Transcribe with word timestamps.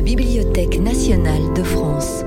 la 0.00 0.06
Bibliothèque 0.06 0.80
nationale 0.80 1.52
de 1.54 1.62
France. 1.62 2.24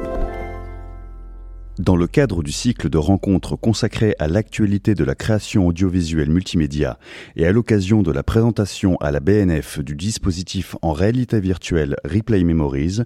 Dans 1.80 1.96
le 1.96 2.06
cadre 2.06 2.44
du 2.44 2.52
cycle 2.52 2.88
de 2.88 2.99
rencontres 2.99 3.56
consacré 3.56 4.13
à 4.20 4.28
l'actualité 4.28 4.94
de 4.94 5.04
la 5.04 5.15
création 5.15 5.65
audiovisuelle 5.65 6.29
multimédia 6.29 6.99
et 7.36 7.47
à 7.47 7.51
l'occasion 7.51 8.04
de 8.04 8.12
la 8.12 8.22
présentation 8.22 8.96
à 8.97 9.10
la 9.10 9.20
BNF 9.20 9.79
du 9.79 9.96
dispositif 9.96 10.76
en 10.83 10.92
réalité 10.92 11.40
virtuelle 11.40 11.96
Replay 12.06 12.44
Memories, 12.44 12.99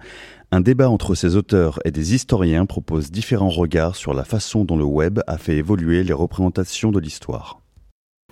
un 0.52 0.60
débat 0.60 0.90
entre 0.90 1.16
ses 1.16 1.38
auteurs 1.38 1.80
et 1.86 1.92
des 1.92 2.14
historiens 2.14 2.66
propose 2.66 3.10
différents 3.10 3.48
regards 3.48 3.96
sur 3.96 4.14
la 4.14 4.26
façon 4.26 4.66
dont 4.66 4.76
le 4.76 4.84
web 4.84 5.22
a 5.28 5.38
fait 5.38 5.56
évoluer 5.56 6.04
les 6.04 6.12
représentations 6.12 6.92
de 6.92 7.00
l'histoire. 7.00 7.62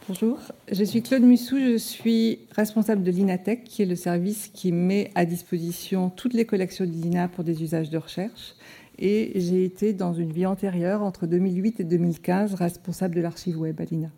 Bonjour, 0.08 0.38
je 0.72 0.84
suis 0.84 1.02
Claude 1.02 1.24
Mussou, 1.24 1.58
je 1.58 1.78
suis 1.78 2.38
responsable 2.56 3.02
de 3.02 3.10
l'INATEC, 3.10 3.64
qui 3.64 3.82
est 3.82 3.88
le 3.88 3.96
service 3.96 4.52
qui 4.54 4.72
met 4.72 5.10
à 5.16 5.26
disposition 5.26 6.12
toutes 6.12 6.36
les 6.36 6.46
collections 6.46 6.86
de 6.86 6.92
l'INA 6.92 7.28
pour 7.28 7.44
des 7.44 7.64
usages 7.64 7.90
de 7.90 7.98
recherche. 7.98 8.54
Et 9.00 9.32
j'ai 9.34 9.66
été 9.66 9.94
dans 9.94 10.14
une 10.14 10.32
vie 10.32 10.46
antérieure, 10.46 11.02
entre 11.02 11.26
2008 11.26 11.80
et 11.80 11.84
2015, 11.86 12.54
responsable 12.54 13.16
de 13.16 13.22
l'archive 13.22 13.60
web 13.60 13.82
à 13.82 13.86
l'INA. 13.86 14.10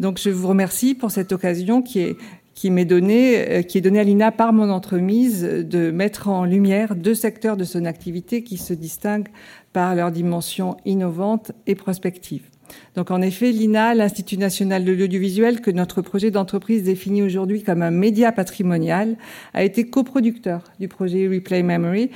Donc 0.00 0.18
je 0.18 0.30
vous 0.30 0.48
remercie 0.48 0.96
pour 0.96 1.12
cette 1.12 1.30
occasion 1.30 1.80
qui 1.80 2.00
est, 2.00 2.16
qui 2.54 2.72
m'est 2.72 2.84
donnée, 2.84 3.48
euh, 3.48 3.62
qui 3.62 3.78
est 3.78 3.80
donnée 3.80 4.00
à 4.00 4.04
l'INA 4.04 4.32
par 4.32 4.52
mon 4.52 4.70
entremise 4.70 5.44
de 5.44 5.92
mettre 5.92 6.26
en 6.26 6.44
lumière 6.44 6.96
deux 6.96 7.14
secteurs 7.14 7.56
de 7.56 7.62
son 7.62 7.84
activité 7.84 8.42
qui 8.42 8.56
se 8.56 8.74
distinguent 8.74 9.30
par 9.72 9.94
leur 9.94 10.10
dimension 10.10 10.76
innovante 10.84 11.52
et 11.68 11.76
prospective. 11.76 12.50
Donc 12.94 13.10
en 13.10 13.20
effet, 13.22 13.50
l'INA, 13.50 13.94
l'Institut 13.94 14.38
national 14.38 14.84
de 14.84 14.92
l'audiovisuel, 14.92 15.60
que 15.60 15.70
notre 15.70 16.02
projet 16.02 16.30
d'entreprise 16.30 16.84
définit 16.84 17.22
aujourd'hui 17.22 17.62
comme 17.62 17.82
un 17.82 17.90
média 17.90 18.32
patrimonial, 18.32 19.16
a 19.52 19.64
été 19.64 19.88
coproducteur 19.88 20.62
du 20.78 20.88
projet 20.88 21.28
Replay 21.28 21.62
Memory, 21.62 22.10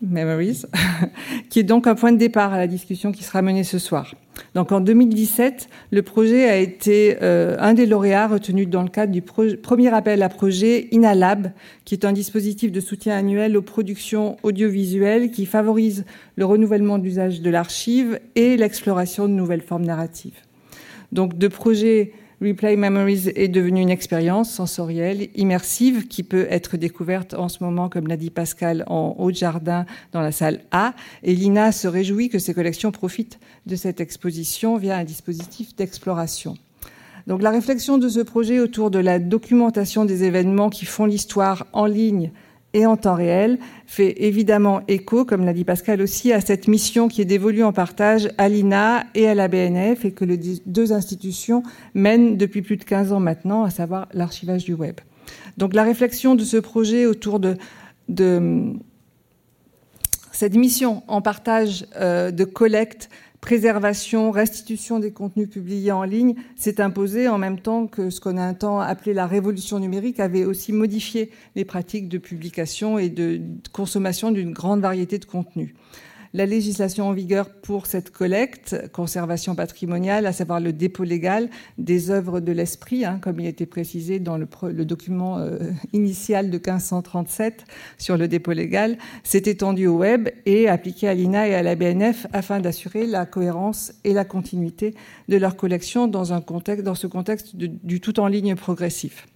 Memories, 0.00 0.62
qui 1.50 1.58
est 1.60 1.64
donc 1.64 1.86
un 1.86 1.94
point 1.94 2.12
de 2.12 2.18
départ 2.18 2.52
à 2.52 2.58
la 2.58 2.66
discussion 2.66 3.10
qui 3.12 3.24
sera 3.24 3.42
menée 3.42 3.64
ce 3.64 3.78
soir. 3.78 4.14
Donc 4.54 4.70
en 4.70 4.80
2017, 4.80 5.68
le 5.90 6.02
projet 6.02 6.48
a 6.48 6.56
été 6.56 7.18
euh, 7.22 7.56
un 7.58 7.74
des 7.74 7.86
lauréats 7.86 8.28
retenus 8.28 8.68
dans 8.68 8.82
le 8.82 8.88
cadre 8.88 9.12
du 9.12 9.22
premier 9.22 9.92
appel 9.92 10.22
à 10.22 10.28
projet 10.28 10.88
INALAB, 10.92 11.52
qui 11.84 11.94
est 11.94 12.04
un 12.04 12.12
dispositif 12.12 12.70
de 12.70 12.80
soutien 12.80 13.16
annuel 13.16 13.56
aux 13.56 13.62
productions 13.62 14.36
audiovisuelles 14.42 15.30
qui 15.30 15.46
favorise 15.46 16.04
le 16.36 16.44
renouvellement 16.44 16.98
d'usage 16.98 17.40
de 17.40 17.50
l'archive 17.50 18.20
et 18.36 18.56
l'exploration 18.56 19.26
de 19.26 19.32
nouvelles 19.32 19.62
formes 19.62 19.84
narratives. 19.84 20.38
Donc 21.10 21.36
de 21.36 21.48
projets 21.48 22.12
Replay 22.40 22.76
Memories 22.76 23.32
est 23.34 23.48
devenue 23.48 23.80
une 23.80 23.90
expérience 23.90 24.48
sensorielle, 24.48 25.28
immersive, 25.34 26.06
qui 26.06 26.22
peut 26.22 26.46
être 26.50 26.76
découverte 26.76 27.34
en 27.34 27.48
ce 27.48 27.64
moment, 27.64 27.88
comme 27.88 28.06
l'a 28.06 28.16
dit 28.16 28.30
Pascal, 28.30 28.84
en 28.86 29.16
haut 29.18 29.32
de 29.32 29.36
jardin 29.36 29.86
dans 30.12 30.20
la 30.20 30.30
salle 30.30 30.60
A. 30.70 30.94
Et 31.24 31.34
Lina 31.34 31.72
se 31.72 31.88
réjouit 31.88 32.28
que 32.28 32.38
ses 32.38 32.54
collections 32.54 32.92
profitent 32.92 33.40
de 33.66 33.74
cette 33.74 34.00
exposition 34.00 34.76
via 34.76 34.96
un 34.98 35.04
dispositif 35.04 35.74
d'exploration. 35.74 36.56
Donc 37.26 37.42
la 37.42 37.50
réflexion 37.50 37.98
de 37.98 38.08
ce 38.08 38.20
projet 38.20 38.60
autour 38.60 38.92
de 38.92 39.00
la 39.00 39.18
documentation 39.18 40.04
des 40.04 40.22
événements 40.22 40.70
qui 40.70 40.84
font 40.84 41.06
l'histoire 41.06 41.66
en 41.72 41.86
ligne 41.86 42.30
et 42.74 42.86
en 42.86 42.96
temps 42.96 43.14
réel 43.14 43.58
fait 43.86 44.22
évidemment 44.24 44.82
écho, 44.88 45.24
comme 45.24 45.44
l'a 45.44 45.52
dit 45.52 45.64
Pascal 45.64 46.02
aussi, 46.02 46.32
à 46.32 46.40
cette 46.40 46.68
mission 46.68 47.08
qui 47.08 47.22
est 47.22 47.26
dévolue 47.26 47.64
en 47.64 47.72
partage 47.72 48.28
à 48.36 48.48
l'INA 48.48 49.04
et 49.14 49.26
à 49.26 49.34
la 49.34 49.48
BNF 49.48 50.04
et 50.04 50.12
que 50.12 50.24
les 50.24 50.38
deux 50.66 50.92
institutions 50.92 51.62
mènent 51.94 52.36
depuis 52.36 52.62
plus 52.62 52.76
de 52.76 52.84
15 52.84 53.12
ans 53.12 53.20
maintenant, 53.20 53.64
à 53.64 53.70
savoir 53.70 54.08
l'archivage 54.12 54.64
du 54.64 54.74
web. 54.74 54.96
Donc 55.56 55.74
la 55.74 55.82
réflexion 55.82 56.34
de 56.34 56.44
ce 56.44 56.56
projet 56.56 57.06
autour 57.06 57.40
de, 57.40 57.56
cette 60.32 60.54
mission 60.54 61.02
en 61.08 61.20
partage 61.20 61.86
euh, 61.96 62.30
de 62.30 62.44
collecte 62.44 63.08
préservation, 63.40 64.30
restitution 64.30 64.98
des 64.98 65.12
contenus 65.12 65.48
publiés 65.48 65.92
en 65.92 66.02
ligne 66.02 66.34
s'est 66.56 66.80
imposée 66.80 67.28
en 67.28 67.38
même 67.38 67.60
temps 67.60 67.86
que 67.86 68.10
ce 68.10 68.20
qu'on 68.20 68.36
a 68.36 68.42
un 68.42 68.54
temps 68.54 68.80
appelé 68.80 69.14
la 69.14 69.26
révolution 69.26 69.78
numérique 69.78 70.20
avait 70.20 70.44
aussi 70.44 70.72
modifié 70.72 71.30
les 71.54 71.64
pratiques 71.64 72.08
de 72.08 72.18
publication 72.18 72.98
et 72.98 73.08
de 73.08 73.40
consommation 73.72 74.30
d'une 74.30 74.52
grande 74.52 74.80
variété 74.80 75.18
de 75.18 75.24
contenus 75.24 75.74
la 76.34 76.46
législation 76.46 77.08
en 77.08 77.12
vigueur 77.12 77.50
pour 77.50 77.86
cette 77.86 78.10
collecte, 78.10 78.90
conservation 78.92 79.54
patrimoniale, 79.54 80.26
à 80.26 80.32
savoir 80.32 80.60
le 80.60 80.72
dépôt 80.72 81.04
légal 81.04 81.48
des 81.78 82.10
œuvres 82.10 82.40
de 82.40 82.52
l'esprit, 82.52 83.04
hein, 83.04 83.18
comme 83.20 83.40
il 83.40 83.46
été 83.46 83.66
précisé 83.66 84.18
dans 84.18 84.36
le, 84.36 84.84
document 84.84 85.38
euh, 85.38 85.58
initial 85.92 86.50
de 86.50 86.58
1537 86.58 87.64
sur 87.98 88.16
le 88.16 88.28
dépôt 88.28 88.52
légal, 88.52 88.98
s'est 89.24 89.42
étendu 89.46 89.86
au 89.86 89.96
web 89.96 90.28
et 90.46 90.68
appliqué 90.68 91.08
à 91.08 91.14
l'INA 91.14 91.48
et 91.48 91.54
à 91.54 91.62
la 91.62 91.74
BNF 91.74 92.26
afin 92.32 92.60
d'assurer 92.60 93.06
la 93.06 93.26
cohérence 93.26 93.92
et 94.04 94.12
la 94.12 94.24
continuité 94.24 94.94
de 95.28 95.36
leur 95.36 95.56
collection 95.56 96.06
dans 96.06 96.24
ce 96.24 97.06
contexte 97.06 97.56
du 97.56 98.00
tout 98.00 98.20
en 98.20 98.26
ligne 98.26 98.54
progressif. 98.54 99.26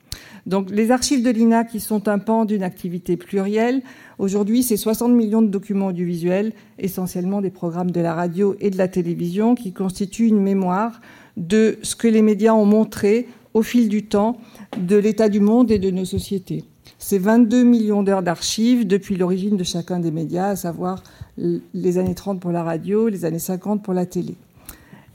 Donc 0.47 0.71
les 0.71 0.91
archives 0.91 1.23
de 1.23 1.31
l'INA 1.31 1.65
qui 1.65 1.79
sont 1.79 2.09
un 2.09 2.19
pan 2.19 2.45
d'une 2.45 2.63
activité 2.63 3.17
plurielle, 3.17 3.83
aujourd'hui 4.19 4.63
c'est 4.63 4.77
60 4.77 5.13
millions 5.13 5.43
de 5.43 5.49
documents 5.49 5.89
audiovisuels, 5.89 6.53
essentiellement 6.79 7.41
des 7.41 7.51
programmes 7.51 7.91
de 7.91 8.01
la 8.01 8.15
radio 8.15 8.57
et 8.61 8.71
de 8.71 8.79
la 8.79 8.89
télévision, 8.89 9.55
qui 9.55 9.73
constituent 9.73 10.27
une 10.27 10.41
mémoire 10.41 11.01
de 11.37 11.79
ce 11.83 11.95
que 11.95 12.09
les 12.09 12.23
médias 12.23 12.55
ont 12.55 12.67
montré 12.67 13.29
au 13.55 13.63
fil 13.63 13.89
du 13.89 14.05
temps 14.05 14.39
de 14.77 14.97
l'état 14.97 15.29
du 15.29 15.41
monde 15.41 15.71
et 15.71 15.79
de 15.79 15.91
nos 15.91 16.05
sociétés. 16.05 16.65
C'est 16.99 17.19
22 17.19 17.65
millions 17.65 18.03
d'heures 18.03 18.23
d'archives 18.23 18.87
depuis 18.87 19.17
l'origine 19.17 19.57
de 19.57 19.65
chacun 19.65 20.01
des 20.01 20.11
médias, 20.11 20.49
à 20.49 20.57
savoir 20.57 21.03
les 21.37 21.99
années 21.99 22.15
30 22.15 22.41
pour 22.41 22.53
la 22.53 22.63
radio, 22.63 23.09
les 23.09 23.25
années 23.25 23.39
50 23.39 23.83
pour 23.83 23.95
la 23.95 24.07
télé. 24.07 24.37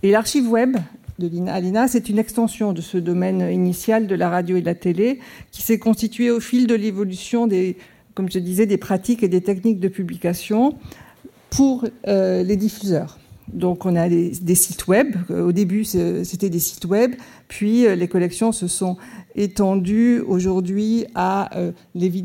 Et 0.03 0.11
l'archive 0.11 0.49
web 0.49 0.77
de 1.19 1.28
l'INA 1.28 1.88
c'est 1.88 2.09
une 2.09 2.19
extension 2.19 2.73
de 2.73 2.81
ce 2.81 2.97
domaine 2.97 3.41
initial 3.51 4.07
de 4.07 4.16
la 4.16 4.29
radio 4.29 4.57
et 4.57 4.61
de 4.61 4.66
la 4.66 4.75
télé 4.75 5.19
qui 5.51 5.61
s'est 5.61 5.79
constitué 5.79 6.31
au 6.31 6.39
fil 6.39 6.67
de 6.67 6.75
l'évolution 6.75 7.47
des, 7.47 7.78
comme 8.13 8.31
je 8.31 8.39
disais, 8.39 8.66
des 8.66 8.78
pratiques 8.78 9.23
et 9.23 9.27
des 9.27 9.41
techniques 9.41 9.79
de 9.79 9.88
publication 9.88 10.77
pour 11.50 11.85
euh, 12.07 12.44
les 12.44 12.56
diffuseurs. 12.56 13.19
Donc 13.47 13.85
on 13.85 13.95
a 13.95 14.09
des, 14.09 14.56
sites 14.56 14.88
web. 14.88 15.16
Au 15.29 15.51
début, 15.51 15.85
c'était 15.85 16.50
des 16.50 16.59
sites 16.59 16.85
web, 16.85 17.16
puis 17.47 17.85
euh, 17.85 17.95
les 17.95 18.07
collections 18.07 18.51
se 18.51 18.67
sont 18.67 18.97
étendues 19.37 20.19
aujourd'hui 20.19 21.05
euh, 21.15 21.71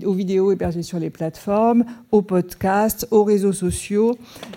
aux 0.05 0.15
vidéos 0.15 0.51
hébergées 0.51 0.83
sur 0.83 0.99
les 0.99 1.11
plateformes, 1.11 1.85
aux 2.11 2.23
podcasts, 2.23 3.07
aux 3.11 3.23
réseaux 3.23 3.53
sociaux 3.53 4.17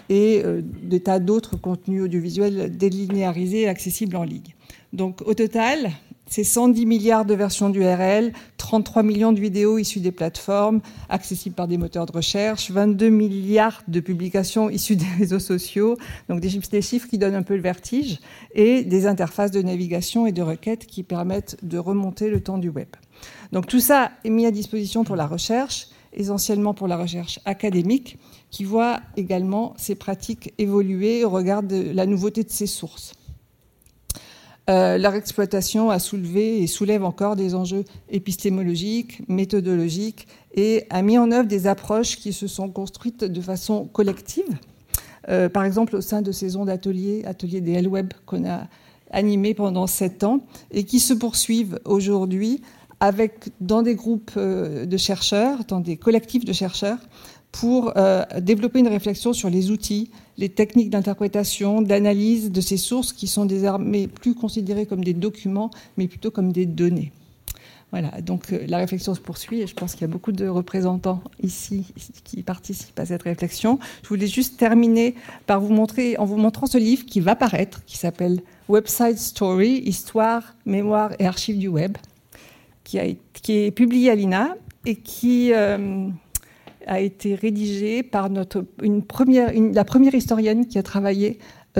et 0.09 0.41
euh, 0.43 0.61
des 0.63 1.01
tas 1.01 1.19
d'autres 1.19 1.57
contenus 1.57 2.03
audiovisuels 2.03 2.75
délinéarisés 2.75 3.61
et 3.61 3.67
accessibles 3.67 4.15
en 4.15 4.23
ligne. 4.23 4.55
Donc 4.93 5.21
au 5.25 5.33
total, 5.33 5.91
c'est 6.27 6.43
110 6.43 6.85
milliards 6.85 7.25
de 7.25 7.35
versions 7.35 7.69
d'URL, 7.69 8.31
33 8.65 9.03
millions 9.03 9.31
de 9.31 9.39
vidéos 9.39 9.77
issues 9.77 9.99
des 9.99 10.11
plateformes, 10.11 10.81
accessibles 11.07 11.53
par 11.53 11.67
des 11.67 11.77
moteurs 11.77 12.07
de 12.07 12.11
recherche, 12.11 12.71
22 12.71 13.09
milliards 13.09 13.83
de 13.87 13.99
publications 13.99 14.71
issues 14.71 14.95
des 14.95 15.05
réseaux 15.19 15.37
sociaux, 15.37 15.97
donc 16.29 16.39
des, 16.39 16.81
chiffres 16.81 17.07
qui 17.07 17.19
donnent 17.19 17.35
un 17.35 17.43
peu 17.43 17.55
le 17.55 17.61
vertige, 17.61 18.19
et 18.55 18.83
des 18.83 19.05
interfaces 19.05 19.51
de 19.51 19.61
navigation 19.61 20.25
et 20.25 20.31
de 20.31 20.41
requête 20.41 20.87
qui 20.87 21.03
permettent 21.03 21.57
de 21.61 21.77
remonter 21.77 22.31
le 22.31 22.41
temps 22.41 22.57
du 22.57 22.69
web. 22.69 22.87
Donc 23.51 23.67
tout 23.67 23.79
ça 23.79 24.09
est 24.23 24.31
mis 24.31 24.47
à 24.47 24.51
disposition 24.51 25.03
pour 25.03 25.15
la 25.15 25.27
recherche, 25.27 25.89
essentiellement 26.11 26.73
pour 26.73 26.87
la 26.87 26.97
recherche 26.97 27.39
académique, 27.45 28.17
qui 28.49 28.63
voit 28.63 28.99
également 29.15 29.75
ces 29.77 29.93
pratiques 29.93 30.55
évoluer 30.57 31.23
au 31.23 31.29
regard 31.29 31.61
de 31.61 31.91
la 31.93 32.07
nouveauté 32.07 32.43
de 32.43 32.49
ses 32.49 32.65
sources. 32.65 33.13
Euh, 34.67 34.97
leur 34.97 35.13
exploitation 35.13 35.91
a 35.91 35.99
soulevé 35.99 36.63
et 36.63 36.67
soulève 36.67 37.03
encore 37.03 37.35
des 37.35 37.53
enjeux 37.53 37.85
épistémologiques, 38.09 39.21
méthodologiques 39.27 40.27
et 40.55 40.85
a 40.89 41.03
mis 41.03 41.19
en 41.19 41.31
œuvre 41.31 41.47
des 41.47 41.67
approches 41.67 42.17
qui 42.17 42.33
se 42.33 42.47
sont 42.47 42.69
construites 42.69 43.23
de 43.23 43.41
façon 43.41 43.85
collective. 43.85 44.57
Euh, 45.29 45.49
par 45.49 45.65
exemple, 45.65 45.95
au 45.95 46.01
sein 46.01 46.21
de 46.23 46.31
saisons 46.31 46.65
d'ateliers, 46.65 47.23
ateliers 47.25 47.61
des 47.61 47.73
L-Web 47.73 48.13
qu'on 48.25 48.47
a 48.47 48.67
animés 49.11 49.53
pendant 49.53 49.85
sept 49.85 50.23
ans 50.23 50.39
et 50.71 50.83
qui 50.83 50.99
se 50.99 51.13
poursuivent 51.13 51.79
aujourd'hui 51.85 52.61
avec 52.99 53.49
dans 53.61 53.83
des 53.83 53.93
groupes 53.93 54.31
euh, 54.35 54.85
de 54.87 54.97
chercheurs, 54.97 55.59
dans 55.67 55.79
des 55.79 55.97
collectifs 55.97 56.45
de 56.45 56.53
chercheurs, 56.53 56.99
pour 57.51 57.93
développer 58.41 58.79
une 58.79 58.89
réflexion 58.89 59.31
sur 59.31 59.49
les 59.49 59.71
outils, 59.71 60.11
les 60.37 60.49
techniques 60.49 60.89
d'interprétation, 60.89 61.81
d'analyse 61.81 62.51
de 62.51 62.61
ces 62.61 62.77
sources 62.77 63.13
qui 63.13 63.27
sont 63.27 63.45
désormais 63.45 64.07
plus 64.07 64.35
considérées 64.35 64.85
comme 64.85 65.03
des 65.03 65.13
documents, 65.13 65.71
mais 65.97 66.07
plutôt 66.07 66.31
comme 66.31 66.51
des 66.51 66.65
données. 66.65 67.11
Voilà, 67.91 68.19
donc 68.21 68.51
euh, 68.51 68.65
la 68.67 68.77
réflexion 68.77 69.15
se 69.15 69.21
poursuit 69.21 69.61
et 69.61 69.67
je 69.67 69.73
pense 69.73 69.93
qu'il 69.93 70.01
y 70.01 70.05
a 70.05 70.09
beaucoup 70.09 70.33
de 70.33 70.47
représentants 70.47 71.21
ici 71.41 71.85
qui 72.25 72.43
participent 72.43 72.99
à 72.99 73.05
cette 73.05 73.23
réflexion. 73.23 73.79
Je 74.03 74.09
voulais 74.09 74.27
juste 74.27 74.57
terminer 74.57 75.15
par 75.45 75.61
vous 75.61 75.73
montrer, 75.73 76.17
en 76.17 76.25
vous 76.25 76.35
montrant 76.35 76.65
ce 76.65 76.77
livre 76.77 77.05
qui 77.05 77.21
va 77.21 77.35
paraître, 77.35 77.85
qui 77.85 77.97
s'appelle 77.97 78.41
Website 78.67 79.17
Story, 79.17 79.81
Histoire, 79.85 80.55
Mémoire 80.65 81.11
et 81.19 81.25
Archives 81.25 81.57
du 81.57 81.69
Web, 81.69 81.97
qui, 82.83 82.97
est 82.97 83.71
publié 83.71 84.09
à 84.09 84.15
l'INA 84.15 84.55
et 84.85 84.95
qui 84.95 85.53
a 86.85 86.99
été 86.99 87.35
rédigé 87.35 88.03
par 88.03 88.29
la 88.29 88.45
première 89.03 90.15
historienne 90.15 90.67
qui 90.67 90.77
a 90.77 90.83
travaillé 90.83 91.39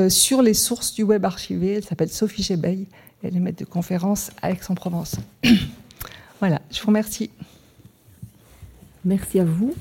sur 0.10 0.42
les 0.42 0.54
sources 0.54 0.94
du 0.94 1.04
web 1.04 1.26
archivé. 1.26 1.74
Elle 1.74 1.84
s'appelle 1.84 2.10
Sophie 2.10 2.44
Chebeil. 2.44 2.88
Elle 3.24 3.38
est 3.38 3.40
maître 3.40 3.60
de 3.60 3.66
conférence 3.66 4.32
à 4.42 4.52
Aix-en-Provence. 4.52 5.16
voilà, 6.40 6.62
je 6.72 6.80
vous 6.82 6.88
remercie. 6.88 7.32
Merci 9.04 9.40
à 9.40 9.46
vous. 9.46 9.74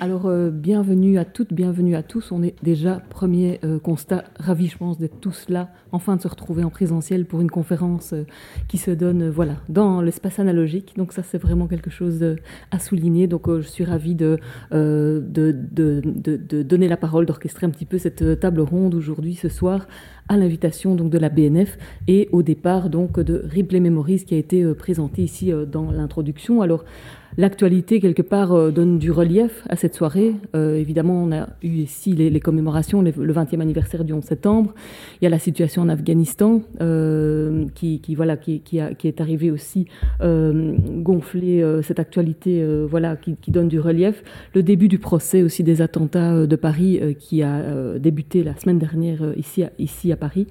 Alors, 0.00 0.26
euh, 0.26 0.50
bienvenue 0.50 1.18
à 1.18 1.24
toutes, 1.24 1.52
bienvenue 1.52 1.94
à 1.94 2.02
tous. 2.02 2.32
On 2.32 2.42
est 2.42 2.56
déjà, 2.64 3.00
premier 3.10 3.60
euh, 3.62 3.78
constat, 3.78 4.24
ravi, 4.40 4.66
je 4.66 4.76
pense, 4.76 4.98
d'être 4.98 5.20
tous 5.20 5.48
là, 5.48 5.70
enfin 5.92 6.16
de 6.16 6.20
se 6.20 6.26
retrouver 6.26 6.64
en 6.64 6.70
présentiel 6.70 7.26
pour 7.26 7.40
une 7.40 7.50
conférence 7.50 8.12
euh, 8.12 8.26
qui 8.66 8.76
se 8.76 8.90
donne, 8.90 9.30
voilà, 9.30 9.58
dans 9.68 10.02
l'espace 10.02 10.40
analogique. 10.40 10.94
Donc 10.96 11.12
ça, 11.12 11.22
c'est 11.22 11.38
vraiment 11.38 11.68
quelque 11.68 11.90
chose 11.90 12.24
à 12.72 12.80
souligner. 12.80 13.28
Donc, 13.28 13.48
je 13.48 13.68
suis 13.68 13.84
ravie 13.84 14.16
de 14.16 14.40
de, 14.72 15.22
de, 15.22 16.02
de, 16.02 16.62
donner 16.62 16.88
la 16.88 16.96
parole, 16.96 17.24
d'orchestrer 17.24 17.66
un 17.66 17.70
petit 17.70 17.86
peu 17.86 17.98
cette 17.98 18.40
table 18.40 18.62
ronde 18.62 18.96
aujourd'hui, 18.96 19.36
ce 19.36 19.48
soir, 19.48 19.86
à 20.28 20.36
l'invitation 20.36 20.96
donc 20.96 21.10
de 21.10 21.18
la 21.18 21.28
BNF 21.28 21.78
et 22.08 22.28
au 22.32 22.42
départ 22.42 22.90
donc 22.90 23.20
de 23.20 23.42
Ripley 23.44 23.78
Memories 23.78 24.24
qui 24.24 24.34
a 24.34 24.38
été 24.38 24.64
présenté 24.74 25.22
ici 25.22 25.52
dans 25.70 25.92
l'introduction. 25.92 26.62
Alors, 26.62 26.84
L'actualité, 27.36 28.00
quelque 28.00 28.22
part, 28.22 28.70
donne 28.70 28.98
du 28.98 29.10
relief 29.10 29.64
à 29.68 29.74
cette 29.74 29.83
soirée. 29.92 30.34
Euh, 30.54 30.76
évidemment, 30.76 31.22
on 31.22 31.32
a 31.32 31.48
eu 31.62 31.68
ici 31.68 32.12
les, 32.12 32.40
commémorations, 32.40 33.02
le 33.02 33.10
20e 33.12 33.60
anniversaire 33.60 34.04
du 34.04 34.14
11 34.14 34.24
septembre. 34.24 34.72
Il 35.20 35.24
y 35.24 35.26
a 35.26 35.30
la 35.30 35.38
situation 35.38 35.82
en 35.82 35.90
Afghanistan 35.90 36.62
euh, 36.80 37.66
qui, 37.74 38.00
voilà, 38.14 38.38
qui, 38.38 38.62
est 38.78 39.20
arrivée 39.20 39.50
aussi 39.50 39.86
gonfler 40.20 41.80
cette 41.82 41.98
actualité 41.98 42.64
voilà, 42.88 43.16
qui, 43.16 43.50
donne 43.50 43.68
du 43.68 43.80
relief. 43.80 44.22
Le 44.54 44.62
début 44.62 44.88
du 44.88 44.98
procès 44.98 45.42
aussi 45.42 45.62
des 45.62 45.82
attentats 45.82 46.46
de 46.46 46.56
Paris 46.56 47.00
qui 47.18 47.42
a 47.42 47.98
débuté 47.98 48.42
la 48.42 48.56
semaine 48.56 48.78
dernière 48.78 49.36
ici, 49.36 49.64
ici 49.78 50.12
à 50.12 50.16
Paris. 50.16 50.46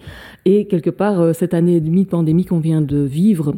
Et 0.46 0.66
quelque 0.66 0.90
part, 0.90 1.34
cette 1.34 1.54
année 1.54 1.78
et 1.78 1.82
demie 1.82 2.04
de 2.04 2.10
pandémie 2.10 2.46
qu'on 2.46 2.60
vient 2.60 2.82
de 2.82 2.98
vivre, 2.98 3.56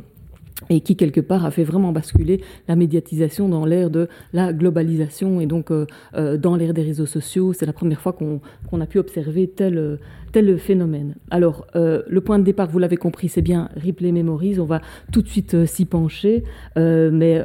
et 0.70 0.82
qui 0.82 0.96
quelque 0.96 1.22
part 1.22 1.46
a 1.46 1.52
fait 1.52 1.64
vraiment 1.64 1.92
basculer 1.92 2.42
la 2.68 2.76
médiatisation 2.76 3.50
dans 3.50 3.66
l'ère 3.66 3.90
de 3.90 4.08
la 4.34 4.54
globalisation 4.54 5.42
et 5.42 5.46
donc 5.46 5.72
euh, 5.72 5.86
euh, 6.16 6.38
dans 6.38 6.56
l'ère 6.56 6.74
des 6.74 6.84
réseaux 6.84 7.06
sociaux. 7.06 7.54
C'est 7.54 7.66
la 7.66 7.74
première 7.74 8.02
fois 8.02 8.14
qu'on 8.14 8.82
a 8.82 8.86
pu 8.86 9.00
observer 9.00 9.48
tel, 9.48 10.00
tel 10.36 10.58
phénomène. 10.58 11.16
Alors, 11.32 11.66
euh, 11.78 12.02
le 12.10 12.20
point 12.20 12.40
de 12.40 12.44
départ, 12.44 12.68
vous 12.70 12.78
l'avez 12.78 12.98
compris, 12.98 13.30
c'est 13.30 13.42
bien 13.42 13.70
Ripley 13.78 14.12
Memories. 14.12 14.60
On 14.60 14.66
va 14.66 14.82
tout 15.14 15.22
de 15.22 15.30
suite 15.30 15.66
s'y 15.66 15.86
pencher. 15.86 16.44
mais 16.76 17.42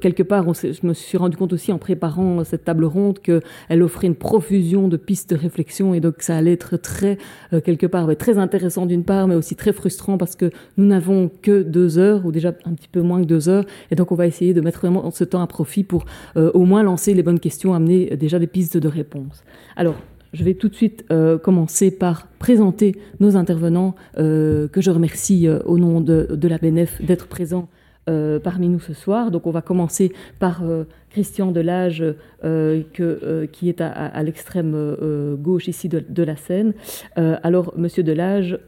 quelque 0.00 0.24
part, 0.24 0.52
je 0.52 0.84
me 0.84 0.94
suis 0.94 1.16
rendu 1.16 1.36
compte 1.36 1.52
aussi 1.52 1.70
en 1.70 1.78
préparant 1.78 2.42
cette 2.42 2.64
table 2.64 2.86
ronde 2.86 3.20
qu'elle 3.20 3.82
offrait 3.82 4.08
une 4.08 4.16
profusion 4.16 4.88
de 4.88 4.96
pistes 4.96 5.30
de 5.30 5.36
réflexion 5.36 5.94
et 5.94 6.00
donc 6.00 6.16
ça 6.18 6.36
allait 6.36 6.54
être 6.54 6.76
très, 6.76 7.18
quelque 7.64 7.86
part, 7.86 8.08
très 8.16 8.36
intéressant 8.38 8.86
d'une 8.86 9.04
part, 9.04 9.28
mais 9.28 9.36
aussi 9.36 9.54
très 9.54 9.72
frustrant 9.72 10.18
parce 10.18 10.34
que 10.34 10.50
nous 10.76 10.86
n'avons 10.86 11.30
que 11.40 11.62
deux 11.62 11.98
heures 11.98 12.26
ou 12.26 12.32
déjà 12.32 12.52
un 12.64 12.74
petit 12.74 12.88
peu 12.88 13.00
moins 13.00 13.20
que 13.20 13.26
deux 13.26 13.48
heures. 13.48 13.64
Et 13.92 13.94
donc, 13.94 14.10
on 14.10 14.16
va 14.16 14.26
essayer 14.26 14.54
de 14.54 14.60
mettre 14.60 14.80
vraiment 14.80 15.08
ce 15.12 15.22
temps 15.22 15.42
à 15.42 15.46
profit 15.46 15.84
pour 15.84 16.04
euh, 16.36 16.50
au 16.54 16.64
moins 16.64 16.82
lancer 16.82 17.14
les 17.14 17.22
bonnes 17.22 17.40
questions, 17.40 17.74
amener 17.74 18.16
déjà 18.16 18.40
des 18.40 18.48
pistes 18.48 18.76
de 18.76 18.88
réponse. 18.88 19.44
Alors, 19.76 19.94
je 20.34 20.44
vais 20.44 20.54
tout 20.54 20.68
de 20.68 20.74
suite 20.74 21.04
euh, 21.10 21.38
commencer 21.38 21.90
par 21.90 22.26
présenter 22.38 22.96
nos 23.20 23.36
intervenants, 23.36 23.94
euh, 24.18 24.68
que 24.68 24.80
je 24.80 24.90
remercie 24.90 25.48
au 25.64 25.78
nom 25.78 26.00
de, 26.00 26.28
la 26.42 26.58
BNF 26.58 27.00
d'être 27.00 27.26
présents 27.26 27.68
parmi 28.06 28.68
nous 28.68 28.80
ce 28.80 28.92
soir. 28.92 29.30
Donc, 29.30 29.46
on 29.46 29.50
va 29.50 29.62
commencer 29.62 30.12
par 30.38 30.62
Christian 31.08 31.52
Delage, 31.52 32.04
qui 32.42 33.68
est 33.70 33.80
à, 33.80 34.22
l'extrême 34.22 35.36
gauche 35.40 35.68
ici 35.68 35.88
de, 35.88 36.22
la 36.22 36.36
scène. 36.36 36.74
alors, 37.16 37.72
Monsieur 37.78 38.02
Delage, 38.02 38.58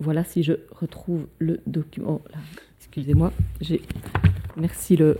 voilà 0.00 0.24
si 0.24 0.42
je 0.42 0.54
retrouve 0.70 1.26
le 1.38 1.60
document. 1.66 2.22
Oh, 2.24 2.38
excusez-moi. 2.78 3.30
Merci 4.56 4.96
le, 4.96 5.18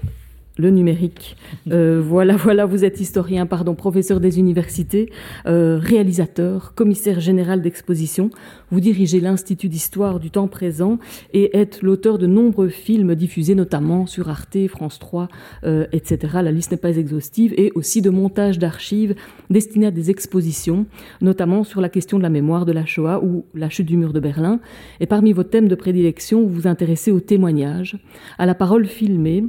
le 0.57 0.71
numérique. 0.71 1.37
Euh, 1.73 2.03
voilà, 2.05 2.37
voilà, 2.37 2.67
vous 2.67 2.85
êtes 2.85 3.01
historien, 3.01 3.47
pardon, 3.47 3.75
professeur 3.75 4.21
des 4.21 4.39
universités, 4.39 5.11
euh, 5.47 5.79
réalisateur, 5.81 6.75
commissaire 6.75 7.19
général 7.21 7.63
d'exposition. 7.63 8.29
Vous 8.71 8.81
dirigez 8.81 9.19
l'Institut 9.19 9.69
d'histoire 9.69 10.21
du 10.21 10.31
temps 10.31 10.47
présent 10.47 10.99
et 11.33 11.57
êtes 11.57 11.81
l'auteur 11.81 12.19
de 12.19 12.27
nombreux 12.27 12.69
films 12.69 13.15
diffusés 13.15 13.55
notamment 13.55 14.07
sur 14.07 14.29
Arte, 14.29 14.59
France 14.69 14.99
3, 14.99 15.29
euh, 15.65 15.87
etc. 15.93 16.35
La 16.43 16.53
liste 16.53 16.73
n'est 16.73 16.77
pas 16.77 16.97
exhaustive 16.97 17.55
et 17.57 17.73
aussi 17.75 18.03
de 18.03 18.11
montage 18.11 18.59
d'archives 18.59 19.15
destinés 19.49 19.87
à 19.87 19.91
des 19.91 20.11
expositions, 20.11 20.87
notamment 21.23 21.65
sur 21.65 21.81
la 21.81 21.89
question 21.89 22.19
de 22.19 22.23
la 22.23 22.31
mémoire 22.31 22.67
de 22.67 22.73
la 22.73 22.85
Shoah 22.85 23.25
ou 23.25 23.47
la 23.55 23.71
chute 23.71 23.87
du 23.87 23.97
mur 23.97 24.13
de 24.13 24.21
Berlin. 24.21 24.61
Et 25.01 25.07
parmi 25.07 25.33
vos 25.33 25.45
thèmes 25.45 25.69
de 25.69 25.75
prédilection, 25.75 26.43
vous 26.43 26.53
vous 26.53 26.67
intéressez 26.67 27.11
au 27.11 27.21
témoignage, 27.21 27.97
à 28.39 28.45
la 28.45 28.55
parole 28.55 28.87
filmée, 28.87 29.45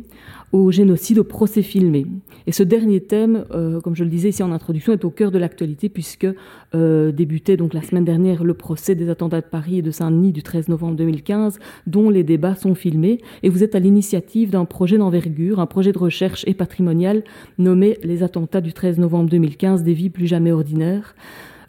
au 0.55 0.71
génocide, 0.71 1.19
au 1.19 1.25
procès 1.25 1.61
filmé. 1.61 2.05
Et 2.47 2.53
ce 2.53 2.63
dernier 2.63 3.01
thème, 3.01 3.43
euh, 3.51 3.81
comme 3.81 3.93
je 3.93 4.05
le 4.05 4.09
disais 4.09 4.29
ici 4.29 4.41
en 4.41 4.53
introduction, 4.53 4.93
est 4.93 5.03
au 5.03 5.09
cœur 5.09 5.29
de 5.29 5.37
l'actualité 5.37 5.89
puisque 5.89 6.27
euh, 6.73 7.11
débutait 7.11 7.57
donc 7.57 7.73
la 7.73 7.81
semaine 7.81 8.05
dernière 8.05 8.45
le 8.45 8.53
procès 8.53 8.95
des 8.95 9.09
attentats 9.09 9.41
de 9.41 9.45
Paris 9.45 9.79
et 9.79 9.81
de 9.81 9.91
Saint-Denis 9.91 10.31
du 10.31 10.43
13 10.43 10.69
novembre 10.69 10.95
2015, 10.95 11.59
dont 11.87 12.09
les 12.09 12.23
débats 12.23 12.55
sont 12.55 12.73
filmés. 12.73 13.19
Et 13.43 13.49
vous 13.49 13.65
êtes 13.65 13.75
à 13.75 13.79
l'initiative 13.79 14.49
d'un 14.49 14.63
projet 14.63 14.97
d'envergure, 14.97 15.59
un 15.59 15.65
projet 15.65 15.91
de 15.91 15.99
recherche 15.99 16.45
et 16.47 16.53
patrimonial 16.53 17.25
nommé 17.57 17.97
Les 18.03 18.23
attentats 18.23 18.61
du 18.61 18.71
13 18.71 18.97
novembre 18.97 19.29
2015, 19.29 19.83
des 19.83 19.93
vies 19.93 20.09
plus 20.09 20.27
jamais 20.27 20.53
ordinaires. 20.53 21.15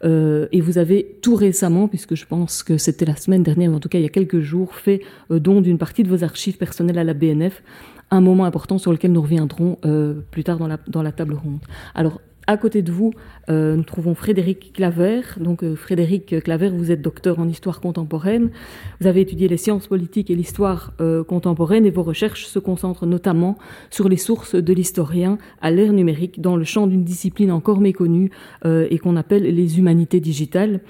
Euh, 0.03 0.47
et 0.51 0.61
vous 0.61 0.77
avez 0.77 1.17
tout 1.21 1.35
récemment, 1.35 1.87
puisque 1.87 2.15
je 2.15 2.25
pense 2.25 2.63
que 2.63 2.77
c'était 2.77 3.05
la 3.05 3.15
semaine 3.15 3.43
dernière, 3.43 3.71
en 3.71 3.79
tout 3.79 3.89
cas 3.89 3.99
il 3.99 4.03
y 4.03 4.05
a 4.05 4.09
quelques 4.09 4.39
jours, 4.39 4.75
fait 4.75 5.01
don 5.29 5.61
d'une 5.61 5.77
partie 5.77 6.03
de 6.03 6.09
vos 6.09 6.23
archives 6.23 6.57
personnelles 6.57 6.99
à 6.99 7.03
la 7.03 7.13
BNF 7.13 7.63
un 8.11 8.21
moment 8.21 8.45
important 8.45 8.77
sur 8.77 8.91
lequel 8.91 9.11
nous 9.11 9.21
reviendrons 9.21 9.77
euh, 9.85 10.21
plus 10.31 10.43
tard 10.43 10.59
dans 10.59 11.03
la 11.03 11.11
table 11.11 11.33
ronde. 11.33 11.59
Alors, 11.93 12.21
à 12.47 12.55
côté 12.55 12.81
de 12.81 12.91
vous, 12.91 13.13
euh, 13.49 13.75
nous 13.75 13.83
trouvons 13.83 14.13
Frédéric 14.13 14.73
Claver. 14.73 15.21
Donc, 15.39 15.63
euh, 15.63 15.75
Frédéric 15.75 16.43
Claver, 16.43 16.69
vous 16.69 16.91
êtes 16.91 17.01
docteur 17.01 17.39
en 17.39 17.47
histoire 17.47 17.79
contemporaine. 17.79 18.49
Vous 18.99 19.07
avez 19.07 19.21
étudié 19.21 19.47
les 19.47 19.57
sciences 19.57 19.87
politiques 19.87 20.29
et 20.29 20.35
l'histoire 20.35 20.93
euh, 20.99 21.23
contemporaine 21.23 21.85
et 21.85 21.89
vos 21.89 22.03
recherches 22.03 22.45
se 22.45 22.59
concentrent 22.59 23.05
notamment 23.05 23.57
sur 23.89 24.09
les 24.09 24.17
sources 24.17 24.55
de 24.55 24.73
l'historien 24.73 25.37
à 25.61 25.71
l'ère 25.71 25.93
numérique 25.93 26.41
dans 26.41 26.57
le 26.57 26.65
champ 26.65 26.87
d'une 26.87 27.03
discipline 27.03 27.51
encore 27.51 27.79
méconnue 27.79 28.31
et 28.65 28.97
qu'on 28.99 29.15
appelle 29.15 29.43
les 29.43 29.79
humanités 29.79 30.19
digitales. 30.19 30.81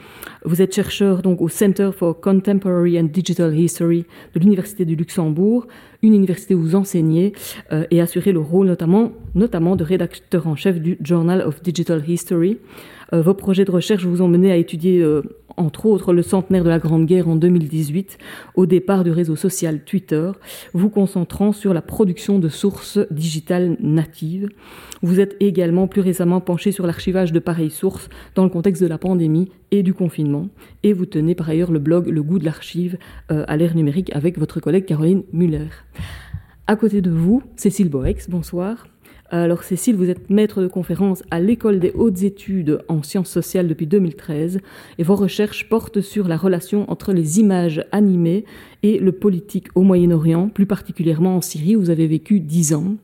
Vous 0.46 0.62
êtes 0.62 0.74
chercheur 0.74 1.22
donc 1.22 1.42
au 1.42 1.50
Center 1.50 1.92
for 1.94 2.20
Contemporary 2.20 3.00
and 3.00 3.06
Digital 3.06 3.58
History 3.58 4.06
de 4.34 4.40
l'Université 4.40 4.86
du 4.86 4.96
Luxembourg 4.96 5.68
une 6.04 6.14
université 6.14 6.54
où 6.54 6.62
vous 6.62 6.76
enseignez 6.76 7.34
et 7.90 8.02
assurez 8.02 8.32
le 8.32 8.40
rôle 8.40 8.68
notamment, 8.68 9.14
notamment 9.34 9.76
de 9.76 9.84
rédacteur 9.84 10.46
en 10.46 10.56
chef 10.56 10.80
du 10.80 10.96
Journal 11.02 11.42
of 11.42 11.64
Digital 11.64 12.08
History. 12.08 12.47
Euh, 13.14 13.22
vos 13.22 13.34
projets 13.34 13.66
de 13.66 13.72
recherche 13.72 14.06
vous 14.06 14.22
ont 14.22 14.28
mené 14.28 14.52
à 14.52 14.58
étudier, 14.58 15.02
euh, 15.02 15.22
entre 15.56 15.86
autres, 15.86 16.14
le 16.14 16.22
centenaire 16.22 16.64
de 16.64 16.70
la 16.70 16.80
Grande 16.80 17.06
Guerre 17.06 17.30
en 17.30 17.36
2018, 17.36 18.18
au 18.56 18.66
départ 18.66 19.04
du 19.04 19.12
réseau 19.12 19.36
social 19.36 19.84
Twitter, 19.84 20.32
vous 20.74 20.90
concentrant 20.90 21.52
sur 21.52 21.74
la 21.74 21.82
production 21.82 22.40
de 22.40 22.50
sources 22.50 23.00
digitales 23.12 23.78
natives. 23.80 24.50
Vous 25.02 25.20
êtes 25.20 25.36
également 25.40 25.88
plus 25.88 26.02
récemment 26.02 26.42
penché 26.42 26.72
sur 26.72 26.86
l'archivage 26.86 27.32
de 27.32 27.40
pareilles 27.40 27.72
sources 27.72 28.10
dans 28.36 28.44
le 28.44 28.50
contexte 28.50 28.84
de 28.84 28.88
la 28.88 28.98
pandémie 28.98 29.50
et 29.72 29.84
du 29.84 29.94
confinement. 29.94 30.50
Et 30.84 30.94
vous 30.94 31.06
tenez 31.06 31.36
par 31.36 31.50
ailleurs 31.50 31.72
le 31.72 31.80
blog 31.80 32.08
Le 32.08 32.24
goût 32.24 32.40
de 32.40 32.46
l'archive 32.46 32.98
euh, 33.32 33.46
à 33.48 33.58
l'ère 33.58 33.76
numérique 33.76 34.14
avec 34.16 34.38
votre 34.38 34.60
collègue 34.60 34.86
Caroline 34.86 35.24
Muller. 35.32 35.68
À 36.68 36.76
côté 36.76 37.02
de 37.02 37.12
vous, 37.12 37.42
Cécile 37.56 37.90
Boex, 37.90 38.30
bonsoir. 38.30 38.88
Alors 39.30 39.64
Cécile, 39.64 39.98
vous 39.98 40.10
êtes 40.10 40.30
maître 40.30 40.62
de 40.62 40.68
conférence 40.68 41.22
à 41.32 41.42
l'École 41.42 41.82
des 41.82 41.92
hautes 41.92 42.24
études 42.24 42.80
en 42.88 43.04
sciences 43.04 43.30
sociales 43.30 43.68
depuis 43.68 43.86
2013 43.86 44.62
et 44.98 45.04
vos 45.04 45.16
recherches 45.16 45.68
portent 45.68 46.00
sur 46.00 46.30
la 46.30 46.38
relation 46.38 46.90
entre 46.90 47.12
les 47.12 47.38
images 47.42 47.84
animées 47.92 48.46
et 48.84 49.00
le 49.00 49.12
politique 49.12 49.68
au 49.76 49.82
Moyen-Orient, 49.82 50.48
plus 50.48 50.66
particulièrement 50.66 51.36
en 51.36 51.42
Syrie 51.42 51.76
où 51.76 51.82
vous 51.82 51.90
avez 51.90 52.08
vécu 52.08 52.40
dix 52.40 52.74
ans. 52.74 52.96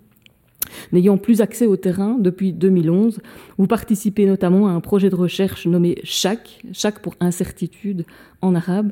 N'ayant 0.94 1.18
plus 1.18 1.42
accès 1.42 1.65
au 1.65 1.75
terrain 1.75 2.18
depuis 2.18 2.53
2011, 2.53 3.20
vous 3.58 3.68
participez 3.68 4.25
notamment 4.25 4.70
à 4.70 4.72
un 4.72 4.80
projet 4.80 5.10
de 5.10 5.15
recherche 5.15 5.68
nommé 5.68 6.00
CHAC, 6.06 6.62
CHAC 6.72 7.00
pour 7.00 7.15
incertitude 7.20 8.06
en 8.42 8.56
arabe, 8.56 8.92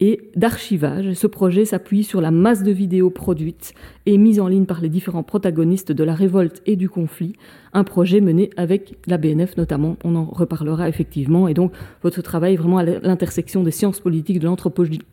et 0.00 0.30
d'archivage. 0.36 1.12
Ce 1.14 1.26
projet 1.26 1.64
s'appuie 1.64 2.04
sur 2.04 2.20
la 2.20 2.30
masse 2.30 2.62
de 2.62 2.70
vidéos 2.70 3.10
produites 3.10 3.74
et 4.06 4.16
mises 4.16 4.40
en 4.40 4.48
ligne 4.48 4.64
par 4.64 4.80
les 4.80 4.88
différents 4.88 5.22
protagonistes 5.22 5.92
de 5.92 6.04
la 6.04 6.14
révolte 6.14 6.62
et 6.66 6.76
du 6.76 6.88
conflit. 6.88 7.34
Un 7.72 7.84
projet 7.84 8.20
mené 8.20 8.50
avec 8.56 8.96
la 9.06 9.18
BNF 9.18 9.56
notamment, 9.56 9.96
on 10.04 10.14
en 10.14 10.24
reparlera 10.24 10.88
effectivement. 10.88 11.48
Et 11.48 11.54
donc 11.54 11.72
votre 12.02 12.22
travail 12.22 12.54
est 12.54 12.56
vraiment 12.56 12.78
à 12.78 12.84
l'intersection 12.84 13.62
des 13.62 13.70
sciences 13.70 14.00
politiques, 14.00 14.38
de 14.38 14.48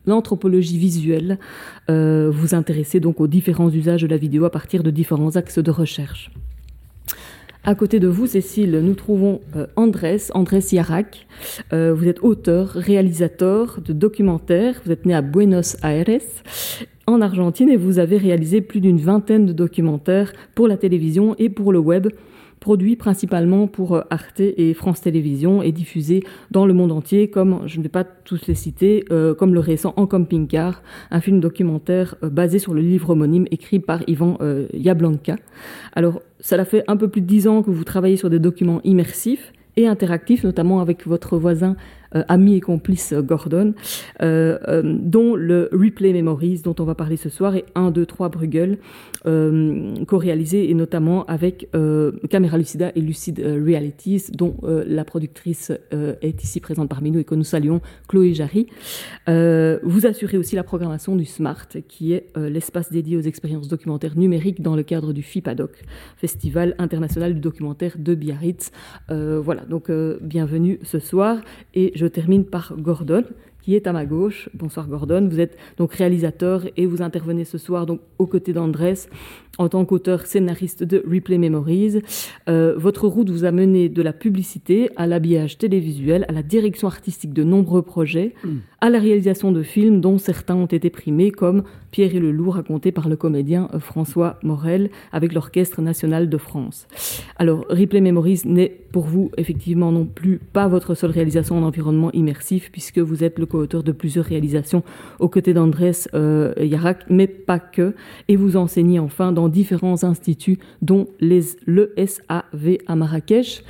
l'anthropologie 0.06 0.78
visuelle. 0.78 1.38
Euh, 1.90 2.30
vous 2.32 2.54
intéressez 2.54 3.00
donc 3.00 3.20
aux 3.20 3.26
différents 3.26 3.70
usages 3.70 4.02
de 4.02 4.06
la 4.06 4.16
vidéo 4.16 4.44
à 4.44 4.50
partir 4.50 4.82
de 4.82 4.90
différents 4.90 5.36
axes 5.36 5.58
de 5.58 5.70
recherche. 5.70 6.30
À 7.68 7.74
côté 7.74 7.98
de 7.98 8.06
vous, 8.06 8.28
Cécile, 8.28 8.78
nous 8.80 8.94
trouvons 8.94 9.40
euh, 9.56 9.66
Andrés, 9.74 10.18
Andrés 10.34 10.62
Yarak. 10.70 11.26
Euh, 11.72 11.92
vous 11.92 12.06
êtes 12.06 12.22
auteur, 12.22 12.68
réalisateur 12.68 13.80
de 13.84 13.92
documentaires. 13.92 14.80
Vous 14.84 14.92
êtes 14.92 15.04
né 15.04 15.12
à 15.12 15.20
Buenos 15.20 15.76
Aires, 15.82 16.06
en 17.08 17.20
Argentine, 17.20 17.68
et 17.68 17.76
vous 17.76 17.98
avez 17.98 18.18
réalisé 18.18 18.60
plus 18.60 18.80
d'une 18.80 18.98
vingtaine 18.98 19.46
de 19.46 19.52
documentaires 19.52 20.32
pour 20.54 20.68
la 20.68 20.76
télévision 20.76 21.34
et 21.40 21.48
pour 21.48 21.72
le 21.72 21.80
web 21.80 22.06
produit 22.66 22.96
principalement 22.96 23.68
pour 23.68 23.94
euh, 23.94 24.02
Arte 24.10 24.40
et 24.40 24.74
France 24.74 25.00
Télévisions 25.00 25.62
et 25.62 25.70
diffusé 25.70 26.24
dans 26.50 26.66
le 26.66 26.74
monde 26.74 26.90
entier, 26.90 27.30
comme 27.30 27.60
je 27.66 27.78
ne 27.78 27.84
vais 27.84 27.88
pas 27.88 28.02
tous 28.02 28.48
les 28.48 28.56
citer, 28.56 29.04
euh, 29.12 29.36
comme 29.36 29.54
le 29.54 29.60
récent 29.60 29.94
En 29.96 30.08
camping-car, 30.08 30.82
un 31.12 31.20
film 31.20 31.38
documentaire 31.38 32.16
euh, 32.24 32.28
basé 32.28 32.58
sur 32.58 32.74
le 32.74 32.80
livre 32.80 33.10
homonyme 33.10 33.46
écrit 33.52 33.78
par 33.78 34.00
Ivan 34.08 34.36
Yablanka. 34.74 35.36
Alors, 35.94 36.20
ça 36.40 36.64
fait 36.64 36.82
un 36.88 36.96
peu 36.96 37.06
plus 37.06 37.20
de 37.20 37.26
dix 37.26 37.46
ans 37.46 37.62
que 37.62 37.70
vous 37.70 37.84
travaillez 37.84 38.16
sur 38.16 38.30
des 38.30 38.40
documents 38.40 38.80
immersifs 38.82 39.52
et 39.76 39.86
interactifs, 39.86 40.42
notamment 40.42 40.80
avec 40.80 41.06
votre 41.06 41.38
voisin 41.38 41.76
ami 42.12 42.56
et 42.56 42.60
complice 42.60 43.12
euh, 43.12 43.22
Gordon, 43.22 43.74
euh, 44.22 44.82
dont 44.84 45.34
le 45.34 45.68
Replay 45.72 46.12
Memories, 46.12 46.60
dont 46.62 46.74
on 46.78 46.84
va 46.84 46.94
parler 46.94 47.16
ce 47.16 47.28
soir, 47.28 47.56
et 47.56 47.64
1, 47.74 47.90
2, 47.90 48.06
3 48.06 48.28
Bruegel, 48.28 48.78
co-réalisé 50.06 50.70
et 50.70 50.74
notamment 50.74 51.24
avec 51.24 51.68
Camera 52.30 52.58
Lucida 52.58 52.92
et 52.94 53.00
Lucid 53.00 53.40
Realities, 53.40 54.26
dont 54.32 54.56
la 54.62 55.04
productrice 55.04 55.72
est 55.90 56.44
ici 56.44 56.60
présente 56.60 56.88
parmi 56.88 57.10
nous 57.10 57.18
et 57.18 57.24
que 57.24 57.34
nous 57.34 57.42
saluons, 57.42 57.80
Chloé 58.06 58.34
Jarry. 58.34 58.68
vous 59.26 60.06
assurez 60.06 60.38
aussi 60.38 60.54
la 60.54 60.62
programmation 60.62 61.16
du 61.16 61.24
SMART, 61.24 61.66
qui 61.88 62.12
est 62.12 62.28
l'espace 62.36 62.92
dédié 62.92 63.16
aux 63.16 63.22
expériences 63.22 63.66
documentaires 63.66 64.16
numériques 64.16 64.62
dans 64.62 64.76
le 64.76 64.84
cadre 64.84 65.12
du 65.12 65.22
FIPADOC, 65.22 65.72
Festival 66.16 66.76
international 66.78 67.34
du 67.34 67.40
documentaire 67.40 67.96
de 67.98 68.14
Biarritz. 68.14 68.70
voilà, 69.08 69.64
donc 69.68 69.90
bienvenue 70.20 70.78
ce 70.84 71.00
soir. 71.00 71.40
Et 71.74 71.92
je 71.96 72.06
termine 72.06 72.44
par 72.44 72.74
Gordon, 72.76 73.24
qui 73.66 73.74
est 73.74 73.88
à 73.88 73.92
ma 73.92 74.06
gauche. 74.06 74.48
Bonsoir 74.54 74.86
Gordon, 74.86 75.26
vous 75.28 75.40
êtes 75.40 75.56
donc 75.76 75.92
réalisateur 75.94 76.62
et 76.76 76.86
vous 76.86 77.02
intervenez 77.02 77.44
ce 77.44 77.58
soir 77.58 77.84
donc 77.84 78.00
aux 78.18 78.26
côtés 78.26 78.52
d'Andrés 78.52 78.94
en 79.58 79.68
tant 79.68 79.84
qu'auteur 79.84 80.26
scénariste 80.26 80.84
de 80.84 81.02
Replay 81.04 81.38
Memories. 81.38 82.02
Euh, 82.48 82.74
votre 82.76 83.08
route 83.08 83.30
vous 83.30 83.44
a 83.44 83.50
mené 83.50 83.88
de 83.88 84.02
la 84.02 84.12
publicité 84.12 84.90
à 84.96 85.06
l'habillage 85.06 85.58
télévisuel, 85.58 86.26
à 86.28 86.32
la 86.32 86.42
direction 86.42 86.86
artistique 86.86 87.32
de 87.32 87.42
nombreux 87.42 87.82
projets, 87.82 88.34
mm. 88.44 88.56
à 88.80 88.90
la 88.90 89.00
réalisation 89.00 89.50
de 89.50 89.62
films 89.62 90.00
dont 90.00 90.18
certains 90.18 90.54
ont 90.54 90.66
été 90.66 90.90
primés, 90.90 91.30
comme 91.30 91.64
Pierre 91.96 92.14
et 92.14 92.20
le 92.20 92.30
loup 92.30 92.50
raconté 92.50 92.92
par 92.92 93.08
le 93.08 93.16
comédien 93.16 93.70
euh, 93.72 93.78
François 93.78 94.38
Morel 94.42 94.90
avec 95.12 95.32
l'Orchestre 95.32 95.80
national 95.80 96.28
de 96.28 96.36
France. 96.36 96.86
Alors, 97.38 97.64
Replay 97.70 98.02
Memories 98.02 98.42
n'est 98.44 98.68
pour 98.68 99.06
vous 99.06 99.30
effectivement 99.38 99.90
non 99.92 100.04
plus 100.04 100.38
pas 100.38 100.68
votre 100.68 100.94
seule 100.94 101.10
réalisation 101.10 101.56
en 101.56 101.62
environnement 101.62 102.12
immersif, 102.12 102.70
puisque 102.70 102.98
vous 102.98 103.24
êtes 103.24 103.38
le 103.38 103.46
co-auteur 103.46 103.82
de 103.82 103.92
plusieurs 103.92 104.26
réalisations 104.26 104.82
aux 105.20 105.30
côtés 105.30 105.54
d'Andrés 105.54 105.92
euh, 106.12 106.52
Yarak, 106.58 107.06
mais 107.08 107.28
pas 107.28 107.58
que, 107.58 107.94
et 108.28 108.36
vous 108.36 108.58
enseignez 108.58 108.98
enfin 108.98 109.32
dans 109.32 109.48
différents 109.48 110.04
instituts, 110.04 110.58
dont 110.82 111.06
les, 111.18 111.40
le 111.64 111.94
SAV 111.96 112.76
à 112.86 112.94
Marrakech. 112.94 113.64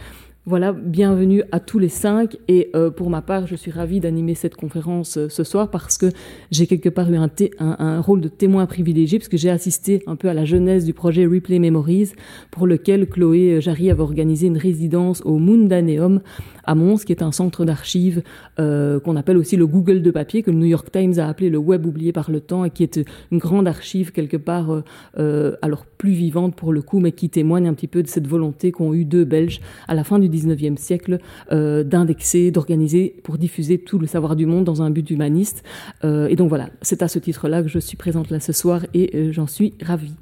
Voilà, 0.48 0.72
bienvenue 0.72 1.42
à 1.50 1.58
tous 1.58 1.80
les 1.80 1.88
cinq. 1.88 2.36
Et 2.46 2.70
euh, 2.76 2.88
pour 2.92 3.10
ma 3.10 3.20
part, 3.20 3.48
je 3.48 3.56
suis 3.56 3.72
ravie 3.72 3.98
d'animer 3.98 4.36
cette 4.36 4.54
conférence 4.54 5.18
euh, 5.18 5.28
ce 5.28 5.42
soir 5.42 5.72
parce 5.72 5.98
que 5.98 6.06
j'ai 6.52 6.68
quelque 6.68 6.88
part 6.88 7.10
eu 7.10 7.16
un, 7.16 8.00
rôle 8.00 8.20
de 8.20 8.28
témoin 8.28 8.64
privilégié, 8.66 9.18
puisque 9.18 9.38
j'ai 9.38 9.50
assisté 9.50 10.04
un 10.06 10.14
peu 10.14 10.28
à 10.28 10.34
la 10.34 10.44
genèse 10.44 10.84
du 10.84 10.94
projet 10.94 11.26
Replay 11.26 11.58
Memories, 11.58 12.12
pour 12.52 12.68
lequel 12.68 13.08
Chloé 13.08 13.60
Jarry 13.60 13.90
avait 13.90 14.02
organisé 14.02 14.46
une 14.46 14.56
résidence 14.56 15.20
au 15.22 15.40
Mundaneum 15.40 16.20
à 16.66 16.74
Mons, 16.74 17.04
qui 17.04 17.12
est 17.12 17.22
un 17.22 17.32
centre 17.32 17.64
d'archives 17.64 18.22
euh, 18.58 19.00
qu'on 19.00 19.16
appelle 19.16 19.38
aussi 19.38 19.56
le 19.56 19.66
Google 19.66 20.02
de 20.02 20.10
papier, 20.10 20.42
que 20.42 20.50
le 20.50 20.58
New 20.58 20.66
York 20.66 20.90
Times 20.90 21.18
a 21.18 21.28
appelé 21.28 21.48
le 21.48 21.58
web 21.58 21.86
oublié 21.86 22.12
par 22.12 22.30
le 22.30 22.40
temps, 22.40 22.64
et 22.64 22.70
qui 22.70 22.82
est 22.82 23.00
une 23.30 23.38
grande 23.38 23.68
archive 23.68 24.12
quelque 24.12 24.36
part, 24.36 24.70
euh, 24.70 24.84
euh, 25.18 25.56
alors 25.62 25.86
plus 25.86 26.12
vivante 26.12 26.56
pour 26.56 26.72
le 26.72 26.82
coup, 26.82 27.00
mais 27.00 27.12
qui 27.12 27.30
témoigne 27.30 27.68
un 27.68 27.74
petit 27.74 27.88
peu 27.88 28.02
de 28.02 28.08
cette 28.08 28.26
volonté 28.26 28.72
qu'ont 28.72 28.92
eu 28.92 29.04
deux 29.04 29.24
Belges 29.24 29.60
à 29.88 29.94
la 29.94 30.04
fin 30.04 30.18
du 30.18 30.28
19e 30.36 30.76
siècle 30.76 31.18
d'indexer, 31.50 32.50
d'organiser 32.50 33.14
pour 33.22 33.38
diffuser 33.38 33.78
tout 33.78 33.98
le 33.98 34.06
savoir 34.06 34.36
du 34.36 34.46
monde 34.46 34.64
dans 34.64 34.82
un 34.82 34.90
but 34.90 35.10
humaniste. 35.10 35.62
et 36.04 36.36
donc 36.36 36.48
voilà, 36.48 36.70
c'est 36.82 37.02
à 37.02 37.08
ce 37.08 37.18
titre-là 37.18 37.62
que 37.62 37.68
je 37.68 37.78
suis 37.78 37.96
présente 37.96 38.30
là 38.30 38.40
ce 38.40 38.52
soir 38.52 38.82
et 38.94 39.32
j'en 39.32 39.46
suis 39.46 39.74
ravie. 39.82 40.14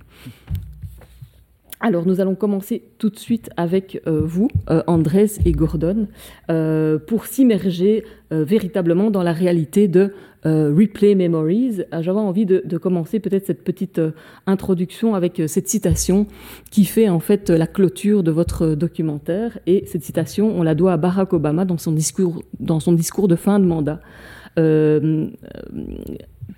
Alors, 1.87 2.07
nous 2.07 2.23
allons 2.23 2.35
commencer 2.35 2.83
tout 2.97 3.11
de 3.11 3.19
suite 3.19 3.51
avec 3.59 4.01
euh, 4.07 4.23
vous, 4.25 4.49
euh, 4.71 4.83
Andrés 4.87 5.33
et 5.45 5.53
Gordon, 5.53 6.09
euh, 6.51 6.99
pour 6.99 7.27
s'immerger 7.27 8.05
véritablement 8.31 9.11
dans 9.13 9.23
la 9.23 9.33
réalité 9.33 9.87
de 9.87 10.13
Replay 10.45 11.15
Memories. 11.15 11.83
J'avais 12.01 12.19
envie 12.19 12.47
de, 12.47 12.79
commencer 12.79 13.21
peut-être 13.21 13.47
cette 13.47 13.63
petite 13.63 14.01
introduction 14.49 15.15
avec 15.15 15.41
cette 15.47 15.69
citation 15.69 16.27
qui 16.73 16.85
fait 16.85 17.09
en 17.09 17.21
fait 17.21 17.49
la 17.49 17.69
clôture 17.69 18.25
de 18.25 18.33
votre 18.33 18.75
documentaire. 18.75 19.57
Et 19.69 19.85
cette 19.87 20.03
citation, 20.03 20.53
on 20.59 20.65
la 20.65 20.75
doit 20.75 20.95
à 20.95 20.97
Barack 20.97 21.33
Obama 21.33 21.65
dans 21.65 21.79
son 21.79 21.93
discours 21.93 22.43
de 22.59 23.37
fin 23.37 23.61
de 23.61 23.67
mandat. 23.67 24.01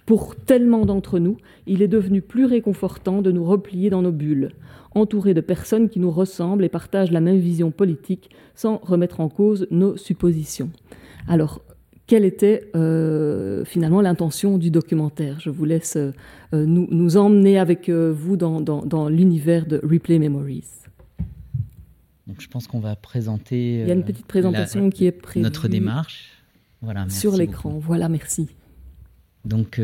Pour 0.05 0.37
tellement 0.37 0.87
d'entre 0.87 1.19
nous, 1.19 1.37
il 1.66 1.83
est 1.83 1.88
devenu 1.88 2.23
plus 2.23 2.45
réconfortant 2.45 3.23
de 3.23 3.31
nous 3.31 3.45
replier 3.45 3.90
dans 3.90 4.02
nos 4.02 4.12
bulles 4.12 4.50
entourés 4.97 5.35
de 5.35 5.40
personnes 5.40 5.88
qui 5.88 6.00
nous 6.00 6.11
ressemblent 6.11 6.64
et 6.64 6.69
partagent 6.69 7.12
la 7.12 7.21
même 7.21 7.38
vision 7.38 7.71
politique 7.71 8.31
sans 8.55 8.78
remettre 8.78 9.21
en 9.21 9.28
cause 9.28 9.66
nos 9.71 9.97
suppositions. 9.97 10.71
Alors, 11.28 11.61
quelle 12.07 12.25
était 12.25 12.71
euh, 12.75 13.64
finalement 13.64 14.00
l'intention 14.00 14.59
du 14.59 14.71
documentaire? 14.71 15.40
Je 15.40 15.50
vous 15.50 15.64
laisse 15.64 15.97
euh, 15.97 16.12
nous, 16.52 17.16
emmener 17.16 17.59
avec 17.59 17.88
euh, 17.88 18.12
vous 18.16 18.37
dans, 18.37 19.09
l'univers 19.09 19.66
de 19.66 19.81
Replay 19.83 20.19
Memories. 20.19 20.64
Donc, 22.26 22.40
je 22.40 22.49
pense 22.49 22.66
qu'on 22.66 22.81
va 22.81 22.97
présenter. 22.97 23.81
Il 23.81 23.88
y 23.88 23.90
a 23.90 23.95
une 23.95 24.05
petite 24.05 24.26
présentation 24.26 24.90
qui 24.90 25.07
est 25.07 25.12
prévue. 25.12 25.45
Notre 25.45 25.69
démarche. 25.69 26.33
Voilà, 26.83 27.09
sur 27.09 27.37
l'écran. 27.37 27.78
Voilà, 27.81 28.09
merci. 28.09 28.49
Donc, 29.47 29.81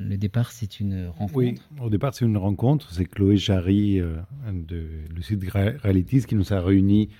le 0.00 0.16
départ, 0.16 0.50
c'est 0.50 0.80
une 0.80 1.06
rencontre 1.06 1.36
Oui, 1.36 1.60
au 1.80 1.88
départ, 1.88 2.14
c'est 2.14 2.24
une 2.24 2.36
rencontre. 2.36 2.90
C'est 2.92 3.04
Chloé 3.04 3.36
Jarry 3.36 4.00
euh, 4.00 4.16
de 4.52 4.86
Lucid 5.14 5.42
Realities 5.48 6.24
qui 6.24 6.34
nous 6.34 6.52
a 6.52 6.60
réunis, 6.60 7.10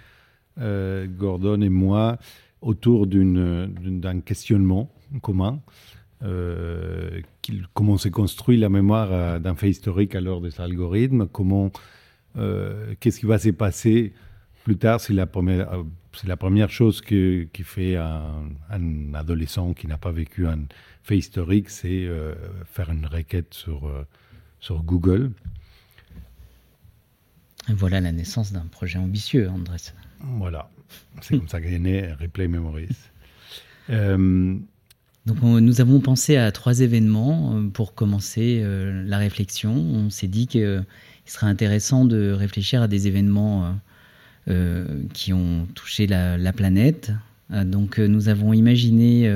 euh, 0.58 1.06
Gordon 1.06 1.60
et 1.60 1.68
moi, 1.68 2.18
autour 2.60 3.06
d'un 3.06 4.20
questionnement 4.20 4.90
commun. 5.22 5.60
Euh, 6.22 7.20
comment 7.74 7.96
s'est 7.96 8.10
construit 8.10 8.56
la 8.56 8.68
mémoire 8.68 9.38
d'un 9.38 9.54
fait 9.54 9.70
historique 9.70 10.14
à 10.14 10.20
l'heure 10.20 10.40
des 10.40 10.60
algorithmes, 10.60 11.26
comment, 11.26 11.70
qu'est-ce 12.34 13.20
qui 13.20 13.26
va 13.26 13.38
se 13.38 13.50
passer 13.50 14.14
plus 14.64 14.78
tard, 14.78 15.00
c'est 15.00 15.12
la 15.12 15.26
première, 15.26 15.84
c'est 16.16 16.28
la 16.28 16.36
première 16.36 16.70
chose 16.70 17.00
qui 17.00 17.48
fait 17.64 17.96
un, 17.96 18.44
un 18.70 19.14
adolescent 19.14 19.74
qui 19.74 19.86
n'a 19.86 19.98
pas 19.98 20.12
vécu 20.12 20.46
un, 20.46 20.58
fait 21.04 21.18
historique, 21.18 21.68
c'est 21.68 22.06
euh, 22.06 22.34
faire 22.64 22.90
une 22.90 23.06
requête 23.06 23.52
sur, 23.52 23.86
euh, 23.86 24.06
sur 24.58 24.82
Google. 24.82 25.30
Et 27.68 27.74
voilà 27.74 28.00
la 28.00 28.10
naissance 28.10 28.52
d'un 28.52 28.66
projet 28.66 28.98
ambitieux, 28.98 29.48
Andrés. 29.48 29.76
Voilà, 30.20 30.70
c'est 31.20 31.36
comme 31.36 31.48
ça 31.48 31.60
qu'est 31.60 31.78
né 31.78 32.12
Replay 32.12 32.48
Memories. 32.48 32.88
Euh, 33.90 34.56
Donc 35.26 35.42
nous 35.42 35.80
avons 35.82 36.00
pensé 36.00 36.38
à 36.38 36.50
trois 36.52 36.80
événements 36.80 37.68
pour 37.74 37.92
commencer 37.92 38.64
la 38.64 39.18
réflexion. 39.18 39.74
On 39.74 40.08
s'est 40.08 40.26
dit 40.26 40.46
qu'il 40.46 40.86
serait 41.26 41.48
intéressant 41.48 42.06
de 42.06 42.30
réfléchir 42.32 42.80
à 42.80 42.88
des 42.88 43.08
événements 43.08 43.78
qui 45.12 45.32
ont 45.32 45.66
touché 45.74 46.06
la, 46.06 46.36
la 46.36 46.52
planète. 46.52 47.12
donc 47.50 47.98
nous 47.98 48.28
avons 48.28 48.52
imaginé 48.52 49.28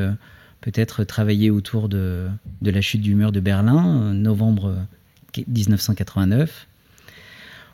peut-être 0.60 1.04
travailler 1.04 1.50
autour 1.50 1.88
de, 1.88 2.28
la 2.62 2.80
chute 2.80 3.00
du 3.00 3.14
mur 3.14 3.32
de 3.32 3.40
Berlin, 3.40 4.02
euh, 4.02 4.12
novembre 4.12 4.76
1989, 5.46 6.66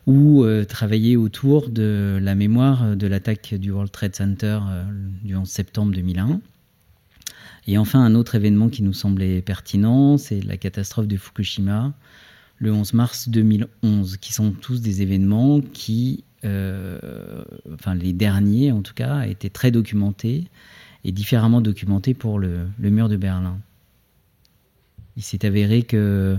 ou 0.06 0.44
euh, 0.44 0.64
travailler 0.64 1.16
autour 1.16 1.70
de 1.70 2.18
la 2.20 2.34
mémoire 2.34 2.96
de 2.96 3.06
l'attaque 3.06 3.54
du 3.54 3.70
World 3.70 3.90
Trade 3.90 4.14
Center 4.14 4.60
euh, 4.68 4.84
du 5.22 5.34
11 5.34 5.48
septembre 5.48 5.92
2001. 5.92 6.40
Et 7.66 7.78
enfin, 7.78 8.04
un 8.04 8.14
autre 8.14 8.34
événement 8.34 8.68
qui 8.68 8.82
nous 8.82 8.92
semblait 8.92 9.40
pertinent, 9.40 10.18
c'est 10.18 10.42
la 10.42 10.58
catastrophe 10.58 11.08
de 11.08 11.16
Fukushima, 11.16 11.94
le 12.58 12.72
11 12.72 12.92
mars 12.92 13.28
2011, 13.30 14.18
qui 14.18 14.34
sont 14.34 14.52
tous 14.52 14.82
des 14.82 15.00
événements 15.00 15.62
qui, 15.62 16.24
euh, 16.33 16.33
enfin 16.44 17.94
les 17.94 18.12
derniers 18.12 18.72
en 18.72 18.82
tout 18.82 18.94
cas, 18.94 19.22
étaient 19.22 19.50
très 19.50 19.70
documentés 19.70 20.44
et 21.04 21.12
différemment 21.12 21.60
documentés 21.60 22.14
pour 22.14 22.38
le, 22.38 22.66
mur 22.78 23.08
de 23.08 23.16
Berlin. 23.16 23.58
Il 25.16 25.22
s'est 25.22 25.44
avéré 25.44 25.82
que 25.82 26.38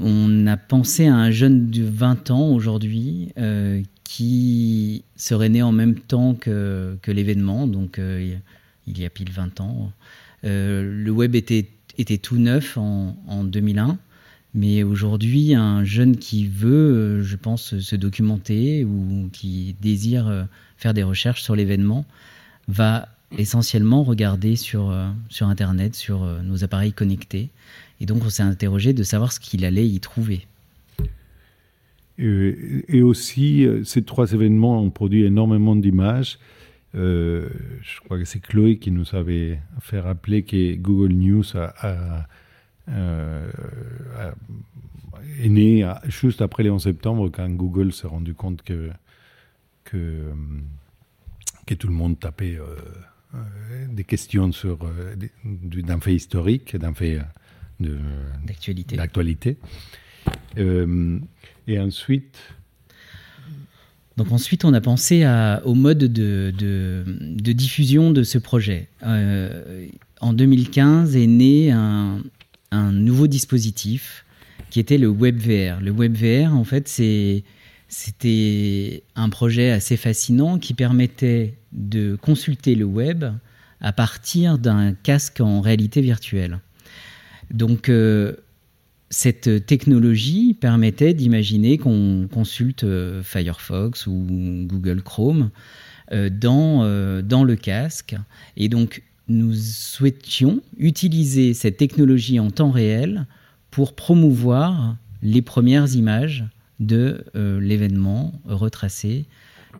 on 0.00 0.46
a 0.46 0.56
pensé 0.56 1.06
à 1.06 1.14
un 1.14 1.30
jeune 1.30 1.68
de 1.68 1.84
20 1.84 2.30
ans 2.30 2.48
aujourd'hui 2.48 3.30
euh, 3.36 3.82
qui 4.04 5.04
serait 5.16 5.50
né 5.50 5.62
en 5.62 5.72
même 5.72 5.96
temps 5.96 6.34
que, 6.34 6.96
l'événement, 7.06 7.66
donc 7.66 7.98
euh, 7.98 8.38
il 8.86 8.98
y 8.98 9.04
a 9.04 9.10
pile 9.10 9.30
20 9.30 9.60
ans. 9.60 9.92
le 10.44 11.10
web 11.10 11.34
était, 11.34 11.68
était 11.98 12.16
tout 12.16 12.36
neuf 12.36 12.78
en, 12.78 13.16
en 13.26 13.44
2001. 13.44 13.98
Mais 14.54 14.82
aujourd'hui, 14.82 15.54
un 15.54 15.82
jeune 15.84 16.16
qui 16.16 16.46
veut, 16.46 16.70
euh, 16.70 17.22
je 17.22 17.36
pense, 17.36 17.78
se 17.78 17.96
documenter 17.96 18.84
ou 18.84 19.30
qui 19.32 19.74
désire 19.80 20.28
euh, 20.28 20.44
faire 20.76 20.92
des 20.92 21.02
recherches 21.02 21.42
sur 21.42 21.56
l'événement 21.56 22.04
va 22.68 23.08
essentiellement 23.38 24.02
regarder 24.02 24.56
sur, 24.56 24.90
euh, 24.90 25.08
sur 25.30 25.46
Internet, 25.46 25.94
sur 25.94 26.26
nos 26.44 26.64
appareils 26.64 26.92
connectés. 26.92 27.48
Et 28.00 28.06
donc, 28.06 28.24
on 28.24 28.28
s'est 28.28 28.42
interrogé 28.42 28.92
de 28.92 29.02
savoir 29.02 29.32
ce 29.32 29.40
qu'il 29.40 29.64
allait 29.64 29.88
y 29.88 30.00
trouver. 30.00 30.46
Et, 32.18 33.02
aussi, 33.02 33.66
ces 33.84 34.02
trois 34.02 34.32
événements 34.32 34.80
ont 34.80 34.90
produit 34.90 35.24
énormément 35.24 35.74
d'images. 35.74 36.38
je 36.94 37.48
crois 38.04 38.18
que 38.18 38.24
c'est 38.24 38.40
Chloé 38.40 38.76
qui 38.76 38.90
nous 38.90 39.14
avait 39.14 39.58
fait 39.80 39.98
rappeler 39.98 40.42
que 40.42 40.74
Google 40.76 41.14
News 41.14 41.56
a 41.56 41.74
euh, 41.84 41.94
euh, 41.94 42.20
est 42.88 44.32
né 45.48 45.90
juste 46.06 46.42
après 46.42 46.62
le 46.62 46.72
11 46.72 46.82
septembre, 46.82 47.30
quand 47.30 47.48
Google 47.50 47.92
s'est 47.92 48.06
rendu 48.06 48.34
compte 48.34 48.62
que, 48.62 48.90
que, 49.84 49.96
euh, 49.96 50.32
que 51.66 51.74
tout 51.74 51.88
le 51.88 51.94
monde 51.94 52.18
tapait 52.18 52.58
des 53.90 54.04
questions 54.04 54.52
sur 54.52 54.78
d'un 55.44 56.00
fait 56.00 56.14
historique, 56.14 56.76
d'un 56.76 56.94
fait 56.94 57.20
d'actualité. 58.44 58.96
d'actualité. 58.96 59.58
et 60.56 61.78
ensuite, 61.78 62.38
donc 64.16 64.30
ensuite, 64.30 64.64
on 64.64 64.74
a 64.74 64.80
pensé 64.80 65.24
à, 65.24 65.62
au 65.64 65.74
mode 65.74 65.98
de, 65.98 66.52
de, 66.56 67.04
de, 67.06 67.52
diffusion 67.52 68.10
de 68.10 68.24
ce 68.24 68.38
projet. 68.38 68.88
en 69.02 70.32
2015 70.32 71.16
est 71.16 71.26
né 71.26 71.70
un, 71.70 72.22
un 72.72 72.90
nouveau 72.90 73.28
dispositif 73.28 74.24
qui 74.70 74.80
était 74.80 74.98
le 74.98 75.08
WebVR. 75.08 75.80
Le 75.80 75.92
WebVR, 75.92 76.54
en 76.54 76.64
fait, 76.64 76.88
c'était 76.88 79.04
un 79.14 79.28
projet 79.28 79.70
assez 79.70 79.96
fascinant 79.96 80.58
qui 80.58 80.74
permettait 80.74 81.58
de 81.72 82.16
consulter 82.16 82.74
le 82.74 82.86
web 82.86 83.24
à 83.80 83.92
partir 83.92 84.58
d'un 84.58 84.94
casque 84.94 85.40
en 85.40 85.60
réalité 85.60 86.00
virtuelle. 86.00 86.60
Donc, 87.50 87.90
euh, 87.90 88.34
cette 89.10 89.66
technologie 89.66 90.56
permettait 90.58 91.12
d'imaginer 91.12 91.76
qu'on 91.76 92.26
consulte 92.32 92.84
euh, 92.84 93.22
Firefox 93.22 94.06
ou 94.06 94.64
Google 94.66 95.02
Chrome 95.02 95.50
euh, 96.12 96.30
dans, 96.30 96.86
dans 97.20 97.44
le 97.44 97.56
casque. 97.56 98.16
Et 98.56 98.70
donc, 98.70 99.02
nous 99.32 99.54
souhaitions 99.54 100.62
utiliser 100.78 101.54
cette 101.54 101.76
technologie 101.76 102.38
en 102.38 102.50
temps 102.50 102.70
réel 102.70 103.26
pour 103.70 103.94
promouvoir 103.94 104.96
les 105.22 105.42
premières 105.42 105.94
images 105.94 106.44
de 106.80 107.24
euh, 107.36 107.60
l'événement 107.60 108.32
retracé, 108.44 109.26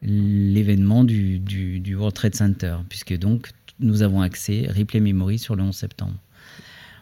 l'événement 0.02 1.04
du, 1.04 1.42
World 1.94 2.14
Trade 2.14 2.34
Center, 2.34 2.76
puisque 2.88 3.16
donc 3.16 3.50
nous 3.80 4.02
avons 4.02 4.22
accès 4.22 4.68
Replay 4.68 5.00
Memory 5.00 5.38
sur 5.38 5.56
le 5.56 5.62
11 5.62 5.74
septembre. 5.74 6.14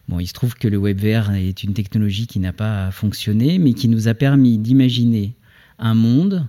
Bon, 0.08 0.18
il 0.18 0.26
se 0.26 0.32
trouve 0.32 0.54
que 0.54 0.66
le 0.66 0.78
WebVR 0.78 1.32
est 1.34 1.62
une 1.62 1.74
technologie 1.74 2.26
qui 2.26 2.40
n'a 2.40 2.52
pas 2.52 2.90
fonctionné, 2.90 3.58
mais 3.58 3.74
qui 3.74 3.88
nous 3.88 4.08
a 4.08 4.14
permis 4.14 4.58
d'imaginer 4.58 5.34
un 5.78 5.94
monde, 5.94 6.46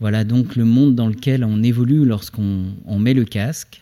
voilà 0.00 0.24
donc 0.24 0.56
le 0.56 0.64
monde 0.64 0.94
dans 0.94 1.08
lequel 1.08 1.44
on 1.44 1.62
évolue 1.62 2.04
lorsqu'on 2.04 2.98
met 2.98 3.14
le 3.14 3.24
casque, 3.24 3.81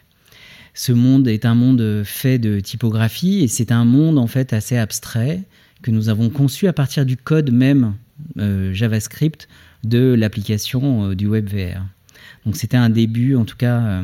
ce 0.75 0.93
monde 0.93 1.29
est 1.29 1.45
un 1.45 1.55
monde 1.55 2.03
fait 2.05 2.39
de 2.39 2.61
typographie 2.61 3.41
et 3.41 3.49
c'est 3.49 3.73
un 3.73 3.85
monde 3.85 4.19
en 4.19 4.27
fait 4.27 4.53
assez 4.53 4.77
abstrait 4.77 5.43
que 5.83 5.91
nous 5.91 6.09
avons 6.09 6.31
conçu 6.31 6.67
à 6.67 6.73
partir 6.73 7.07
du 7.07 7.17
code 7.17 7.51
même 7.51 7.95
euh, 8.39 8.73
JavaScript 8.73 9.49
de 9.85 10.15
l'application 10.15 11.11
euh, 11.11 11.15
du 11.15 11.27
WebVR. 11.27 11.83
Donc 12.45 12.57
c'était 12.57 12.77
un 12.77 12.91
début 12.91 13.35
en 13.35 13.45
tout 13.45 13.57
cas 13.57 13.81
euh, 13.81 14.03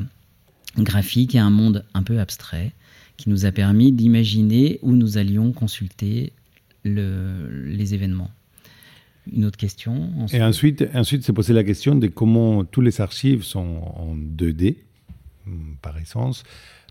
graphique 0.79 1.35
et 1.35 1.38
un 1.38 1.50
monde 1.50 1.85
un 1.94 2.02
peu 2.02 2.18
abstrait 2.18 2.72
qui 3.16 3.31
nous 3.31 3.46
a 3.46 3.52
permis 3.52 3.92
d'imaginer 3.92 4.79
où 4.83 4.92
nous 4.92 5.18
allions 5.18 5.52
consulter 5.52 6.33
les 6.85 7.94
événements. 7.94 8.31
Une 9.33 9.44
autre 9.44 9.57
question 9.57 10.11
Et 10.33 10.40
ensuite, 10.42 10.85
ensuite 10.94 11.24
c'est 11.24 11.33
posé 11.33 11.52
la 11.52 11.64
question 11.64 11.94
de 11.94 12.07
comment 12.07 12.62
tous 12.64 12.81
les 12.81 13.00
archives 13.00 13.42
sont 13.42 13.81
en 13.96 14.14
2D 14.16 14.76
par 15.82 15.98
essence. 15.98 16.44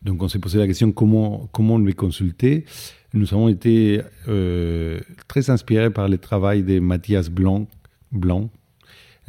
Donc 0.03 0.21
on 0.21 0.27
s'est 0.27 0.39
posé 0.39 0.59
la 0.59 0.67
question 0.67 0.91
comment, 0.91 1.49
comment 1.51 1.77
les 1.77 1.93
consulter? 1.93 2.65
Nous 3.13 3.33
avons 3.33 3.47
été 3.47 4.01
euh, 4.27 4.99
très 5.27 5.49
inspirés 5.49 5.89
par 5.89 6.09
le 6.09 6.17
travail 6.17 6.63
de 6.63 6.79
Mathias 6.79 7.29
Blanc, 7.29 7.67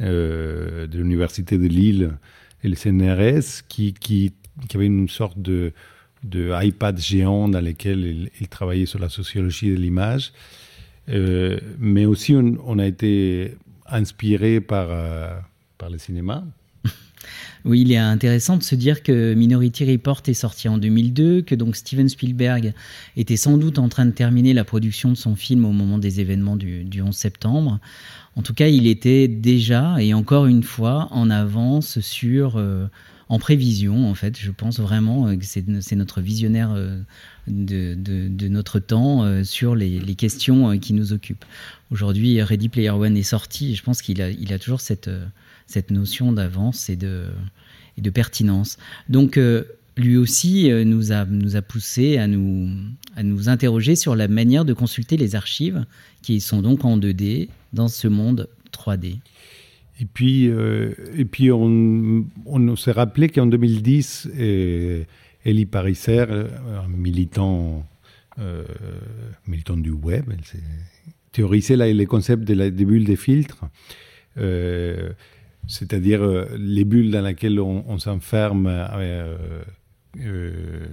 euh, 0.01 0.87
de 0.87 0.97
l'Université 0.97 1.57
de 1.57 1.67
Lille 1.67 2.11
et 2.63 2.67
le 2.67 2.75
CNRS, 2.75 3.63
qui, 3.67 4.33
avait 4.73 4.85
une 4.85 5.07
sorte 5.07 5.39
de, 5.39 5.71
iPad 6.25 6.99
géant 6.99 7.47
dans 7.47 7.61
lequel 7.61 8.29
il, 8.39 8.47
travaillait 8.49 8.85
sur 8.85 8.99
la 8.99 9.09
sociologie 9.09 9.71
de 9.71 9.75
l'image. 9.75 10.33
Euh, 11.09 11.57
mais 11.79 12.05
aussi, 12.05 12.35
on, 12.35 12.79
a 12.79 12.85
été 12.85 13.55
inspiré 13.87 14.59
par, 14.59 14.89
par 15.77 15.89
le 15.89 15.97
cinéma, 15.97 16.43
oui, 17.65 17.81
il 17.81 17.91
est 17.91 17.97
intéressant 17.97 18.57
de 18.57 18.63
se 18.63 18.75
dire 18.75 19.03
que 19.03 19.33
Minority 19.33 19.91
Report 19.91 20.21
est 20.27 20.33
sorti 20.33 20.69
en 20.69 20.77
2002, 20.77 21.41
que 21.41 21.55
donc 21.55 21.75
Steven 21.75 22.07
Spielberg 22.07 22.73
était 23.15 23.35
sans 23.35 23.57
doute 23.57 23.79
en 23.79 23.89
train 23.89 24.05
de 24.05 24.11
terminer 24.11 24.53
la 24.53 24.63
production 24.63 25.09
de 25.09 25.15
son 25.15 25.35
film 25.35 25.65
au 25.65 25.71
moment 25.71 25.97
des 25.97 26.21
événements 26.21 26.55
du, 26.55 27.01
11 27.01 27.13
septembre. 27.15 27.79
En 28.35 28.41
tout 28.41 28.53
cas, 28.53 28.67
il 28.67 28.87
était 28.87 29.27
déjà, 29.27 30.01
et 30.01 30.13
encore 30.13 30.45
une 30.45 30.63
fois, 30.63 31.07
en 31.11 31.29
avance 31.29 31.99
sur... 31.99 32.57
Euh, 32.57 32.87
en 33.29 33.39
prévision, 33.39 34.09
en 34.09 34.15
fait, 34.15 34.39
je 34.39 34.51
pense 34.51 34.79
vraiment 34.79 35.35
que 35.35 35.43
c'est 35.43 35.95
notre 35.97 36.21
visionnaire 36.21 36.71
euh, 36.71 36.97
de, 37.45 38.47
notre 38.47 38.79
temps 38.79 39.25
euh, 39.25 39.43
sur 39.43 39.75
les, 39.75 39.99
questions 40.15 40.79
qui 40.79 40.93
nous 40.93 41.11
occupent. 41.11 41.43
Aujourd'hui, 41.91 42.41
Ready 42.41 42.69
Player 42.69 42.91
One 42.91 43.17
est 43.17 43.23
sorti 43.23 43.73
et 43.73 43.75
je 43.75 43.83
pense 43.83 44.01
qu'il 44.01 44.21
a, 44.21 44.59
toujours 44.59 44.79
cette, 44.79 45.09
cette 45.67 45.91
notion 45.91 46.31
d'avance 46.31 46.89
et 46.89 46.95
de, 46.95 47.29
pertinence. 48.13 48.77
Donc, 49.09 49.37
euh, 49.37 49.65
lui 49.97 50.17
aussi 50.17 50.71
euh, 50.71 50.83
nous, 50.85 51.11
a, 51.11 51.25
poussé 51.61 52.17
à 52.17 52.27
nous, 52.27 53.49
interroger 53.49 53.95
sur 53.95 54.15
la 54.15 54.27
manière 54.27 54.65
de 54.65 54.73
consulter 54.73 55.17
les 55.17 55.35
archives 55.35 55.85
qui 56.21 56.39
sont 56.39 56.61
donc 56.61 56.85
en 56.85 56.97
2D 56.97 57.49
dans 57.73 57.89
ce 57.89 58.07
monde 58.07 58.47
3D. 58.71 59.17
Et 59.99 60.05
puis, 60.05 60.47
euh, 60.47 60.93
et 61.15 61.25
puis 61.25 61.51
on, 61.51 62.25
on 62.45 62.75
s'est 62.75 62.91
rappelé 62.91 63.29
qu'en 63.29 63.47
2010, 63.47 64.29
Elie 65.45 65.65
Parisser, 65.65 66.25
un 66.29 66.87
militant, 66.87 67.83
du 68.37 69.91
web, 69.91 70.31
théorisé 71.31 71.75
les 71.75 72.05
concepts 72.05 72.43
de 72.43 72.53
la, 72.53 72.69
des 72.69 72.85
bulles 72.85 73.05
des 73.05 73.15
filtres 73.15 73.65
c'est-à-dire 75.67 76.23
euh, 76.23 76.47
les 76.57 76.85
bulles 76.85 77.11
dans 77.11 77.21
lesquelles 77.21 77.59
on, 77.59 77.99
s'enferme 77.99 78.67
euh, 78.67 79.35
euh, 80.21 80.85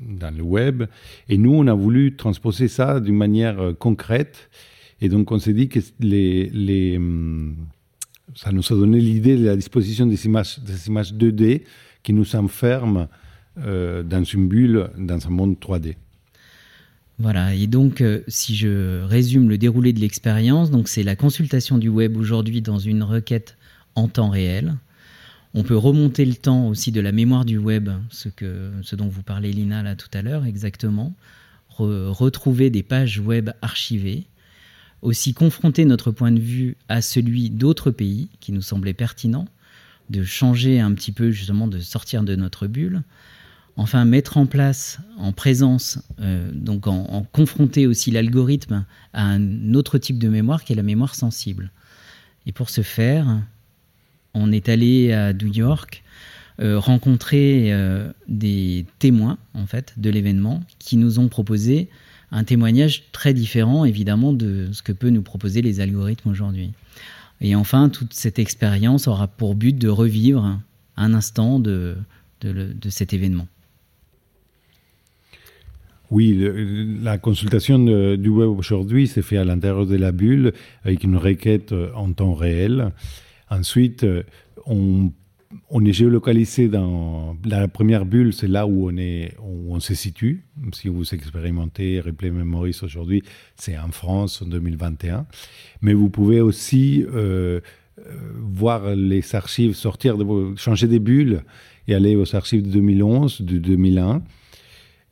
dans 0.00 0.34
le 0.34 0.42
web. 0.42 0.84
Et 1.28 1.38
nous, 1.38 1.52
on 1.52 1.66
a 1.66 1.74
voulu 1.74 2.16
transposer 2.16 2.68
ça 2.68 3.00
d'une 3.00 3.16
manière 3.16 3.74
concrète. 3.78 4.48
Et 5.00 5.08
donc, 5.08 5.32
on 5.32 5.38
s'est 5.38 5.52
dit 5.52 5.68
que 5.68 5.80
hum, 6.96 7.56
ça 8.34 8.52
nous 8.52 8.64
a 8.72 8.76
donné 8.76 9.00
l'idée 9.00 9.36
de 9.36 9.44
la 9.44 9.56
disposition 9.56 10.06
des 10.06 10.24
images, 10.26 10.58
des 10.60 10.86
images 10.88 11.12
2D 11.12 11.62
qui 12.02 12.12
nous 12.12 12.36
enferment 12.36 13.08
dans 13.56 14.22
une 14.22 14.48
bulle, 14.48 14.90
dans 14.98 15.26
un 15.26 15.30
monde 15.30 15.56
3D. 15.58 15.94
Voilà, 17.18 17.54
et 17.54 17.66
donc 17.66 18.04
si 18.28 18.54
je 18.54 19.02
résume 19.02 19.48
le 19.48 19.56
déroulé 19.56 19.94
de 19.94 20.00
l'expérience, 20.00 20.70
donc 20.70 20.88
c'est 20.88 21.02
la 21.02 21.16
consultation 21.16 21.78
du 21.78 21.88
web 21.88 22.18
aujourd'hui 22.18 22.60
dans 22.60 22.78
une 22.78 23.02
requête 23.02 23.55
en 23.96 24.08
temps 24.08 24.30
réel. 24.30 24.76
On 25.54 25.62
peut 25.62 25.76
remonter 25.76 26.24
le 26.24 26.34
temps 26.34 26.68
aussi 26.68 26.92
de 26.92 27.00
la 27.00 27.12
mémoire 27.12 27.44
du 27.44 27.56
web, 27.56 27.88
ce, 28.10 28.28
que, 28.28 28.70
ce 28.82 28.94
dont 28.94 29.08
vous 29.08 29.22
parlez 29.22 29.52
Lina 29.52 29.82
là 29.82 29.96
tout 29.96 30.10
à 30.12 30.22
l'heure 30.22 30.44
exactement, 30.44 31.14
retrouver 31.78 32.70
des 32.70 32.82
pages 32.82 33.18
web 33.18 33.50
archivées, 33.62 34.26
aussi 35.02 35.34
confronter 35.34 35.84
notre 35.84 36.10
point 36.10 36.32
de 36.32 36.40
vue 36.40 36.76
à 36.88 37.02
celui 37.02 37.50
d'autres 37.50 37.90
pays 37.90 38.28
qui 38.40 38.52
nous 38.52 38.62
semblait 38.62 38.94
pertinent, 38.94 39.46
de 40.10 40.22
changer 40.24 40.80
un 40.80 40.92
petit 40.94 41.12
peu 41.12 41.30
justement, 41.30 41.68
de 41.68 41.80
sortir 41.80 42.22
de 42.22 42.36
notre 42.36 42.66
bulle, 42.66 43.02
enfin 43.76 44.04
mettre 44.04 44.36
en 44.36 44.46
place 44.46 44.98
en 45.18 45.32
présence, 45.32 45.98
euh, 46.20 46.50
donc 46.52 46.86
en, 46.86 47.26
confronter 47.32 47.86
aussi 47.86 48.10
l'algorithme 48.10 48.84
à 49.12 49.24
un 49.24 49.74
autre 49.74 49.98
type 49.98 50.18
de 50.18 50.28
mémoire 50.28 50.64
qui 50.64 50.72
est 50.72 50.76
la 50.76 50.82
mémoire 50.82 51.14
sensible. 51.14 51.70
Et 52.46 52.52
pour 52.52 52.70
ce 52.70 52.82
faire, 52.82 53.42
on 54.36 54.52
est 54.52 54.68
allé 54.68 55.12
à 55.12 55.32
New 55.32 55.52
York 55.52 56.02
euh, 56.60 56.78
rencontrer 56.78 57.72
euh, 57.72 58.10
des 58.28 58.86
témoins 58.98 59.38
en 59.54 59.66
fait 59.66 59.94
de 59.96 60.10
l'événement 60.10 60.62
qui 60.78 60.96
nous 60.96 61.18
ont 61.18 61.28
proposé 61.28 61.88
un 62.30 62.44
témoignage 62.44 63.04
très 63.12 63.34
différent 63.34 63.84
évidemment 63.84 64.32
de 64.32 64.68
ce 64.72 64.82
que 64.82 64.92
peuvent 64.92 65.10
nous 65.10 65.22
proposer 65.22 65.62
les 65.62 65.80
algorithmes 65.80 66.30
aujourd'hui. 66.30 66.72
Et 67.40 67.54
enfin, 67.54 67.88
toute 67.88 68.14
cette 68.14 68.38
expérience 68.38 69.08
aura 69.08 69.26
pour 69.26 69.54
but 69.54 69.76
de 69.76 69.88
revivre 69.88 70.58
un 70.96 71.14
instant 71.14 71.58
de, 71.60 71.96
de 72.40 72.88
cet 72.88 73.12
événement. 73.12 73.46
Oui, 76.10 76.48
la 77.02 77.18
consultation 77.18 77.78
du 78.16 78.28
web 78.28 78.48
aujourd'hui 78.48 79.08
s'est 79.08 79.22
faite 79.22 79.40
à 79.40 79.44
l'intérieur 79.44 79.86
de 79.86 79.96
la 79.96 80.12
bulle 80.12 80.52
avec 80.84 81.02
une 81.02 81.16
requête 81.16 81.72
euh, 81.72 81.90
en 81.94 82.12
temps 82.12 82.34
réel. 82.34 82.92
Ensuite, 83.50 84.04
euh, 84.04 84.22
on, 84.66 85.12
est 85.84 85.92
géolocalisé 85.92 86.68
dans 86.68 87.36
la 87.44 87.68
première 87.68 88.04
bulle, 88.04 88.32
c'est 88.32 88.48
là 88.48 88.66
où 88.66 88.88
on, 88.90 88.96
est, 88.96 89.34
où 89.40 89.74
on 89.74 89.80
se 89.80 89.94
situe. 89.94 90.44
Si 90.72 90.88
vous 90.88 91.14
expérimentez 91.14 92.00
Replay 92.00 92.30
Memories 92.30 92.78
aujourd'hui, 92.82 93.22
c'est 93.56 93.78
en 93.78 93.90
France 93.90 94.42
en 94.42 94.46
2021. 94.46 95.26
Mais 95.82 95.94
vous 95.94 96.10
pouvez 96.10 96.40
aussi 96.40 97.04
euh, 97.14 97.60
voir 98.34 98.94
les 98.94 99.34
archives 99.34 99.74
sortir, 99.74 100.18
de, 100.18 100.56
changer 100.56 100.88
des 100.88 100.98
bulles 100.98 101.42
et 101.88 101.94
aller 101.94 102.16
aux 102.16 102.34
archives 102.34 102.62
de 102.62 102.70
2011, 102.70 103.42
de 103.42 103.58
2001. 103.58 104.22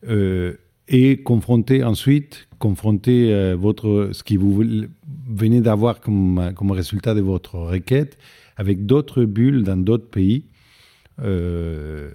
Euh, 0.09 0.55
et 0.89 1.23
confronter 1.23 1.83
ensuite, 1.83 2.49
confronter 2.59 3.33
euh, 3.33 3.57
votre, 3.57 4.11
ce 4.13 4.23
que 4.23 4.37
vous 4.37 4.63
venez 5.29 5.61
d'avoir 5.61 6.01
comme, 6.01 6.53
comme 6.55 6.71
résultat 6.73 7.15
de 7.15 7.21
votre 7.21 7.59
requête 7.59 8.19
avec 8.57 8.87
d'autres 8.87 9.25
bulles 9.25 9.65
dans 9.65 9.77
d'autres 9.77 10.09
pays. 10.09 10.45
Euh, 11.21 12.11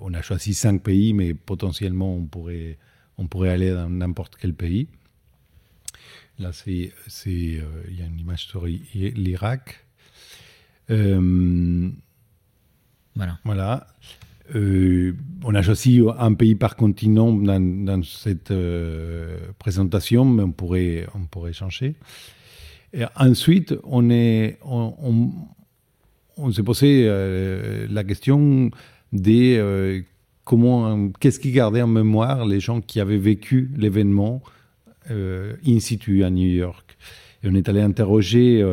on 0.00 0.12
a 0.14 0.22
choisi 0.22 0.54
cinq 0.54 0.82
pays, 0.82 1.14
mais 1.14 1.34
potentiellement 1.34 2.14
on 2.14 2.24
pourrait, 2.24 2.78
on 3.18 3.26
pourrait 3.26 3.50
aller 3.50 3.70
dans 3.70 3.88
n'importe 3.88 4.36
quel 4.36 4.54
pays. 4.54 4.88
Là, 6.38 6.52
c'est, 6.52 6.92
c'est, 7.06 7.60
euh, 7.60 7.64
il 7.88 7.98
y 7.98 8.02
a 8.02 8.06
une 8.06 8.20
image 8.20 8.46
sur 8.46 8.66
l'Irak. 8.66 9.86
voilà. 10.88 11.00
Voilà. 13.44 13.86
Euh, 14.54 15.12
on 15.44 15.54
a 15.54 15.62
choisi 15.62 16.00
un 16.18 16.34
pays 16.34 16.54
par 16.54 16.76
continent 16.76 17.32
dans, 17.32 18.02
cette 18.02 18.50
euh, 18.50 19.38
présentation, 19.58 20.24
mais 20.24 20.42
on 20.42 20.52
pourrait, 20.52 21.06
on 21.14 21.24
pourrait 21.26 21.52
changer. 21.52 21.94
Ensuite, 23.16 23.74
on, 23.84 24.08
est, 24.10 24.58
on, 24.64 25.30
on, 26.36 26.52
s'est 26.52 26.62
posé 26.62 27.04
euh, 27.06 27.86
la 27.90 28.04
question 28.04 28.70
de 29.12 30.02
comment, 30.44 31.10
qu'est-ce 31.20 31.40
qui 31.40 31.52
gardait 31.52 31.82
en 31.82 31.88
mémoire 31.88 32.46
les 32.46 32.60
gens 32.60 32.80
qui 32.80 33.00
avaient 33.00 33.18
vécu 33.18 33.70
l'événement 33.76 34.42
in 35.08 35.78
situ 35.78 36.24
à 36.24 36.30
New 36.30 36.48
York. 36.48 36.96
Et 37.42 37.48
on 37.48 37.54
est 37.54 37.68
allé 37.68 37.80
interroger 37.80 38.64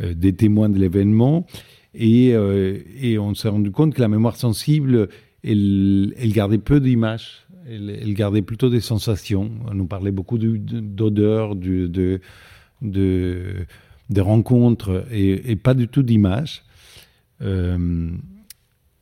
des 0.00 0.32
témoins 0.34 0.68
de 0.68 0.78
l'événement. 0.78 1.46
Euh, 2.00 2.78
et, 3.00 3.18
on 3.18 3.34
s'est 3.34 3.48
rendu 3.48 3.70
compte 3.70 3.94
que 3.94 4.00
la 4.00 4.08
mémoire 4.08 4.36
sensible, 4.36 5.08
elle, 5.42 6.12
gardait 6.26 6.58
peu 6.58 6.80
d'images, 6.80 7.46
elle, 7.68 8.14
gardait 8.14 8.42
plutôt 8.42 8.70
des 8.70 8.80
sensations. 8.80 9.50
On 9.66 9.74
nous 9.74 9.86
parlait 9.86 10.12
beaucoup 10.12 10.38
d'odeurs, 10.38 11.56
de, 11.56 12.20
de, 12.82 14.20
rencontres 14.20 15.06
et, 15.10 15.56
pas 15.56 15.74
du 15.74 15.88
tout 15.88 16.02
d'images. 16.02 16.62
Euh, 17.42 18.10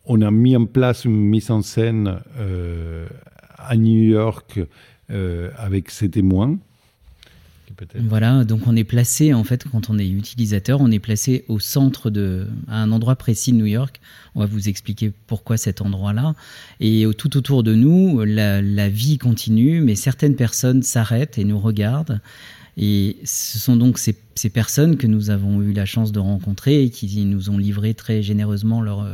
on 0.05 0.21
a 0.21 0.31
mis 0.31 0.57
en 0.57 0.67
place 0.67 1.05
une 1.05 1.17
mise 1.17 1.51
en 1.51 1.63
scène 1.63 2.21
euh, 2.39 3.07
à 3.59 3.77
New 3.77 4.03
York 4.03 4.61
avec 5.09 5.91
ces 5.91 6.11
témoins 6.11 6.59
voilà, 8.01 8.45
donc 8.45 8.67
on 8.67 8.77
est 8.77 8.85
placé, 8.85 9.35
en 9.35 9.45
fait, 9.45 9.65
quand 9.71 9.91
on 9.91 9.99
est 9.99 10.09
utilisateur, 10.09 10.81
on 10.81 10.91
est 10.91 10.99
placé 10.99 11.45
au 11.49 11.59
centre 11.59 12.11
de, 12.11 12.47
à 12.69 12.83
un 12.83 12.93
endroit 12.93 13.17
précis 13.17 13.53
de 13.53 13.59
New 13.59 13.67
York. 13.67 14.01
On 14.35 14.41
va 14.41 14.47
vous 14.47 14.69
expliquer 14.69 15.13
pourquoi 15.27 15.57
cet 15.57 15.83
endroit-là. 15.83 16.35
Et 16.81 17.07
tout 17.19 17.37
autour 17.37 17.63
de 17.63 17.75
nous, 17.75 18.25
la, 18.25 18.89
vie 18.89 19.19
continue, 19.19 19.81
mais 19.81 19.95
certaines 19.95 20.37
personnes 20.37 20.83
s'arrêtent 20.83 21.39
et 21.39 21.45
nous 21.45 21.59
regardent. 21.59 22.21
Et 22.77 23.17
ce 23.25 23.59
sont 23.59 23.77
donc 23.77 23.99
ces, 23.99 24.15
personnes 24.51 24.97
que 24.97 25.07
nous 25.07 25.31
avons 25.31 25.63
eu 25.63 25.73
la 25.73 25.87
chance 25.87 26.13
de 26.13 26.19
rencontrer 26.19 26.85
et 26.85 26.91
qui 26.91 27.25
nous 27.25 27.51
ont 27.51 27.59
livré 27.59 27.95
très 27.95 28.23
généreusement 28.23 28.83
leur, 28.83 29.07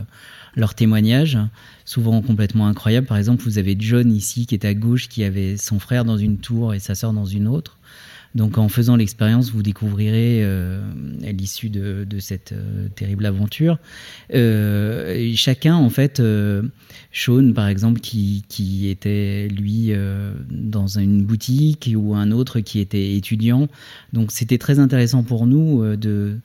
leur 0.56 0.74
témoignage, 0.74 1.38
souvent 1.84 2.20
complètement 2.22 2.66
incroyable. 2.66 3.06
Par 3.06 3.16
exemple, 3.16 3.42
vous 3.44 3.58
avez 3.58 3.76
John 3.78 4.12
ici 4.12 4.46
qui 4.46 4.54
est 4.54 4.64
à 4.64 4.74
gauche, 4.74 5.08
qui 5.08 5.24
avait 5.24 5.56
son 5.56 5.78
frère 5.78 6.04
dans 6.04 6.18
une 6.18 6.38
tour 6.38 6.74
et 6.74 6.80
sa 6.80 6.94
sœur 6.94 7.12
dans 7.12 7.24
une 7.24 7.46
autre. 7.46 7.78
Donc 8.34 8.56
en 8.58 8.68
faisant 8.68 8.96
l'expérience, 8.96 9.50
vous 9.50 9.62
découvrirez 9.62 10.40
euh, 10.42 10.80
à 11.22 11.32
l'issue 11.32 11.68
de, 11.68 12.06
cette 12.18 12.52
euh, 12.52 12.88
terrible 12.94 13.26
aventure. 13.26 13.78
Euh, 14.34 15.32
chacun, 15.34 15.76
en 15.76 15.90
fait, 15.90 16.22
Sean 17.12 17.52
par 17.52 17.68
exemple, 17.68 18.00
qui, 18.00 18.44
qui 18.48 18.88
était 18.88 19.48
lui 19.48 19.92
dans 20.50 20.86
une 20.86 21.24
boutique 21.24 21.90
ou 21.94 22.14
un 22.14 22.30
autre 22.30 22.60
qui 22.60 22.80
était 22.80 23.14
étudiant. 23.16 23.68
Donc 24.12 24.32
c'était 24.32 24.58
très 24.58 24.78
intéressant 24.78 25.22
pour 25.22 25.46
nous 25.46 25.96
de 25.96 26.38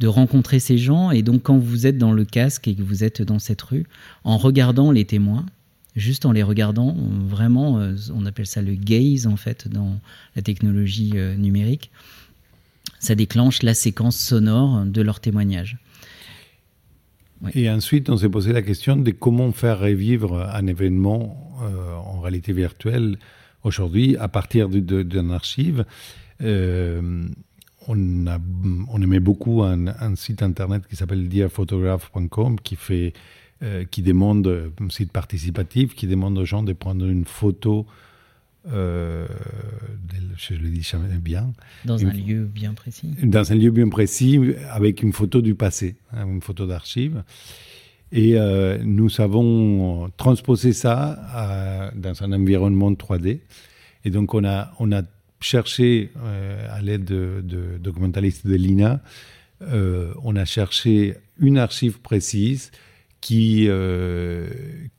de 0.00 0.08
rencontrer 0.08 0.58
ces 0.58 0.76
gens. 0.76 1.12
Et 1.12 1.22
donc, 1.22 1.42
quand 1.44 1.56
vous 1.56 1.86
êtes 1.86 1.98
dans 1.98 2.12
le 2.12 2.24
casque 2.24 2.66
et 2.66 2.74
que 2.74 2.82
vous 2.82 3.04
êtes 3.04 3.22
dans 3.22 3.38
cette 3.38 3.62
rue, 3.62 3.86
en 4.24 4.36
regardant 4.36 4.90
les 4.90 5.04
témoins, 5.04 5.46
juste 5.96 6.26
en 6.26 6.32
les 6.32 6.42
regardant, 6.42 6.96
vraiment, 7.26 7.78
euh, 7.78 7.94
on 8.12 8.26
appelle 8.26 8.46
ça 8.46 8.62
le 8.62 8.74
gaze 8.74 9.26
en 9.26 9.36
fait 9.36 9.68
dans 9.68 10.00
la 10.34 10.42
technologie 10.42 11.12
euh, 11.14 11.36
numérique, 11.36 11.90
ça 12.98 13.14
déclenche 13.14 13.62
la 13.62 13.74
séquence 13.74 14.18
sonore 14.18 14.84
de 14.84 15.02
leur 15.02 15.20
témoignage. 15.20 15.78
Et 17.54 17.68
ensuite, 17.68 18.08
on 18.08 18.16
s'est 18.16 18.30
posé 18.30 18.52
la 18.52 18.62
question 18.62 18.96
de 18.96 19.10
comment 19.10 19.52
faire 19.52 19.80
revivre 19.80 20.48
un 20.54 20.66
événement 20.66 21.52
euh, 21.62 21.94
en 21.94 22.20
réalité 22.20 22.52
virtuelle 22.52 23.18
aujourd'hui 23.64 24.16
à 24.16 24.28
partir 24.28 24.68
d'une 24.70 25.30
archive. 25.30 25.84
on, 26.40 28.26
a, 28.26 28.38
on 28.88 29.02
aimait 29.02 29.20
beaucoup 29.20 29.62
un, 29.62 30.16
site 30.16 30.42
internet 30.42 30.86
qui 30.88 30.96
s'appelle 30.96 31.28
dearphotograph.com 31.28 32.60
qui 32.60 32.76
fait 32.76 33.12
euh, 33.62 33.84
qui 33.88 34.02
demande, 34.02 34.72
un 34.80 34.90
site 34.90 35.12
participatif, 35.12 35.94
qui 35.94 36.08
demande 36.08 36.36
aux 36.36 36.44
gens 36.44 36.64
de 36.64 36.72
prendre 36.72 37.06
une 37.06 37.24
photo, 37.24 37.86
euh, 38.72 39.28
je 40.36 40.54
le 40.54 40.68
dis 40.70 40.82
jamais 40.82 41.18
bien. 41.18 41.52
Dans 41.84 42.04
un 42.04 42.10
lieu 42.12 42.44
bien 42.44 42.74
précis. 42.74 43.14
Dans 43.22 43.52
un 43.52 43.54
lieu 43.54 43.70
bien 43.70 43.88
précis, 43.88 44.40
avec 44.70 45.04
une 45.04 45.12
photo 45.12 45.40
du 45.40 45.54
passé, 45.54 45.94
hein, 46.12 46.26
une 46.26 46.40
photo 46.42 46.66
d'archive. 46.66 47.22
Et 48.10 48.36
euh, 48.36 48.78
nous 48.82 49.20
avons 49.20 50.10
transposé 50.16 50.72
ça 50.72 51.92
dans 51.94 52.22
un 52.24 52.32
environnement 52.32 52.90
3D. 52.90 53.38
Et 54.04 54.10
donc 54.10 54.34
on 54.34 54.44
a, 54.44 54.72
on 54.80 54.90
a 54.90 55.02
cherché, 55.40 56.10
à 56.70 56.82
l'aide 56.82 57.04
de, 57.04 57.40
de, 57.44 57.78
documentalistes 57.78 58.48
de 58.48 58.56
l'INA, 58.56 59.00
on 59.60 60.34
a 60.34 60.44
cherché 60.44 61.14
une 61.38 61.56
archive 61.56 62.00
précise 62.00 62.72
qui, 63.24 63.68
euh, 63.68 64.46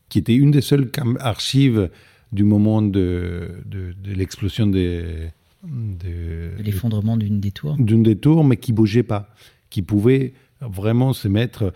qui 0.09 0.17
était 0.17 0.33
une 0.33 0.49
des 0.49 0.61
seules 0.61 0.89
archives 1.19 1.91
du 2.31 2.43
moment 2.43 2.81
de, 2.81 3.61
de, 3.67 3.93
l'explosion 4.03 4.65
des, 4.65 5.29
de, 5.63 6.49
l'effondrement 6.57 7.17
d'une 7.17 7.39
des 7.39 7.51
tours. 7.51 7.75
D'une 7.77 8.01
des 8.01 8.15
tours, 8.15 8.43
mais 8.43 8.57
qui 8.57 8.73
bougeait 8.73 9.03
pas, 9.03 9.29
qui 9.69 9.83
pouvait 9.83 10.33
vraiment 10.59 11.13
se 11.13 11.27
mettre 11.27 11.71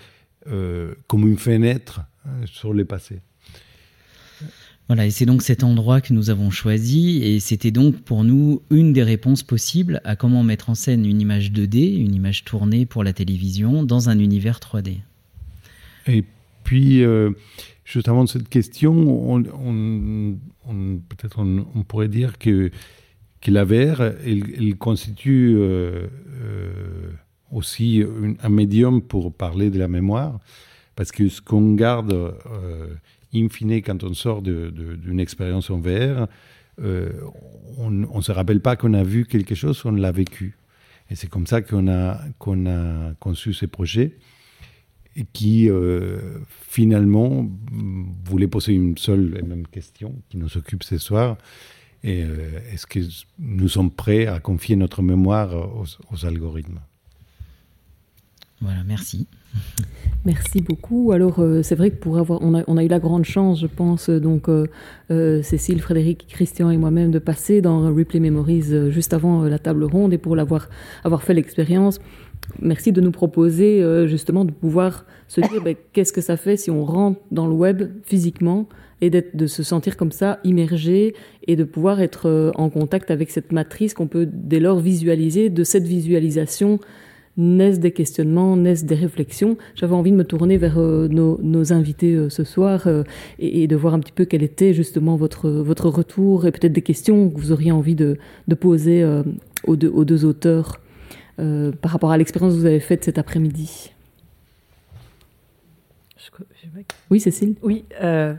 euh, 0.47 0.95
comme 1.05 1.27
une 1.27 1.37
fenêtre 1.37 2.01
euh, 2.25 2.29
sur 2.47 2.73
le 2.73 2.83
passé. 2.83 3.21
Voilà, 4.87 5.05
et 5.05 5.11
c'est 5.11 5.27
donc 5.27 5.43
cet 5.43 5.63
endroit 5.63 6.01
que 6.01 6.13
nous 6.13 6.31
avons 6.31 6.49
choisi, 6.49 7.21
et 7.21 7.39
c'était 7.39 7.69
donc 7.69 7.97
pour 7.97 8.23
nous 8.23 8.63
une 8.71 8.91
des 8.91 9.03
réponses 9.03 9.43
possibles 9.43 10.01
à 10.03 10.15
comment 10.15 10.41
mettre 10.41 10.71
en 10.71 10.75
scène 10.75 11.05
une 11.05 11.21
image 11.21 11.51
2D, 11.51 11.95
une 11.95 12.15
image 12.15 12.43
tournée 12.43 12.87
pour 12.87 13.03
la 13.03 13.13
télévision, 13.13 13.83
dans 13.83 14.09
un 14.09 14.17
univers 14.17 14.57
3D. 14.57 15.01
Et 16.07 16.23
puis, 16.69 17.03
euh, 17.03 17.31
juste 17.83 18.09
avant 18.09 18.27
cette 18.27 18.47
question, 18.47 18.93
on, 18.93 19.41
peut-être 21.09 21.39
on, 21.39 21.83
pourrait 21.83 22.09
dire 22.09 22.37
que, 22.37 22.69
la 23.47 23.63
VR, 23.63 24.11
il, 24.23 24.77
constitue 24.77 25.55
euh, 25.57 26.05
euh, 26.43 27.11
aussi 27.51 28.03
un 28.43 28.49
médium 28.49 29.01
pour 29.01 29.33
parler 29.33 29.71
de 29.71 29.79
la 29.79 29.87
mémoire, 29.87 30.39
parce 30.95 31.11
que 31.11 31.27
ce 31.27 31.41
qu'on 31.41 31.73
garde 31.73 32.35
in 33.33 33.49
fine 33.49 33.81
quand 33.81 34.03
on 34.03 34.13
sort 34.13 34.43
d'une 34.43 35.19
expérience 35.19 35.71
en 35.71 35.79
VR, 35.79 36.27
on 36.77 37.89
ne 37.89 38.21
se 38.21 38.31
rappelle 38.31 38.61
pas 38.61 38.75
qu'on 38.75 38.93
a 38.93 39.03
vu 39.03 39.25
quelque 39.25 39.55
chose, 39.55 39.81
on 39.85 39.93
l'a 39.93 40.11
vécu. 40.11 40.55
Et 41.09 41.15
c'est 41.15 41.31
comme 41.31 41.47
ça 41.47 41.63
qu'on 41.63 41.87
a, 41.87 42.19
qu'on 42.37 42.67
a 42.67 43.15
conçu 43.15 43.55
ces 43.55 43.65
projets 43.65 44.19
qui 45.33 45.69
euh, 45.69 46.19
finalement 46.49 47.47
voulait 48.23 48.47
poser 48.47 48.73
une 48.73 48.97
seule 48.97 49.37
et 49.39 49.41
même 49.41 49.67
question 49.67 50.15
qui 50.29 50.37
nous 50.37 50.57
occupe 50.57 50.83
ce 50.83 50.97
soir. 50.97 51.37
Euh, 52.05 52.59
est-ce 52.71 52.87
que 52.87 52.99
nous 53.39 53.67
sommes 53.67 53.91
prêts 53.91 54.27
à 54.27 54.39
confier 54.39 54.75
notre 54.75 55.01
mémoire 55.01 55.53
aux, 55.53 56.25
algorithmes? 56.25 56.79
Voilà, 58.61 58.83
merci. 58.85 59.27
Merci 60.25 60.61
beaucoup. 60.61 61.11
Alors 61.13 61.39
euh, 61.39 61.63
c'est 61.63 61.75
vrai 61.75 61.91
que 61.91 61.95
pour 61.95 62.17
avoir, 62.17 62.41
on 62.41 62.53
a, 62.53 62.63
on 62.67 62.77
a, 62.77 62.83
eu 62.83 62.87
la 62.87 62.99
grande 62.99 63.23
chance, 63.23 63.61
je 63.61 63.67
pense, 63.67 64.09
donc 64.09 64.49
Cécile, 65.09 65.81
Frédéric, 65.81 66.27
Christian 66.27 66.69
et 66.69 66.77
moi-même 66.77 67.11
de 67.11 67.19
passer 67.19 67.61
dans 67.61 67.93
Replay 67.93 68.19
Memories 68.19 68.91
juste 68.91 69.13
avant 69.13 69.43
la 69.43 69.59
table 69.59 69.83
ronde 69.83 70.13
et 70.13 70.17
pour 70.17 70.35
l'avoir 70.35 70.69
avoir 71.03 71.23
fait 71.23 71.33
l'expérience 71.33 71.99
merci 72.61 72.91
de 72.91 73.01
nous 73.01 73.11
proposer 73.11 73.81
euh, 73.81 74.07
justement 74.07 74.45
de 74.45 74.51
pouvoir 74.51 75.05
se 75.27 75.41
dire 75.41 75.61
ben, 75.63 75.75
qu'est-ce 75.93 76.13
que 76.13 76.21
ça 76.21 76.37
fait 76.37 76.57
si 76.57 76.71
on 76.71 76.85
rentre 76.85 77.19
dans 77.31 77.47
le 77.47 77.53
web 77.53 77.89
physiquement 78.03 78.67
et 79.01 79.09
de 79.09 79.47
se 79.47 79.63
sentir 79.63 79.95
comme 79.95 80.11
ça 80.11 80.39
immergé 80.43 81.15
et 81.47 81.55
de 81.55 81.63
pouvoir 81.63 82.01
être 82.01 82.27
euh, 82.27 82.51
en 82.55 82.69
contact 82.69 83.11
avec 83.11 83.31
cette 83.31 83.53
matrice 83.53 83.93
qu'on 83.93 84.07
peut 84.07 84.27
dès 84.29 84.59
lors 84.59 84.79
visualiser. 84.79 85.49
De 85.49 85.63
cette 85.63 85.85
visualisation 85.85 86.81
naissent 87.37 87.79
des 87.79 87.91
questionnements, 87.91 88.57
naissent 88.57 88.83
des 88.83 88.95
réflexions. 88.95 89.55
J'avais 89.73 89.95
envie 89.95 90.11
de 90.11 90.17
me 90.17 90.25
tourner 90.25 90.57
vers 90.57 90.79
euh, 90.79 91.07
nos, 91.07 91.71
invités 91.71 92.27
ce 92.27 92.43
soir 92.43 92.89
et, 93.39 93.67
de 93.67 93.75
voir 93.77 93.93
un 93.93 93.99
petit 94.01 94.11
peu 94.11 94.25
quel 94.25 94.43
était 94.43 94.73
justement 94.73 95.15
votre, 95.15 95.49
votre 95.49 95.87
retour 95.87 96.45
et 96.45 96.51
peut-être 96.51 96.73
des 96.73 96.81
questions 96.81 97.29
que 97.29 97.39
vous 97.39 97.53
auriez 97.53 97.71
envie 97.71 97.95
de, 97.95 98.17
poser 98.59 99.05
aux, 99.65 99.77
deux, 99.77 99.87
aux 99.87 100.03
deux 100.03 100.25
auteurs. 100.25 100.81
Euh, 101.39 101.71
par 101.71 101.91
rapport 101.91 102.11
à 102.11 102.17
l'expérience 102.17 102.53
que 102.53 102.59
vous 102.59 102.65
avez 102.65 102.79
faite 102.79 103.05
cet 103.05 103.17
après-midi 103.17 103.93
Oui, 107.09 107.19
Cécile 107.19 107.55
Oui. 107.61 107.85
Euh, 108.01 108.33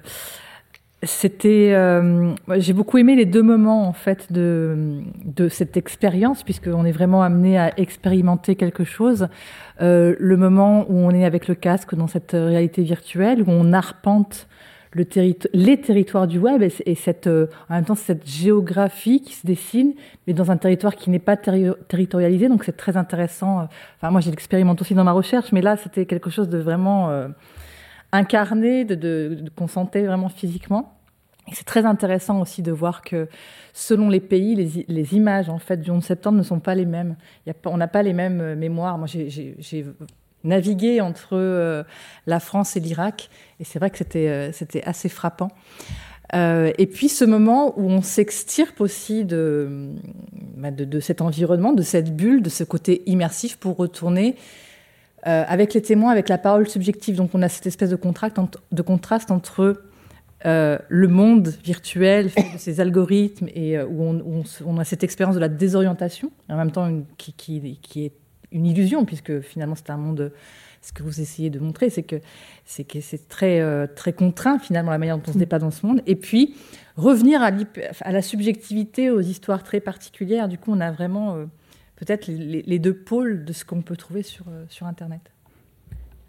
c'était, 1.03 1.73
euh, 1.73 2.35
j'ai 2.59 2.75
beaucoup 2.75 2.99
aimé 2.99 3.17
les 3.17 3.25
deux 3.25 3.43
moments 3.43 3.89
en 3.89 3.95
fait 3.95 4.31
de, 4.31 5.01
de 5.25 5.49
cette 5.49 5.79
expérience 5.79 6.43
puisqu'on 6.43 6.85
est 6.85 6.93
vraiment 6.93 7.23
amené 7.23 7.59
à 7.59 7.73
expérimenter 7.79 8.55
quelque 8.55 8.85
chose. 8.85 9.29
le 9.81 10.37
moment 10.37 10.85
où 10.91 10.99
on 10.99 11.11
est 11.11 11.25
avec 11.25 11.49
le 11.49 11.55
casque 11.55 11.95
dans 11.95 12.07
cette 12.07 12.33
réalité 12.33 12.83
virtuelle, 12.83 13.43
où 13.43 13.49
on 13.49 13.73
arpente 13.73 14.47
le 14.93 15.07
les 15.53 15.81
territoires 15.81 16.27
du 16.27 16.39
web 16.39 16.63
et, 16.63 16.95
cette, 16.95 17.27
euh, 17.27 17.47
en 17.69 17.75
même 17.75 17.85
temps 17.85 17.95
cette 17.95 18.29
géographie 18.29 19.21
qui 19.21 19.35
se 19.35 19.47
dessine, 19.47 19.95
mais 20.27 20.33
dans 20.33 20.51
un 20.51 20.57
territoire 20.57 20.97
qui 20.97 21.11
n'est 21.11 21.21
pas 21.21 21.37
territorialisé. 21.37 22.49
Donc 22.49 22.65
c'est 22.65 22.77
très 22.77 22.97
intéressant. 22.97 23.69
Enfin, 23.97 24.11
moi, 24.11 24.21
j'ai 24.21 24.31
l'expérimente 24.31 24.81
aussi 24.81 24.95
dans 24.95 25.05
ma 25.05 25.13
recherche, 25.13 25.53
mais 25.53 25.63
là, 25.63 25.77
c'était 25.77 26.07
quelque 26.07 26.31
chose 26.31 26.49
de 26.49 26.59
vraiment 26.59 27.11
euh, 27.11 27.29
incarné, 28.13 28.85
de, 28.85 28.95
de, 28.95 29.45
qu'on 29.57 29.69
sentait 29.69 30.05
vraiment 30.05 30.29
physiquement. 30.29 30.97
C'est 31.53 31.67
très 31.67 31.85
intéressant 31.85 32.41
aussi 32.41 32.63
de 32.63 32.71
voir 32.71 33.03
que 33.03 33.29
selon 33.73 34.09
les 34.09 34.21
pays, 34.21 34.55
les, 34.55 34.85
les, 34.87 35.15
images 35.15 35.49
en 35.49 35.59
fait 35.59 35.79
du 35.79 35.91
11 35.91 36.05
septembre 36.05 36.39
ne 36.39 36.43
sont 36.43 36.61
pas 36.61 36.75
les 36.75 36.85
mêmes. 36.85 37.17
On 37.65 37.77
n'a 37.77 37.89
pas 37.89 38.03
les 38.03 38.13
mêmes 38.13 38.41
euh, 38.41 38.57
mémoires. 38.57 38.99
Moi, 38.99 39.07
j'ai 39.07 39.87
naviguer 40.45 41.01
entre 41.01 41.31
euh, 41.33 41.83
la 42.27 42.41
France 42.41 42.77
et 42.77 42.81
l'Irak. 42.81 43.31
Et 43.59 43.65
c'est 43.65 43.79
vrai 43.79 43.91
que 43.91 43.99
c'était 43.99 44.29
euh, 44.29 44.53
c'était 44.53 44.83
assez 44.85 45.09
frappant. 45.09 45.51
Euh, 46.35 46.73
et 46.79 46.87
puis 46.87 47.09
ce 47.09 47.25
moment 47.25 47.79
où 47.79 47.91
on 47.91 48.03
s'extirpe 48.03 48.81
aussi 48.81 49.25
de, 49.25 49.91
bah, 50.57 50.71
de, 50.71 50.85
de, 50.85 51.01
cet 51.01 51.21
environnement, 51.23 51.73
de 51.73 51.83
cette 51.83 52.15
bulle, 52.15 52.41
de 52.41 52.51
ce 52.51 52.63
côté 52.63 53.03
immersif 53.07 53.57
pour 53.57 53.77
retourner 53.77 54.37
avec 55.23 55.75
les 55.75 55.83
témoins, 55.83 56.13
avec 56.13 56.31
la 56.31 56.39
parole 56.39 56.67
subjective. 56.67 57.17
Donc 57.17 57.33
on 57.35 57.43
a 57.43 57.49
cette 57.51 57.67
espèce 57.67 57.91
de, 57.91 57.97
contraste 57.97 58.39
entre, 59.31 59.83
le 60.45 61.07
monde 61.09 61.49
virtuel 61.63 62.31
de 62.55 62.59
ces 62.59 62.81
algorithmes 62.81 63.49
et 63.55 63.79
où, 63.83 64.15
on, 64.65 64.79
a 64.79 64.85
cette 64.85 65.05
expérience 65.05 65.35
de 65.35 65.41
la 65.41 65.51
désorientation, 65.51 66.31
en 66.49 66.57
même 66.57 66.71
temps 66.71 66.91
qui, 67.19 67.35
qui 67.35 68.05
est 68.07 68.13
une 68.53 68.67
illusion, 68.67 69.05
puisque 69.05 69.41
finalement 69.41 69.75
c'est 69.75 69.91
un 69.91 69.97
monde. 69.97 70.33
Ce 70.83 70.95
que 70.95 71.03
vous 71.03 71.21
essayez 71.21 71.51
de 71.51 71.59
montrer, 71.59 71.91
c'est 71.91 72.03
que 72.03 72.17
c'est 72.65 72.85
que 72.85 73.03
c'est 73.03 73.29
très 73.29 73.61
euh, 73.61 73.87
très 73.87 74.15
contraint 74.15 74.59
finalement 74.59 74.91
la 74.91 74.97
manière 74.97 75.19
dont 75.19 75.25
on 75.29 75.33
se 75.33 75.37
mm. 75.37 75.41
dépasse 75.41 75.61
dans 75.61 75.71
ce 75.71 75.87
monde. 75.87 76.01
Et 76.07 76.17
puis 76.17 76.55
revenir 76.97 77.43
à, 77.43 77.51
à, 78.01 78.13
la 78.13 78.23
subjectivité, 78.23 79.11
aux 79.11 79.21
histoires 79.21 79.63
très 79.63 79.81
particulières. 79.81 80.49
Du 80.49 80.57
coup, 80.57 80.73
on 80.73 80.81
a 80.81 80.91
vraiment 80.91 81.35
euh, 81.35 81.45
peut-être 81.97 82.29
les, 82.29 82.79
deux 82.79 82.95
pôles 82.95 83.45
de 83.45 83.53
ce 83.53 83.67
qu'on 83.67 83.83
peut 83.83 83.97
trouver 83.97 84.23
sur 84.23 84.47
euh, 84.49 84.65
sur 84.71 84.87
Internet. 84.87 85.21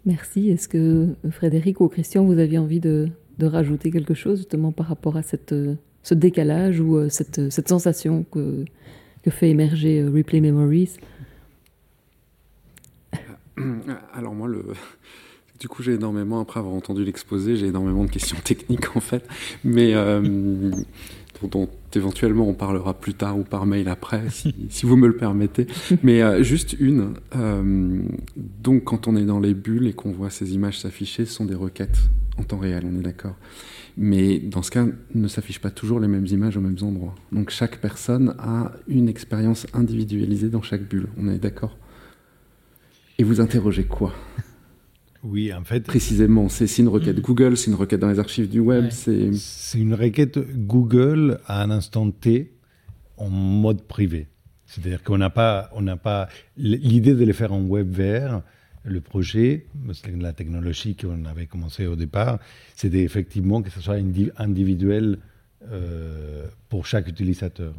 Merci. 0.04 0.50
Est-ce 0.50 0.68
que 0.68 1.14
Frédéric 1.30 1.80
ou 1.80 1.88
Christian, 1.88 2.24
vous 2.24 2.38
aviez 2.38 2.58
envie 2.58 2.80
de, 2.80 3.08
de 3.38 3.46
rajouter 3.46 3.90
quelque 3.90 4.14
chose 4.14 4.38
justement 4.38 4.70
par 4.72 4.86
rapport 4.86 5.16
à 5.16 5.22
cette, 5.22 5.54
ce 6.02 6.14
décalage 6.14 6.80
ou 6.80 7.08
cette, 7.08 7.50
cette 7.50 7.68
sensation 7.68 8.24
que, 8.24 8.66
que 9.22 9.30
fait 9.30 9.48
émerger 9.48 10.04
Replay 10.04 10.40
Memories? 10.40 10.98
Alors 14.14 14.34
moi, 14.34 14.48
le... 14.48 14.64
du 15.60 15.68
coup, 15.68 15.82
j'ai 15.82 15.94
énormément, 15.94 16.40
après 16.40 16.60
avoir 16.60 16.74
entendu 16.74 17.04
l'exposé, 17.04 17.56
j'ai 17.56 17.66
énormément 17.66 18.04
de 18.04 18.10
questions 18.10 18.38
techniques 18.44 18.96
en 18.96 19.00
fait, 19.00 19.26
mais 19.64 19.94
euh, 19.94 20.70
dont, 21.50 21.68
éventuellement 21.94 22.48
on 22.48 22.54
parlera 22.54 22.94
plus 22.94 23.14
tard 23.14 23.38
ou 23.38 23.42
par 23.42 23.66
mail 23.66 23.88
après, 23.88 24.22
si, 24.30 24.54
vous 24.84 24.96
me 24.96 25.06
le 25.06 25.16
permettez. 25.16 25.66
Mais 26.02 26.22
euh, 26.22 26.42
juste 26.42 26.76
une. 26.78 27.14
Euh, 27.36 28.00
donc, 28.36 28.84
quand 28.84 29.08
on 29.08 29.16
est 29.16 29.24
dans 29.24 29.40
les 29.40 29.54
bulles 29.54 29.86
et 29.86 29.92
qu'on 29.92 30.12
voit 30.12 30.30
ces 30.30 30.54
images 30.54 30.80
s'afficher, 30.80 31.26
ce 31.26 31.32
sont 31.32 31.44
des 31.44 31.54
requêtes 31.54 31.98
en 32.38 32.44
temps 32.44 32.58
réel, 32.58 32.84
on 32.90 32.98
est 32.98 33.02
d'accord. 33.02 33.36
Mais 33.98 34.38
dans 34.38 34.62
ce 34.62 34.70
cas, 34.70 34.86
ne 35.14 35.28
s'affichent 35.28 35.60
pas 35.60 35.70
toujours 35.70 36.00
les 36.00 36.08
mêmes 36.08 36.26
images 36.26 36.56
aux 36.56 36.60
mêmes 36.60 36.78
endroits. 36.80 37.14
Donc 37.30 37.50
chaque 37.50 37.78
personne 37.78 38.34
a 38.38 38.72
une 38.88 39.08
expérience 39.08 39.66
individualisée 39.74 40.48
dans 40.48 40.62
chaque 40.62 40.82
bulle. 40.82 41.08
On 41.18 41.28
est 41.28 41.38
d'accord? 41.38 41.76
Et 43.22 43.24
vous 43.24 43.40
interrogez 43.40 43.84
quoi 43.84 44.12
Oui, 45.22 45.52
en 45.52 45.62
fait. 45.62 45.84
Précisément, 45.84 46.48
c'est 46.48 46.66
une 46.78 46.88
requête 46.88 47.18
mm. 47.18 47.20
Google, 47.20 47.56
c'est 47.56 47.70
une 47.70 47.76
requête 47.76 48.00
dans 48.00 48.10
les 48.10 48.18
archives 48.18 48.48
du 48.48 48.58
web. 48.58 48.90
C'est 48.90 49.78
une 49.78 49.94
requête 49.94 50.40
Google 50.66 51.38
à 51.46 51.62
un 51.62 51.70
instant 51.70 52.10
T 52.10 52.52
en 53.16 53.30
mode 53.30 53.82
privé. 53.82 54.26
C'est-à-dire 54.66 55.04
qu'on 55.04 55.18
n'a 55.18 55.30
pas, 55.30 55.70
on 55.72 55.82
n'a 55.82 55.96
pas 55.96 56.28
l'idée 56.56 57.14
de 57.14 57.24
les 57.24 57.32
faire 57.32 57.52
en 57.52 57.62
web 57.62 57.88
vert. 57.92 58.42
Le 58.84 59.00
projet, 59.00 59.66
la 60.18 60.32
technologie 60.32 60.96
qu'on 60.96 61.24
avait 61.24 61.46
commencé 61.46 61.86
au 61.86 61.94
départ, 61.94 62.40
c'était 62.74 63.04
effectivement 63.04 63.62
que 63.62 63.70
ce 63.70 63.80
soit 63.80 63.98
individuel 64.38 65.18
euh, 65.70 66.48
pour 66.68 66.86
chaque 66.86 67.06
utilisateur. 67.06 67.72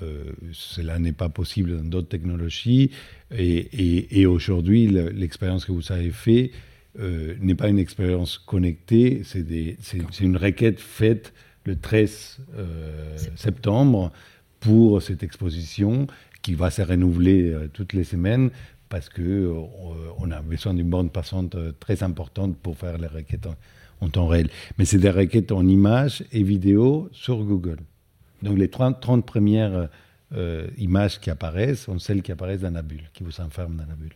Euh, 0.00 0.32
cela 0.52 0.98
n'est 0.98 1.12
pas 1.12 1.28
possible 1.28 1.76
dans 1.76 1.88
d'autres 1.88 2.08
technologies. 2.08 2.90
Et, 3.36 4.26
aujourd'hui, 4.26 4.86
l'expérience 4.86 5.64
que 5.64 5.72
vous 5.72 5.92
avez 5.92 6.10
faite 6.10 6.50
euh, 6.98 7.34
n'est 7.40 7.54
pas 7.54 7.68
une 7.68 7.78
expérience 7.78 8.38
connectée, 8.38 9.22
c'est 9.24 10.20
une 10.20 10.36
requête 10.36 10.80
faite 10.80 11.32
le 11.64 11.76
13 11.76 12.38
euh, 12.56 13.16
septembre 13.36 14.12
pour 14.60 15.00
cette 15.00 15.22
exposition 15.22 16.06
qui 16.42 16.54
va 16.54 16.70
se 16.70 16.82
renouveler 16.82 17.54
toutes 17.72 17.92
les 17.92 18.04
semaines 18.04 18.50
parce 18.88 19.08
qu'on 19.08 19.70
on 20.18 20.30
a 20.30 20.42
besoin 20.42 20.74
d'une 20.74 20.90
bande 20.90 21.12
passante 21.12 21.56
très 21.80 22.02
importante 22.02 22.56
pour 22.58 22.76
faire 22.76 22.98
les 22.98 23.06
requêtes 23.06 23.46
en, 23.46 23.54
en 24.00 24.08
temps 24.08 24.26
réel. 24.26 24.50
Mais 24.76 24.84
c'est 24.84 24.98
des 24.98 25.10
requêtes 25.10 25.52
en 25.52 25.66
images 25.66 26.24
et 26.32 26.42
vidéo 26.42 27.08
sur 27.12 27.42
Google. 27.44 27.78
Donc 28.42 28.58
les 28.58 28.68
30, 28.68 29.00
30 29.00 29.24
premières 29.24 29.88
euh, 30.34 30.66
images 30.78 31.20
qui 31.20 31.30
apparaissent 31.30 31.82
sont 31.82 31.98
celles 31.98 32.22
qui 32.22 32.32
apparaissent 32.32 32.62
dans 32.62 32.72
la 32.72 32.82
bulle, 32.82 33.08
qui 33.12 33.22
vous 33.22 33.40
enferment 33.40 33.76
dans 33.76 33.86
la 33.86 33.94
bulle. 33.94 34.14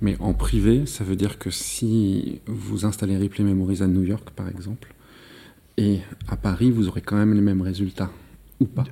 Mais 0.00 0.16
en 0.18 0.32
privé, 0.32 0.86
ça 0.86 1.04
veut 1.04 1.16
dire 1.16 1.38
que 1.38 1.50
si 1.50 2.40
vous 2.46 2.86
installez 2.86 3.18
Replay 3.18 3.44
Memories 3.44 3.82
à 3.82 3.86
New 3.86 4.02
York, 4.02 4.30
par 4.30 4.48
exemple, 4.48 4.94
et 5.76 6.00
à 6.28 6.36
Paris, 6.36 6.70
vous 6.70 6.88
aurez 6.88 7.02
quand 7.02 7.16
même 7.16 7.34
les 7.34 7.40
mêmes 7.40 7.62
résultats, 7.62 8.10
ou 8.60 8.66
pas? 8.66 8.84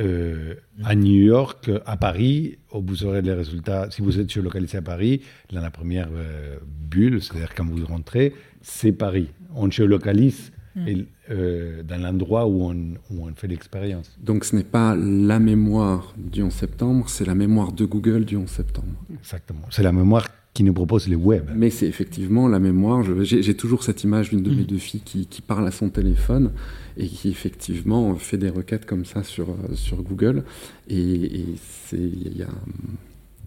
Euh, 0.00 0.54
à 0.82 0.94
New 0.94 1.22
York, 1.22 1.70
à 1.86 1.96
Paris, 1.96 2.58
vous 2.72 3.04
aurez 3.04 3.22
les 3.22 3.32
résultats. 3.32 3.90
Si 3.90 4.02
vous 4.02 4.18
êtes 4.18 4.32
géolocalisé 4.32 4.78
à 4.78 4.82
Paris, 4.82 5.22
dans 5.52 5.60
la 5.60 5.70
première 5.70 6.08
euh, 6.12 6.58
bulle, 6.66 7.22
c'est-à-dire 7.22 7.54
quand 7.54 7.64
vous 7.64 7.84
rentrez, 7.86 8.34
c'est 8.60 8.92
Paris. 8.92 9.28
On 9.54 9.70
géolocalise 9.70 10.52
mm. 10.74 11.02
Euh, 11.30 11.82
dans 11.82 12.00
l'endroit 12.00 12.46
où 12.46 12.64
on, 12.64 12.94
où 13.10 13.26
on 13.26 13.34
fait 13.34 13.48
l'expérience. 13.48 14.10
Donc 14.22 14.44
ce 14.44 14.54
n'est 14.56 14.64
pas 14.64 14.94
la 14.94 15.38
mémoire 15.38 16.14
du 16.16 16.42
11 16.42 16.52
septembre, 16.52 17.08
c'est 17.08 17.24
la 17.24 17.34
mémoire 17.34 17.72
de 17.72 17.84
Google 17.84 18.24
du 18.24 18.36
11 18.36 18.48
septembre. 18.48 18.92
Exactement. 19.12 19.62
C'est 19.70 19.82
la 19.82 19.92
mémoire 19.92 20.26
qui 20.54 20.62
nous 20.62 20.72
propose 20.72 21.08
les 21.08 21.16
web. 21.16 21.50
Mais 21.54 21.68
c'est 21.68 21.86
effectivement 21.86 22.46
la 22.46 22.60
mémoire. 22.60 23.02
J'ai 23.24 23.56
toujours 23.56 23.82
cette 23.82 24.04
image 24.04 24.30
d'une 24.30 24.42
de 24.42 24.50
mes 24.50 24.62
mm. 24.62 24.66
deux 24.66 24.78
filles 24.78 25.02
qui, 25.04 25.26
qui, 25.26 25.42
parle 25.42 25.66
à 25.66 25.72
son 25.72 25.90
téléphone 25.90 26.52
et 26.96 27.08
qui 27.08 27.28
effectivement 27.28 28.14
fait 28.14 28.38
des 28.38 28.50
requêtes 28.50 28.86
comme 28.86 29.04
ça 29.04 29.24
sur, 29.24 29.50
euh, 29.50 29.74
sur 29.74 30.00
Google. 30.02 30.44
Et, 30.88 31.44
c'est 31.86 31.98
il 31.98 32.36
y 32.36 32.42
a, 32.42 32.48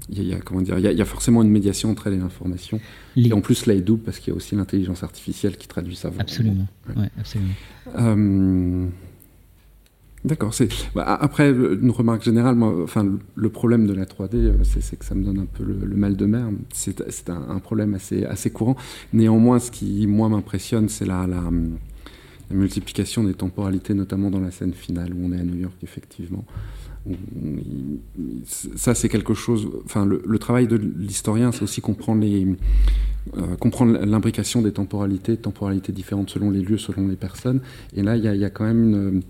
y 0.09 0.33
a, 0.33 0.39
comment 0.39 0.61
dire, 0.61 0.79
il 0.79 0.85
y, 0.85 1.01
a, 1.01 1.05
forcément 1.05 1.41
une 1.43 1.49
médiation 1.49 1.91
entre 1.91 2.07
elle 2.07 2.13
et 2.13 2.17
l'information. 2.17 2.79
Et 3.15 3.33
en 3.33 3.41
plus, 3.41 3.65
là, 3.65 3.73
est 3.73 3.81
double 3.81 4.03
parce 4.03 4.19
qu'il 4.19 4.31
y 4.31 4.33
a 4.33 4.37
aussi 4.37 4.55
l'intelligence 4.55 5.03
artificielle 5.03 5.57
qui 5.57 5.67
traduit 5.67 5.95
ça. 5.95 6.11
Absolument. 6.17 6.67
Ouais. 6.95 7.09
absolument. 7.19 7.53
Euh, 7.97 8.87
D'accord. 10.27 10.53
Bah, 10.93 11.17
après 11.21 11.51
une 11.51 11.91
remarque 11.91 12.23
générale, 12.23 12.55
moi, 12.55 12.73
enfin 12.83 13.07
le 13.35 13.49
problème 13.49 13.87
de 13.87 13.93
la 13.93 14.05
3D, 14.05 14.35
euh, 14.35 14.53
c'est 14.63 14.97
que 14.97 15.05
ça 15.05 15.15
me 15.15 15.23
donne 15.23 15.39
un 15.39 15.45
peu 15.45 15.63
le, 15.63 15.95
mal 15.95 16.17
de 16.17 16.25
mer. 16.25 16.49
C'est 16.73 17.29
un, 17.29 17.59
problème 17.59 17.93
assez 17.93 18.25
assez 18.25 18.49
courant. 18.49 18.75
Néanmoins, 19.13 19.59
ce 19.59 19.71
qui 19.71 20.05
moi 20.05 20.27
m'impressionne, 20.27 20.89
c'est 20.89 21.05
la, 21.05 21.27
la, 21.27 21.43
multiplication 22.51 23.23
des 23.23 23.35
temporalités, 23.35 23.93
notamment 23.93 24.29
dans 24.29 24.39
la 24.39 24.51
scène 24.51 24.73
finale 24.73 25.13
où 25.13 25.25
on 25.25 25.31
est 25.31 25.39
à 25.39 25.43
New 25.43 25.55
York, 25.55 25.75
effectivement. 25.83 26.45
Ça, 28.45 28.95
c'est 28.95 29.09
quelque 29.09 29.33
chose. 29.33 29.67
Enfin, 29.85 30.05
le, 30.05 30.39
travail 30.39 30.67
de 30.67 30.75
l'historien, 30.75 31.51
c'est 31.51 31.63
aussi 31.63 31.81
comprendre 31.81 32.21
les 32.21 32.47
euh, 33.35 34.05
l'imbrication 34.05 34.61
des 34.61 34.71
temporalités, 34.71 35.35
temporalités 35.37 35.91
différentes 35.91 36.29
selon 36.29 36.49
les 36.49 36.61
lieux, 36.61 36.77
selon 36.77 37.07
les 37.07 37.15
personnes. 37.15 37.61
Et 37.95 38.03
là, 38.03 38.15
il 38.15 38.23
y, 38.23 38.45
a, 38.45 38.49
quand 38.49 38.65
même 38.65 39.21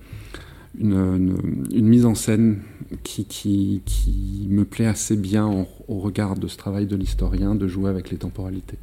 une 0.80 1.88
mise 1.88 2.06
en 2.06 2.16
scène 2.16 2.60
qui, 3.04 3.82
me 4.50 4.64
plaît 4.66 4.86
assez 4.86 5.18
bien 5.18 5.66
au 5.88 6.00
regard 6.00 6.36
de 6.36 6.48
ce 6.48 6.58
travail 6.58 6.86
de 6.86 6.96
l'historien, 6.96 7.56
de 7.56 7.68
jouer 7.68 7.90
avec 7.90 8.12
les 8.12 8.18
temporalités. 8.18 8.78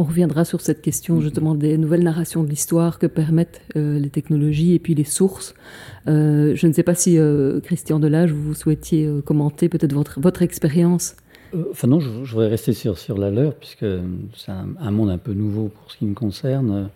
On 0.00 0.04
reviendra 0.04 0.44
sur 0.44 0.60
cette 0.60 0.80
question 0.80 1.20
justement 1.20 1.56
des 1.56 1.76
nouvelles 1.76 2.04
narrations 2.04 2.44
de 2.44 2.48
l'histoire 2.48 3.00
que 3.00 3.08
permettent 3.08 3.60
euh, 3.74 3.98
les 3.98 4.10
technologies 4.10 4.74
et 4.74 4.78
puis 4.78 4.94
les 4.94 5.02
sources. 5.02 5.56
Euh, 6.06 6.54
je 6.54 6.68
ne 6.68 6.72
sais 6.72 6.84
pas 6.84 6.94
si 6.94 7.18
euh, 7.18 7.58
Christian 7.58 7.98
Delage, 7.98 8.30
vous 8.30 8.54
souhaitiez 8.54 9.10
commenter 9.24 9.68
peut-être 9.68 9.92
votre, 9.92 10.20
votre 10.20 10.42
expérience. 10.42 11.16
Enfin 11.72 11.88
non, 11.88 11.98
je, 11.98 12.08
voudrais 12.30 12.46
rester 12.46 12.74
sur, 12.74 12.96
sur 12.96 13.18
la 13.18 13.30
leur, 13.30 13.54
puisque 13.54 13.86
c'est 14.36 14.52
un, 14.52 14.68
un, 14.78 14.90
monde 14.92 15.10
un 15.10 15.18
peu 15.18 15.32
nouveau 15.32 15.66
pour 15.66 15.90
ce 15.90 15.96
qui 15.96 16.06
me 16.06 16.14
concerne. 16.14 16.90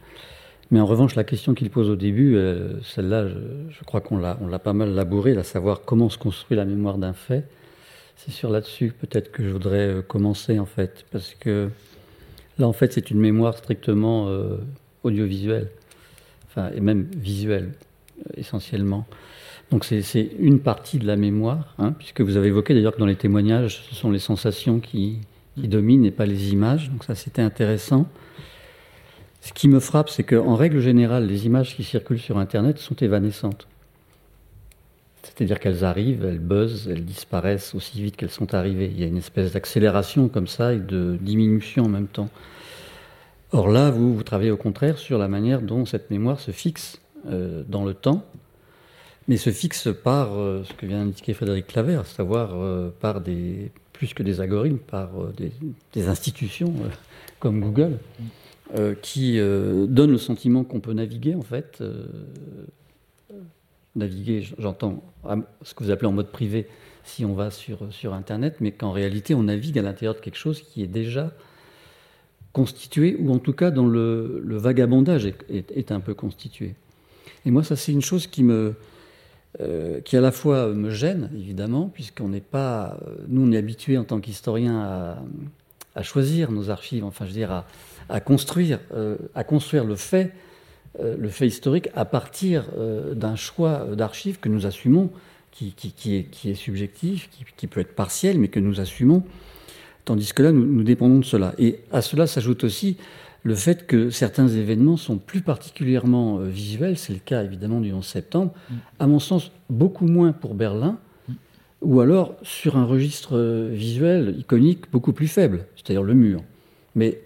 Mais 0.71 0.79
en 0.79 0.87
revanche, 0.87 1.17
la 1.17 1.25
question 1.25 1.55
qu'il 1.55 1.71
pose 1.71 1.91
au 1.91 1.97
début, 1.97 2.39
celle-là, 2.85 3.27
je, 3.27 3.85
crois 3.85 4.01
qu'on 4.01 4.17
l'a, 4.17 4.39
on 4.41 4.47
l'a 4.47 4.61
pas 4.61 4.75
mal 4.75 4.95
labourée, 4.95 5.37
à 5.37 5.43
savoir 5.43 5.81
comment 5.85 6.09
se 6.09 6.19
construit 6.19 6.57
la 6.57 6.65
mémoire 6.65 6.99
d'un 6.99 7.15
fait. 7.15 7.49
C'est 8.15 8.31
sur 8.31 8.49
là-dessus 8.49 8.93
peut-être 8.97 9.33
que 9.33 9.43
je 9.43 9.51
voudrais 9.51 10.05
commencer 10.07 10.61
en 10.61 10.67
fait, 10.67 11.05
parce 11.11 11.35
que 11.35 11.69
là 12.59 12.67
en 12.67 12.73
fait 12.73 12.93
c'est 12.93 13.11
une 13.11 13.21
mémoire 13.21 13.57
strictement 13.57 14.29
euh, 14.29 14.57
audiovisuelle, 15.05 15.69
enfin 16.49 16.71
et 16.75 16.81
même 16.81 17.07
visuelle 17.17 17.73
essentiellement. 18.37 19.07
Donc 19.71 19.87
c'est, 19.87 20.31
une 20.39 20.61
partie 20.61 20.99
de 20.99 21.07
la 21.07 21.17
mémoire, 21.17 21.75
hein, 21.79 21.93
puisque 21.93 22.21
vous 22.21 22.37
avez 22.37 22.49
évoqué 22.49 22.75
d'ailleurs 22.75 22.93
que 22.93 22.99
dans 22.99 23.07
les 23.07 23.17
témoignages, 23.17 23.83
ce 23.89 23.95
sont 23.95 24.11
les 24.11 24.19
sensations 24.19 24.81
qui, 24.81 25.21
qui 25.59 25.67
dominent 25.67 26.05
et 26.05 26.11
pas 26.11 26.27
les 26.27 26.53
images. 26.53 26.91
Donc 26.91 27.05
ça 27.05 27.15
c'était 27.15 27.41
intéressant. 27.41 28.07
Ce 29.41 29.53
qui 29.53 29.69
me 29.69 29.81
frappe, 29.81 30.11
c'est 30.11 30.25
qu'en 30.25 30.55
règle 30.55 30.81
générale, 30.81 31.27
les 31.27 31.47
images 31.47 31.75
qui 31.75 31.85
circulent 31.85 32.21
sur 32.21 32.39
Internet 32.39 32.79
sont 32.79 32.95
évanescentes. 32.97 33.67
C'est-à-dire 35.23 35.61
qu'elles 35.61 35.85
arrivent, 35.85 36.25
elles 36.25 36.41
buzzent, 36.41 36.89
elles 36.89 37.05
disparaissent 37.05 37.75
aussi 37.75 38.03
vite 38.03 38.17
qu'elles 38.17 38.31
sont 38.31 38.55
arrivées. 38.55 38.91
Il 38.93 39.01
y 39.01 39.05
a 39.05 39.07
une 39.07 39.19
espèce 39.19 39.53
d'accélération 39.53 40.29
comme 40.29 40.49
ça 40.49 40.73
et 40.73 40.81
de 40.81 41.17
diminution 41.21 41.85
en 41.85 41.89
même 41.89 42.09
temps. 42.09 42.29
Or 43.53 43.69
là, 43.69 43.91
vous, 43.91 44.23
travaillez 44.23 44.51
au 44.51 44.57
contraire 44.57 44.99
sur 44.99 45.19
la 45.19 45.29
manière 45.29 45.61
dont 45.61 45.85
cette 45.85 46.11
mémoire 46.11 46.41
se 46.41 46.51
fixe 46.51 47.01
euh, 47.29 47.63
dans 47.69 47.85
le 47.85 47.95
temps, 47.95 48.25
mais 49.29 49.37
se 49.37 49.51
fixe 49.51 49.89
par 50.03 50.39
euh, 50.39 50.65
ce 50.65 50.73
que 50.73 50.87
vient 50.87 51.05
d'indiquer 51.05 51.35
Frédéric 51.35 51.67
Claver, 51.67 51.97
à 51.97 52.05
savoir 52.05 52.51
euh, 52.55 52.91
par 53.01 53.21
des, 53.21 53.71
plus 53.93 54.15
que 54.15 54.23
des 54.23 54.41
algorithmes, 54.41 54.79
par 54.79 55.11
des, 55.37 55.53
des, 55.93 56.09
institutions 56.09 56.75
comme 57.39 57.61
Google. 57.61 57.99
Qui 59.03 59.39
euh, 59.39 59.85
donne 59.87 60.13
le 60.13 60.19
sentiment 60.19 60.65
qu'on 60.65 60.81
peut 60.81 60.95
naviguer, 60.95 61.35
en 61.35 61.43
fait. 61.43 61.83
Euh, 63.97 63.99
naviguer, 63.99 64.47
j'entends 64.59 65.03
ce 65.63 65.75
que 65.75 65.85
vous 65.85 65.91
appelez 65.91 66.09
en 66.09 66.13
mode 66.13 66.31
privé 66.31 66.67
si 67.05 67.25
on 67.25 67.35
va 67.35 67.51
sur, 67.51 67.93
sur 67.93 68.15
Internet, 68.15 68.57
mais 68.61 68.73
qu'en 68.73 68.93
réalité, 68.93 69.35
on 69.35 69.45
navigue 69.45 69.79
à 69.79 69.83
l'intérieur 69.83 70.15
de 70.15 70.21
quelque 70.21 70.39
chose 70.39 70.63
qui 70.63 70.83
est 70.83 70.89
déjà 70.89 71.33
constitué, 72.53 73.17
ou 73.19 73.33
en 73.33 73.39
tout 73.39 73.55
cas 73.55 73.71
dont 73.71 73.87
le, 73.87 74.41
le 74.45 74.57
vagabondage 74.57 75.27
est, 75.27 75.91
un 75.91 76.01
peu 76.01 76.15
constitué. 76.15 76.75
Et 77.45 77.51
moi, 77.51 77.65
ça, 77.65 77.77
c'est 77.77 77.93
une 77.93 78.03
chose 78.03 78.27
qui 78.27 78.45
me, 78.45 78.75
qui 80.05 80.17
à 80.17 80.21
la 80.21 80.31
fois 80.31 80.69
me 80.69 80.91
gêne, 80.91 81.31
évidemment, 81.35 81.89
puisqu'on 81.89 82.29
n'est 82.29 82.41
pas, 82.41 82.99
nous, 83.29 83.49
on 83.49 83.53
est 83.53 83.57
habitué 83.57 83.99
en 83.99 84.05
tant 84.05 84.21
qu'historien 84.21 84.81
à, 84.81 85.23
à, 85.95 86.03
choisir 86.03 86.53
nos 86.53 86.71
archives, 86.71 87.05
enfin, 87.05 87.25
je 87.25 87.31
veux 87.31 87.37
dire, 87.37 87.51
à, 87.51 87.67
à 88.09 88.21
construire, 88.21 88.79
euh, 88.95 89.17
à 89.35 89.45
construire 89.45 89.85
le 89.85 89.97
fait, 89.97 90.27
euh, 90.27 90.29
le 91.01 91.29
fait 91.29 91.47
historique 91.47 91.89
à 91.95 92.05
partir 92.05 92.67
euh, 92.77 93.15
d'un 93.15 93.37
choix 93.37 93.87
d'archives 93.95 94.39
que 94.41 94.49
nous 94.49 94.67
assumons, 94.67 95.11
qui, 95.51 95.75
est, 96.07 96.55
subjectif, 96.55 97.29
qui, 97.57 97.67
peut 97.67 97.81
être 97.81 97.95
partiel, 97.95 98.39
mais 98.39 98.49
que 98.49 98.59
nous 98.59 98.81
assumons, 98.81 99.23
tandis 100.05 100.33
que 100.33 100.43
là, 100.43 100.51
nous, 100.51 100.65
nous 100.65 100.83
dépendons 100.83 101.19
de 101.19 101.25
cela. 101.25 101.55
Et 101.59 101.81
à 101.93 102.03
cela 102.03 102.27
s'ajoute 102.27 102.65
aussi 102.65 102.97
le 103.43 103.55
fait 103.55 103.87
que 103.87 104.11
certains 104.11 104.49
événements 104.49 104.97
sont 104.97 105.19
plus 105.19 105.43
particulièrement 105.43 106.39
visuels, 106.39 106.97
c'est 106.97 107.13
le 107.13 107.19
cas 107.19 107.43
évidemment 107.43 107.81
du 107.81 107.93
11 107.93 108.05
septembre, 108.05 108.53
à 108.99 109.07
mon 109.07 109.19
sens 109.19 109.53
beaucoup 109.69 110.07
moins 110.07 110.33
pour 110.33 110.55
Berlin, 110.55 110.99
ou 111.83 112.01
alors 112.01 112.35
sur 112.43 112.77
un 112.77 112.85
registre 112.85 113.39
visuel 113.71 114.37
iconique 114.39 114.91
beaucoup 114.91 115.13
plus 115.13 115.29
faible, 115.29 115.67
c'est-à-dire 115.77 116.03
le 116.03 116.15
mur. 116.15 116.43
Mais 116.95 117.21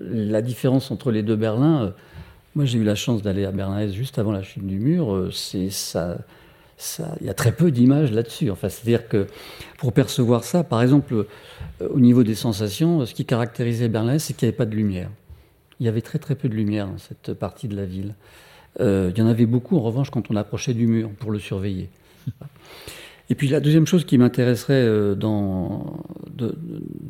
la 0.00 0.42
différence 0.42 0.90
entre 0.90 1.10
les 1.10 1.22
deux 1.22 1.36
Berlins, 1.36 1.84
euh, 1.84 1.90
moi 2.54 2.64
j'ai 2.64 2.78
eu 2.78 2.84
la 2.84 2.94
chance 2.94 3.22
d'aller 3.22 3.44
à 3.44 3.52
Berlin 3.52 3.88
juste 3.88 4.18
avant 4.18 4.32
la 4.32 4.42
chute 4.42 4.66
du 4.66 4.78
mur, 4.78 5.14
euh, 5.14 5.30
c'est 5.30 5.70
ça, 5.70 6.18
il 7.20 7.26
y 7.26 7.30
a 7.30 7.34
très 7.34 7.52
peu 7.52 7.70
d'images 7.70 8.10
là-dessus. 8.10 8.50
Enfin, 8.50 8.68
c'est-à-dire 8.68 9.08
que 9.08 9.26
pour 9.78 9.92
percevoir 9.92 10.42
ça, 10.42 10.64
par 10.64 10.82
exemple, 10.82 11.14
euh, 11.14 11.88
au 11.88 12.00
niveau 12.00 12.24
des 12.24 12.34
sensations, 12.34 13.06
ce 13.06 13.14
qui 13.14 13.24
caractérisait 13.24 13.88
Berlin, 13.88 14.18
c'est 14.18 14.34
qu'il 14.34 14.46
n'y 14.46 14.50
avait 14.50 14.56
pas 14.56 14.66
de 14.66 14.74
lumière. 14.74 15.08
Il 15.80 15.86
y 15.86 15.88
avait 15.88 16.00
très 16.02 16.18
très 16.18 16.34
peu 16.34 16.48
de 16.48 16.54
lumière 16.54 16.86
dans 16.88 16.98
cette 16.98 17.34
partie 17.34 17.68
de 17.68 17.76
la 17.76 17.84
ville. 17.84 18.14
il 18.80 19.12
y 19.16 19.22
en 19.22 19.26
avait 19.26 19.46
beaucoup, 19.46 19.76
en 19.76 19.82
revanche, 19.82 20.10
quand 20.10 20.30
on 20.30 20.36
approchait 20.36 20.74
du 20.74 20.86
mur 20.86 21.10
pour 21.10 21.30
le 21.30 21.38
surveiller. 21.38 21.88
Et 23.30 23.34
puis 23.34 23.48
la 23.48 23.60
deuxième 23.60 23.86
chose 23.86 24.04
qui 24.04 24.18
m'intéresserait 24.18 24.84
de, 24.84 25.16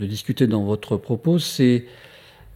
discuter 0.07 0.47
dans 0.47 0.65
votre 0.65 0.97
propos, 0.97 1.39
c'est 1.39 1.87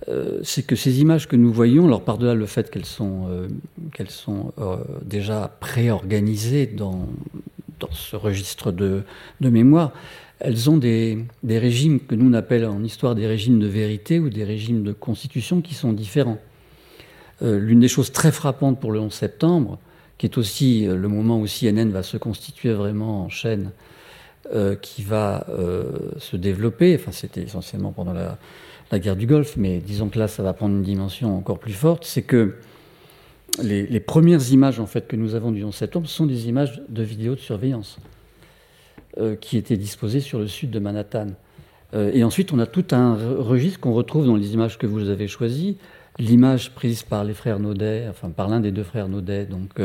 euh, 0.08 0.40
c'est 0.42 0.64
que 0.64 0.76
ces 0.76 1.00
images 1.00 1.26
que 1.26 1.36
nous 1.36 1.52
voyons, 1.52 1.86
alors 1.86 2.02
par-delà 2.02 2.34
le 2.34 2.46
fait 2.46 2.70
qu'elles 2.70 2.84
sont, 2.84 3.26
euh, 3.28 3.48
qu'elles 3.94 4.10
sont 4.10 4.52
euh, 4.58 4.76
déjà 5.02 5.56
préorganisées 5.58 6.66
dans, 6.66 7.08
dans 7.80 7.90
ce 7.92 8.14
registre 8.14 8.72
de, 8.72 9.02
de, 9.40 9.48
mémoire, 9.48 9.92
elles 10.38 10.68
ont 10.68 10.76
des, 10.76 11.24
des, 11.42 11.58
régimes 11.58 11.98
que 11.98 12.14
nous 12.14 12.28
on 12.30 12.34
appelle 12.34 12.66
en 12.66 12.84
histoire 12.84 13.14
des 13.14 13.26
régimes 13.26 13.58
de 13.58 13.66
vérité 13.66 14.20
ou 14.20 14.28
des 14.28 14.44
régimes 14.44 14.82
de 14.82 14.92
constitution 14.92 15.62
qui 15.62 15.74
sont 15.74 15.92
différents. 15.92 16.38
L'une 17.42 17.80
des 17.80 17.88
choses 17.88 18.12
très 18.12 18.32
frappantes 18.32 18.80
pour 18.80 18.92
le 18.92 18.98
11 18.98 19.12
septembre, 19.12 19.78
qui 20.16 20.24
est 20.24 20.38
aussi 20.38 20.86
le 20.86 21.06
moment 21.06 21.38
où 21.38 21.46
CNN 21.46 21.90
va 21.90 22.02
se 22.02 22.16
constituer 22.16 22.72
vraiment 22.72 23.24
en 23.24 23.28
chaîne, 23.28 23.72
qui 24.80 25.02
va 25.02 25.46
se 26.16 26.36
développer, 26.38 26.96
enfin 26.98 27.12
c'était 27.12 27.42
essentiellement 27.42 27.92
pendant 27.92 28.14
la, 28.14 28.38
la 28.90 28.98
guerre 28.98 29.16
du 29.16 29.26
Golfe, 29.26 29.56
mais 29.56 29.78
disons 29.78 30.08
que 30.08 30.18
là, 30.18 30.28
ça 30.28 30.42
va 30.42 30.52
prendre 30.52 30.74
une 30.74 30.82
dimension 30.82 31.36
encore 31.36 31.58
plus 31.58 31.72
forte, 31.72 32.04
c'est 32.04 32.22
que 32.22 32.56
les, 33.62 34.00
premières 34.00 34.52
images 34.52 34.80
en 34.80 34.86
fait 34.86 35.06
que 35.06 35.16
nous 35.16 35.34
avons 35.34 35.50
du 35.50 35.64
11 35.64 35.74
septembre 35.74 36.08
sont 36.08 36.26
des 36.26 36.48
images 36.48 36.82
de 36.88 37.02
vidéos 37.02 37.34
de 37.34 37.40
surveillance 37.40 37.98
euh, 39.18 39.34
qui 39.34 39.56
étaient 39.56 39.76
disposées 39.76 40.20
sur 40.20 40.38
le 40.38 40.46
sud 40.46 40.70
de 40.70 40.78
Manhattan. 40.78 41.28
Euh, 41.94 42.10
et 42.12 42.22
ensuite, 42.22 42.52
on 42.52 42.58
a 42.58 42.66
tout 42.66 42.84
un 42.92 43.14
registre 43.14 43.80
qu'on 43.80 43.92
retrouve 43.92 44.26
dans 44.26 44.36
les 44.36 44.52
images 44.52 44.78
que 44.78 44.86
vous 44.86 45.08
avez 45.08 45.26
choisies, 45.26 45.78
l'image 46.18 46.72
prise 46.74 47.02
par 47.02 47.24
les 47.24 47.34
frères 47.34 47.58
Naudet, 47.58 48.06
enfin 48.10 48.30
par 48.30 48.48
l'un 48.48 48.60
des 48.60 48.72
deux 48.72 48.82
frères 48.82 49.08
Naudet, 49.08 49.46
donc 49.46 49.80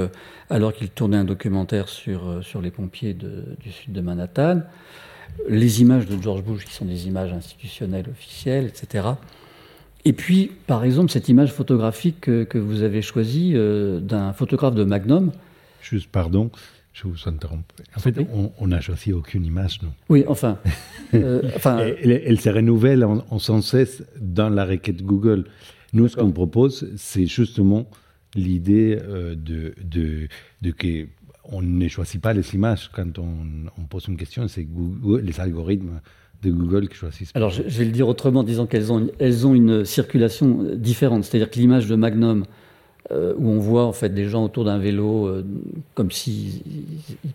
alors 0.49 0.73
qu'il 0.73 0.89
tournait 0.89 1.17
un 1.17 1.25
documentaire 1.25 1.89
sur, 1.89 2.39
sur 2.41 2.61
les 2.61 2.71
pompiers 2.71 3.13
du 3.13 3.71
sud 3.71 3.93
de 3.93 4.01
Manhattan, 4.01 4.61
les 5.47 5.81
images 5.81 6.05
de 6.07 6.21
George 6.21 6.43
Bush 6.43 6.65
qui 6.65 6.73
sont 6.73 6.85
des 6.85 7.07
images 7.07 7.31
institutionnelles 7.31 8.07
officielles, 8.09 8.65
etc. 8.65 9.07
Et 10.05 10.13
puis, 10.13 10.51
par 10.67 10.83
exemple, 10.83 11.11
cette 11.11 11.29
image 11.29 11.51
photographique 11.51 12.21
que, 12.21 12.57
vous 12.57 12.81
avez 12.83 13.01
choisie 13.01 13.53
d'un 13.53 14.33
photographe 14.33 14.73
de 14.73 14.83
Magnum. 14.83 15.31
Juste, 15.81 16.09
pardon, 16.11 16.49
je 16.93 17.07
vous 17.07 17.17
interromps. 17.27 17.63
En 17.95 17.99
fait, 17.99 18.15
on 18.57 18.67
n'a 18.67 18.81
choisi 18.81 19.13
aucune 19.13 19.45
image, 19.45 19.79
nous. 19.81 19.91
Oui, 20.09 20.23
enfin. 20.27 20.57
Euh, 21.13 21.41
enfin 21.55 21.79
elle, 21.79 22.39
se 22.39 22.49
renouvelle 22.49 23.03
en, 23.03 23.39
sans 23.39 23.61
cesse 23.61 24.03
dans 24.19 24.49
la 24.49 24.65
requête 24.65 25.01
Google. 25.03 25.45
Nous, 25.93 26.07
ce 26.07 26.15
qu'on 26.17 26.31
propose, 26.31 26.89
c'est 26.97 27.25
justement 27.25 27.89
l'idée 28.35 28.97
euh, 29.01 29.35
de, 29.35 29.73
de, 29.83 30.27
de 30.61 30.71
que 30.71 31.07
on 31.51 31.61
ne 31.61 31.87
choisit 31.87 32.21
pas 32.21 32.33
les 32.33 32.55
images 32.55 32.89
quand 32.93 33.19
on, 33.19 33.83
pose 33.89 34.05
une 34.07 34.17
question, 34.17 34.47
c'est 34.47 34.65
les 35.21 35.39
algorithmes 35.39 35.99
de 36.41 36.51
Google 36.51 36.87
qui 36.87 36.95
choisissent. 36.95 37.31
Alors, 37.35 37.49
je, 37.49 37.61
vais 37.61 37.85
le 37.85 37.91
dire 37.91 38.07
autrement, 38.07 38.39
en 38.39 38.43
disant 38.43 38.65
qu'elles 38.65 38.91
ont, 38.91 39.09
elles 39.19 39.45
ont 39.45 39.53
une 39.53 39.85
circulation 39.85 40.65
différente. 40.75 41.25
C'est-à-dire 41.25 41.51
que 41.51 41.59
l'image 41.59 41.87
de 41.87 41.95
Magnum, 41.95 42.45
euh, 43.11 43.33
où 43.37 43.49
on 43.49 43.59
voit 43.59 43.85
en 43.85 43.91
fait 43.91 44.09
des 44.09 44.25
gens 44.25 44.45
autour 44.45 44.63
d'un 44.63 44.77
vélo, 44.77 45.27
euh, 45.27 45.45
comme 45.93 46.09
s'ils 46.09 46.61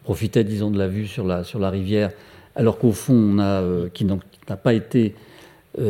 profitaient, 0.03 0.45
disons, 0.45 0.71
de 0.71 0.79
la 0.79 0.89
vue 0.89 1.07
sur 1.07 1.27
la, 1.27 1.45
sur 1.45 1.59
la 1.59 1.71
rivière, 1.71 2.11
alors 2.55 2.79
qu'au 2.79 2.93
fond, 2.93 3.15
on 3.15 3.39
a, 3.39 3.61
euh, 3.61 3.89
qui 3.93 4.05
n'a 4.07 4.57
pas 4.57 4.75
été 4.75 5.15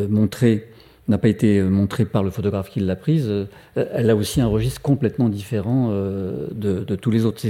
montré 0.09 0.67
n'a 1.09 1.19
pas 1.19 1.29
été 1.29 1.63
montré 1.63 2.05
par 2.05 2.23
le 2.23 2.31
photographe 2.31 2.71
qui 2.71 2.81
l'a 2.81 2.97
prise, 2.97 3.33
elle 3.77 4.11
a 4.11 4.17
aussi 4.17 4.41
un 4.41 4.49
registre 4.49 4.81
complètement 4.81 5.29
différent 5.29 5.91
de, 5.91 6.97
tous 6.97 7.11
les 7.11 7.25
autres. 7.25 7.41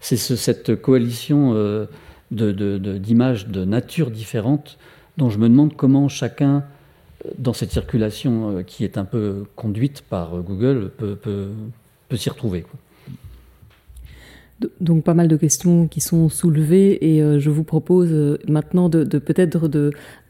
C'est 0.00 0.16
cette 0.16 0.76
coalition 0.76 1.86
d'images 2.30 3.48
de, 3.48 3.64
nature 3.64 4.10
différentes 4.10 4.78
dont 5.16 5.30
je 5.30 5.38
me 5.38 5.48
demande 5.48 5.74
comment 5.76 6.08
chacun, 6.08 6.64
dans 7.38 7.54
cette 7.54 7.72
circulation 7.72 8.62
qui 8.66 8.84
est 8.84 8.98
un 8.98 9.06
peu 9.06 9.44
conduite 9.56 10.02
par 10.02 10.42
Google, 10.42 10.90
peut, 10.98 11.48
s'y 12.14 12.28
retrouver. 12.28 12.66
Donc 14.80 15.04
pas 15.04 15.12
mal 15.12 15.28
de 15.28 15.36
questions 15.36 15.86
qui 15.86 16.00
sont 16.00 16.30
soulevées 16.30 17.14
et 17.14 17.22
euh, 17.22 17.38
je 17.38 17.50
vous 17.50 17.64
propose 17.64 18.08
euh, 18.10 18.38
maintenant 18.48 18.88
de, 18.88 19.04
de 19.04 19.18
peut-être 19.18 19.68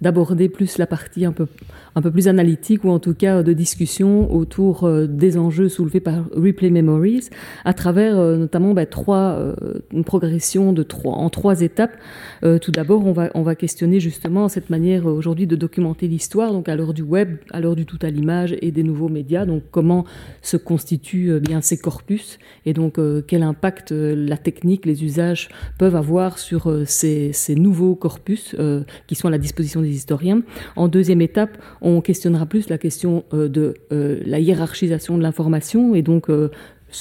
d'aborder 0.01 0.49
plus 0.49 0.79
la 0.79 0.87
partie 0.87 1.25
un 1.25 1.33
peu, 1.33 1.47
un 1.95 2.03
peu 2.03 2.11
plus 2.11 2.29
analytique 2.29 2.85
ou 2.85 2.91
en 2.91 2.99
tout 2.99 3.15
cas 3.15 3.43
de 3.43 3.53
discussion 3.53 4.33
autour 4.33 4.85
euh, 4.85 5.07
des 5.07 5.39
enjeux 5.39 5.69
soulevés 5.69 6.01
par 6.01 6.25
Replay 6.35 6.71
Memories 6.71 7.29
à 7.65 7.75
travers 7.75 8.17
notamment 8.17 8.75
bah, 8.75 8.87
trois, 8.87 9.55
une 9.93 10.05
progression 10.05 10.73
de 10.73 10.83
trois, 10.83 11.15
en 11.15 11.31
trois 11.31 11.63
étapes. 11.63 11.97
tout 12.43 12.71
d'abord, 12.71 13.07
on 13.07 13.13
va, 13.13 13.31
on 13.35 13.43
va 13.43 13.55
questionner 13.55 14.01
justement 14.01 14.49
cette 14.49 14.71
manière 14.71 15.07
aujourd'hui 15.07 15.47
de 15.47 15.57
documenter 15.57 16.09
l'histoire, 16.09 16.53
donc 16.53 16.69
à 16.69 16.77
l'heure 16.77 16.95
du 16.95 17.03
web, 17.03 17.37
à 17.51 17.61
l'heure 17.61 17.77
du 17.77 17.87
tout 17.87 17.99
à 18.03 18.11
l'image 18.11 18.57
et 18.61 18.71
des 18.71 18.83
nouveaux 18.83 19.09
médias, 19.09 19.47
donc 19.47 19.63
comment 19.71 20.05
se 20.43 20.57
constituent 20.57 21.41
bien 21.41 21.61
ces 21.61 21.79
corpus 21.79 22.39
et 22.65 22.73
donc 22.73 22.99
quel 23.27 23.43
impact 23.43 23.93
la 23.93 24.37
technique, 24.37 24.87
les 24.87 25.05
usages 25.05 25.49
peuvent 25.79 25.97
avoir 25.97 26.39
sur 26.39 26.71
euh, 26.71 26.85
ces, 26.87 27.33
nouveaux 27.57 27.95
corpus 27.95 28.55
euh, 28.59 28.83
qui 29.07 29.15
sont 29.15 29.29
à 29.29 29.31
la 29.31 29.39
disposition 29.39 29.83
historiens. 29.89 30.43
En 30.77 30.89
deuxième 30.89 31.21
étape, 31.21 31.59
on 31.81 32.01
questionnera 32.01 32.47
plus 32.47 32.69
la 32.69 32.79
question 32.79 33.25
euh, 33.33 33.49
de 33.49 33.75
la 33.91 34.39
hiérarchisation 34.41 35.17
de 35.17 35.23
l'information 35.23 35.95
et 35.95 36.03
donc 36.03 36.29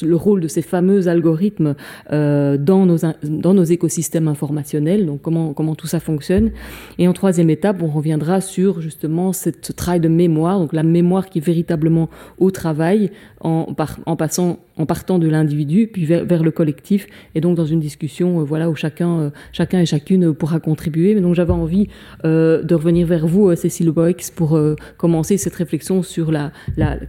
le 0.02 0.16
rôle 0.16 0.42
de 0.42 0.48
ces 0.48 0.62
fameux 0.62 1.08
algorithmes 1.08 1.76
euh, 2.12 2.58
dans, 2.58 2.86
nos, 2.86 2.98
dans 3.24 3.54
nos 3.54 3.64
écosystèmes 3.64 4.28
informationnels, 4.28 5.06
donc 5.06 5.22
comment, 5.22 5.54
comment 5.54 5.76
tout 5.76 5.88
ça 5.88 6.00
fonctionne. 6.00 6.52
Et 6.98 7.08
en 7.08 7.14
troisième 7.14 7.50
étape, 7.50 7.82
on 7.82 7.88
reviendra 7.88 8.42
sur 8.42 8.82
justement 8.82 9.34
cette, 9.34 9.66
ce 9.66 9.72
travail 9.72 10.00
de 10.00 10.08
mémoire, 10.08 10.60
donc 10.60 10.74
la 10.74 10.84
mémoire 10.84 11.30
qui 11.30 11.40
est 11.40 11.46
véritablement 11.46 12.10
au 12.40 12.52
travail 12.52 13.12
en, 13.42 13.68
en 14.06 14.16
passant 14.16 14.60
en 14.78 14.86
partant 14.86 15.20
de 15.20 15.28
l'individu 15.28 15.88
puis 15.88 16.06
vers, 16.06 16.44
le 16.44 16.52
collectif 16.52 17.08
et 17.34 17.42
donc 17.42 17.56
dans 17.56 17.66
une 17.66 17.80
discussion 17.80 18.40
euh, 18.40 18.44
voilà 18.44 18.70
où 18.70 18.76
chacun 18.76 19.20
euh, 19.20 19.30
chacun 19.52 19.80
et 19.80 19.86
chacune 19.86 20.34
pourra 20.34 20.60
contribuer. 20.60 21.16
Mais 21.16 21.22
donc 21.22 21.36
j'avais 21.36 21.54
envie 21.54 21.88
euh, 22.26 22.62
de 22.62 22.76
revenir 22.76 23.08
vers 23.08 23.28
vous 23.28 23.56
Cécile 23.56 23.92
Boix 23.92 24.10
pour 24.36 24.60
commencer 24.98 25.38
cette 25.38 25.56
réflexion 25.56 26.04
sur 26.04 26.32
la, 26.32 26.52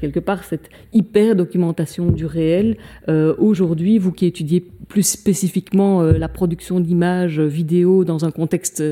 quelque 0.00 0.20
part 0.20 0.44
cette 0.44 0.70
hyper 0.92 1.34
documentation 1.34 2.10
du 2.10 2.26
réel. 2.26 2.76
Aujourd'hui, 3.08 3.98
vous 3.98 4.12
qui 4.12 4.26
étudiez 4.26 4.64
plus 4.88 5.02
spécifiquement 5.02 6.02
la 6.02 6.28
production 6.28 6.80
d'images 6.80 7.40
vidéo 7.40 8.04
dans 8.04 8.24
un 8.24 8.30
contexte 8.30 8.82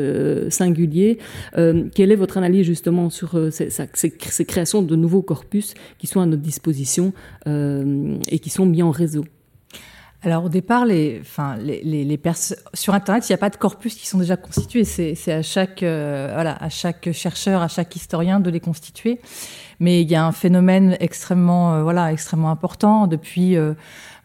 singulier, 0.50 1.18
quelle 1.54 2.12
est 2.12 2.16
votre 2.16 2.36
analyse 2.38 2.66
justement 2.66 3.10
sur 3.10 3.38
ces, 3.50 4.44
créations 4.46 4.82
de 4.82 4.96
nouveaux 4.96 5.22
corpus 5.22 5.74
qui 5.98 6.06
sont 6.06 6.20
à 6.20 6.26
notre 6.26 6.42
disposition 6.42 7.12
et 7.46 8.38
qui 8.38 8.50
sont 8.50 8.63
mis 8.66 8.82
en 8.82 8.90
réseau 8.90 9.24
alors 10.26 10.44
au 10.44 10.48
départ, 10.48 10.86
sur 12.72 12.94
Internet, 12.94 13.28
il 13.28 13.32
n'y 13.32 13.34
a 13.34 13.38
pas 13.38 13.50
de 13.50 13.56
corpus 13.56 13.94
qui 13.94 14.06
sont 14.06 14.16
déjà 14.16 14.38
constitués. 14.38 14.84
C'est 14.84 15.30
à 15.30 15.42
chaque, 15.42 15.80
voilà, 15.80 16.56
à 16.58 16.70
chaque 16.70 17.12
chercheur, 17.12 17.60
à 17.60 17.68
chaque 17.68 17.94
historien 17.94 18.40
de 18.40 18.48
les 18.48 18.60
constituer. 18.60 19.20
Mais 19.80 20.02
il 20.02 20.10
y 20.10 20.14
a 20.14 20.24
un 20.24 20.32
phénomène 20.32 20.96
extrêmement, 21.00 21.74
euh, 21.74 22.14
important 22.44 23.06
depuis 23.06 23.56
euh, 23.56 23.74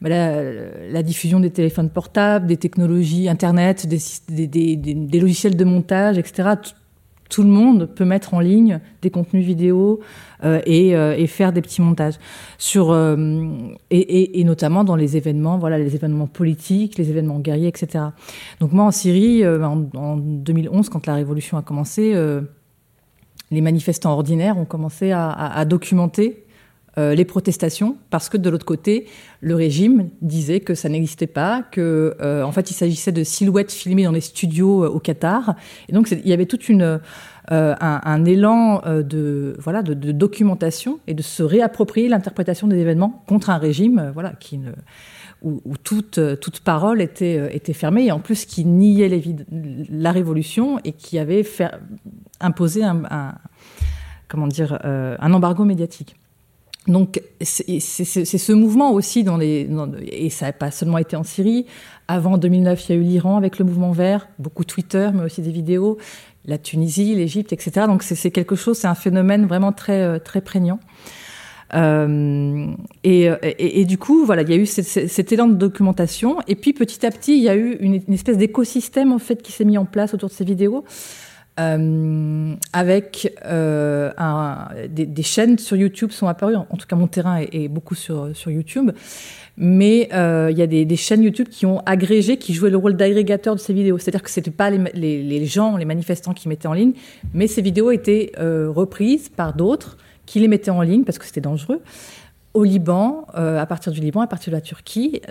bah, 0.01 0.09
la, 0.09 1.03
diffusion 1.03 1.39
des 1.39 1.49
téléphones 1.49 1.89
portables, 1.89 2.47
des 2.47 2.57
technologies 2.57 3.29
Internet, 3.29 3.87
des, 3.87 4.47
des, 4.47 5.19
logiciels 5.19 5.55
de 5.55 5.65
montage, 5.65 6.17
etc. 6.17 6.49
Tout, 7.29 7.43
le 7.43 7.49
monde 7.49 7.85
peut 7.85 8.05
mettre 8.05 8.33
en 8.33 8.39
ligne 8.39 8.79
des 9.01 9.09
contenus 9.09 9.45
vidéo 9.45 9.99
euh, 10.43 10.61
et, 10.65 10.89
et, 10.89 11.27
faire 11.27 11.53
des 11.53 11.61
petits 11.61 11.81
montages 11.81 12.15
sur 12.57 12.93
et, 13.89 14.39
et, 14.39 14.43
notamment 14.43 14.83
dans 14.83 14.95
les 14.95 15.15
événements, 15.15 15.57
voilà, 15.57 15.77
les 15.77 15.95
événements 15.95 16.27
politiques, 16.27 16.97
les 16.97 17.09
événements 17.09 17.39
guerriers, 17.39 17.67
etc. 17.67 18.05
Donc 18.59 18.71
moi 18.71 18.85
en 18.85 18.91
Syrie, 18.91 19.45
en, 19.47 20.17
2011, 20.17 20.89
quand 20.89 21.05
la 21.07 21.15
révolution 21.15 21.57
a 21.57 21.61
commencé 21.61 22.15
les 23.51 23.61
manifestants 23.61 24.11
ordinaires 24.11 24.57
ont 24.57 24.65
commencé 24.65 25.11
à, 25.11 25.65
documenter 25.65 26.45
euh, 26.99 27.15
les 27.15 27.23
protestations 27.23 27.95
parce 28.09 28.27
que 28.27 28.35
de 28.35 28.49
l'autre 28.49 28.65
côté, 28.65 29.07
le 29.39 29.55
régime 29.55 30.09
disait 30.21 30.59
que 30.59 30.75
ça 30.75 30.89
n'existait 30.89 31.27
pas, 31.27 31.63
que 31.71 32.17
euh, 32.19 32.43
en 32.43 32.51
fait 32.51 32.71
il 32.71 32.73
s'agissait 32.73 33.13
de 33.13 33.23
silhouettes 33.23 33.71
filmées 33.71 34.03
dans 34.03 34.11
les 34.11 34.19
studios 34.19 34.83
euh, 34.83 34.89
au 34.89 34.99
Qatar. 34.99 35.55
Et 35.87 35.93
donc 35.93 36.11
il 36.11 36.27
y 36.27 36.33
avait 36.33 36.45
toute 36.45 36.67
une 36.67 36.99
un, 37.51 38.25
élan 38.25 38.83
de 38.85 39.55
voilà 39.57 39.81
de, 39.81 40.11
documentation 40.11 40.99
et 41.07 41.15
de 41.15 41.23
se 41.23 41.41
réapproprier 41.41 42.07
l'interprétation 42.07 42.67
des 42.67 42.77
événements 42.77 43.23
contre 43.27 43.49
un 43.49 43.57
régime 43.57 44.11
voilà 44.13 44.33
qui 44.33 44.59
ne 44.59 44.71
où, 45.41 45.75
toute, 45.83 46.19
toute 46.41 46.59
parole 46.59 47.01
était, 47.01 47.55
était 47.55 47.73
fermée 47.73 48.05
et 48.05 48.11
en 48.11 48.19
plus 48.19 48.45
qui 48.45 48.65
niait 48.65 49.09
la 49.89 50.11
révolution 50.11 50.79
et 50.83 50.91
qui 50.91 51.17
avait 51.17 51.41
fait, 51.41 51.71
imposer 52.39 52.83
un, 52.83 53.33
comment 54.27 54.47
dire, 54.47 54.77
un 54.83 55.33
embargo 55.33 55.65
médiatique. 55.65 56.18
Donc 56.89 57.21
c'est 57.39 57.79
ce 57.79 58.51
mouvement 58.51 58.91
aussi 58.91 59.23
dans 59.23 59.37
les 59.37 59.69
et 60.11 60.31
ça 60.31 60.47
n'a 60.47 60.53
pas 60.53 60.71
seulement 60.71 60.97
été 60.97 61.15
en 61.15 61.23
Syrie. 61.23 61.67
Avant 62.07 62.39
2009, 62.39 62.89
il 62.89 62.95
y 62.95 62.97
a 62.97 63.01
eu 63.01 63.03
l'Iran 63.03 63.37
avec 63.37 63.59
le 63.59 63.65
mouvement 63.65 63.91
vert, 63.91 64.27
beaucoup 64.39 64.63
Twitter, 64.63 65.11
mais 65.13 65.23
aussi 65.23 65.43
des 65.43 65.51
vidéos, 65.51 65.99
la 66.45 66.57
Tunisie, 66.57 67.13
l'Égypte, 67.13 67.53
etc. 67.53 67.85
Donc 67.85 68.01
c'est 68.01 68.31
quelque 68.31 68.55
chose, 68.55 68.79
c'est 68.79 68.87
un 68.87 68.95
phénomène 68.95 69.45
vraiment 69.45 69.71
très 69.71 70.01
euh, 70.01 70.17
très 70.17 70.41
prégnant. 70.41 70.79
Euh, 71.75 72.71
et, 73.03 73.29
et, 73.59 73.85
du 73.85 73.99
coup, 73.99 74.25
voilà, 74.25 74.41
il 74.41 74.49
y 74.49 74.53
a 74.53 74.55
eu 74.55 74.65
cet, 74.65 75.31
élan 75.31 75.47
de 75.47 75.53
documentation. 75.53 76.37
Et 76.47 76.55
puis 76.55 76.73
petit 76.73 77.05
à 77.05 77.11
petit, 77.11 77.37
il 77.37 77.43
y 77.43 77.49
a 77.49 77.55
eu 77.55 77.77
une, 77.79 78.01
une 78.07 78.13
espèce 78.15 78.37
d'écosystème 78.37 79.13
en 79.13 79.19
fait 79.19 79.43
qui 79.43 79.51
s'est 79.51 79.65
mis 79.65 79.77
en 79.77 79.85
place 79.85 80.15
autour 80.15 80.29
de 80.29 80.33
ces 80.33 80.45
vidéos. 80.45 80.83
Euh, 81.59 82.55
avec 82.71 83.37
euh, 83.45 84.11
des, 84.87 85.23
chaînes 85.23 85.57
sur 85.57 85.75
YouTube 85.75 86.11
sont 86.11 86.27
apparues. 86.27 86.55
En, 86.55 86.77
tout 86.77 86.87
cas, 86.87 86.95
mon 86.95 87.07
terrain 87.07 87.41
est, 87.51 87.67
beaucoup 87.67 87.95
sur, 87.95 88.31
YouTube. 88.47 88.91
Mais 89.57 90.07
euh, 90.13 90.49
il 90.51 90.57
y 90.57 90.61
a 90.61 90.67
des, 90.67 90.95
chaînes 90.95 91.23
YouTube 91.23 91.49
qui 91.49 91.65
ont 91.65 91.79
agrégé, 91.85 92.37
qui 92.37 92.53
jouaient 92.53 92.69
le 92.69 92.77
rôle 92.77 92.95
d'agrégateur 92.95 93.55
de 93.55 93.59
ces 93.59 93.73
vidéos. 93.73 93.97
C'est-à-dire 93.97 94.23
que 94.23 94.29
c'était 94.29 94.51
pas 94.51 94.69
les, 94.69 95.23
les, 95.23 95.45
gens, 95.45 95.75
les 95.75 95.85
manifestants 95.85 96.33
qui 96.33 96.47
mettaient 96.47 96.67
en 96.67 96.73
ligne, 96.73 96.93
mais 97.33 97.47
ces 97.47 97.61
vidéos 97.61 97.91
étaient 97.91 98.31
reprises 98.37 99.27
par 99.27 99.53
d'autres 99.53 99.97
qui 100.25 100.39
les 100.39 100.47
mettaient 100.47 100.71
en 100.71 100.81
ligne 100.81 101.03
parce 101.03 101.17
que 101.17 101.25
c'était 101.25 101.41
dangereux 101.41 101.81
au 102.55 102.63
Liban, 102.63 103.25
à 103.33 103.65
partir 103.67 103.91
du 103.91 103.99
Liban, 103.99 104.21
à 104.21 104.27
partir 104.27 104.51
de 104.51 104.55
la 104.55 104.61
Turquie. 104.61 105.21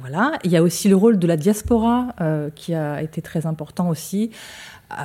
voilà. 0.00 0.32
Il 0.44 0.50
y 0.50 0.56
a 0.56 0.62
aussi 0.62 0.88
le 0.88 0.96
rôle 0.96 1.18
de 1.18 1.26
la 1.26 1.36
diaspora 1.36 2.14
qui 2.54 2.74
a 2.74 3.02
été 3.02 3.20
très 3.20 3.44
important 3.44 3.90
aussi 3.90 4.30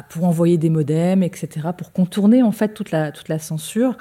pour 0.09 0.25
envoyer 0.25 0.57
des 0.57 0.69
modems, 0.69 1.23
etc., 1.23 1.69
pour 1.77 1.91
contourner 1.91 2.43
en 2.43 2.51
fait 2.51 2.73
toute 2.73 2.91
la, 2.91 3.11
toute 3.11 3.29
la 3.29 3.39
censure. 3.39 3.97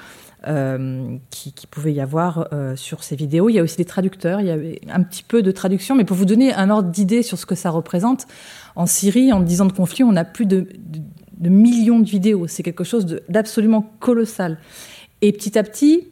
Euh, 0.47 1.17
qui, 1.31 1.67
pouvait 1.69 1.91
y 1.91 1.99
avoir 1.99 2.47
euh, 2.53 2.77
sur 2.77 3.03
ces 3.03 3.17
vidéos. 3.17 3.49
Il 3.49 3.55
y 3.55 3.59
a 3.59 3.61
aussi 3.61 3.75
des 3.75 3.83
traducteurs, 3.83 4.39
il 4.39 4.47
y 4.47 4.51
avait 4.51 4.79
un 4.89 5.03
petit 5.03 5.21
peu 5.21 5.41
de 5.41 5.51
traduction, 5.51 5.95
mais 5.95 6.05
pour 6.05 6.15
vous 6.15 6.23
donner 6.23 6.53
un 6.53 6.69
ordre 6.69 6.89
d'idée 6.89 7.23
sur 7.23 7.37
ce 7.37 7.45
que 7.45 7.55
ça 7.55 7.71
représente, 7.71 8.25
en 8.77 8.85
Syrie, 8.85 9.33
en 9.33 9.41
10 9.41 9.59
ans 9.59 9.65
de 9.65 9.73
conflit, 9.73 10.05
on 10.05 10.15
a 10.15 10.23
plus 10.23 10.45
de, 10.45 10.65
millions 11.41 11.99
de 11.99 12.09
vidéos. 12.09 12.47
C'est 12.47 12.63
quelque 12.63 12.85
chose 12.85 13.19
d'absolument 13.27 13.81
colossal. 13.99 14.59
Et 15.21 15.33
petit 15.33 15.59
à 15.59 15.63
petit, 15.63 16.07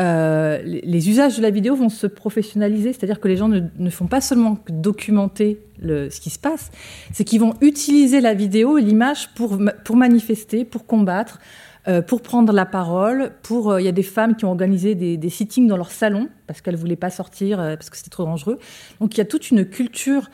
euh, 0.00 0.62
les, 0.64 1.08
usages 1.08 1.36
de 1.36 1.42
la 1.42 1.50
vidéo 1.50 1.74
vont 1.74 1.88
se 1.88 2.06
professionnaliser, 2.06 2.92
c'est-à-dire 2.92 3.20
que 3.20 3.28
les 3.28 3.36
gens 3.36 3.48
ne, 3.48 3.90
font 3.90 4.06
pas 4.06 4.20
seulement 4.20 4.58
documenter 4.68 5.60
le, 5.80 6.08
ce 6.10 6.20
qui 6.20 6.30
se 6.30 6.38
passe, 6.38 6.70
c'est 7.12 7.24
qu'ils 7.24 7.40
vont 7.40 7.54
utiliser 7.60 8.20
la 8.20 8.34
vidéo 8.34 8.78
et 8.78 8.82
l'image 8.82 9.30
pour, 9.34 9.58
pour 9.84 9.96
manifester, 9.96 10.64
pour 10.64 10.86
combattre, 10.86 11.40
euh, 11.88 12.02
pour 12.02 12.20
prendre 12.20 12.52
la 12.52 12.66
parole. 12.66 13.32
Pour, 13.42 13.70
euh, 13.70 13.80
il 13.80 13.84
y 13.84 13.88
a 13.88 13.92
des 13.92 14.02
femmes 14.02 14.36
qui 14.36 14.44
ont 14.44 14.50
organisé 14.50 14.94
des, 14.94 15.16
des 15.16 15.30
sittings 15.30 15.66
dans 15.66 15.76
leur 15.76 15.90
salon 15.90 16.28
parce 16.46 16.60
qu'elles 16.60 16.76
voulaient 16.76 16.96
pas 16.96 17.08
sortir 17.08 17.60
euh, 17.60 17.76
parce 17.76 17.88
que 17.88 17.96
c'était 17.96 18.10
trop 18.10 18.24
dangereux. 18.24 18.58
Donc 19.00 19.14
il 19.14 19.18
y 19.18 19.20
a 19.22 19.24
toute 19.24 19.50
une 19.50 19.64
culture 19.64 20.30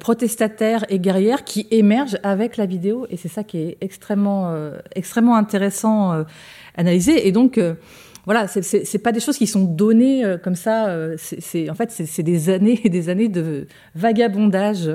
protestataire 0.00 0.84
et 0.88 0.98
guerrière 0.98 1.44
qui 1.44 1.68
émerge 1.70 2.18
avec 2.24 2.56
la 2.56 2.66
vidéo 2.66 3.06
et 3.08 3.16
c'est 3.16 3.28
ça 3.28 3.44
qui 3.44 3.58
est 3.58 3.78
extrêmement 3.80 4.52
extrêmement 4.96 5.36
intéressant 5.36 6.10
à 6.10 6.26
analyser. 6.76 7.28
Et 7.28 7.30
donc 7.30 7.60
voilà, 8.26 8.46
c'est 8.48 8.98
pas 8.98 9.12
des 9.12 9.20
choses 9.20 9.38
qui 9.38 9.46
sont 9.46 9.64
données 9.64 10.24
comme 10.42 10.56
ça. 10.56 10.94
c'est 11.16 11.70
en 11.70 11.74
fait, 11.74 11.90
c'est 11.90 12.22
des 12.22 12.50
années 12.50 12.80
et 12.84 12.88
des 12.88 13.08
années 13.08 13.28
de 13.28 13.66
vagabondage 13.94 14.90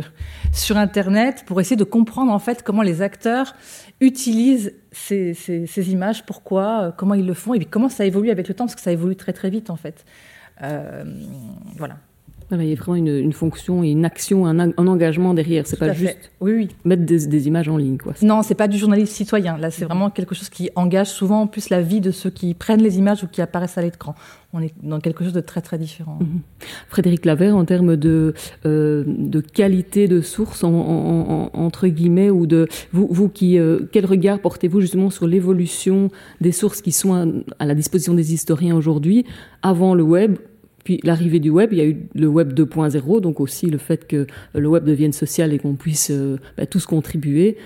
sur 0.54 0.78
Internet 0.78 1.44
pour 1.48 1.60
essayer 1.62 1.78
de 1.78 1.86
comprendre 1.86 2.32
en 2.32 2.40
fait 2.40 2.62
comment 2.62 2.82
les 2.82 3.02
acteurs 3.02 3.56
utilisent 4.02 4.74
ces, 4.92 5.92
images, 5.92 6.26
pourquoi, 6.26 6.82
euh, 6.82 6.92
comment 6.92 7.14
ils 7.14 7.26
le 7.26 7.34
font, 7.34 7.54
et 7.54 7.60
puis 7.60 7.68
comment 7.68 7.88
ça 7.88 8.06
évolue 8.06 8.32
avec 8.32 8.48
le 8.48 8.54
temps, 8.54 8.66
parce 8.66 8.76
que 8.76 8.82
ça 8.82 8.92
évolue 8.92 9.16
très 9.16 9.32
très 9.32 9.50
vite 9.50 9.70
en 9.70 9.78
fait. 9.78 10.04
Euh, 10.64 11.04
voilà. 12.52 12.64
il 12.64 12.70
y 12.70 12.74
a 12.74 12.76
vraiment 12.76 12.96
une, 12.96 13.34
fonction 13.34 13.84
et 13.84 13.90
une 13.90 14.06
action, 14.06 14.46
un, 14.46 14.72
engagement 14.78 15.34
derrière. 15.34 15.66
C'est 15.68 15.80
pas 15.80 15.94
juste 15.94 16.32
oui, 16.40 16.54
oui. 16.54 16.70
mettre 16.86 17.04
des, 17.04 17.48
images 17.48 17.70
en 17.70 17.78
ligne. 17.78 17.98
Quoi. 17.98 18.14
Non, 18.22 18.44
c'est 18.44 18.56
pas 18.56 18.68
du 18.68 18.78
journalisme 18.78 19.12
citoyen. 19.12 19.58
Là, 19.58 19.72
c'est 19.72 19.86
vraiment 19.86 20.10
quelque 20.10 20.36
chose 20.36 20.50
qui 20.50 20.70
engage 20.76 21.08
souvent 21.08 21.42
en 21.42 21.48
plus 21.48 21.70
la 21.70 21.82
vie 21.82 22.02
de 22.02 22.12
ceux 22.12 22.30
qui 22.30 22.54
prennent 22.54 22.82
les 22.82 22.98
images 22.98 23.24
ou 23.24 23.28
qui 23.28 23.42
apparaissent 23.42 23.78
à 23.78 23.82
l'écran 23.82 24.16
on 24.54 24.62
est 24.62 24.74
dans 24.84 25.00
quelque 25.00 25.24
chose 25.24 25.34
de 25.34 25.42
très 25.42 25.62
très 25.62 25.78
différent. 25.78 26.18
Mhm. 26.20 26.42
Frédéric 26.90 27.26
Lavert, 27.26 27.56
en 27.56 27.66
termes 27.66 27.96
de, 27.96 28.34
euh, 28.66 29.04
de 29.08 29.40
qualité 29.40 30.08
de 30.08 30.22
source, 30.22 30.64
entre 30.64 31.88
guillemets, 31.88 32.30
ou 32.30 32.48
de 32.48 32.68
vous, 32.92 33.08
vous 33.10 33.30
qui, 33.30 33.58
euh, 33.58 33.80
quel 33.92 34.06
regard 34.06 34.40
portez-vous 34.40 34.82
justement 34.82 35.10
sur 35.10 35.28
l'évolution 35.28 36.10
des 36.42 36.52
sources 36.52 36.82
qui 36.82 36.92
sont 36.92 37.44
à, 37.60 37.66
la 37.66 37.76
disposition 37.76 38.14
des 38.14 38.34
historiens 38.34 38.76
aujourd'hui, 38.76 39.26
avant 39.62 39.96
le 39.96 40.04
web 40.04 40.38
puis 40.84 41.00
l'arrivée 41.04 41.40
du 41.40 41.50
web, 41.50 41.70
il 41.72 41.78
y 41.78 41.82
a 41.82 41.86
eu 41.86 41.98
le 42.16 42.28
web 42.28 42.54
2.0, 42.54 43.22
donc 43.22 43.40
aussi 43.40 43.68
le 43.68 43.78
fait 43.78 44.08
que 44.08 44.28
le 44.54 44.68
web 44.68 44.84
devienne 44.84 45.14
social 45.14 45.54
et 45.54 45.60
qu'on 45.60 45.76
puisse 45.76 46.10
euh, 46.12 46.38
bah, 46.58 46.66
tous 46.66 46.86
contribuer. 46.86 47.58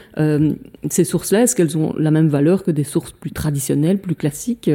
ces 0.89 1.03
sources-là, 1.03 1.43
est-ce 1.43 1.55
qu'elles 1.55 1.78
ont 1.78 1.93
la 1.97 2.11
même 2.11 2.28
valeur 2.28 2.63
que 2.63 2.72
des 2.72 2.84
sources 2.84 3.11
plus 3.11 3.32
traditionnelles, 3.32 3.99
plus 3.99 4.16
classiques? 4.16 4.70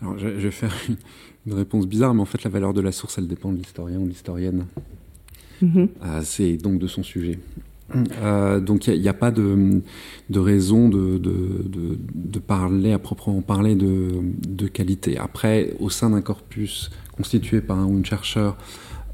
Alors, 0.00 0.18
je, 0.18 0.28
vais 0.28 0.50
faire 0.50 0.74
une, 1.46 1.52
réponse 1.52 1.86
bizarre, 1.86 2.14
mais 2.14 2.22
en 2.22 2.26
fait, 2.26 2.44
la 2.44 2.50
valeur 2.50 2.72
de 2.72 2.80
la 2.80 2.92
source, 2.92 3.18
elle 3.18 3.26
dépend 3.26 3.52
de 3.52 3.58
l'historien 3.58 3.98
ou 3.98 4.06
l'historienne. 4.06 4.66
Mm-hmm. 5.62 5.88
Euh, 6.04 6.20
c'est 6.22 6.56
donc 6.56 6.78
de 6.78 6.86
son 6.86 7.02
sujet. 7.02 7.38
Euh, 7.96 8.60
donc 8.60 8.86
il 8.86 9.00
n'y 9.00 9.08
a, 9.08 9.14
pas 9.14 9.30
de, 9.30 9.80
raison 10.34 10.88
de, 10.88 12.38
parler 12.46 12.92
à 12.92 12.98
proprement 12.98 13.40
parler 13.40 13.74
de, 13.74 14.66
qualité. 14.68 15.18
Après, 15.18 15.74
au 15.80 15.90
sein 15.90 16.10
d'un 16.10 16.20
corpus 16.20 16.90
constitué 17.16 17.60
par 17.60 17.78
un 17.78 17.86
ou 17.86 17.96
une 17.96 18.04
chercheur 18.04 18.56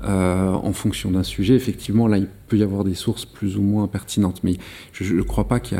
euh, 0.03 0.53
en 0.53 0.73
fonction 0.73 1.13
d'un 1.13 1.23
sujet, 1.23 1.55
effectivement, 1.55 2.09
là, 2.09 2.19
il 2.19 2.29
peut 2.49 2.59
y 2.59 2.63
avoir 2.63 2.85
des 2.85 2.95
sources 2.95 3.25
plus 3.25 3.57
ou 3.57 3.63
moins 3.63 3.87
pertinentes. 3.87 4.43
Mais 4.43 4.57
je 4.93 5.15
ne 5.15 5.23
crois 5.23 5.49
pas 5.49 5.61
qu'il 5.61 5.79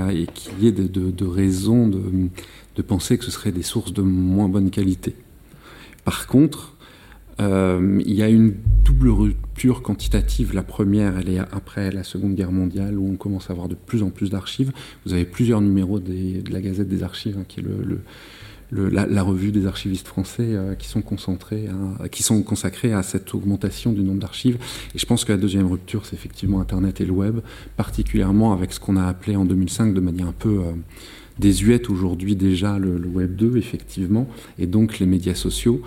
y, 0.61 0.67
ait 0.67 0.73
de, 0.73 1.27
raison 1.27 1.89
de 1.89 2.83
penser 2.83 3.19
que 3.19 3.25
ce 3.25 3.31
seraient 3.31 3.53
des 3.53 3.63
sources 3.63 3.93
de 3.93 4.03
moins 4.03 4.49
bonne 4.49 4.71
qualité. 4.71 5.17
Par 6.05 6.27
contre, 6.27 6.74
euh, 7.41 8.01
il 8.05 8.15
y 8.15 8.23
a 8.23 8.29
une 8.29 8.55
double 8.85 9.09
rupture 9.09 9.83
quantitative. 9.83 10.55
La 10.55 10.63
première, 10.63 11.19
elle 11.19 11.29
est 11.29 11.39
après 11.39 11.91
la 11.91 12.05
Seconde 12.05 12.35
Guerre 12.35 12.53
mondiale, 12.53 12.99
où 12.99 13.11
on 13.11 13.17
commence 13.17 13.51
à 13.51 13.53
avoir 13.53 13.69
de 13.69 13.75
plus 13.75 14.03
en 14.03 14.11
plus 14.11 14.31
d'archives. 14.31 14.73
Vous 15.05 15.13
avez 15.13 15.25
plusieurs 15.25 15.61
numéros 15.61 16.01
de 16.01 16.43
la 16.51 16.61
Gazette 16.61 16.89
des 16.89 17.03
Archives, 17.03 17.37
hein, 17.39 17.45
qui 17.47 17.61
est 17.61 17.65
la, 18.73 19.23
revue 19.23 19.53
des 19.53 19.67
archivistes 19.67 20.07
français, 20.07 20.47
euh, 20.49 20.75
qui, 20.75 20.89
sont 20.89 21.03
concentrés 21.03 21.69
qui 22.11 22.23
sont 22.23 22.43
consacrés 22.43 22.93
à 22.93 23.03
cette 23.03 23.35
augmentation 23.35 23.93
du 23.93 24.03
nombre 24.03 24.21
d'archives. 24.21 24.59
Et 24.95 24.99
je 24.99 25.07
pense 25.07 25.25
que 25.25 25.33
la 25.33 25.39
deuxième 25.39 25.67
rupture, 25.67 26.07
c'est 26.07 26.15
effectivement 26.15 26.61
Internet 26.61 27.01
et 27.01 27.05
le 27.05 27.13
web, 27.13 27.41
particulièrement 27.77 28.53
avec 28.53 28.73
ce 28.73 28.81
qu'on 28.81 28.97
a 28.97 29.07
appelé 29.07 29.37
en 29.37 29.45
2005 29.45 29.95
de 29.95 30.01
manière 30.01 30.29
un 30.29 30.35
peu... 30.39 30.61
Euh, 30.61 30.73
désuète 31.39 31.91
aujourd'hui 31.91 32.37
déjà 32.37 32.79
le, 32.79 32.97
Web 33.07 33.37
2, 33.37 33.57
effectivement, 33.57 34.29
et 34.59 34.67
donc 34.67 34.99
les 34.99 35.07
médias 35.07 35.35
sociaux. 35.35 35.83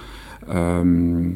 Euh, 0.49 1.31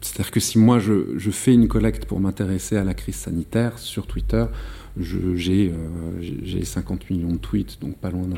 c'est-à-dire 0.00 0.30
que 0.30 0.40
si 0.40 0.58
moi 0.58 0.78
je, 0.78 1.30
fais 1.30 1.54
une 1.54 1.68
collecte 1.68 2.06
pour 2.06 2.20
m'intéresser 2.20 2.76
à 2.76 2.84
la 2.84 2.94
crise 2.94 3.16
sanitaire 3.16 3.78
sur 3.78 4.06
Twitter, 4.06 4.44
j'ai 4.98 5.72
50 6.62 7.02
euh, 7.02 7.14
millions 7.14 7.32
de 7.32 7.38
tweets, 7.38 7.78
donc 7.80 7.96
pas 7.96 8.10
loin 8.10 8.22
d'un 8.22 8.36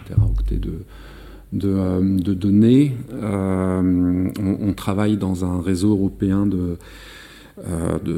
de, 1.53 1.69
euh, 1.69 2.19
de 2.19 2.35
données. 2.35 2.95
On, 3.13 4.73
travaille 4.77 5.17
dans 5.17 5.45
un 5.45 5.61
réseau 5.61 5.91
européen 5.91 6.49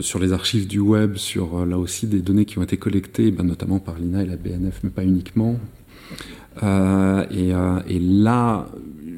sur 0.01 0.19
les 0.19 0.33
archives 0.33 0.67
du 0.67 0.79
web, 0.79 1.17
sur 1.17 1.65
là 1.67 1.79
aussi 1.79 2.07
des 2.07 2.21
données 2.21 2.45
qui 2.45 2.59
ont 2.59 2.63
été 2.63 2.77
collectées, 2.77 3.31
ben, 3.31 3.45
notamment 3.45 3.79
par 3.79 3.99
l'INA 3.99 4.23
et 4.23 4.27
la 4.27 4.37
BNF, 4.37 4.81
mais 4.83 4.91
pas 4.91 5.05
uniquement, 5.05 5.57
euh, 6.63 7.81
et, 7.89 7.99
là, 7.99 8.67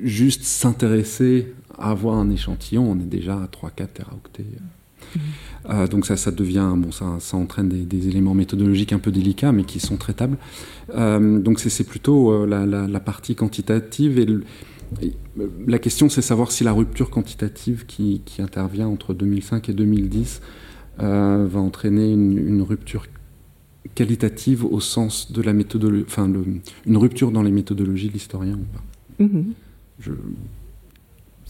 juste 0.03 0.45
s'intéresser 0.45 1.55
avoir 1.91 2.16
un 2.16 2.30
échantillon, 2.30 2.91
on 2.91 2.97
est 2.97 3.09
déjà 3.09 3.35
à 3.35 3.47
3-4 3.47 3.89
teraoctets. 3.95 4.45
Mmh. 4.45 5.18
Euh, 5.70 5.87
donc 5.87 6.07
ça, 6.07 6.16
ça 6.16 6.30
devient, 6.30 6.72
bon, 6.76 6.93
ça, 6.93 7.16
ça 7.18 7.37
entraîne 7.37 7.68
des, 7.68 8.09
éléments 8.09 8.35
méthodologiques 8.35 8.93
un 8.93 8.99
peu 8.99 9.11
délicats, 9.11 9.53
mais 9.53 9.64
qui 9.64 9.80
sont 9.80 9.97
traitables. 9.97 10.37
donc 10.95 11.61
c'est 11.61 11.85
plutôt 11.85 12.47
la, 12.47 13.01
partie 13.01 13.35
quantitative 13.35 14.18
et, 14.18 14.26
la 15.66 15.78
question, 15.78 16.11
c'est 16.11 16.20
savoir 16.20 16.53
si 16.53 16.64
la 16.64 16.72
rupture 16.72 17.09
quantitative 17.09 17.87
qui, 17.87 18.20
intervient 18.39 18.89
entre 18.89 19.14
2005 19.14 19.70
et 19.70 19.72
2010 19.72 20.43
va 20.99 21.59
entraîner 21.59 22.12
une, 22.12 22.39
une 22.39 22.62
rupture 22.62 23.07
qualitative 23.95 24.64
au 24.64 24.80
sens 24.80 25.33
de 25.33 25.43
la 25.43 25.53
méthodologie, 25.53 26.05
enfin 26.07 26.30
une 26.87 26.97
rupture 26.97 27.30
dans 27.30 27.43
les 27.43 27.51
méthodologies 27.51 28.09
de 28.09 28.14
l'historien 28.14 28.55
ou 28.55 28.64
pas. 28.74 29.24
Mm-hmm. 29.24 29.45
Je, 30.01 30.12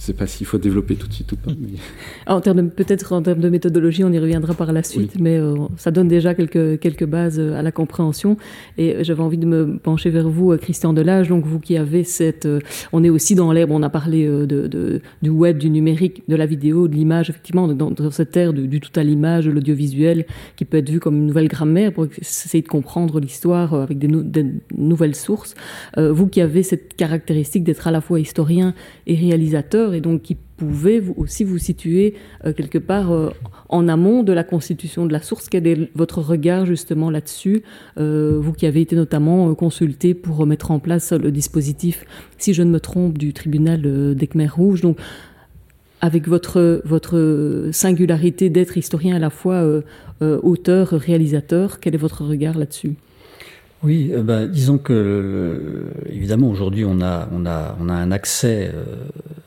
je 0.03 0.07
sais 0.09 0.15
pas 0.15 0.27
s'il 0.27 0.49
faut 0.49 0.59
développer 0.59 0.97
tout 0.97 1.07
de 1.07 1.13
suite 1.13 1.31
ou 1.31 1.37
pas. 1.37 1.53
En 2.27 2.41
termes 2.41 2.71
peut-être 2.71 3.13
en 3.13 3.23
termes 3.23 3.41
de 3.41 3.49
méthodologie, 3.49 4.03
on 4.03 4.13
y 4.13 4.19
reviendra 4.19 4.55
par 4.55 4.73
la 4.73 4.83
suite, 4.83 5.19
mais 5.21 5.39
euh, 5.39 5.55
ça 5.77 5.93
donne 5.93 6.09
déjà 6.09 6.35
quelques 6.35 6.81
quelques 6.81 7.05
bases 7.05 7.39
euh, 7.39 7.55
à 7.55 7.63
la 7.63 7.71
compréhension. 7.71 8.37
Et 8.79 8.97
euh, 8.97 9.05
j'avais 9.05 9.23
envie 9.23 9.39
de 9.39 9.47
me 9.47 9.79
pencher 9.79 10.11
vers 10.11 10.29
vous, 10.29 10.57
Christian 10.57 10.93
Delage, 10.93 11.29
donc 11.29 11.45
vous 11.45 11.61
qui 11.61 11.77
avez 11.77 12.03
cette, 12.03 12.49
on 12.93 13.05
est 13.05 13.11
aussi 13.11 13.37
dans 13.37 13.53
l'herbe. 13.53 13.71
On 13.71 13.83
a 13.83 13.91
parlé 13.91 14.27
de, 14.27 14.67
de, 14.67 15.03
du 15.23 15.31
web, 15.31 15.59
du 15.59 15.71
numérique, 15.71 16.25
de 16.27 16.35
la 16.35 16.47
vidéo, 16.47 16.89
de 16.89 16.95
l'image, 16.95 17.31
effectivement, 17.31 17.69
dans, 17.69 18.11
cette 18.11 18.37
ère 18.37 18.53
du, 18.53 18.81
tout 18.81 18.99
à 18.99 19.05
l'image, 19.05 19.45
de 19.47 19.53
l'audiovisuel, 19.53 20.27
qui 20.57 20.65
peut 20.65 20.79
être 20.79 20.91
vu 20.91 20.99
comme 20.99 21.17
une 21.17 21.27
nouvelle 21.27 21.49
grammaire 21.49 21.93
pour 21.93 22.07
essayer 22.21 22.63
de 22.63 22.69
comprendre 22.69 23.21
l'histoire 23.21 23.75
avec 23.75 23.99
des, 23.99 24.09
des, 24.09 24.47
nouvelles 24.77 25.15
sources. 25.15 25.55
vous 25.97 26.27
qui 26.27 26.41
avez 26.41 26.65
cette 26.65 26.97
caractéristique 26.97 27.63
d'être 27.63 27.87
à 27.87 27.93
la 27.93 28.01
fois 28.01 28.19
historien 28.19 28.75
et 29.07 29.15
réalisateur 29.15 29.92
et 29.95 30.01
donc 30.01 30.23
qui 30.23 30.37
pouvait 30.57 31.03
aussi 31.17 31.45
vous 31.45 31.59
situer 31.59 32.15
euh, 32.45 32.53
quelque 32.53 32.79
part 32.79 33.13
euh, 33.13 33.31
en 33.69 33.89
amont 33.89 34.23
de 34.23 34.33
la 34.33 34.45
constitution 34.45 35.07
de 35.07 35.13
la 35.13 35.21
source. 35.21 35.49
Quel 35.49 35.67
est 35.67 35.91
votre 35.95 36.21
regard 36.21 36.67
justement 36.67 37.11
là-dessus, 37.11 37.63
euh, 37.99 38.39
vous 38.41 38.53
qui 38.53 38.67
avez 38.67 38.81
été 38.81 38.97
notamment 38.97 39.55
consulté 39.55 40.15
pour 40.15 40.47
mettre 40.47 40.71
en 40.71 40.79
place 40.79 41.13
le 41.13 41.31
dispositif, 41.31 42.05
si 42.39 42.55
je 42.55 42.63
ne 42.63 42.71
me 42.71 42.81
trompe, 42.81 43.19
du 43.19 43.33
tribunal 43.33 44.15
des 44.15 44.27
Khmer 44.27 44.49
rouges. 44.49 44.81
Donc 44.81 44.99
avec 46.01 46.29
votre, 46.29 46.83
votre 46.85 47.69
singularité 47.73 48.51
d'être 48.51 48.77
historien 48.77 49.17
à 49.17 49.19
la 49.19 49.31
fois 49.31 49.65
auteur, 50.21 50.89
réalisateur, 50.89 51.81
quel 51.81 51.95
est 51.95 51.99
votre 51.99 52.25
regard 52.25 52.59
là-dessus? 52.59 52.97
Oui, 53.83 54.13
bah, 54.19 54.47
disons 54.47 54.79
que 54.79 55.87
évidemment 56.09 56.49
aujourd'hui 56.49 56.85
on 56.85 57.01
a, 57.01 57.29
on, 57.33 57.47
a, 57.47 57.77
on 57.81 57.89
a 57.89 57.95
un 57.95 58.13
accès 58.13 58.71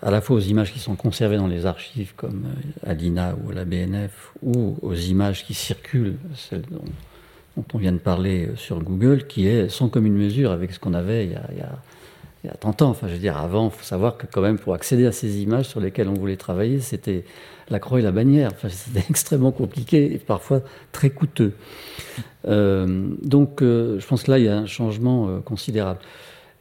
à 0.06 0.12
la 0.12 0.22
fois 0.22 0.36
aux 0.36 0.42
images 0.42 0.72
qui 0.72 0.80
sont 0.80 0.96
conservées 0.96 1.38
dans 1.38 1.48
les 1.48 1.66
archives 1.66 2.14
comme 2.16 2.46
à 2.86 2.94
l'INA 2.94 3.36
ou 3.44 3.50
à 3.50 3.56
la 3.56 3.66
BNF, 3.66 4.34
ou 4.44 4.78
aux 4.84 4.94
images 4.94 5.44
qui 5.44 5.56
circulent, 5.56 6.18
celles 6.36 6.62
dont, 6.62 7.64
on 7.74 7.78
vient 7.80 7.92
de 7.92 7.98
parler 7.98 8.50
sur 8.56 8.84
Google, 8.84 9.26
qui 9.26 9.48
est 9.48 9.68
sans 9.68 9.90
commune 9.90 10.14
mesure 10.14 10.52
avec 10.52 10.74
ce 10.74 10.80
qu'on 10.80 10.94
avait 10.94 11.26
il 11.26 11.32
y, 11.32 11.36
a, 11.36 11.42
il, 12.44 12.48
y 12.48 12.50
a, 12.50 12.54
30 12.54 12.84
ans. 12.84 12.90
Enfin, 12.90 13.08
je 13.08 13.14
veux 13.14 13.20
dire, 13.20 13.38
avant, 13.38 13.66
il 13.66 13.72
faut 13.72 13.84
savoir 13.84 14.18
que 14.18 14.28
quand 14.32 14.42
même 14.42 14.60
pour 14.60 14.76
accéder 14.76 15.08
à 15.08 15.12
ces 15.12 15.42
images 15.42 15.66
sur 15.66 15.80
lesquelles 15.80 16.08
on 16.08 16.14
voulait 16.14 16.38
travailler, 16.38 16.82
c'était 16.82 17.24
la 17.70 17.80
croix 17.80 18.00
et 18.00 18.02
la 18.02 18.12
bannière. 18.12 18.52
Enfin, 18.54 18.70
c'était 18.70 19.06
extrêmement 19.10 19.52
compliqué 19.52 20.14
et 20.14 20.18
parfois 20.18 20.62
très 20.92 21.10
coûteux. 21.10 21.54
Euh, 22.48 23.10
donc, 23.22 23.62
euh, 23.62 24.00
je 24.00 24.08
pense 24.08 24.24
que 24.24 24.32
là, 24.32 24.40
il 24.40 24.46
y 24.46 24.50
a 24.50 24.58
un 24.58 24.66
changement 24.66 25.28
euh, 25.28 25.40
considérable. 25.40 26.00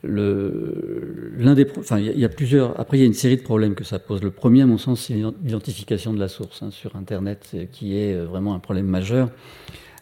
L'un 0.02 1.54
des, 1.54 1.66
enfin, 1.78 1.98
il 1.98 2.18
y, 2.18 2.26
a 2.26 2.28
plusieurs. 2.28 2.78
Après, 2.78 2.98
il 2.98 3.00
y 3.00 3.04
a 3.04 3.06
une 3.06 3.14
série 3.14 3.38
de 3.38 3.42
problèmes 3.42 3.74
que 3.74 3.84
ça 3.84 3.98
pose. 3.98 4.22
Le 4.22 4.30
premier, 4.30 4.60
à 4.60 4.66
mon 4.66 4.76
sens, 4.76 5.00
c'est 5.00 5.14
l'identification 5.14 6.12
de 6.12 6.20
la 6.20 6.28
source 6.28 6.62
hein, 6.62 6.70
sur 6.70 6.94
Internet, 6.96 7.56
qui 7.72 7.96
est 7.96 8.14
vraiment 8.14 8.54
un 8.54 8.58
problème 8.58 8.84
majeur. 8.84 9.30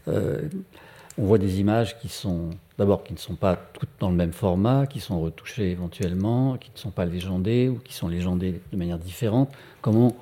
on 0.09 0.42
voit 1.18 1.38
des 1.38 1.61
images 1.61 2.00
qui 2.00 2.09
sont, 2.09 2.50
d'abord, 2.78 3.05
qui 3.05 3.12
ne 3.12 3.18
sont 3.18 3.36
pas 3.36 3.55
toutes 3.55 3.90
dans 4.00 4.11
le 4.11 4.16
même 4.16 4.32
format, 4.32 4.88
qui 4.88 4.98
sont 4.98 5.20
retouchées 5.20 5.70
éventuellement, 5.70 6.57
qui 6.57 6.72
ne 6.74 6.78
sont 6.80 6.90
pas 6.90 7.05
légendées 7.05 7.68
ou 7.68 7.76
qui 7.76 7.94
sont 7.94 8.09
légendées 8.09 8.61
de 8.72 8.76
manière 8.76 8.98
différente. 8.98 9.53
Comment 9.82 10.16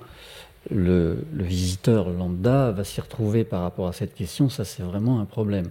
le, 0.69 1.17
visiteur 1.33 2.11
lambda 2.11 2.73
va 2.73 2.85
s'y 2.85 3.01
retrouver 3.01 3.45
par 3.45 3.63
rapport 3.63 3.89
à 3.89 3.93
cette 3.93 4.15
question, 4.15 4.49
ça 4.49 4.65
c'est 4.65 4.83
vraiment 4.83 5.21
un 5.21 5.25
problème. 5.25 5.71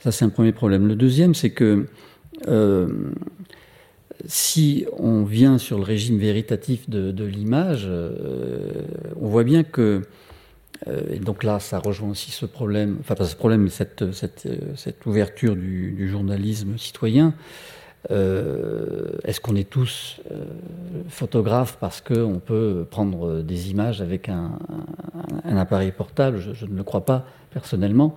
Ça 0.00 0.12
c'est 0.12 0.24
un 0.24 0.30
premier 0.30 0.52
problème. 0.52 0.88
Le 0.88 0.96
deuxième, 0.96 1.34
c'est 1.34 1.50
que 1.50 1.86
euh, 2.48 2.88
si 4.26 4.86
on 4.98 5.24
vient 5.24 5.58
sur 5.58 5.78
le 5.78 5.84
régime 5.84 6.18
véritatif 6.18 6.88
de, 6.88 7.24
l'image, 7.24 7.84
euh, 7.86 8.82
on 9.20 9.28
voit 9.28 9.44
bien 9.44 9.62
que, 9.62 10.02
euh, 10.88 11.00
et 11.12 11.18
donc 11.18 11.42
là 11.42 11.60
ça 11.60 11.78
rejoint 11.78 12.10
aussi 12.10 12.30
ce 12.30 12.46
problème, 12.46 12.96
enfin 13.00 13.14
pas 13.14 13.24
ce 13.24 13.36
problème, 13.36 13.62
mais 13.62 13.70
cette, 13.70 14.12
cette, 14.12 15.06
ouverture 15.06 15.56
du, 15.56 16.08
journalisme 16.08 16.76
citoyen, 16.76 17.34
euh, 18.10 19.10
est-ce 19.24 19.40
qu'on 19.40 19.56
est 19.56 19.68
tous 19.68 20.20
euh, 20.30 20.44
photographes 21.08 21.76
parce 21.78 22.00
qu'on 22.00 22.40
peut 22.44 22.86
prendre 22.90 23.42
des 23.42 23.70
images 23.70 24.00
avec 24.00 24.28
un, 24.28 24.58
appareil 25.44 25.92
portable? 25.92 26.40
Je, 26.40 26.64
ne 26.64 26.76
le 26.76 26.82
crois 26.82 27.04
pas 27.04 27.26
personnellement. 27.50 28.14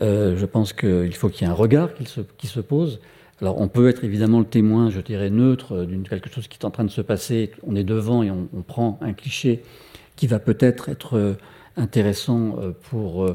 Euh, 0.00 0.36
je 0.36 0.46
pense 0.46 0.72
qu'il 0.72 1.14
faut 1.14 1.28
qu'il 1.28 1.46
y 1.46 1.50
ait 1.50 1.52
un 1.52 1.56
regard 1.56 1.90
qui 1.94 2.06
se, 2.46 2.60
pose. 2.60 3.00
Alors 3.42 3.60
on 3.60 3.68
peut 3.68 3.88
être 3.88 4.04
évidemment 4.04 4.38
le 4.38 4.46
témoin, 4.46 4.90
je 4.90 5.00
dirais, 5.00 5.28
neutre 5.28 5.84
d'une 5.84 6.08
quelque 6.08 6.30
chose 6.30 6.48
qui 6.48 6.58
est 6.58 6.64
en 6.64 6.70
train 6.70 6.84
de 6.84 6.90
se 6.90 7.02
passer. 7.02 7.52
On 7.66 7.76
est 7.76 7.84
devant 7.84 8.22
et 8.22 8.30
on, 8.30 8.62
prend 8.62 8.98
un 9.02 9.12
cliché 9.12 9.62
qui 10.16 10.26
va 10.26 10.38
peut-être 10.38 10.88
être 10.88 11.36
intéressant 11.76 12.56
pour, 12.90 13.26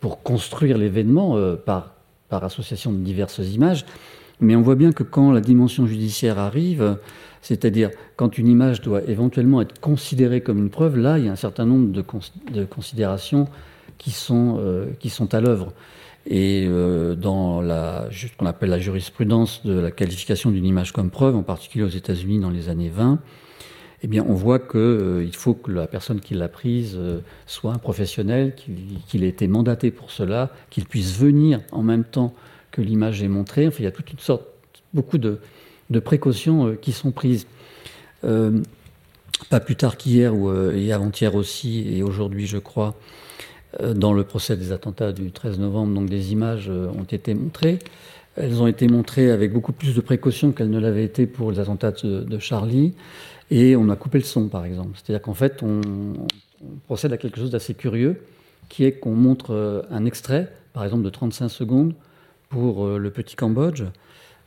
pour 0.00 0.22
construire 0.22 0.78
l'événement 0.78 1.36
par, 1.64 1.94
par 2.28 2.44
association 2.44 2.92
de 2.92 2.98
diverses 2.98 3.38
images. 3.38 3.84
Mais 4.40 4.56
on 4.56 4.62
voit 4.62 4.74
bien 4.74 4.92
que 4.92 5.02
quand 5.02 5.32
la 5.32 5.40
dimension 5.40 5.86
judiciaire 5.86 6.38
arrive, 6.38 6.96
c'est-à-dire 7.42 7.90
quand 8.16 8.38
une 8.38 8.48
image 8.48 8.80
doit 8.80 9.02
éventuellement 9.04 9.60
être 9.60 9.80
considérée 9.80 10.40
comme 10.40 10.58
une 10.58 10.70
preuve, 10.70 10.96
là, 10.96 11.18
il 11.18 11.26
y 11.26 11.28
a 11.28 11.32
un 11.32 11.36
certain 11.36 11.64
nombre 11.64 11.90
de, 11.92 12.64
considérations 12.64 13.48
qui 13.98 14.10
sont, 14.10 14.58
euh, 14.58 14.86
qui 14.98 15.10
sont 15.10 15.34
à 15.34 15.40
l'œuvre. 15.40 15.72
Et 16.26 16.66
euh, 16.68 17.14
dans 17.14 17.62
la, 17.62 18.08
ce 18.12 18.26
qu'on 18.36 18.46
appelle 18.46 18.70
la 18.70 18.78
jurisprudence 18.78 19.64
de 19.64 19.78
la 19.78 19.90
qualification 19.90 20.50
d'une 20.50 20.66
image 20.66 20.92
comme 20.92 21.10
preuve, 21.10 21.34
en 21.34 21.42
particulier 21.42 21.84
aux 21.84 21.88
États-Unis 21.88 22.40
dans 22.40 22.50
les 22.50 22.68
années 22.68 22.90
20, 22.90 23.18
eh 24.02 24.20
on 24.20 24.34
voit 24.34 24.58
qu'il 24.58 24.80
euh, 24.80 25.32
faut 25.32 25.52
que 25.54 25.70
la 25.70 25.86
personne 25.86 26.20
qui 26.20 26.34
l'a 26.34 26.48
prise 26.48 26.98
soit 27.46 27.72
un 27.72 27.78
professionnel, 27.78 28.54
qu'il 29.06 29.24
ait 29.24 29.28
été 29.28 29.48
mandaté 29.48 29.90
pour 29.90 30.10
cela, 30.10 30.50
qu'il 30.70 30.86
puisse 30.86 31.18
venir 31.18 31.60
en 31.72 31.82
même 31.82 32.04
temps 32.04 32.34
que 32.70 32.80
l'image 32.80 33.22
est 33.22 33.28
montrée. 33.28 33.66
Enfin, 33.66 33.78
il 33.80 33.84
y 33.84 33.88
a 33.88 33.92
toute 33.92 34.12
une 34.12 34.18
sorte, 34.18 34.44
beaucoup 34.94 35.18
de, 35.18 35.38
précautions 36.00 36.68
euh, 36.68 36.74
qui 36.74 36.92
sont 36.92 37.10
prises. 37.10 37.46
Euh, 38.24 38.60
pas 39.48 39.60
plus 39.60 39.76
tard 39.76 39.96
qu'hier 39.96 40.34
ou 40.34 40.50
euh, 40.50 40.76
et 40.76 40.92
avant-hier 40.92 41.34
aussi, 41.34 41.96
et 41.96 42.02
aujourd'hui, 42.02 42.46
je 42.46 42.58
crois, 42.58 42.94
dans 43.94 44.12
le 44.12 44.24
procès 44.24 44.56
des 44.56 44.72
attentats 44.72 45.12
du 45.12 45.30
13 45.30 45.60
novembre, 45.60 45.94
donc 45.94 46.10
des 46.10 46.32
images 46.32 46.68
ont 46.68 47.04
été 47.04 47.34
montrées. 47.34 47.78
Elles 48.34 48.60
ont 48.60 48.66
été 48.66 48.88
montrées 48.88 49.30
avec 49.30 49.52
beaucoup 49.52 49.72
plus 49.72 49.94
de 49.94 50.00
précautions 50.00 50.50
qu'elles 50.50 50.70
ne 50.70 50.80
l'avaient 50.80 51.04
été 51.04 51.26
pour 51.26 51.52
les 51.52 51.60
attentats 51.60 51.92
de, 51.92 52.38
Charlie. 52.40 52.94
Et 53.52 53.76
on 53.76 53.88
a 53.88 53.94
coupé 53.94 54.18
le 54.18 54.24
son, 54.24 54.48
par 54.48 54.64
exemple. 54.64 54.90
C'est-à-dire 54.96 55.22
qu'en 55.22 55.34
fait, 55.34 55.62
on, 55.62 55.80
procède 56.86 57.12
à 57.12 57.16
quelque 57.16 57.38
chose 57.38 57.50
d'assez 57.50 57.74
curieux, 57.74 58.20
qui 58.68 58.84
est 58.84 58.92
qu'on 58.92 59.14
montre 59.14 59.86
un 59.88 60.04
extrait, 60.04 60.52
par 60.72 60.82
exemple 60.82 61.04
de 61.04 61.10
35 61.10 61.48
secondes, 61.48 61.94
pour 62.50 62.84
euh, 62.84 62.98
le 62.98 63.10
petit 63.10 63.36
Cambodge 63.36 63.82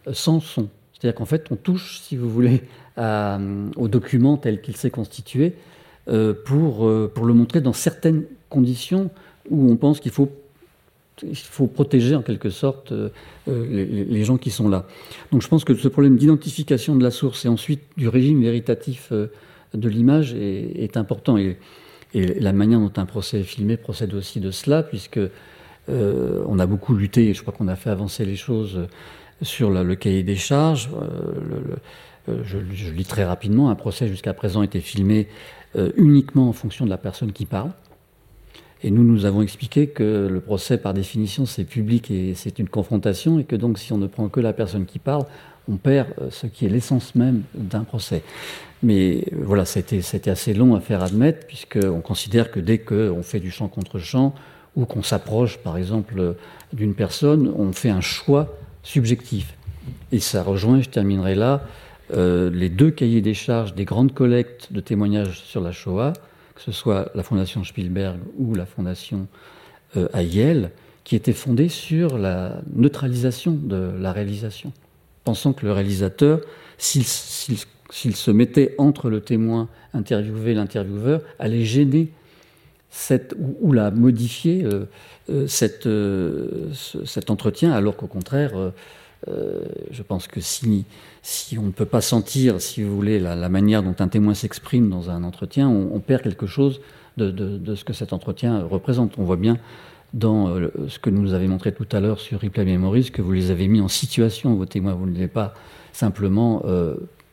euh, 0.07 0.13
sans 0.13 0.39
son. 0.39 0.69
C'est-à-dire 0.93 1.15
qu'en 1.15 1.25
fait, 1.25 1.47
on 1.49 1.55
touche, 1.55 1.99
si 1.99 2.15
vous 2.15 2.29
voulez, 2.29 2.61
euh, 2.99 3.67
au 3.75 3.87
document 3.87 4.37
tel 4.37 4.61
qu'il 4.61 4.75
s'est 4.77 4.91
constitué 4.91 5.55
pour, 6.45 6.91
pour 7.13 7.25
le 7.25 7.33
montrer 7.33 7.61
dans 7.61 7.71
certaines 7.71 8.25
conditions 8.49 9.09
où 9.49 9.71
on 9.71 9.77
pense 9.77 10.01
qu'il 10.01 10.11
faut, 10.11 10.29
il 11.21 11.35
faut 11.37 11.67
protéger 11.67 12.13
en 12.13 12.21
quelque 12.21 12.49
sorte 12.49 12.93
les, 13.47 14.23
gens 14.25 14.35
qui 14.35 14.51
sont 14.51 14.67
là. 14.67 14.85
Donc 15.31 15.41
je 15.41 15.47
pense 15.47 15.63
que 15.63 15.73
ce 15.75 15.87
problème 15.87 16.17
d'identification 16.17 16.97
de 16.97 17.03
la 17.03 17.09
source 17.09 17.45
et 17.45 17.47
ensuite 17.47 17.83
du 17.95 18.09
régime 18.09 18.41
véritatif 18.41 19.13
de 19.13 19.89
l'image 19.89 20.33
est, 20.33 20.97
important. 20.97 21.37
Et, 21.37 21.57
et, 22.13 22.37
la 22.41 22.51
manière 22.51 22.81
dont 22.81 22.91
un 22.97 23.05
procès 23.05 23.39
est 23.39 23.43
filmé 23.43 23.77
procède 23.77 24.13
aussi 24.13 24.41
de 24.41 24.51
cela, 24.51 24.83
puisque 24.83 25.21
on 25.87 26.59
a 26.59 26.65
beaucoup 26.65 26.93
lutté, 26.93 27.33
je 27.33 27.41
crois 27.41 27.53
qu'on 27.53 27.67
a 27.67 27.75
fait 27.75 27.89
avancer 27.89 28.25
les 28.25 28.35
choses 28.35 28.87
sur 29.43 29.69
le 29.69 29.95
cahier 29.95 30.23
des 30.23 30.35
charges. 30.35 30.89
Euh, 30.93 31.75
euh, 32.29 32.41
je, 32.45 32.89
lis 32.89 33.05
très 33.05 33.25
rapidement, 33.25 33.69
un 33.69 33.75
procès 33.75 34.07
jusqu'à 34.07 34.33
présent 34.33 34.63
été 34.63 34.79
filmé 34.79 35.27
uniquement 35.97 36.49
en 36.49 36.53
fonction 36.53 36.85
de 36.85 36.91
la 36.91 36.99
personne 36.99 37.31
qui 37.31 37.47
parle. 37.47 37.71
Et 38.83 38.91
nous, 38.91 39.03
nous 39.03 39.25
avons 39.25 39.41
expliqué 39.41 39.87
que 39.87 40.27
le 40.31 40.39
procès, 40.39 40.77
par 40.77 40.93
définition, 40.93 41.47
c'est 41.47 41.63
public 41.63 42.11
et 42.11 42.35
c'est 42.35 42.59
une 42.59 42.69
confrontation, 42.69 43.39
et 43.39 43.43
que 43.43 43.55
donc 43.55 43.79
si 43.79 43.91
on 43.91 43.97
ne 43.97 44.05
prend 44.05 44.29
que 44.29 44.39
la 44.39 44.53
personne 44.53 44.85
qui 44.85 44.99
parle, 44.99 45.25
on 45.67 45.77
perd 45.77 46.09
ce 46.29 46.45
qui 46.45 46.67
est 46.67 46.69
l'essence 46.69 47.15
même 47.15 47.41
d'un 47.55 47.85
procès. 47.85 48.21
Mais 48.83 49.25
voilà, 49.31 49.65
c'était 49.65 50.29
assez 50.29 50.53
long 50.53 50.75
à 50.75 50.79
faire 50.79 51.01
admettre, 51.01 51.47
puisqu'on 51.47 52.01
considère 52.01 52.51
que 52.51 52.59
dès 52.59 52.77
qu'on 52.77 53.23
fait 53.23 53.39
du 53.39 53.49
champ 53.49 53.67
contre 53.67 53.97
champ, 53.97 54.35
ou 54.75 54.85
qu'on 54.85 55.03
s'approche, 55.03 55.57
par 55.57 55.77
exemple, 55.77 56.35
d'une 56.71 56.95
personne, 56.95 57.53
on 57.57 57.71
fait 57.73 57.89
un 57.89 58.01
choix 58.01 58.57
subjectif. 58.81 59.55
Et 60.11 60.19
ça 60.19 60.43
rejoint, 60.43 60.81
je 60.81 60.89
terminerai 60.89 61.35
là, 61.35 61.63
euh, 62.11 62.49
les 62.49 62.69
deux 62.69 62.91
cahiers 62.91 63.21
des 63.21 63.33
charges 63.33 63.75
des 63.75 63.85
grandes 63.85 64.13
collectes 64.13 64.71
de 64.71 64.79
témoignages 64.81 65.41
sur 65.41 65.61
la 65.61 65.71
Shoah, 65.71 66.13
que 66.55 66.61
ce 66.61 66.71
soit 66.71 67.09
la 67.15 67.23
Fondation 67.23 67.63
Spielberg 67.63 68.19
ou 68.37 68.53
la 68.55 68.65
Fondation 68.65 69.27
euh, 69.97 70.07
qui 71.03 71.15
étaient 71.15 71.33
fondés 71.33 71.69
sur 71.69 72.17
la 72.17 72.61
neutralisation 72.73 73.51
de 73.51 73.91
la 73.99 74.11
réalisation, 74.11 74.71
pensant 75.23 75.53
que 75.53 75.65
le 75.65 75.71
réalisateur, 75.71 76.41
s'il 76.77 77.05
se 77.05 78.31
mettait 78.31 78.75
entre 78.77 79.09
le 79.09 79.21
témoin 79.21 79.67
interviewé 79.93 80.51
et 80.51 80.55
l'intervieweur, 80.55 81.21
allait 81.39 81.65
gêner 81.65 82.11
ou, 83.61 83.73
la 83.73 83.91
modifier 83.91 84.63
euh, 84.63 84.85
euh, 85.29 85.47
euh, 85.85 86.69
cet 87.05 87.29
entretien, 87.29 87.71
alors 87.71 87.95
qu'au 87.95 88.07
contraire, 88.07 88.51
je 89.27 90.03
pense 90.03 90.27
que 90.27 90.39
si, 90.41 90.85
on 91.57 91.63
ne 91.63 91.71
peut 91.71 91.85
pas 91.85 92.01
sentir, 92.01 92.61
si 92.61 92.83
vous 92.83 92.95
voulez, 92.95 93.19
la, 93.19 93.49
manière 93.49 93.83
dont 93.83 93.95
un 93.99 94.07
témoin 94.07 94.33
s'exprime 94.33 94.89
dans 94.89 95.09
un 95.09 95.23
entretien, 95.23 95.69
on, 95.69 95.99
perd 95.99 96.21
quelque 96.21 96.47
chose 96.47 96.81
de, 97.17 97.75
ce 97.75 97.83
que 97.83 97.93
cet 97.93 98.13
entretien 98.13 98.63
représente. 98.63 99.13
On 99.17 99.23
voit 99.23 99.37
bien 99.37 99.57
dans 100.13 100.53
ce 100.87 100.99
que 100.99 101.09
nous 101.09 101.33
avez 101.33 101.47
montré 101.47 101.73
tout 101.73 101.87
à 101.91 101.99
l'heure 101.99 102.19
sur 102.19 102.41
Replay 102.41 102.65
Memories 102.65 103.09
que 103.11 103.21
vous 103.21 103.31
les 103.31 103.49
avez 103.49 103.67
mis 103.67 103.81
en 103.81 103.87
situation, 103.87 104.55
vos 104.55 104.65
témoins. 104.65 104.93
Vous 104.93 105.05
ne 105.05 105.11
les 105.11 105.19
avez 105.19 105.27
pas 105.27 105.53
simplement 105.93 106.63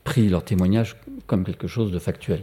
pris 0.05 0.29
leur 0.29 0.45
témoignage 0.45 0.97
comme 1.27 1.45
quelque 1.45 1.67
chose 1.67 1.91
de 1.91 1.99
factuel. 1.99 2.41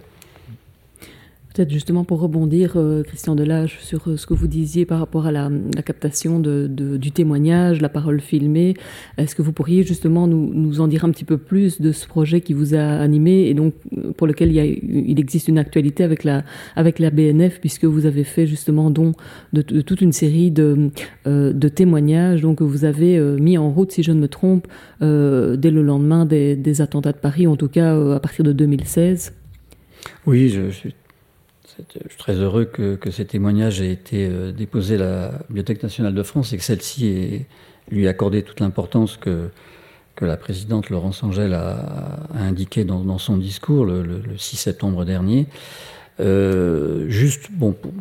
Peut-être 1.57 1.71
justement 1.71 2.03
pour 2.03 2.19
rebondir, 2.19 2.73
euh, 2.75 3.01
Christian 3.01 3.33
Delage, 3.33 3.79
sur 3.81 4.07
euh, 4.07 4.15
ce 4.15 4.27
que 4.27 4.35
vous 4.35 4.45
disiez 4.45 4.85
par 4.85 4.99
rapport 4.99 5.25
à 5.25 5.31
la, 5.31 5.49
captation 5.83 6.39
du 6.39 7.11
témoignage, 7.11 7.81
la 7.81 7.89
parole 7.89 8.21
filmée. 8.21 8.75
Est-ce 9.17 9.33
que 9.33 9.41
vous 9.41 9.53
pourriez 9.53 9.81
justement 9.81 10.27
nous, 10.27 10.81
en 10.81 10.87
dire 10.87 11.03
un 11.03 11.09
petit 11.09 11.25
peu 11.25 11.39
plus 11.39 11.81
de 11.81 11.91
ce 11.91 12.05
projet 12.05 12.41
qui 12.41 12.53
vous 12.53 12.75
a 12.75 12.83
animé 12.99 13.47
et 13.47 13.55
donc 13.55 13.73
euh, 13.97 14.11
pour 14.15 14.27
lequel 14.27 14.51
il, 14.51 15.19
existe 15.19 15.47
une 15.47 15.57
actualité 15.57 16.03
avec 16.03 16.23
la, 16.23 16.43
BNF, 17.09 17.59
puisque 17.59 17.85
vous 17.85 18.05
avez 18.05 18.23
fait 18.23 18.45
justement 18.45 18.91
don 18.91 19.13
de, 19.51 19.63
toute 19.63 20.01
une 20.01 20.11
série 20.11 20.51
de, 20.51 20.91
témoignages 21.69 22.43
donc, 22.43 22.61
vous 22.61 22.85
avez 22.85 23.19
mis 23.39 23.57
en 23.57 23.71
route, 23.71 23.91
si 23.91 24.03
je 24.03 24.11
ne 24.11 24.19
me 24.19 24.27
trompe, 24.27 24.67
dès 25.01 25.71
le 25.71 25.81
lendemain 25.81 26.27
des, 26.27 26.55
des, 26.55 26.81
attentats 26.81 27.13
de 27.13 27.17
Paris, 27.17 27.47
en 27.47 27.55
tout 27.55 27.67
cas 27.67 28.13
à 28.13 28.19
partir 28.19 28.45
de 28.45 28.51
2016 28.51 29.33
Oui, 30.27 30.49
je 30.49 30.69
suis 30.69 30.93
je 31.93 32.09
suis 32.09 32.17
très 32.17 32.33
heureux 32.33 32.65
que, 32.65 32.97
ces 33.11 33.25
témoignages 33.25 33.81
aient 33.81 33.91
été 33.91 34.27
euh, 34.27 34.51
déposés 34.51 34.95
à 34.95 34.99
la 34.99 35.31
Bibliothèque 35.49 35.83
nationale 35.83 36.13
de 36.13 36.23
France 36.23 36.53
et 36.53 36.57
que 36.57 36.63
celle-ci 36.63 37.45
lui 37.89 38.07
accordé 38.07 38.43
toute 38.43 38.59
l'importance 38.59 39.17
que, 39.17 39.49
la 40.19 40.35
présidente 40.35 40.89
Laurence 40.89 41.21
Angèle 41.21 41.53
a, 41.53 42.27
indiqué 42.33 42.83
dans, 42.83 43.19
son 43.19 43.37
discours 43.37 43.85
le, 43.85 44.23
6 44.35 44.57
septembre 44.57 45.05
dernier. 45.05 45.45
Euh, 46.19 47.07
juste, 47.07 47.51
bon, 47.51 47.73
pour, 47.73 47.93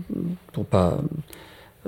ne 0.57 0.65
pas 0.65 0.99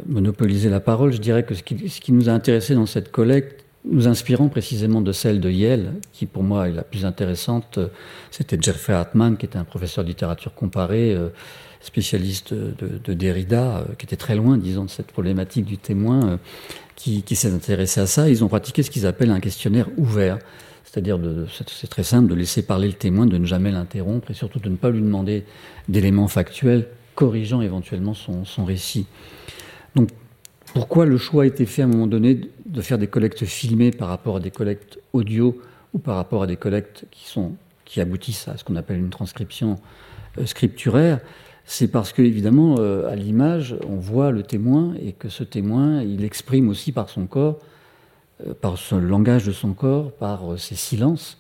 monopoliser 0.07 0.68
la 0.68 0.80
parole, 0.80 1.12
je 1.12 1.18
dirais 1.18 1.45
que 1.45 1.55
ce 1.55 1.62
qui, 1.62 2.12
nous 2.12 2.28
a 2.28 2.32
intéressé 2.32 2.74
dans 2.74 2.84
cette 2.84 3.11
collecte, 3.11 3.64
nous 3.91 4.07
inspirant 4.07 4.49
précisément 4.49 5.01
de 5.01 5.12
celle 5.12 5.41
de 5.41 5.49
Yale, 5.51 5.95
qui 6.12 6.26
pour 6.26 6.43
moi 6.43 6.68
est 6.68 6.72
la 6.72 6.82
plus 6.82 7.07
intéressante, 7.07 7.78
c'était 8.30 8.59
Jeffrey 8.61 8.93
Hartman, 8.93 9.39
qui 9.39 9.47
était 9.47 9.57
un 9.57 9.64
professeur 9.64 10.05
de 10.05 10.11
littérature 10.11 10.55
comparée. 10.55 11.14
Euh, 11.14 11.30
spécialiste 11.81 12.55
de, 12.55 13.14
Derrida, 13.14 13.79
euh, 13.79 13.95
qui 13.97 14.07
était 14.07 14.16
très 14.16 14.35
loin, 14.35 14.59
disons, 14.59 14.85
de 14.85 14.91
cette 14.91 15.12
problématique 15.12 15.64
du 15.64 15.79
témoin, 15.79 16.29
euh, 16.29 16.37
qui, 16.97 17.22
s'est 17.37 17.53
intéressé 17.53 18.01
à 18.01 18.07
ça. 18.07 18.29
Ils 18.29 18.43
ont 18.43 18.49
pratiqué 18.49 18.83
ce 18.83 18.91
qu'ils 18.91 19.07
appellent 19.07 19.31
un 19.31 19.41
questionnaire 19.41 19.89
ouvert. 19.97 20.39
C'est-à-dire, 20.85 21.18
c'est 21.49 21.89
très 21.89 22.03
simple, 22.03 22.29
de 22.29 22.35
laisser 22.35 22.62
parler 22.62 22.89
le 22.89 22.95
témoin, 22.95 23.26
de 23.26 23.37
ne 23.37 23.45
jamais 23.45 23.70
l'interrompre 23.70 24.31
et 24.31 24.35
surtout 24.35 24.59
de 24.59 24.68
ne 24.70 24.76
pas 24.76 24.91
lui 24.91 25.03
demander 25.03 25.45
d'éléments 25.89 26.29
factuels 26.29 26.89
corrigeant 27.14 27.61
éventuellement 27.61 28.14
son, 28.14 28.64
récit. 28.64 29.07
Donc, 29.97 30.09
pourquoi 30.72 31.05
le 31.05 31.18
choix 31.18 31.43
a 31.43 31.47
été 31.47 31.66
fait 31.66 31.83
à 31.83 31.87
un 31.87 31.89
moment 31.89 32.07
donné 32.07 32.41
de 32.64 32.81
faire 32.81 32.97
des 32.97 33.09
collectes 33.09 33.45
filmées 33.45 33.91
par 33.91 34.07
rapport 34.07 34.37
à 34.37 34.41
des 34.41 34.53
collectes 34.53 35.01
audio 35.12 35.61
ou 35.93 35.99
par 35.99 36.14
rapport 36.14 36.45
à 36.45 36.47
des 36.47 36.57
collectes 36.57 37.07
qui, 37.11 37.26
sont, 37.26 37.55
qui 37.85 38.01
aboutissent 38.01 38.47
à 38.47 38.57
ce 38.57 38.62
qu'on 38.62 38.76
appelle 38.76 38.99
une 38.99 39.11
transcription 39.11 39.81
euh, 40.39 40.47
scripturaire? 40.47 41.18
C'est 41.71 41.89
parce 41.89 42.14
que 42.14 42.23
évidemment 42.23 42.77
euh, 42.79 43.12
à 43.12 43.14
l'image 43.14 43.77
on 43.87 43.97
voit 43.97 44.31
le 44.31 44.43
témoin 44.43 44.95
et 45.05 45.12
que 45.12 45.29
ce 45.29 45.45
témoin 45.45 46.03
il 46.03 46.25
exprime 46.25 46.71
aussi 46.71 46.93
par 46.93 47.11
son 47.11 47.27
corps, 47.27 47.59
euh, 48.47 48.55
par 48.59 48.77
le 48.91 49.07
langage 49.07 49.45
de 49.45 49.53
son 49.53 49.75
corps, 49.75 50.11
par 50.12 50.55
euh, 50.55 50.57
ses 50.57 50.75
silences, 50.77 51.37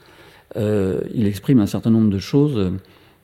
il 0.54 1.26
exprime 1.26 1.60
un 1.60 1.66
certain 1.66 1.90
nombre 1.90 2.10
de 2.10 2.18
choses 2.18 2.72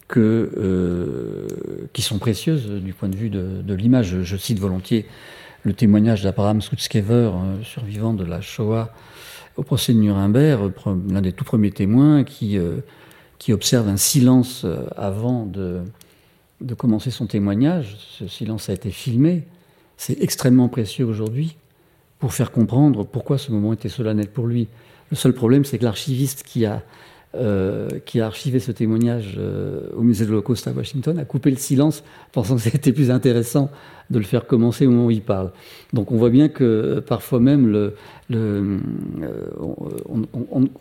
qui 0.09 2.03
sont 2.03 2.19
précieuses 2.19 2.69
du 2.69 2.93
point 2.93 3.09
de 3.09 3.17
vue 3.17 3.31
de, 3.31 3.75
l'image. 3.75 4.23
Je, 4.23 4.37
cite 4.37 4.59
volontiers 4.59 5.07
le 5.63 5.73
témoignage 5.73 6.23
d'Abraham 6.23 6.61
Sutskever, 6.61 7.33
survivant 7.63 8.13
de 8.13 8.25
la 8.25 8.41
Shoah 8.41 8.93
au 9.57 9.63
procès 9.63 9.95
de 9.95 9.99
Nuremberg, 9.99 10.71
l'un 11.11 11.23
des 11.23 11.33
tout 11.33 11.45
premiers 11.45 11.73
témoins 11.73 12.25
qui 12.25 12.59
observe 13.49 13.89
un 13.89 13.97
silence 13.97 14.65
avant 14.97 15.47
de 15.47 15.81
de 16.65 16.75
commencer 16.75 17.11
son 17.11 17.27
témoignage. 17.27 17.97
Ce 17.99 18.27
silence 18.27 18.69
a 18.69 18.73
été 18.73 18.91
filmé. 18.91 19.45
C'est 19.97 20.21
extrêmement 20.21 20.69
précieux 20.69 21.05
aujourd'hui 21.05 21.57
pour 22.19 22.33
faire 22.33 22.51
comprendre 22.51 23.05
pourquoi 23.05 23.39
ce 23.39 23.53
moment 23.53 23.73
était 23.73 23.89
solennel 23.89 24.29
pour 24.29 24.47
lui. 24.47 24.69
Le 25.11 25.17
seul 25.17 25.35
problème, 25.35 25.65
c'est 25.65 25.79
que 25.79 25.85
l'archiviste 25.85 26.43
qui 26.43 26.65
a, 26.65 26.83
euh, 27.35 27.89
qui 28.07 28.21
a 28.21 28.27
archivé 28.27 28.61
ce 28.61 28.73
témoignage 28.73 29.35
euh, 29.39 29.89
au 29.95 30.03
musée 30.03 30.25
de 30.25 30.31
l'Holocauste 30.31 30.67
à 30.67 30.73
Washington 30.73 31.19
a 31.19 31.25
coupé 31.25 31.51
le 31.51 31.57
silence, 31.57 32.03
pensant 32.33 32.57
que 32.57 32.63
c'était 32.63 32.93
plus 32.93 33.11
intéressant 33.11 33.71
de 34.11 34.19
le 34.19 34.25
faire 34.25 34.47
commencer 34.47 34.87
au 34.87 34.91
moment 34.91 35.07
où 35.07 35.11
il 35.11 35.23
parle. 35.23 35.53
Donc 35.93 36.13
on 36.13 36.17
voit 36.17 36.31
bien 36.31 36.49
que 36.49 36.65
euh, 36.65 37.01
parfois 37.01 37.41
même 37.41 37.93
on, 38.31 38.81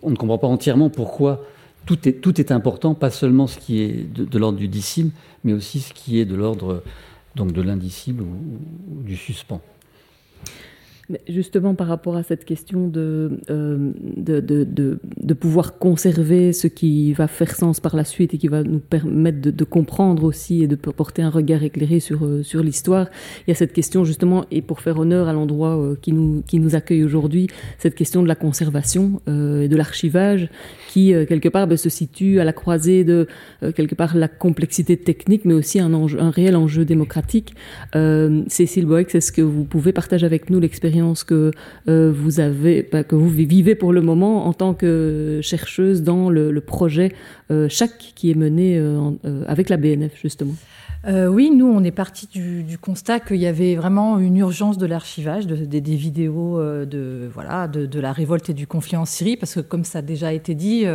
ne 0.10 0.16
comprend 0.16 0.38
pas 0.38 0.48
entièrement 0.48 0.90
pourquoi 0.90 1.44
tout 1.86 2.08
est, 2.08 2.52
important, 2.52 2.94
pas 2.94 3.10
seulement 3.10 3.48
ce 3.48 3.58
qui 3.58 3.82
est 3.82 4.14
de, 4.14 4.38
l'ordre 4.40 4.58
du 4.58 4.68
disciple, 4.68 5.16
mais 5.44 5.54
aussi 5.54 5.80
ce 5.80 5.94
qui 5.94 6.20
est 6.20 6.26
de 6.26 6.36
l'ordre 6.36 6.84
donc 7.36 7.52
de 7.52 7.62
l'indicible 7.62 8.24
ou, 8.24 9.04
du 9.04 9.16
suspens. 9.16 9.62
Justement, 11.28 11.76
par 11.76 11.88
rapport 11.88 12.16
à 12.16 12.24
cette 12.24 12.46
question 12.46 12.90
euh, 12.96 13.30
de, 13.50 14.40
de, 14.40 14.64
de, 14.64 15.34
pouvoir 15.34 15.78
conserver 15.78 16.54
ce 16.54 16.68
qui 16.68 17.12
va 17.12 17.28
faire 17.28 17.54
sens 17.56 17.82
par 17.82 17.98
la 17.98 18.06
suite 18.06 18.34
et 18.34 18.38
qui 18.38 18.48
va 18.48 18.64
nous 18.64 18.80
permettre 18.80 19.42
de, 19.42 19.64
comprendre 19.66 20.24
aussi 20.24 20.64
et 20.64 20.68
de 20.68 20.78
porter 20.78 21.22
un 21.22 21.30
regard 21.30 21.62
éclairé 21.62 22.00
sur, 22.00 22.24
euh, 22.24 22.42
sur 22.42 22.64
l'histoire, 22.64 23.08
il 23.46 23.50
y 23.50 23.52
a 23.52 23.56
cette 23.56 23.74
question 23.74 24.06
justement, 24.06 24.46
et 24.50 24.62
pour 24.62 24.80
faire 24.80 24.98
honneur 24.98 25.28
à 25.28 25.34
l'endroit 25.34 25.78
euh, 25.78 25.96
qui, 26.02 26.14
nous, 26.14 26.42
qui 26.48 26.60
nous 26.60 26.74
accueille 26.74 27.04
aujourd'hui, 27.04 27.48
cette 27.80 27.96
question 27.96 28.24
de 28.24 28.28
la 28.30 28.36
conservation 28.36 29.22
et 29.28 29.68
de 29.68 29.76
l'archivage 29.76 30.50
qui, 30.90 31.14
quelque 31.28 31.50
part, 31.50 31.68
ben, 31.68 31.78
se 31.78 31.90
situe 31.90 32.40
à 32.40 32.46
la 32.46 32.54
croisée 32.54 33.04
de, 33.04 33.28
quelque 33.76 33.96
part, 33.96 34.16
la 34.16 34.28
complexité 34.28 34.96
technique, 34.96 35.44
mais 35.44 35.54
aussi 35.54 35.80
un, 35.80 35.94
un 35.94 36.30
réel 36.30 36.56
enjeu 36.56 36.86
démocratique. 36.86 37.56
Cécile 38.48 38.88
est-ce 39.14 39.32
que 39.32 39.42
vous 39.42 39.64
pouvez 39.64 39.92
partager 39.92 40.26
avec 40.26 40.50
nous 40.50 40.60
l'expérience 40.60 40.94
que 41.24 41.52
euh, 41.88 42.14
vous 42.16 42.40
avez, 42.40 42.88
bah, 42.90 43.04
que 43.04 43.16
vous 43.16 43.30
vivez 43.30 43.76
pour 43.76 43.92
le 43.92 44.02
moment 44.02 44.48
en 44.48 44.54
tant 44.54 44.74
que 44.74 45.40
chercheuse 45.42 46.02
dans 46.02 46.30
le, 46.30 46.62
projet 46.62 47.14
euh, 47.52 47.68
qui 48.16 48.32
est 48.32 48.36
mené 48.36 48.78
euh, 48.78 49.12
avec 49.48 49.70
la 49.70 49.78
BNF 49.78 50.14
justement. 50.22 50.56
oui, 51.08 51.52
nous, 51.52 51.68
on 51.68 51.84
est 51.84 51.92
parti 51.92 52.28
du, 52.28 52.78
constat 52.78 53.20
qu'il 53.20 53.42
y 53.42 53.48
avait 53.48 53.76
vraiment 53.76 54.20
une 54.20 54.38
urgence 54.38 54.78
de 54.78 54.86
l'archivage 54.86 55.46
de, 55.46 55.58
des 55.58 55.96
vidéos 55.96 56.60
de, 56.86 57.30
voilà, 57.34 57.68
de, 57.68 58.00
la 58.00 58.14
révolte 58.14 58.50
et 58.50 58.54
du 58.54 58.68
conflit 58.68 58.96
en 58.96 59.06
Syrie, 59.06 59.36
parce 59.36 59.56
que 59.56 59.60
comme 59.60 59.84
ça 59.84 60.00
a 60.00 60.02
déjà 60.02 60.32
été 60.32 60.56
dit, 60.56 60.86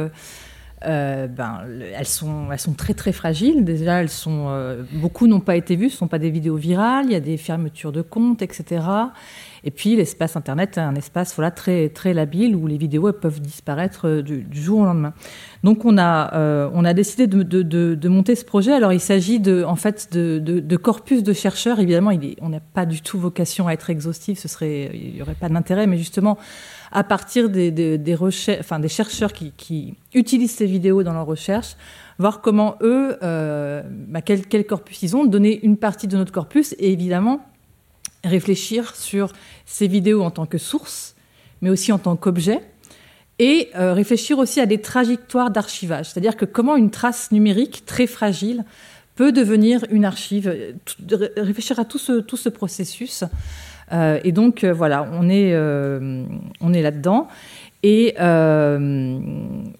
ben, 0.82 1.60
elles, 1.94 2.06
sont, 2.06 2.50
elles 2.52 2.58
sont 2.58 2.74
très 2.74 2.94
très 2.94 3.12
fragiles. 3.12 3.64
Déjà, 3.64 4.00
elles 4.00 4.08
sont, 4.08 4.48
beaucoup 4.92 5.26
n'ont 5.26 5.40
pas 5.40 5.56
été 5.56 5.76
vues, 5.76 5.88
ce 5.88 5.94
ne 5.94 5.98
sont 5.98 6.08
pas 6.08 6.18
des 6.18 6.30
vidéos 6.30 6.56
virales, 6.56 7.06
il 7.06 7.12
y 7.12 7.16
a 7.16 7.20
des 7.20 7.36
fermetures 7.36 7.92
de 7.92 8.02
comptes, 8.02 8.42
etc. 8.42 8.80
Et 9.64 9.70
puis 9.70 9.96
l'espace 9.96 10.36
Internet 10.36 10.78
est 10.78 10.80
un 10.80 10.94
espace 10.94 11.34
voilà, 11.34 11.50
très, 11.50 11.88
très 11.88 12.14
labile 12.14 12.56
où 12.56 12.66
les 12.66 12.76
vidéos 12.76 13.12
peuvent 13.12 13.40
disparaître 13.40 14.08
euh, 14.08 14.22
du, 14.22 14.46
jour 14.52 14.80
au 14.80 14.84
lendemain. 14.84 15.12
Donc 15.64 15.84
on 15.84 15.98
a, 15.98 16.34
euh, 16.34 16.70
on 16.72 16.84
a 16.84 16.94
décidé 16.94 17.26
de, 17.26 17.42
de, 17.42 17.62
de, 17.62 18.08
monter 18.08 18.34
ce 18.34 18.44
projet. 18.44 18.72
Alors 18.72 18.92
il 18.92 19.00
s'agit 19.00 19.40
de, 19.40 19.64
en 19.64 19.76
fait 19.76 20.12
de, 20.12 20.76
corpus 20.76 21.22
de 21.22 21.32
chercheurs. 21.32 21.80
Évidemment, 21.80 22.12
on 22.40 22.48
n'a 22.48 22.60
pas 22.60 22.86
du 22.86 23.02
tout 23.02 23.18
vocation 23.18 23.68
à 23.68 23.72
être 23.72 23.90
exhaustif, 23.90 24.38
ce 24.38 24.48
serait, 24.48 24.90
il 24.94 25.14
n'y 25.14 25.22
aurait 25.22 25.34
pas 25.34 25.48
d'intérêt, 25.48 25.86
mais 25.86 25.98
justement 25.98 26.38
à 26.92 27.04
partir 27.04 27.48
des, 27.48 27.70
des, 27.70 28.16
enfin, 28.60 28.78
des 28.78 28.88
chercheurs 28.88 29.32
qui, 29.32 29.94
utilisent 30.14 30.56
ces 30.56 30.66
vidéos 30.66 31.02
dans 31.02 31.12
leurs 31.12 31.26
recherches, 31.26 31.76
voir 32.18 32.40
comment 32.40 32.76
eux, 32.80 33.16
euh, 33.22 33.82
bah, 34.08 34.22
quel, 34.22 34.66
corpus 34.66 35.02
ils 35.02 35.16
ont, 35.16 35.24
donner 35.24 35.60
une 35.62 35.76
partie 35.76 36.08
de 36.08 36.16
notre 36.16 36.32
corpus 36.32 36.74
et 36.78 36.92
évidemment 36.92 37.44
réfléchir 38.24 38.96
sur 38.96 39.32
ces 39.64 39.86
vidéos 39.86 40.22
en 40.22 40.30
tant 40.30 40.46
que 40.46 40.58
source, 40.58 41.14
mais 41.62 41.70
aussi 41.70 41.92
en 41.92 41.98
tant 41.98 42.16
qu'objet, 42.16 42.60
et 43.38 43.68
euh, 43.76 43.92
réfléchir 43.92 44.38
aussi 44.38 44.60
à 44.60 44.66
des 44.66 44.80
trajectoires 44.80 45.50
d'archivage, 45.50 46.06
c'est-à-dire 46.10 46.36
que 46.36 46.44
comment 46.44 46.76
une 46.76 46.90
trace 46.90 47.30
numérique 47.30 47.84
très 47.86 48.08
fragile 48.08 48.64
peut 49.14 49.32
devenir 49.32 49.84
une 49.90 50.04
archive, 50.04 50.52
réfléchir 51.36 51.80
à 51.80 51.84
tout 51.84 51.98
ce, 51.98 52.20
tout 52.20 52.36
ce 52.36 52.48
processus. 52.48 53.24
Euh, 53.92 54.20
et 54.24 54.32
donc 54.32 54.64
euh, 54.64 54.72
voilà, 54.72 55.08
on 55.12 55.28
est, 55.28 55.56
on 55.56 56.72
est 56.72 56.82
là-dedans. 56.82 57.28
Et, 57.84 58.16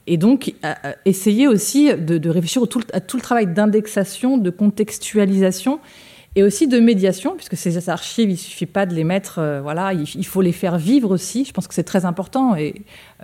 et, 0.06 0.16
donc, 0.16 0.54
essayer 1.04 1.48
aussi 1.48 1.92
de, 1.94 2.30
réfléchir 2.30 2.62
à 2.92 3.00
tout 3.00 3.16
le 3.16 3.22
travail 3.22 3.48
d'indexation, 3.48 4.38
de 4.38 4.50
contextualisation 4.50 5.80
et 6.38 6.44
aussi 6.44 6.68
de 6.68 6.78
médiation, 6.78 7.34
puisque 7.34 7.56
ces 7.56 7.88
archives, 7.88 8.30
il 8.30 8.36
suffit 8.36 8.66
pas 8.66 8.86
de 8.86 8.94
les 8.94 9.02
mettre, 9.02 9.40
euh, 9.40 9.60
voilà, 9.60 9.92
il, 9.92 10.24
faut 10.24 10.40
les 10.40 10.52
faire 10.52 10.78
vivre 10.78 11.10
aussi. 11.10 11.44
Je 11.44 11.52
pense 11.52 11.66
que 11.66 11.74
c'est 11.74 11.82
très 11.82 12.04
important. 12.04 12.54
Et 12.54 12.74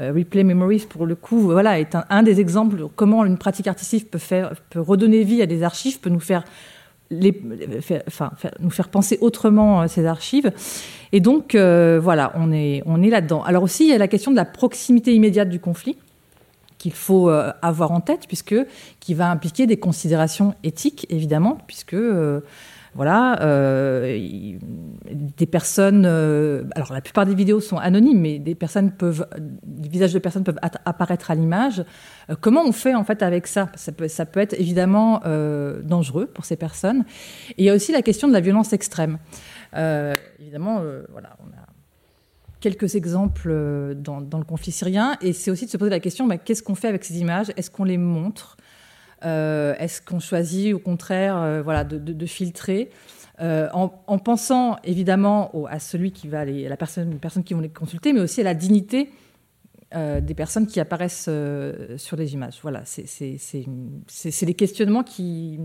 euh, 0.00 0.12
Replay 0.12 0.42
Memories, 0.42 0.86
pour 0.88 1.06
le 1.06 1.14
coup, 1.14 1.38
voilà, 1.38 1.78
est 1.78 1.96
un, 2.08 2.22
des 2.24 2.40
exemples 2.40 2.76
de 2.76 2.84
comment 2.86 3.24
une 3.24 3.38
pratique 3.38 3.68
artistique 3.68 4.10
peut 4.10 4.18
faire, 4.18 4.54
peut 4.70 4.80
redonner 4.80 5.22
vie 5.22 5.42
à 5.42 5.46
des 5.46 5.62
archives, 5.62 6.00
peut 6.00 6.10
nous 6.10 6.18
faire 6.18 6.44
nous 7.10 8.70
faire 8.70 8.88
penser 8.88 9.18
autrement 9.20 9.82
euh, 9.82 9.86
ces 9.88 10.06
archives. 10.06 10.52
Et 11.12 11.20
donc, 11.20 11.54
voilà, 11.54 12.32
on 12.34 12.52
est, 12.52 12.82
on 12.86 13.02
est 13.02 13.10
là-dedans. 13.10 13.42
Alors 13.44 13.62
aussi, 13.62 13.84
il 13.84 13.90
y 13.90 13.92
a 13.92 13.98
la 13.98 14.08
question 14.08 14.32
de 14.32 14.36
la 14.36 14.44
proximité 14.44 15.14
immédiate 15.14 15.48
du 15.48 15.60
conflit 15.60 15.96
qu'il 16.78 16.92
faut 16.92 17.28
avoir 17.62 17.92
en 17.92 18.00
tête, 18.00 18.26
puisque 18.26 18.56
qui 18.98 19.14
va 19.14 19.30
impliquer 19.30 19.68
des 19.68 19.76
considérations 19.76 20.54
éthiques, 20.64 21.06
évidemment, 21.10 21.58
puisque 21.68 21.94
voilà, 22.94 23.42
euh, 23.42 24.56
des 25.10 25.46
personnes. 25.46 26.04
Euh, 26.06 26.62
alors 26.76 26.92
la 26.92 27.00
plupart 27.00 27.26
des 27.26 27.34
vidéos 27.34 27.60
sont 27.60 27.76
anonymes, 27.76 28.20
mais 28.20 28.38
des 28.38 28.54
personnes 28.54 28.92
peuvent, 28.92 29.26
des 29.64 29.88
visages 29.88 30.12
de 30.12 30.18
personnes 30.18 30.44
peuvent 30.44 30.60
apparaître 30.84 31.30
à 31.30 31.34
l'image. 31.34 31.84
Euh, 32.30 32.36
comment 32.40 32.62
on 32.64 32.72
fait 32.72 32.94
en 32.94 33.04
fait 33.04 33.22
avec 33.22 33.46
ça? 33.46 33.70
Ça 33.74 33.90
peut, 33.90 34.06
ça 34.08 34.26
peut 34.26 34.40
être 34.40 34.54
évidemment 34.58 35.22
dangereux 35.82 36.26
pour 36.26 36.44
ces 36.44 36.56
personnes. 36.56 37.04
Et 37.50 37.62
il 37.62 37.64
y 37.64 37.70
a 37.70 37.74
aussi 37.74 37.92
la 37.92 38.02
question 38.02 38.28
de 38.28 38.32
la 38.32 38.40
violence 38.40 38.72
extrême. 38.72 39.18
évidemment, 40.38 40.82
voilà, 41.10 41.36
on 41.40 41.48
a 41.48 41.66
quelques 42.60 42.94
exemples 42.94 43.94
dans, 43.96 44.20
le 44.20 44.44
conflit 44.44 44.72
syrien, 44.72 45.16
et 45.20 45.32
c'est 45.32 45.50
aussi 45.50 45.66
de 45.66 45.70
se 45.70 45.76
poser 45.76 45.90
la 45.90 46.00
question 46.00 46.26
bah, 46.26 46.38
qu'est-ce 46.38 46.62
qu'on 46.62 46.74
fait 46.74 46.88
avec 46.88 47.04
ces 47.04 47.18
images? 47.18 47.52
Est-ce 47.56 47.70
qu'on 47.70 47.84
les 47.84 47.98
montre? 47.98 48.56
Euh, 49.24 49.74
est-ce 49.78 50.02
qu'on 50.02 50.20
choisit 50.20 50.74
au 50.74 50.78
contraire 50.78 51.36
euh, 51.36 51.62
voilà, 51.62 51.84
de, 51.84 52.26
filtrer 52.26 52.90
euh, 53.40 53.68
en, 53.72 54.18
pensant 54.18 54.76
évidemment 54.84 55.50
à 55.68 55.78
celui 55.78 56.12
qui 56.12 56.28
va 56.28 56.44
les, 56.44 56.66
à 56.66 56.68
la 56.68 56.76
personne, 56.76 57.18
personne 57.18 57.44
qui 57.44 57.54
vont 57.54 57.60
les 57.60 57.68
consulter, 57.68 58.12
mais 58.12 58.20
aussi 58.20 58.40
à 58.40 58.44
la 58.44 58.54
dignité 58.54 59.10
des 60.22 60.34
personnes 60.34 60.66
qui 60.66 60.80
apparaissent 60.80 61.30
sur 61.98 62.16
les 62.16 62.34
images. 62.34 62.58
Voilà, 62.62 62.82
c'est 62.84 63.36
des 64.42 64.54
questionnements 64.54 65.04
qui, 65.04 65.60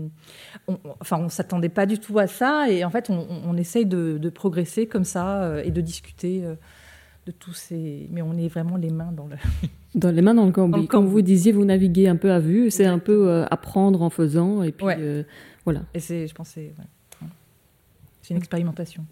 enfin, 1.00 1.18
on 1.18 1.28
s'attendait 1.28 1.68
pas 1.68 1.84
du 1.84 1.98
tout 1.98 2.16
à 2.20 2.28
ça, 2.28 2.70
et 2.70 2.84
en 2.84 2.90
fait, 2.90 3.10
on, 3.10 3.56
essaye 3.56 3.86
de, 3.86 4.28
progresser 4.28 4.86
comme 4.86 5.02
ça 5.02 5.60
et 5.64 5.72
de 5.72 5.80
discuter 5.80 6.44
de 7.30 7.36
tous 7.36 7.52
ces. 7.52 8.08
Mais 8.10 8.22
on 8.22 8.36
est 8.36 8.48
vraiment 8.48 8.76
les 8.76 8.90
mains 8.90 9.12
dans 9.12 9.26
le. 9.26 9.36
Dans 9.96 10.14
les 10.14 10.22
mains 10.22 10.34
dans 10.34 10.46
le 10.46 10.52
cambouis. 10.52 10.86
Comme 10.86 11.06
vous 11.06 11.20
disiez, 11.20 11.50
vous 11.50 11.64
naviguez 11.64 12.06
un 12.06 12.14
peu 12.14 12.30
à 12.30 12.38
vue. 12.38 12.70
C'est 12.70 12.86
un 12.86 13.00
peu 13.00 13.28
euh, 13.28 13.44
apprendre 13.50 14.02
en 14.02 14.10
faisant. 14.10 14.62
Et 14.62 14.70
puis, 14.70 14.86
euh, 14.86 15.24
voilà. 15.64 15.80
Et 15.94 15.98
c'est, 15.98 16.28
je 16.28 16.34
pense, 16.34 16.56
une 18.30 18.36
expérimentation. 18.36 19.04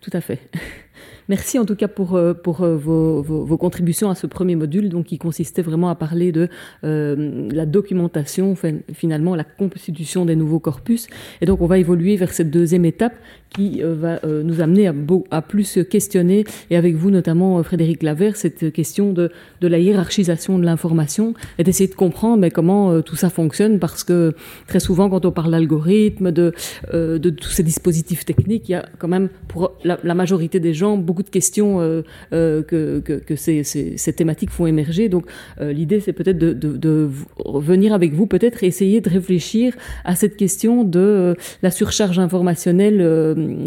Tout 0.00 0.10
à 0.12 0.20
fait. 0.20 0.40
Merci 1.28 1.58
en 1.58 1.64
tout 1.64 1.74
cas 1.74 1.88
pour, 1.88 2.16
euh, 2.16 2.34
euh, 2.60 2.76
vos, 2.76 3.56
contributions 3.56 4.10
à 4.10 4.14
ce 4.14 4.26
premier 4.26 4.56
module, 4.56 4.88
donc 4.90 5.06
qui 5.06 5.18
consistait 5.18 5.62
vraiment 5.62 5.88
à 5.88 5.94
parler 5.94 6.32
de 6.32 6.48
euh, 6.84 7.48
la 7.50 7.64
documentation, 7.64 8.54
finalement 8.92 9.34
la 9.34 9.44
constitution 9.44 10.26
des 10.26 10.36
nouveaux 10.36 10.58
corpus. 10.58 11.06
Et 11.40 11.46
donc 11.46 11.62
on 11.62 11.66
va 11.66 11.78
évoluer 11.78 12.16
vers 12.16 12.32
cette 12.32 12.50
deuxième 12.50 12.84
étape 12.84 13.14
qui 13.54 13.82
va 13.82 14.18
nous 14.26 14.60
amener 14.60 14.90
à, 15.30 15.40
plus 15.40 15.78
questionner, 15.88 16.42
et 16.70 16.76
avec 16.76 16.96
vous 16.96 17.12
notamment 17.12 17.62
Frédéric 17.62 18.02
Lavert, 18.02 18.34
cette 18.34 18.72
question 18.72 19.12
de, 19.12 19.30
la 19.60 19.78
hiérarchisation 19.78 20.58
de 20.58 20.64
l'information 20.64 21.34
et 21.58 21.62
d'essayer 21.62 21.88
de 21.88 21.94
comprendre 21.94 22.48
comment 22.48 23.00
tout 23.00 23.14
ça 23.14 23.30
fonctionne, 23.30 23.78
parce 23.78 24.02
que 24.02 24.34
très 24.66 24.80
souvent 24.80 25.08
quand 25.08 25.24
on 25.24 25.30
parle 25.30 25.52
d'algorithmes, 25.52 26.32
de, 26.32 26.52
de 26.92 27.30
tous 27.30 27.50
ces 27.50 27.62
dispositifs 27.62 28.24
techniques, 28.24 28.63
il 28.68 28.72
y 28.72 28.74
a 28.74 28.84
quand 28.98 29.08
même 29.08 29.28
pour 29.48 29.72
la, 29.84 30.14
majorité 30.14 30.60
des 30.60 30.74
gens 30.74 30.96
beaucoup 30.96 31.22
de 31.22 31.30
questions 31.30 31.80
euh, 31.80 32.02
euh, 32.32 32.62
que, 32.62 33.36
ces, 33.36 34.12
thématiques 34.16 34.50
font 34.50 34.66
émerger. 34.66 35.08
Donc 35.08 35.26
euh, 35.60 35.72
l'idée, 35.72 36.00
c'est 36.00 36.12
peut-être 36.12 36.38
de, 36.38 36.52
de, 36.52 37.10
venir 37.54 37.92
avec 37.92 38.12
vous, 38.14 38.26
peut-être 38.26 38.64
essayer 38.64 39.00
de 39.00 39.10
réfléchir 39.10 39.74
à 40.04 40.14
cette 40.14 40.36
question 40.36 40.84
de 40.84 41.36
la 41.62 41.70
surcharge 41.70 42.18
informationnelle 42.18 42.98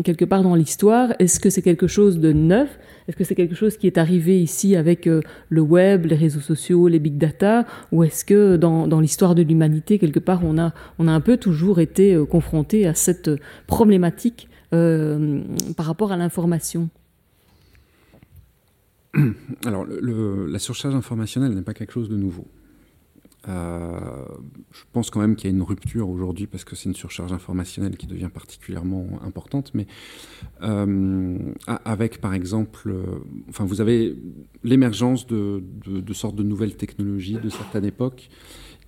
quelque 0.04 0.26
part 0.26 0.44
dans 0.44 0.56
l'histoire. 0.56 1.14
Est-ce 1.20 1.40
que 1.40 1.50
c'est 1.50 1.62
quelque 1.62 1.88
chose 1.88 2.20
de 2.20 2.34
neuf? 2.34 2.80
Est-ce 3.08 3.16
que 3.16 3.24
c'est 3.24 3.36
quelque 3.36 3.56
chose 3.56 3.78
qui 3.78 3.88
est 3.88 3.98
arrivé 3.98 4.42
ici 4.42 4.76
avec 4.76 5.06
le 5.06 5.62
web, 5.62 6.06
les 6.06 6.16
réseaux 6.16 6.42
sociaux, 6.42 6.88
les 6.88 7.00
big 7.00 7.18
data, 7.18 7.66
ou 7.92 8.04
est-ce 8.04 8.26
que 8.26 8.58
dans, 8.58 8.88
dans 8.88 9.00
l'histoire 9.00 9.34
de 9.34 9.44
l'humanité, 9.44 9.98
quelque 9.98 10.20
part, 10.20 10.42
on 10.44 10.58
a, 10.58 10.74
on 11.00 11.08
a 11.08 11.12
un 11.12 11.22
peu 11.22 11.38
toujours 11.38 11.80
été 11.80 12.18
confronté 12.30 12.86
à 12.86 12.94
cette 12.94 13.30
problématique 13.68 14.50
par 14.70 15.86
rapport 15.86 16.12
à 16.12 16.18
l'information 16.18 16.90
Alors, 19.66 19.86
la 19.86 20.60
surcharge 20.60 20.96
informationnelle 20.96 21.54
n'est 21.54 21.62
pas 21.62 21.74
quelque 21.74 21.94
chose 21.94 22.10
de 22.10 22.18
nouveau. 22.18 22.48
Euh, 23.48 24.26
je 24.72 24.82
pense 24.92 25.10
quand 25.10 25.22
même 25.22 25.36
qu'il 25.36 25.50
y 25.50 25.54
a 25.54 25.56
une 25.56 25.64
rupture 25.64 26.10
aujourd'hui 26.10 26.48
parce 26.48 26.66
que 26.66 26.76
c'est 26.76 26.90
une 26.90 26.96
surcharge 26.96 27.32
informationnelle 27.32 27.96
qui 27.96 28.06
devient 28.08 28.30
particulièrement 28.34 29.08
importante. 29.24 29.72
Mais 29.74 29.88
euh, 30.64 31.38
avec, 31.86 32.20
par 32.20 32.34
exemple, 32.34 32.90
euh, 32.90 33.04
enfin, 33.50 33.64
vous 33.64 33.80
avez 33.80 34.16
l'émergence 34.64 35.28
de, 35.28 35.64
sortes 36.14 36.36
de 36.36 36.44
nouvelles 36.44 36.76
technologies 36.76 37.38
de 37.42 37.50
certaines 37.50 37.86
époques 37.86 38.30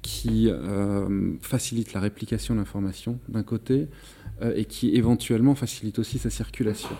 qui 0.01 0.49
facilitent 1.41 1.93
la 1.93 1.99
réplication 1.99 2.53
de 2.53 2.59
l'information 2.59 3.19
d'un 3.27 3.43
côté 3.43 3.87
et 4.55 4.65
qui 4.65 4.95
éventuellement 4.95 5.55
facilitent 5.55 5.99
aussi 5.99 6.17
sa 6.17 6.29
circulation. 6.29 6.95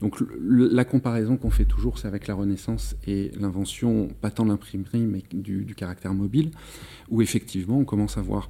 Donc 0.00 0.22
la 0.40 0.84
comparaison 0.84 1.36
qu'on 1.36 1.50
fait 1.50 1.64
toujours, 1.64 1.98
c'est 1.98 2.06
avec 2.06 2.28
la 2.28 2.34
Renaissance 2.34 2.94
et 3.06 3.32
l'invention, 3.38 4.08
pas 4.20 4.30
tant 4.30 4.44
de 4.44 4.50
l'imprimerie, 4.50 5.00
mais 5.00 5.22
du, 5.32 5.74
caractère 5.74 6.14
mobile, 6.14 6.50
où 7.08 7.20
effectivement 7.20 7.78
on 7.78 7.84
commence 7.84 8.16
à 8.16 8.22
voir 8.22 8.48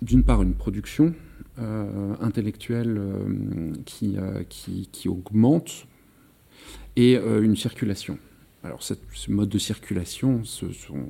d'une 0.00 0.24
part 0.24 0.42
une 0.42 0.54
production 0.54 1.14
euh, 1.58 2.14
intellectuelle 2.20 2.96
euh, 2.96 3.72
euh, 4.02 4.42
qui, 4.48 4.88
qui, 4.90 5.08
augmente 5.08 5.86
et 6.96 7.16
une 7.16 7.56
circulation. 7.56 8.18
Alors 8.64 8.82
ce 8.82 8.94
mode 9.28 9.48
de 9.48 9.58
circulation, 9.58 10.44
ce 10.44 10.72
sont 10.72 11.06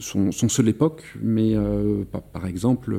son, 0.00 0.32
seule 0.32 0.68
époque, 0.68 1.04
mais 1.20 1.54
euh, 1.54 2.04
par, 2.32 2.46
exemple, 2.46 2.96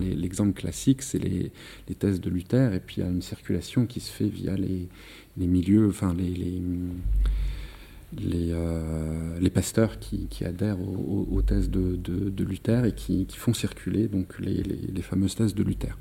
l'exemple 0.00 0.52
classique, 0.52 1.02
c'est 1.02 1.18
les, 1.18 1.52
thèses 1.98 2.20
de 2.20 2.30
Luther, 2.30 2.72
et 2.74 2.80
puis 2.80 2.96
il 2.98 3.04
y 3.04 3.06
a 3.06 3.10
une 3.10 3.22
circulation 3.22 3.86
qui 3.86 4.00
se 4.00 4.10
fait 4.10 4.28
via 4.28 4.54
les, 4.56 4.88
milieux, 5.36 5.88
enfin 5.88 6.14
les, 6.14 6.62
euh, 8.52 9.50
pasteurs 9.52 9.98
qui, 9.98 10.28
adhèrent 10.44 10.80
aux, 10.80 11.42
thèses 11.42 11.70
de, 11.70 12.44
Luther 12.44 12.84
et 12.84 12.92
qui, 12.92 13.26
font 13.36 13.54
circuler 13.54 14.08
donc 14.08 14.38
les, 14.38 15.02
fameuses 15.02 15.34
thèses 15.34 15.54
de 15.54 15.62
Luther. 15.62 15.98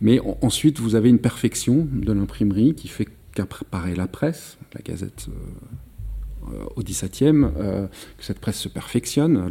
Mais 0.00 0.20
ensuite, 0.42 0.80
vous 0.80 0.94
avez 0.94 1.08
une 1.08 1.18
perfection 1.18 1.86
de 1.90 2.12
l'imprimerie 2.12 2.74
qui 2.74 2.88
fait 2.88 3.08
qu'apparaît 3.34 3.96
la 3.96 4.06
presse, 4.06 4.58
la 4.74 4.80
Gazette. 4.80 5.26
Euh, 5.28 5.32
au 6.76 6.82
XVIIe, 6.82 7.46
euh, 7.58 7.86
que 8.18 8.24
cette 8.24 8.38
presse 8.38 8.58
se 8.58 8.68
perfectionne. 8.68 9.50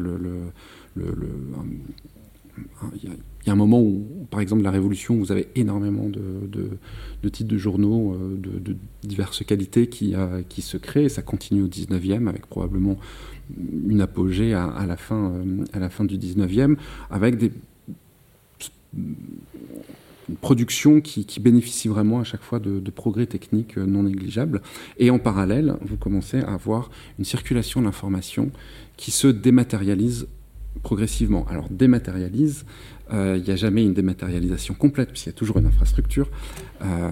il 0.96 1.04
y, 3.46 3.50
a 3.50 3.52
un 3.52 3.56
moment 3.56 3.82
où, 3.82 4.28
par 4.30 4.40
exemple, 4.40 4.64
la 4.64 4.72
Révolution, 4.72 5.16
vous 5.16 5.32
avez 5.32 5.48
énormément 5.56 6.10
de, 6.10 7.30
titres 7.30 7.50
de 7.50 7.58
journaux 7.58 8.14
euh, 8.14 8.38
de, 8.38 8.76
diverses 9.04 9.44
qualités 9.44 9.88
qui, 9.88 10.16
se 10.62 10.78
créent. 10.78 11.10
Ça 11.10 11.22
continue 11.22 11.64
au 11.64 11.68
19e 11.68 12.28
avec 12.28 12.46
probablement 12.46 12.98
une 13.88 14.02
apogée 14.02 14.54
à, 14.54 14.86
la, 14.88 14.98
fin, 14.98 15.34
à 15.74 15.80
la 15.80 15.90
fin 15.90 16.06
du 16.06 16.18
19e 16.18 16.78
avec 17.10 17.38
des 17.38 17.52
une 20.30 20.36
production 20.36 21.02
qui, 21.02 21.26
bénéficie 21.40 21.88
vraiment 21.88 22.20
à 22.20 22.24
chaque 22.24 22.42
fois 22.42 22.60
de, 22.60 22.80
progrès 22.92 23.26
techniques 23.26 23.78
euh, 23.78 23.86
non 23.86 24.04
négligeables. 24.04 24.62
Et 24.98 25.10
en 25.10 25.20
parallèle, 25.20 25.76
vous 25.82 25.98
commencez 25.98 26.40
à 26.40 26.54
avoir 26.54 26.90
une 27.20 27.26
circulation 27.26 27.82
d'informations 27.82 28.52
qui 28.98 29.12
se 29.12 29.28
dématérialise 29.28 30.28
progressivement. 30.82 31.46
Alors 31.50 31.68
dématérialise, 31.70 32.66
euh, 33.14 33.36
il 33.38 33.44
n'y 33.44 33.52
a 33.52 33.56
jamais 33.56 33.84
une 33.84 33.94
dématérialisation 33.94 34.74
complète, 34.74 35.10
puisqu'il 35.10 35.30
y 35.30 35.34
a 35.34 35.36
toujours 35.36 35.58
une 35.58 35.66
infrastructure. 35.66 36.30
Euh, 36.84 37.10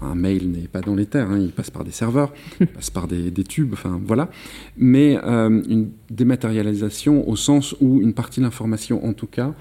un 0.00 0.14
mail 0.14 0.50
n'est 0.50 0.68
pas 0.68 0.80
dans 0.80 0.94
les 0.94 1.06
terres, 1.06 1.30
hein, 1.30 1.38
il 1.38 1.52
passe 1.52 1.70
par 1.70 1.84
des 1.84 1.90
serveurs, 1.90 2.32
il 2.60 2.66
passe 2.66 2.90
par 2.90 3.06
des, 3.06 3.32
tubes, 3.44 3.72
enfin 3.72 4.00
voilà. 4.04 4.30
Mais 4.76 5.16
une 5.16 5.90
dématérialisation 6.10 7.28
au 7.28 7.36
sens 7.36 7.76
où 7.80 8.00
une 8.00 8.14
partie 8.14 8.40
de 8.40 8.44
l'information, 8.44 9.04
en 9.04 9.12
tout 9.12 9.26
cas, 9.26 9.54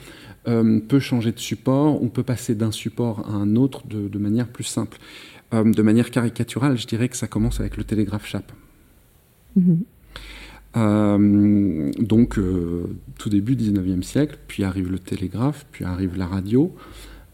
euh, 0.45 0.81
peut 0.81 0.99
changer 0.99 1.31
de 1.31 1.39
support 1.39 2.03
ou 2.03 2.09
peut 2.09 2.23
passer 2.23 2.53
d'un 2.53 2.71
support 2.71 3.21
à 3.29 3.31
un 3.31 3.55
autre 3.55 3.87
de, 3.87 4.19
manière 4.19 4.47
plus 4.47 4.65
simple. 4.65 4.97
Euh, 5.53 5.71
de 5.71 5.81
manière 5.81 6.11
caricaturale, 6.11 6.77
je 6.77 6.85
dirais 6.85 7.07
que 7.07 7.15
ça 7.15 7.27
commence 7.27 7.61
avec 7.61 7.77
le 7.77 7.85
télégraphe 7.85 8.27
chape. 8.27 8.51
Mhm. 9.55 9.83
Euh, 10.75 11.91
donc, 11.99 12.39
tout 13.19 13.29
début 13.29 13.55
19e 13.55 14.01
siècle, 14.01 14.37
puis 14.47 14.63
arrive 14.63 14.91
le 14.91 14.99
télégraphe, 14.99 15.65
puis 15.71 15.85
arrive 15.85 16.17
la 16.17 16.27
radio, 16.27 16.75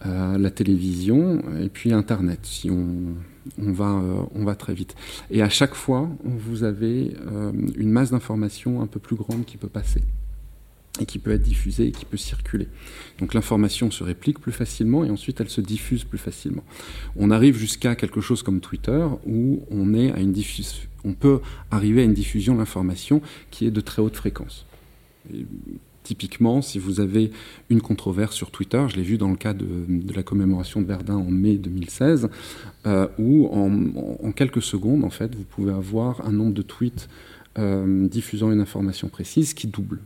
la 0.05 0.51
télévision, 0.51 1.41
et 1.59 1.69
puis 1.69 1.91
Internet, 1.91 2.39
si 2.43 2.69
on, 2.69 3.15
on, 3.61 3.71
va, 3.71 4.01
on 4.35 4.45
va 4.45 4.55
très 4.55 4.73
vite. 4.73 4.95
Et 5.31 5.41
à 5.41 5.49
chaque 5.49 5.73
fois, 5.73 6.09
vous 6.23 6.63
avez 6.63 7.13
une 7.75 7.89
masse 7.89 8.11
d'informations 8.11 8.81
un 8.81 8.87
peu 8.87 8.99
plus 8.99 9.15
grande 9.15 9.45
qui 9.45 9.57
peut 9.57 9.67
passer 9.67 10.03
et 10.99 11.05
qui 11.05 11.19
peut 11.19 11.31
être 11.31 11.41
diffusée 11.41 11.87
et 11.87 11.91
qui 11.91 12.05
peut 12.05 12.17
circuler. 12.17 12.67
Donc 13.19 13.33
l'information 13.33 13.91
se 13.91 14.03
réplique 14.03 14.39
plus 14.39 14.51
facilement 14.51 15.03
et 15.03 15.09
ensuite 15.09 15.39
elle 15.41 15.49
se 15.49 15.61
diffuse 15.61 16.03
plus 16.03 16.17
facilement. 16.17 16.63
On 17.15 17.31
arrive 17.31 17.57
jusqu'à 17.57 17.95
quelque 17.95 18.21
chose 18.21 18.43
comme 18.43 18.59
Twitter 18.59 19.05
où 19.25 19.63
on 19.71 19.93
est 19.93 20.11
à 20.11 20.19
une, 20.19 20.33
on 21.03 21.13
peut 21.13 21.41
arriver 21.71 22.01
à 22.01 22.05
une 22.05 22.13
diffusion 22.13 22.53
de 22.53 22.59
l'information 22.59 23.21
qui 23.51 23.65
est 23.65 23.71
de 23.71 23.81
très 23.81 24.01
haute 24.01 24.15
fréquence. 24.15 24.65
typiquement, 26.03 26.63
si 26.63 26.79
vous 26.79 27.01
avez 27.01 27.29
une 27.69 27.81
controverse 27.81 28.35
sur 28.35 28.49
Twitter, 28.49 28.83
je 28.89 28.95
l'ai 28.95 29.03
vu 29.03 29.17
dans 29.17 29.29
le 29.29 29.35
cas 29.35 29.53
de, 29.53 29.67
la 30.15 30.23
commémoration 30.23 30.81
de 30.81 30.87
Verdun 30.87 31.17
en 31.17 31.29
mai 31.29 31.55
2016, 31.55 32.29
euh, 32.87 33.07
où 33.19 33.47
en, 33.47 34.31
quelques 34.31 34.63
secondes, 34.63 35.03
en 35.03 35.11
fait, 35.11 35.35
vous 35.35 35.43
pouvez 35.43 35.71
avoir 35.71 36.25
un 36.25 36.31
nombre 36.31 36.53
de 36.53 36.63
tweets 36.63 37.09
euh, 37.59 38.07
diffusant 38.07 38.51
une 38.51 38.61
information 38.61 39.09
précise 39.09 39.53
qui 39.53 39.67
double. 39.67 39.99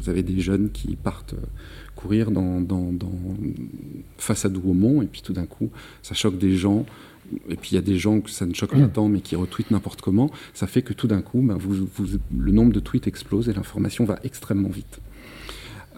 Vous 0.00 0.08
avez 0.08 0.22
des 0.22 0.40
jeunes 0.40 0.70
qui 0.70 0.96
partent 0.96 1.34
euh, 1.34 1.46
courir 1.94 2.30
dans, 2.30 2.64
face 4.16 4.44
à 4.44 4.48
Douaumont, 4.48 5.02
et 5.02 5.06
puis 5.06 5.22
tout 5.22 5.32
d'un 5.32 5.46
coup, 5.46 5.70
ça 6.02 6.14
choque 6.14 6.38
des 6.38 6.56
gens 6.56 6.86
et 7.50 7.56
puis 7.56 7.72
il 7.72 7.74
y 7.74 7.78
a 7.78 7.82
des 7.82 7.98
gens 7.98 8.20
que 8.20 8.30
ça 8.30 8.46
ne 8.46 8.54
choque 8.54 8.72
pas 8.72 8.88
tant, 8.88 9.08
mais 9.08 9.20
qui 9.20 9.36
retweetent 9.36 9.70
n'importe 9.70 10.00
comment, 10.00 10.30
ça 10.54 10.66
fait 10.66 10.80
que 10.80 10.94
tout 10.94 11.06
d'un 11.06 11.20
coup, 11.20 11.42
ben, 11.42 11.58
le 12.38 12.52
nombre 12.52 12.72
de 12.72 12.80
tweets 12.80 13.06
explose 13.06 13.50
et 13.50 13.52
l'information 13.52 14.06
va 14.06 14.18
extrêmement 14.24 14.70
vite. 14.70 15.00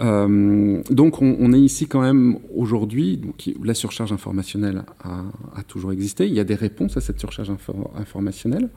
Euh, 0.01 0.83
donc 0.91 1.21
on, 1.21 1.53
est 1.53 1.61
ici 1.61 1.87
quand 1.87 2.01
même 2.01 2.39
aujourd'hui, 2.55 3.21
la 3.63 3.75
surcharge 3.75 4.13
informationnelle 4.13 4.85
a, 5.05 5.63
toujours 5.65 5.93
existé, 5.93 6.27
il 6.27 6.33
y 6.33 6.41
a 6.41 6.45
des 6.45 6.55
réponses 6.55 6.97
à 6.97 7.01
cette 7.01 7.21
surcharge 7.21 7.53
informationnelle. 7.97 8.71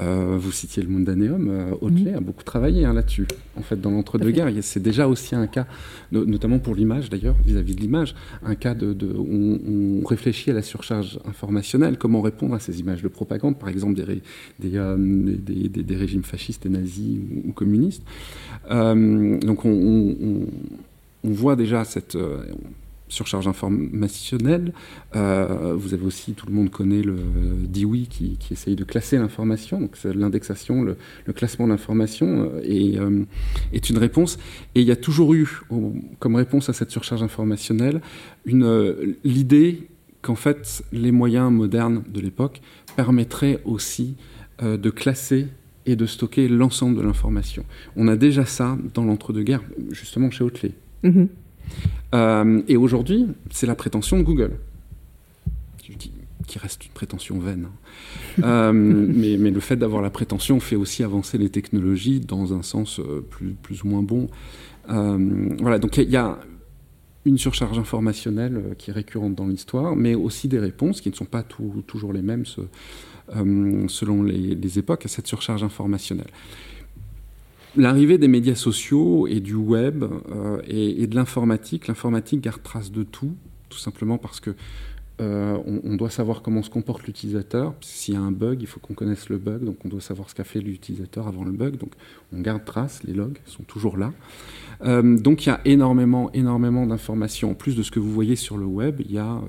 Euh, 0.00 0.36
vous 0.38 0.52
citiez 0.52 0.82
le 0.82 0.88
Mundaneum, 0.88 1.48
euh, 1.48 1.74
Otley 1.80 2.14
a 2.14 2.20
beaucoup 2.20 2.44
travaillé 2.44 2.84
hein, 2.84 2.92
là-dessus. 2.92 3.26
En 3.56 3.62
fait, 3.62 3.80
dans 3.80 3.90
l'entre-deux-guerres, 3.90 4.50
c'est 4.62 4.82
déjà 4.82 5.08
aussi 5.08 5.34
un 5.34 5.46
cas, 5.46 5.66
notamment 6.12 6.58
pour 6.58 6.74
l'image 6.74 7.10
d'ailleurs, 7.10 7.36
vis-à-vis 7.44 7.74
de 7.74 7.80
l'image, 7.80 8.14
un 8.44 8.54
cas 8.54 8.74
de, 8.74 8.94
où 9.16 9.58
on, 10.02 10.06
réfléchit 10.06 10.50
à 10.50 10.54
la 10.54 10.62
surcharge 10.62 11.18
informationnelle, 11.28 11.98
comment 11.98 12.22
répondre 12.22 12.54
à 12.54 12.60
ces 12.60 12.80
images 12.80 13.02
de 13.02 13.08
propagande, 13.08 13.58
par 13.58 13.68
exemple 13.68 13.94
des, 13.94 15.68
des, 15.68 15.96
régimes 15.96 16.22
fascistes 16.22 16.64
et 16.66 16.68
nazis 16.68 17.18
ou, 17.46 17.52
communistes. 17.52 18.02
donc 18.70 19.64
on 19.64 20.46
on 21.24 21.30
voit 21.30 21.56
déjà 21.56 21.84
cette 21.84 22.14
euh, 22.14 22.44
surcharge 23.08 23.48
informationnelle. 23.48 24.72
Euh, 25.16 25.74
vous 25.76 25.94
avez 25.94 26.04
aussi, 26.04 26.32
tout 26.32 26.46
le 26.46 26.52
monde 26.52 26.70
connaît 26.70 27.02
le 27.02 27.16
DIWI 27.62 28.06
qui, 28.06 28.36
qui 28.38 28.52
essaye 28.52 28.76
de 28.76 28.84
classer 28.84 29.18
l'information. 29.18 29.80
Donc 29.80 29.96
l'indexation, 30.04 30.82
le, 30.82 30.96
classement 31.32 31.66
de 31.66 31.72
l'information 31.72 32.50
euh, 32.54 33.24
est, 33.72 33.90
une 33.90 33.98
réponse. 33.98 34.38
Et 34.74 34.80
il 34.80 34.86
y 34.86 34.92
a 34.92 34.96
toujours 34.96 35.34
eu, 35.34 35.60
comme 36.18 36.36
réponse 36.36 36.68
à 36.68 36.72
cette 36.72 36.90
surcharge 36.90 37.22
informationnelle, 37.22 38.00
l'idée 38.44 39.88
qu'en 40.22 40.34
fait 40.34 40.82
les 40.92 41.12
moyens 41.12 41.50
modernes 41.52 42.02
de 42.08 42.20
l'époque 42.20 42.60
permettraient 42.96 43.60
aussi 43.64 44.16
de 44.60 44.90
classer 44.90 45.46
et 45.88 45.96
de 45.96 46.06
stocker 46.06 46.48
l'ensemble 46.48 46.96
de 46.96 47.02
l'information. 47.02 47.64
On 47.96 48.08
a 48.08 48.16
déjà 48.16 48.44
ça 48.44 48.76
dans 48.94 49.04
l'entre-deux-guerres, 49.04 49.62
justement 49.90 50.30
chez 50.30 50.44
Oatley. 50.44 50.72
Mhm. 51.02 51.28
Euh, 52.14 52.62
et 52.68 52.76
aujourd'hui, 52.76 53.26
c'est 53.50 53.66
la 53.66 53.74
prétention 53.74 54.18
de 54.18 54.22
Google, 54.22 54.52
qui, 55.78 56.58
reste 56.58 56.86
une 56.86 56.92
prétention 56.92 57.38
vaine. 57.38 57.66
Hein. 57.66 57.72
Euh, 58.44 58.72
mais, 58.72 59.36
mais, 59.36 59.50
le 59.50 59.58
fait 59.58 59.76
d'avoir 59.76 60.00
la 60.00 60.10
prétention 60.10 60.60
fait 60.60 60.76
aussi 60.76 61.02
avancer 61.02 61.38
les 61.38 61.50
technologies 61.50 62.20
dans 62.20 62.54
un 62.54 62.62
sens 62.62 63.00
euh, 63.00 63.26
plus, 63.28 63.54
plus 63.54 63.82
ou 63.82 63.88
moins 63.88 64.02
bon. 64.02 64.28
voilà, 64.86 65.80
donc 65.80 65.96
il 65.96 66.08
y, 66.08 66.16
a 66.16 66.38
une 67.24 67.36
surcharge 67.36 67.78
informationnelle 67.78 68.76
qui 68.78 68.90
est 68.90 68.94
récurrente 68.94 69.34
dans 69.34 69.48
l'histoire, 69.48 69.96
mais 69.96 70.14
aussi 70.14 70.46
des 70.46 70.60
réponses 70.60 71.00
qui 71.00 71.10
ne 71.10 71.16
sont 71.16 71.24
pas 71.24 71.42
toujours 71.42 72.12
les 72.12 72.22
mêmes 72.22 72.44
selon 72.46 74.22
les, 74.22 74.54
les, 74.54 74.78
époques 74.78 75.04
à 75.04 75.08
cette 75.08 75.26
surcharge 75.26 75.64
informationnelle. 75.64 76.30
L'arrivée 77.78 78.18
des 78.18 78.26
médias 78.26 78.56
sociaux 78.56 79.28
et 79.28 79.38
du 79.38 79.54
web 79.54 80.02
euh, 80.02 80.60
et, 80.66 81.06
de 81.06 81.14
l'informatique, 81.14 81.86
l'informatique 81.86 82.40
garde 82.40 82.60
trace 82.60 82.90
de 82.90 83.04
tout, 83.04 83.36
tout 83.68 83.78
simplement 83.78 84.18
parce 84.18 84.40
que 84.40 84.50
euh, 85.20 85.56
on, 85.84 85.94
doit 85.94 86.10
savoir 86.10 86.42
comment 86.42 86.64
se 86.64 86.70
comporte 86.70 87.04
l'utilisateur. 87.06 87.74
S'il 87.80 88.14
y 88.14 88.16
a 88.16 88.20
un 88.20 88.32
bug, 88.32 88.62
il 88.62 88.66
faut 88.66 88.80
qu'on 88.80 88.94
connaisse 88.94 89.28
le 89.28 89.38
bug, 89.38 89.62
donc 89.62 89.76
on 89.84 89.88
doit 89.88 90.00
savoir 90.00 90.28
ce 90.28 90.34
qu'a 90.34 90.42
fait 90.42 90.60
l'utilisateur 90.60 91.28
avant 91.28 91.44
le 91.44 91.52
bug. 91.52 91.76
Donc 91.76 91.92
on 92.32 92.40
garde 92.40 92.64
trace, 92.64 93.04
les 93.04 93.14
logs 93.14 93.38
sont 93.46 93.62
toujours 93.62 93.96
là. 93.96 94.12
Euh, 94.82 95.16
donc 95.16 95.46
il 95.46 95.50
y 95.50 95.52
a 95.52 95.60
énormément, 95.64 96.32
énormément 96.32 96.84
d'informations. 96.84 97.52
En 97.52 97.54
plus 97.54 97.76
de 97.76 97.84
ce 97.84 97.92
que 97.92 98.00
vous 98.00 98.12
voyez 98.12 98.34
sur 98.34 98.56
le 98.56 98.66
web, 98.66 99.00
il 99.04 99.12
y 99.12 99.18
a 99.18 99.40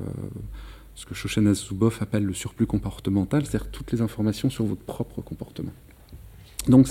ce 0.93 1.07
que 1.07 1.15
Shoshana 1.15 1.55
Zuboff 1.55 2.03
appelle 2.03 2.25
le 2.25 2.33
surplus 2.33 2.67
comportemental, 2.67 3.43
c'est-à-dire 3.43 3.71
toutes 3.71 3.91
les 3.91 4.01
informations 4.01 4.51
sur 4.51 4.65
votre 4.65 4.83
propre 4.83 5.21
comportement. 5.21 5.71
Donc 6.67 6.87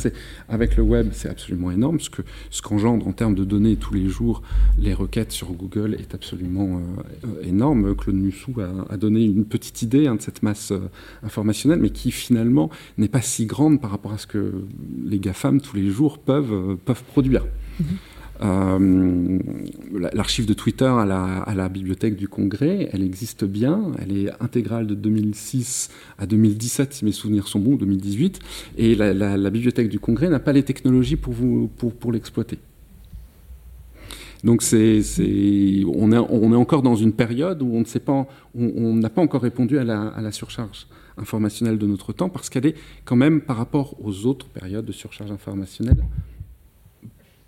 avec 0.49 0.77
le 0.77 0.83
web, 0.83 1.11
c'est 1.13 1.29
absolument 1.29 1.71
énorme. 1.71 2.01
Ce 2.01 2.09
que 2.09 2.23
ce 2.51 2.63
qu'engendre 2.63 3.07
en 3.07 3.13
termes 3.13 3.35
de 3.35 3.45
données 3.45 3.77
tous 3.77 3.95
les 3.95 4.09
jours 4.09 4.43
les 4.79 4.95
requêtes 4.95 5.31
sur 5.31 5.53
Google 5.53 5.95
est 5.95 6.15
absolument 6.15 6.81
euh, 7.25 7.43
énorme. 7.43 7.95
Claude 7.95 8.17
Mussou 8.17 8.55
a, 8.89 8.97
donné 8.97 9.25
une 9.25 9.45
petite 9.45 9.83
idée 9.83 10.07
hein, 10.07 10.17
de 10.17 10.23
cette 10.23 10.43
masse 10.43 10.73
euh, 10.73 10.89
informationnelle, 11.23 11.81
mais 11.81 11.91
qui 11.91 12.11
finalement 12.11 12.71
n'est 12.97 13.09
pas 13.09 13.23
si 13.23 13.47
grande 13.47 13.81
par 13.81 13.91
rapport 13.91 14.13
à 14.13 14.19
ce 14.19 14.27
que 14.27 14.65
les 15.05 15.19
GAFAM 15.19 15.61
tous 15.61 15.77
les 15.77 15.91
jours 15.91 16.19
peuvent, 16.19 16.53
euh, 16.53 16.77
peuvent 16.85 17.05
produire. 17.05 17.45
Mm-hmm. 17.81 18.18
Euh, 18.41 19.39
l'archive 20.13 20.47
de 20.47 20.55
Twitter 20.55 20.87
à 20.87 21.05
la, 21.05 21.69
bibliothèque 21.69 22.17
du 22.17 22.29
Congrès, 22.29 22.89
elle 22.93 23.03
existe 23.03 23.45
bien, 23.45 23.93
elle 24.01 24.17
est 24.17 24.31
intégrale 24.41 24.87
de 24.87 24.95
2006 24.95 25.91
à 26.19 26.27
2017, 26.27 26.95
si 26.95 27.05
mes 27.05 27.13
souvenirs 27.13 27.49
sont 27.49 27.59
bons, 27.59 27.77
2018, 27.77 28.39
et 28.77 28.95
la, 28.95 29.51
bibliothèque 29.51 29.89
du 29.89 29.99
Congrès 29.99 30.29
n'a 30.29 30.39
pas 30.39 30.53
les 30.53 30.63
technologies 30.63 31.17
pour, 31.17 32.13
l'exploiter. 32.13 32.59
Donc 34.45 34.63
on, 34.73 36.13
est, 36.13 36.57
encore 36.57 36.83
dans 36.83 36.95
une 36.95 37.13
période 37.13 37.61
où 37.61 37.83
on 38.55 38.95
n'a 38.95 39.11
pas 39.11 39.23
encore 39.23 39.43
répondu 39.43 39.79
à 39.79 39.85
la, 39.85 40.33
surcharge 40.33 40.87
informationnelle 41.17 41.79
de 41.79 41.87
notre 41.87 42.13
temps 42.13 42.29
parce 42.29 42.49
qu'elle 42.49 42.67
est 42.67 42.77
quand 43.05 43.17
même 43.17 43.41
par 43.41 43.57
rapport 43.57 43.97
aux 44.01 44.27
autres 44.27 44.47
périodes 44.47 44.85
de 44.85 44.93
surcharge 44.93 45.33
informationnelle 45.33 45.97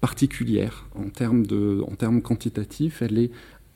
particulière 0.01 0.87
en 0.95 1.09
termes, 1.11 1.47
de, 1.47 1.83
en 1.87 1.95
termes 1.95 2.23
quantitatifs, 2.23 3.03
elle 3.03 3.19
est 3.19 3.31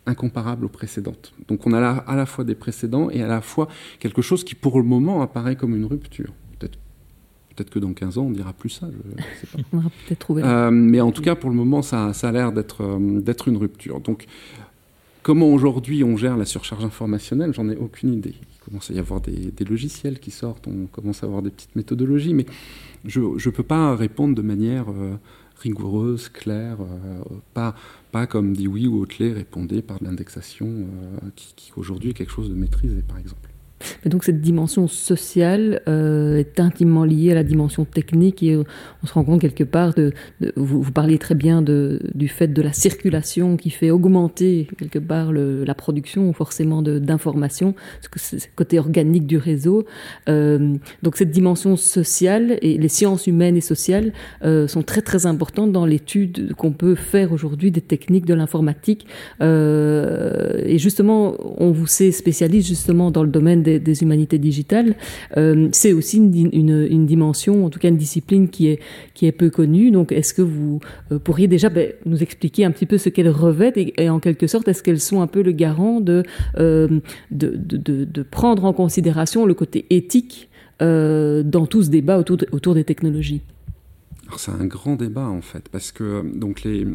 incomparable 0.07 0.64
aux 0.66 0.70
précédentes. 0.70 1.33
Donc 1.49 1.66
on 1.66 1.72
a 1.72 1.81
à 1.81 2.16
la 2.16 2.27
fois 2.27 2.45
des 2.45 2.55
précédents 2.55 3.11
et 3.11 3.22
à 3.22 3.27
la 3.27 3.41
fois 3.41 3.68
quelque 4.01 4.22
chose 4.22 4.45
qui 4.45 4.55
pour 4.55 4.79
le 4.79 4.85
moment 4.85 5.22
apparaît 5.22 5.57
comme 5.57 5.75
une 5.75 5.87
rupture. 5.87 6.33
Peut-être 6.59 6.79
peut 7.57 7.64
que 7.64 7.79
dans 7.79 7.93
15 7.93 8.18
ans 8.18 8.25
on 8.25 8.31
dira 8.31 8.53
plus 8.53 8.70
ça, 8.70 8.89
je 8.91 9.22
sais 9.41 9.47
pas. 9.47 9.59
on 9.72 9.79
aura 9.79 9.91
peut-être 10.07 10.18
trouvé. 10.18 10.43
Euh, 10.43 10.70
mais 10.70 11.01
en 11.01 11.12
tout 11.12 11.22
cas 11.22 11.35
pour 11.35 11.51
le 11.51 11.57
moment 11.57 11.83
ça, 11.83 12.12
ça 12.12 12.29
a 12.29 12.33
l'air 12.33 12.53
d'être 12.53 12.83
euh, 12.83 13.20
d'être 13.20 13.49
une 13.49 13.57
rupture. 13.57 14.01
Donc 14.01 14.27
comment 15.22 15.47
aujourd'hui 15.47 16.05
on 16.05 16.16
gère 16.16 16.37
la 16.37 16.45
surcharge 16.45 16.85
informationnelle, 16.85 17.55
j'en 17.55 17.68
ai 17.68 17.77
aucune 17.77 18.12
idée. 18.12 18.35
Il 18.35 18.64
commence 18.64 18.91
à 18.91 18.95
y 18.95 18.99
avoir 18.99 19.20
des, 19.20 19.53
des, 19.53 19.64
logiciels 19.64 20.18
qui 20.18 20.31
sortent, 20.31 20.66
on 20.66 20.87
commence 20.87 21.22
à 21.22 21.27
avoir 21.27 21.43
des 21.43 21.51
petites 21.51 21.77
méthodologies, 21.77 22.35
mais 22.35 22.47
je 23.05 23.20
ne 23.20 23.51
peux 23.51 23.62
pas 23.62 23.95
répondre 23.97 24.35
de 24.35 24.43
manière... 24.43 24.91
Euh, 24.91 25.16
rigoureuse, 25.65 26.29
claire, 26.29 26.79
euh, 26.81 27.23
pas, 27.55 27.75
pas 28.12 28.27
comme 28.27 28.55
dit 28.55 28.69
oui 28.69 28.87
ou 28.87 29.01
Otley 29.03 29.33
répondait 29.33 29.83
par 29.83 29.99
de 29.99 30.05
l'indexation, 30.05 30.67
euh, 30.67 31.31
qui, 31.35 31.55
qui 31.57 31.73
aujourd'hui 31.77 32.11
est 32.11 32.15
quelque 32.15 32.33
chose 32.33 32.51
de 32.51 32.55
maîtrisé, 32.55 33.03
par 33.03 33.19
exemple 33.19 33.53
donc 34.07 34.24
cette 34.24 34.41
dimension 34.41 34.89
sociale 34.89 35.82
euh, 35.89 36.39
est 36.39 36.61
intimement 36.61 37.05
liée 37.05 37.32
à 37.32 37.35
la 37.35 37.45
dimension 37.45 37.85
technique 37.85 38.43
et 38.43 38.57
on 38.57 39.07
se 39.07 39.12
rend 39.12 39.24
compte 39.24 39.41
quelque 39.41 39.64
part 39.64 39.95
de, 39.95 40.12
vous, 40.57 40.91
parliez 40.91 41.18
très 41.18 41.35
bien 41.35 41.62
du 41.62 42.28
fait 42.28 42.49
de 42.49 42.62
la 42.62 42.72
circulation 42.72 43.57
qui 43.57 43.70
fait 43.70 43.91
augmenter 43.91 44.68
quelque 44.78 44.99
part 44.99 45.32
la 45.32 45.74
production 45.74 46.32
forcément 46.32 46.82
d'informations, 46.82 47.74
ce 48.16 48.47
côté 48.55 48.78
organique 48.78 49.26
du 49.26 49.37
réseau. 49.37 49.85
Euh, 50.28 50.76
donc 51.03 51.16
cette 51.16 51.30
dimension 51.30 51.76
sociale 51.76 52.59
et 52.62 52.78
les 52.78 52.89
sciences 52.89 53.26
humaines 53.26 53.57
et 53.57 53.61
sociales 53.61 54.12
euh, 54.45 54.68
sont 54.68 54.82
très 54.82 55.03
très 55.03 55.26
importantes 55.26 55.72
dans 55.72 55.87
l'étude 55.87 56.55
qu'on 56.55 56.72
peut 56.72 56.95
faire 56.95 57.32
aujourd'hui 57.32 57.70
des 57.70 57.80
techniques 57.80 58.26
de 58.26 58.35
l'informatique. 58.35 59.07
Et 59.41 60.78
justement, 60.78 61.35
on 61.59 61.70
vous 61.70 61.87
sait 61.87 62.12
spécialiste 62.12 62.68
justement 62.68 63.11
dans 63.11 63.22
le 63.22 63.28
domaine 63.28 63.62
des 63.62 63.74
des, 63.79 64.03
humanités 64.03 64.39
digitales, 64.39 64.97
euh, 65.37 65.68
c'est 65.72 65.93
aussi 65.93 66.18
une, 66.18 67.07
dimension, 67.07 67.64
en 67.64 67.70
tout 67.70 67.79
cas 67.79 67.89
une 67.89 67.97
discipline 67.97 68.49
qui 68.49 68.68
est, 68.68 68.81
qui 69.14 69.27
est 69.27 69.33
peu 69.33 69.51
connue. 69.51 69.91
Donc, 69.91 70.12
est-ce 70.12 70.35
que 70.35 70.43
vous 70.43 70.81
euh, 71.12 71.18
pourriez 71.18 71.49
déjà 71.49 71.68
ben, 71.68 71.93
nous 72.07 72.22
expliquer 72.22 72.64
un 72.64 72.70
petit 72.70 72.87
peu 72.87 72.99
ce 72.99 73.09
qu'elles 73.09 73.29
revêtent 73.29 73.77
et, 73.77 74.09
en 74.09 74.20
quelque 74.20 74.47
sorte, 74.47 74.68
est-ce 74.68 74.83
qu'elles 74.83 75.01
sont 75.01 75.20
un 75.20 75.27
peu 75.27 75.43
le 75.43 75.53
garant 75.53 76.01
de, 76.01 76.22
euh, 76.59 77.01
de, 77.31 78.22
prendre 78.31 78.64
en 78.64 78.72
considération 78.72 79.47
le 79.47 79.55
côté 79.55 79.87
éthique 79.91 80.49
dans 80.81 81.66
tout 81.68 81.83
ce 81.83 81.91
débat 81.91 82.18
autour, 82.18 82.39
autour 82.53 82.75
des 82.75 82.85
technologies? 82.85 83.43
C'est 84.39 84.51
un 84.51 84.66
grand 84.66 84.97
débat 84.97 85.28
en 85.28 85.41
fait, 85.41 85.68
parce 85.68 85.93
que 85.93 86.22
donc 86.35 86.62
les, 86.62 86.87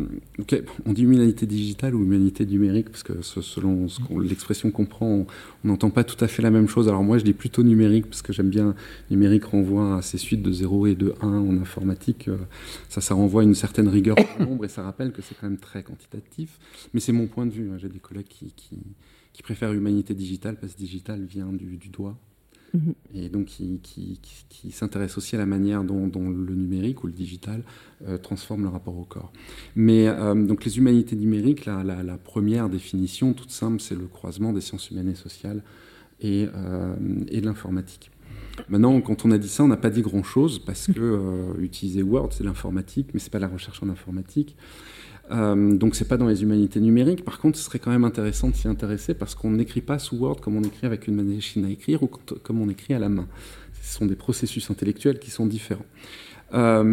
on 0.85 0.93
dit 0.93 1.03
humanité 1.03 1.45
digitale 1.45 1.95
ou 1.95 2.03
humanité 2.03 2.45
numérique, 2.45 2.89
parce 2.89 3.03
que 3.03 3.21
selon 3.21 3.87
l'expression 4.19 4.71
qu'on 4.71 4.85
prend, 4.85 5.25
on 5.63 5.67
n'entend 5.67 5.89
pas 5.89 6.03
tout 6.03 6.23
à 6.23 6.27
fait 6.27 6.41
la 6.41 6.51
même 6.51 6.67
chose. 6.67 6.87
Alors 6.87 7.03
moi, 7.03 7.17
je 7.17 7.23
dis 7.23 7.33
plutôt 7.33 7.63
numérique, 7.63 8.07
parce 8.07 8.21
que 8.21 8.33
j'aime 8.33 8.49
bien 8.49 8.75
numérique 9.09 9.45
renvoie 9.45 9.97
à 9.97 10.01
ces 10.01 10.17
suites 10.17 10.41
de 10.41 10.51
0 10.51 10.87
et 10.87 10.95
de 10.95 11.13
1 11.21 11.27
en 11.27 11.57
informatique. 11.57 12.27
Euh, 12.27 12.37
ça, 12.87 13.01
ça 13.01 13.13
renvoie 13.13 13.41
à 13.41 13.45
une 13.45 13.55
certaine 13.55 13.87
rigueur 13.87 14.17
au 14.39 14.43
nombre 14.43 14.65
et 14.65 14.69
ça 14.69 14.83
rappelle 14.83 15.11
que 15.11 15.21
c'est 15.21 15.35
quand 15.39 15.49
même 15.49 15.59
très 15.59 15.83
quantitatif. 15.83 16.59
Mais 16.93 16.99
c'est 16.99 17.13
mon 17.13 17.27
point 17.27 17.45
de 17.45 17.51
vue. 17.51 17.69
Hein. 17.71 17.77
J'ai 17.77 17.89
des 17.89 17.99
collègues 17.99 18.27
qui, 18.27 18.53
préfèrent 19.41 19.71
humanité 19.71 20.13
digitale 20.13 20.57
parce 20.59 20.73
que 20.73 20.77
digital 20.77 21.23
vient 21.23 21.53
du 21.53 21.87
doigt 21.87 22.17
Et 23.13 23.29
donc 23.29 23.45
qui, 23.47 24.19
s'intéresse 24.71 25.17
aussi 25.17 25.35
à 25.35 25.39
la 25.39 25.45
manière 25.45 25.83
dont, 25.83 26.09
le 26.29 26.55
numérique 26.55 27.03
ou 27.03 27.07
le 27.07 27.13
digital 27.13 27.63
euh, 28.07 28.17
transforme 28.17 28.63
le 28.63 28.69
rapport 28.69 28.97
au 28.97 29.05
corps. 29.05 29.31
Mais 29.75 30.07
euh, 30.07 30.35
donc 30.35 30.65
les 30.65 30.77
humanités 30.77 31.15
numériques, 31.15 31.65
la, 31.65 31.83
la, 31.83 32.17
première 32.17 32.69
définition 32.69 33.33
toute 33.33 33.51
simple, 33.51 33.81
c'est 33.81 33.95
le 33.95 34.05
croisement 34.05 34.53
des 34.53 34.61
sciences 34.61 34.91
humaines 34.91 35.09
et 35.09 35.15
sociales 35.15 35.63
et, 36.21 36.47
euh, 36.55 36.95
et 37.29 37.41
de 37.41 37.45
l'informatique. 37.45 38.11
Maintenant, 38.67 38.99
quand 38.99 39.25
on 39.25 39.31
a 39.31 39.37
dit 39.37 39.47
ça, 39.47 39.63
on 39.63 39.69
n'a 39.69 39.77
pas 39.77 39.89
dit 39.89 40.01
grand-chose 40.01 40.59
parce 40.59 40.87
que 40.87 41.57
utiliser 41.59 42.03
Word, 42.03 42.29
c'est 42.31 42.43
l'informatique, 42.43 43.11
mais 43.13 43.19
c'est 43.19 43.31
pas 43.31 43.39
la 43.39 43.47
recherche 43.47 43.81
en 43.81 43.89
informatique. 43.89 44.57
Euh, 45.31 45.75
donc 45.75 45.95
c'est 45.95 46.07
pas 46.07 46.17
dans 46.17 46.27
les 46.27 46.41
humanités 46.41 46.79
numériques. 46.79 47.23
Par 47.23 47.39
contre, 47.39 47.57
ce 47.57 47.63
serait 47.63 47.79
quand 47.79 47.91
même 47.91 48.03
intéressant 48.03 48.49
de 48.49 48.55
s'y 48.55 48.67
intéresser 48.67 49.13
parce 49.13 49.35
qu'on 49.35 49.51
n'écrit 49.51 49.81
pas 49.81 49.99
sous 49.99 50.17
Word 50.17 50.41
comme 50.41 50.55
on 50.55 50.63
écrit 50.63 50.87
avec 50.87 51.07
une 51.07 51.21
machine 51.21 51.65
à 51.65 51.69
écrire 51.69 52.01
ou 52.03 52.07
comme 52.07 52.61
on 52.61 52.69
écrit 52.69 52.93
à 52.93 52.99
la 52.99 53.09
main. 53.09 53.27
Ce 53.81 53.97
sont 53.97 54.05
des 54.05 54.15
processus 54.15 54.69
intellectuels 54.71 55.19
qui 55.19 55.29
sont 55.29 55.45
différents. 55.45 55.85
Euh, 56.53 56.83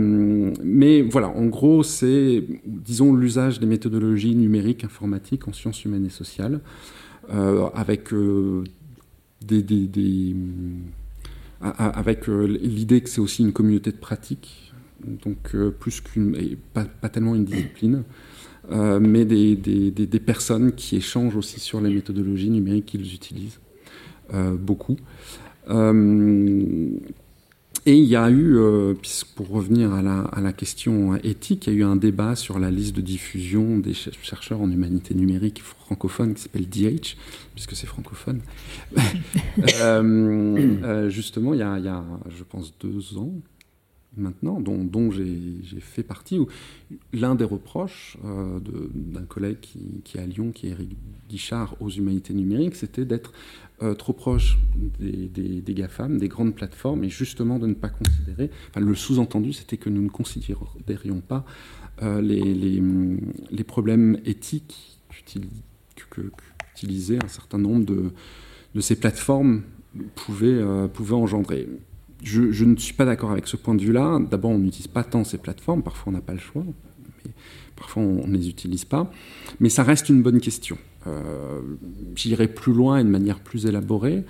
mais 0.62 1.01
voilà, 1.01 1.28
en 1.28 1.47
gros, 1.47 1.82
c'est, 1.82 2.45
disons, 2.66 3.14
l'usage 3.14 3.59
des 3.59 3.66
méthodologies 3.66 4.34
numériques 4.34 4.84
informatiques 4.84 5.49
en 5.49 5.55
sciences 5.55 5.84
humaines 5.84 6.05
et 6.05 6.11
sociales, 6.11 6.61
euh, 7.32 7.68
avec 7.74 8.12
avec 11.61 12.26
l'idée 12.26 13.01
que 13.01 13.09
c'est 13.09 13.20
aussi 13.20 13.43
une 13.43 13.53
communauté 13.53 13.91
de 13.91 13.97
pratique, 13.97 14.72
donc 15.07 15.57
plus 15.78 16.03
qu'une, 16.03 16.37
pas, 16.74 16.84
tellement 17.09 17.34
une 17.34 17.47
discipline. 17.47 18.05
Euh, 18.72 18.98
mais 19.00 19.24
des, 19.24 19.54
des, 19.54 19.90
des, 19.90 20.20
personnes 20.20 20.72
qui 20.72 20.96
échangent 20.96 21.36
aussi 21.36 21.60
sur 21.60 21.80
les 21.80 21.94
méthodologies 21.94 22.50
numériques 22.50 22.86
qu'ils 22.86 23.14
utilisent, 23.14 23.60
euh, 24.34 24.54
beaucoup. 24.54 24.96
Euh, 25.70 26.90
et 27.88 27.94
il 27.94 28.04
y 28.04 28.16
a 28.16 28.28
eu, 28.28 28.58
pour 29.36 29.48
revenir 29.48 29.92
à 29.92 30.02
la, 30.02 30.22
à 30.22 30.40
la, 30.40 30.52
question 30.52 31.14
éthique, 31.14 31.68
il 31.68 31.74
y 31.74 31.76
a 31.76 31.78
eu 31.78 31.84
un 31.84 31.94
débat 31.94 32.34
sur 32.34 32.58
la 32.58 32.72
liste 32.72 32.96
de 32.96 33.00
diffusion 33.00 33.78
des 33.78 33.94
chercheurs 33.94 34.60
en 34.60 34.68
humanité 34.68 35.14
numérique 35.14 35.62
francophones 35.62 36.34
qui 36.34 36.42
s'appelle 36.42 36.68
DH, 36.68 37.16
puisque 37.54 37.76
c'est 37.76 37.86
francophone. 37.86 38.40
justement, 41.08 41.54
il 41.54 41.60
y, 41.60 41.62
a, 41.62 41.78
il 41.78 41.84
y, 41.84 41.88
a, 41.88 42.02
je 42.36 42.42
pense, 42.42 42.76
deux 42.80 43.18
ans, 43.18 43.30
maintenant, 44.16 44.60
dont, 44.60 45.10
j'ai 45.10 45.80
fait 45.80 46.02
partie, 46.02 46.38
l'un 47.12 47.34
des 47.34 47.44
reproches 47.44 48.16
euh, 48.24 48.58
d'un 48.94 49.24
collègue 49.24 49.58
qui, 49.60 50.16
est 50.16 50.20
à 50.20 50.26
Lyon, 50.26 50.52
qui 50.52 50.68
est 50.68 50.70
Eric 50.70 50.96
Guichard, 51.28 51.76
aux 51.80 51.90
humanités 51.90 52.34
numériques, 52.34 52.76
c'était 52.76 53.04
d'être 53.04 53.32
euh, 53.82 53.94
trop 53.94 54.12
proche 54.12 54.58
des, 54.98 55.62
GAFAM, 55.74 56.18
des 56.18 56.28
grandes 56.28 56.54
plateformes, 56.54 57.04
et 57.04 57.08
justement 57.08 57.58
de 57.58 57.66
ne 57.66 57.74
pas 57.74 57.88
considérer, 57.88 58.50
enfin, 58.70 58.80
le 58.80 58.94
sous-entendu, 58.94 59.52
c'était 59.52 59.76
que 59.76 59.90
nous 59.90 60.02
ne 60.02 60.08
considérions 60.08 61.20
pas 61.20 61.44
euh, 62.02 62.20
les, 62.20 63.64
problèmes 63.64 64.18
éthiques 64.24 64.98
qu'utilisaient 66.10 67.22
un 67.22 67.28
certain 67.28 67.58
nombre 67.58 67.84
de, 67.84 68.12
ces 68.80 68.96
plateformes 68.96 69.62
pouvaient 70.14 70.62
engendrer 71.10 71.66
je, 72.22 72.64
ne 72.64 72.76
suis 72.76 72.94
pas 72.94 73.04
d'accord 73.04 73.30
avec 73.30 73.46
ce 73.46 73.56
point 73.56 73.74
de 73.74 73.82
vue-là. 73.82 74.18
D'abord, 74.30 74.52
on 74.52 74.58
n'utilise 74.58 74.88
pas 74.88 75.04
tant 75.04 75.24
ces 75.24 75.38
plateformes, 75.38 75.82
parfois 75.82 76.12
on 76.12 76.16
n'a 76.16 76.22
pas 76.22 76.32
le 76.32 76.38
choix, 76.38 76.64
parfois 77.76 78.02
on 78.02 78.26
ne 78.26 78.36
les 78.36 78.48
utilise 78.48 78.84
pas. 78.84 79.10
Mais 79.60 79.68
ça 79.68 79.82
reste 79.82 80.08
une 80.08 80.22
bonne 80.22 80.40
question. 80.40 80.78
Euh, 81.06 81.60
J'irai 82.14 82.48
plus 82.48 82.72
loin 82.72 82.98
et 82.98 83.04
de 83.04 83.08
manière 83.08 83.40
plus 83.40 83.66
élaborée. 83.66 84.24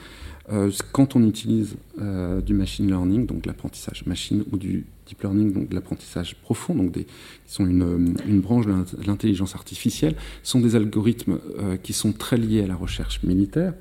Euh, 0.53 0.71
quand 0.93 1.17
on 1.17 1.27
utilise 1.27 1.77
euh, 2.01 2.41
du 2.41 2.55
machine 2.55 2.87
learning, 2.87 3.27
donc 3.27 3.47
l'apprentissage 3.47 4.05
machine, 4.07 4.45
ou 4.53 4.59
du 4.59 4.85
deep 5.07 5.23
learning, 5.23 5.53
donc 5.53 5.73
l'apprentissage 5.73 6.37
profond, 6.37 6.75
donc 6.75 6.93
qui 6.93 7.07
sont 7.47 7.67
une, 7.67 8.41
branche 8.41 8.67
de 8.67 8.75
l'intelligence 9.07 9.55
artificielle, 9.55 10.17
sont 10.43 10.61
des 10.61 10.77
algorithmes 10.77 11.39
qui 11.83 11.93
sont 11.93 12.13
très 12.13 12.37
liés 12.37 12.63
à 12.63 12.67
la 12.67 12.77
recherche 12.77 13.23
militaire. 13.23 13.75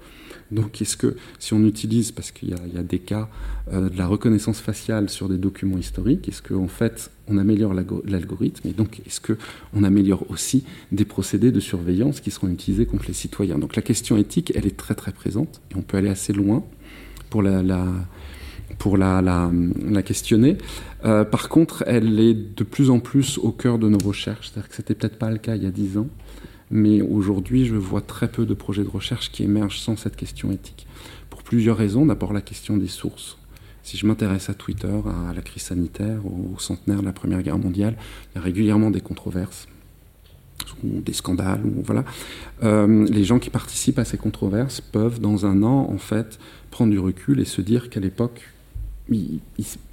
Donc, 0.52 0.82
est-ce 0.82 0.96
que 0.96 1.16
si 1.40 1.54
on 1.54 1.64
utilise, 1.66 2.12
parce 2.12 2.32
qu'il 2.32 2.50
y, 2.50 2.54
a 2.54 2.84
des 2.84 3.00
cas 3.00 3.30
euh, 3.72 3.90
de 3.90 3.98
la 3.98 4.08
reconnaissance 4.08 4.60
faciale 4.60 5.10
sur 5.10 5.28
des 5.28 5.38
documents 5.38 5.78
historiques, 5.78 6.28
est-ce 6.30 6.42
qu'en 6.42 6.68
fait 6.68 7.10
on 7.28 7.40
améliore 7.40 7.74
l'algorithme 7.74 8.68
et 8.68 8.74
donc 8.74 9.02
est-ce 9.08 9.20
qu'on 9.20 9.84
améliore 9.84 10.30
aussi 10.30 10.64
des 10.92 11.06
procédés 11.06 11.52
de 11.52 11.60
surveillance 11.60 12.20
qui 12.20 12.30
seront 12.30 12.48
utilisés 12.48 12.86
contre 12.86 13.06
les 13.08 13.14
citoyens? 13.14 13.58
Donc 13.58 13.76
la 13.76 13.82
question 13.82 14.18
éthique, 14.18 14.52
elle 14.56 14.68
est 14.68 14.78
très 14.78 14.94
très 14.94 15.12
présente 15.12 15.62
et 15.72 15.76
on 15.76 15.82
peut 15.82 15.98
aller 15.98 16.10
assez 16.10 16.34
loin 16.34 16.64
pour 17.32 17.42
la, 17.42 17.64
pour 18.78 18.98
la, 18.98 19.22
la, 19.22 20.02
questionner. 20.04 20.58
Euh, 21.04 21.24
par 21.24 21.50
contre, 21.50 21.84
elle 21.88 22.20
est 22.20 22.34
de 22.34 22.64
plus 22.64 22.90
en 22.90 23.00
plus 23.00 23.38
au 23.38 23.52
cœur 23.52 23.80
de 23.80 23.90
nos 23.90 23.98
recherches. 23.98 24.50
C'est-à-dire 24.50 24.70
que 24.70 24.76
c'était 24.76 24.96
peut-être 24.96 25.18
pas 25.18 25.30
le 25.30 25.38
cas 25.38 25.56
il 25.56 25.64
y 25.64 25.68
a 25.68 25.72
dix 25.72 25.98
ans. 25.98 26.08
Mais 26.72 27.02
aujourd'hui, 27.02 27.66
je 27.66 27.76
vois 27.76 28.02
très 28.02 28.28
peu 28.28 28.46
de 28.46 28.54
projets 28.54 28.84
de 28.84 28.90
recherche 28.90 29.32
qui 29.32 29.44
émergent 29.44 29.80
sans 29.80 29.96
cette 29.96 30.16
question 30.16 30.52
éthique. 30.52 30.88
Pour 31.30 31.44
plusieurs 31.44 31.78
raisons. 31.78 32.06
D'abord, 32.06 32.34
la 32.34 32.42
question 32.42 32.78
des 32.78 32.88
sources. 32.88 33.38
Si 33.84 33.98
je 33.98 34.08
m'intéresse 34.08 34.50
à 34.50 34.56
Twitter, 34.56 35.00
à 35.30 35.34
la 35.34 35.42
crise 35.42 35.64
sanitaire, 35.64 36.26
au 36.26 36.58
centenaire 36.58 37.02
de 37.02 37.06
la 37.06 37.14
Première 37.14 37.44
Guerre 37.44 37.60
mondiale, 37.60 37.96
il 38.32 38.38
y 38.38 38.40
a 38.40 38.42
régulièrement 38.42 38.90
des 38.90 39.02
controverses 39.02 39.68
ou 40.84 41.02
des 41.02 41.14
scandales. 41.14 41.62
Ou, 41.64 41.84
voilà. 41.84 42.04
Euh, 42.64 43.06
les 43.06 43.24
gens 43.24 43.38
qui 43.38 43.52
participent 43.52 44.00
à 44.00 44.06
ces 44.06 44.18
controverses 44.18 44.82
peuvent, 44.82 45.20
dans 45.20 45.46
un 45.46 45.62
an, 45.62 45.88
en 45.92 46.00
fait, 46.00 46.40
prendre 46.72 46.92
du 46.92 47.00
recul 47.00 47.40
et 47.40 47.46
se 47.46 47.62
dire 47.62 47.92
qu'à 47.92 48.00
l'époque, 48.00 48.50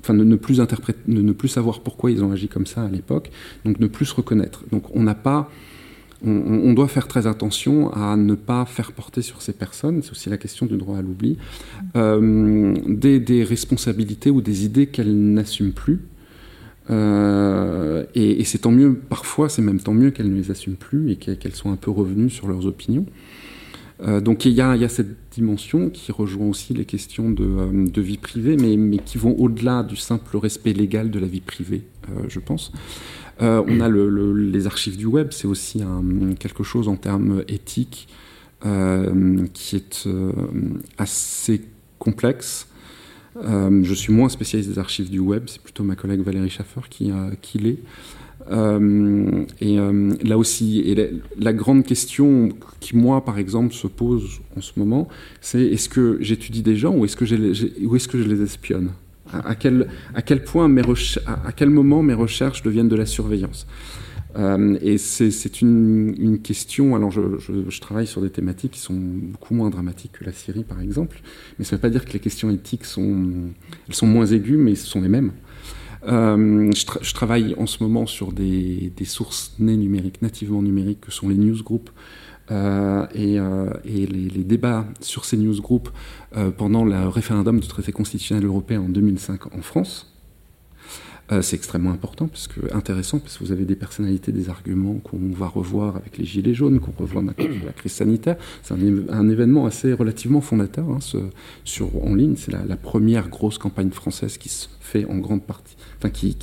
enfin, 0.01 0.14
ne, 0.14 0.37
plus 0.37 0.61
interpréter, 0.61 1.01
ne 1.07 1.33
plus 1.33 1.49
savoir 1.49 1.81
pourquoi 1.81 2.11
ils 2.11 2.25
ont 2.25 2.33
agi 2.33 2.49
comme 2.49 2.66
ça 2.66 2.85
à 2.85 2.89
l'époque, 2.89 3.31
donc 3.64 3.79
ne 3.79 3.87
plus 3.87 4.07
se 4.07 4.14
reconnaître. 4.14 4.64
Donc 4.70 4.85
on 4.95 5.03
n'a 5.03 5.14
pas 5.14 5.51
on, 6.25 6.73
doit 6.73 6.89
faire 6.89 7.09
très 7.09 7.27
attention 7.27 7.93
à 7.93 8.16
ne 8.16 8.35
pas 8.35 8.64
faire 8.64 8.93
porter 8.93 9.23
sur 9.23 9.43
ces 9.43 9.53
personnes, 9.53 10.03
c'est 10.03 10.12
aussi 10.12 10.31
la 10.31 10.39
question 10.39 10.66
du 10.66 10.77
droit 10.77 10.99
à 10.99 11.03
l'oubli, 11.03 11.37
euh, 11.97 12.75
des, 12.87 13.45
responsabilités 13.45 14.31
ou 14.31 14.41
des 14.41 14.64
idées 14.64 14.87
qu'elles 14.87 15.16
n'assument 15.16 15.73
plus. 15.73 16.01
Euh, 16.91 18.05
et, 18.14 18.45
c'est 18.45 18.59
tant 18.59 18.73
mieux, 18.73 18.95
parfois 18.95 19.49
c'est 19.49 19.62
même 19.62 19.81
tant 19.81 19.95
mieux 19.95 20.11
qu'elles 20.11 20.31
ne 20.31 20.37
les 20.37 20.51
assument 20.51 20.77
plus 20.77 21.11
et 21.11 21.16
qu'elles 21.16 21.55
soient 21.55 21.70
un 21.70 21.77
peu 21.77 21.91
revenues 21.91 22.31
sur 22.31 22.49
leurs 22.49 22.66
opinions. 22.66 23.07
Euh, 24.03 24.20
donc 24.20 24.45
il 24.45 24.53
y, 24.53 24.61
a, 24.61 24.89
cette 24.89 25.16
dimension 25.31 25.89
qui 25.89 26.11
rejoint 26.11 26.49
aussi 26.49 26.75
les 26.75 26.85
questions 26.85 27.31
de, 27.31 28.01
vie 28.01 28.18
privée, 28.18 28.57
mais 28.57 28.99
qui 28.99 29.18
vont 29.18 29.37
au-delà 29.39 29.83
du 29.83 29.97
simple 29.97 30.37
respect 30.37 30.73
légal 30.73 31.11
de 31.11 31.18
la 31.18 31.27
vie 31.27 31.41
privée, 31.41 31.83
je 32.29 32.41
pense. 32.41 32.73
Euh, 33.41 33.62
on 33.66 33.80
a 33.80 33.89
les 33.89 34.66
archives 34.66 34.97
du 34.97 35.07
web, 35.07 35.28
c'est 35.30 35.47
aussi 35.47 35.83
quelque 36.39 36.62
chose 36.62 36.89
en 36.89 36.97
termes 36.97 37.43
éthiques 37.49 38.09
euh, 38.66 39.47
qui 39.53 39.76
est 39.76 40.07
euh, 40.07 40.33
assez 40.99 41.62
complexe. 41.99 42.68
je 43.37 43.95
suis 43.95 44.12
moins 44.12 44.28
spécialiste 44.28 44.70
des 44.70 44.78
archives 44.78 45.11
du 45.11 45.18
web, 45.18 45.45
c'est 45.47 45.62
plutôt 45.62 45.85
ma 45.85 45.97
collègue 45.97 46.20
Valérie 46.20 46.51
Schaffer 46.51 46.83
qui, 46.91 47.11
qui 47.41 47.59
l'est. 47.59 47.78
et 48.51 49.76
là 50.28 50.39
aussi, 50.39 50.95
la, 51.39 51.53
grande 51.53 51.85
question 51.85 52.51
qui, 52.80 52.97
moi, 52.97 53.24
par 53.24 53.39
exemple, 53.39 53.72
se 53.72 53.87
pose 53.87 54.41
en 54.57 54.61
ce 54.61 54.72
moment, 54.76 55.09
c'est 55.41 55.62
est-ce 55.62 55.89
que 55.89 56.18
j'étudie 56.20 56.62
des 56.62 56.76
gens 56.76 56.95
ou 56.95 57.05
est-ce 57.05 57.16
que, 57.16 57.24
est 57.24 58.07
que 58.09 58.22
je 58.22 58.28
les 58.28 58.43
espionne? 58.43 58.91
À, 59.33 59.55
quel, 59.55 59.89
à 60.14 60.22
quel 60.22 60.45
point 60.45 60.68
mes 60.68 60.83
à, 61.26 61.53
quel 61.53 61.70
moment 61.70 62.03
mes 62.03 62.14
recherches 62.14 62.62
deviennent 62.62 62.89
de 62.89 62.97
la 62.97 63.07
surveillance. 63.07 63.66
Euh, 64.37 64.78
et 64.80 64.97
c'est 64.99 65.61
une, 65.61 66.41
question. 66.43 66.97
Alors, 66.97 67.11
je, 67.11 67.20
je, 67.68 67.80
travaille 67.80 68.07
sur 68.07 68.22
des 68.22 68.30
thématiques 68.30 68.72
qui 68.72 68.80
sont 68.80 68.95
beaucoup 68.95 69.55
moins 69.55 69.70
dramatiques 69.70 70.12
que 70.12 70.24
la 70.24 70.33
Syrie, 70.33 70.64
par 70.64 70.80
exemple. 70.80 71.20
Mais 71.59 71.64
ça 71.64 71.76
ne 71.76 71.78
veut 71.78 71.83
pas 71.83 71.91
dire 71.91 72.05
que 72.05 72.12
les 72.12 72.20
questions 72.20 72.51
éthiques 72.51 72.85
sont, 72.85 73.51
elles 73.89 73.95
sont 73.95 74.07
moins 74.07 74.26
aiguës, 74.26 74.59
mais 74.59 74.74
ce 74.74 74.87
sont 74.87 75.01
les 75.01 75.09
mêmes. 75.09 75.33
Euh, 76.07 76.70
je, 76.72 77.14
travaille 77.14 77.55
en 77.59 77.66
ce 77.66 77.83
moment 77.83 78.07
sur 78.07 78.33
des, 78.33 78.93
des, 78.97 79.05
sources 79.05 79.55
nées 79.61 79.76
numériques, 79.76 80.20
nativement 80.20 80.61
numériques, 80.61 81.03
que 81.03 81.12
sont 81.12 81.28
les 81.28 81.37
newsgroups, 81.37 81.91
euh, 82.51 83.07
et, 83.14 83.38
euh, 83.38 83.70
les, 83.84 84.45
débats 84.45 84.84
sur 85.01 85.24
ces 85.24 85.36
newsgroups 85.36 85.90
euh, 86.36 86.51
pendant 86.51 86.84
le 86.84 87.09
référendum 87.09 87.61
du 87.61 87.68
traité 87.68 87.93
constitutionnel 87.93 88.45
européen 88.45 88.80
en 88.80 88.88
2005 88.88 89.55
en 89.55 89.62
France 89.62 90.12
Euh, 91.32 91.40
c'est 91.40 91.57
extrêmement 91.57 91.93
important, 91.93 92.26
parce 92.26 92.47
que, 92.47 92.74
intéressant, 92.74 93.18
parce 93.18 93.38
que 93.38 93.45
vous 93.45 93.53
avez 93.53 93.64
des 93.64 93.76
personnalités, 93.76 94.32
des 94.32 94.51
arguments 94.51 94.94
qu'on 94.94 95.31
va 95.31 95.47
revoir 95.47 95.97
avec 95.97 96.19
les 96.19 96.24
Gilets 96.24 96.52
jaunes, 96.52 96.81
qu'on 96.81 96.93
revoit 96.98 97.23
maintenant 97.23 97.47
avec 97.47 97.64
la 97.64 97.73
crise 97.73 97.93
sanitaire. 97.93 98.36
C'est 98.62 98.74
un, 98.74 99.28
événement 99.28 99.64
assez 99.64 99.93
relativement 99.93 100.40
fondateur 100.40 100.86
hein, 100.90 100.98
sur, 101.64 102.05
en 102.05 102.14
ligne. 102.14 102.35
C'est 102.36 102.52
la, 102.52 102.77
première 102.77 103.28
grosse 103.28 103.56
campagne 103.56 103.90
française 103.90 104.36
qui 104.36 104.48
se 104.48 104.66
fait 104.81 105.06
en 105.06 105.19
grande 105.19 105.43
partie, 105.43 105.77
enfin, 105.98 106.10
qui, 106.10 106.36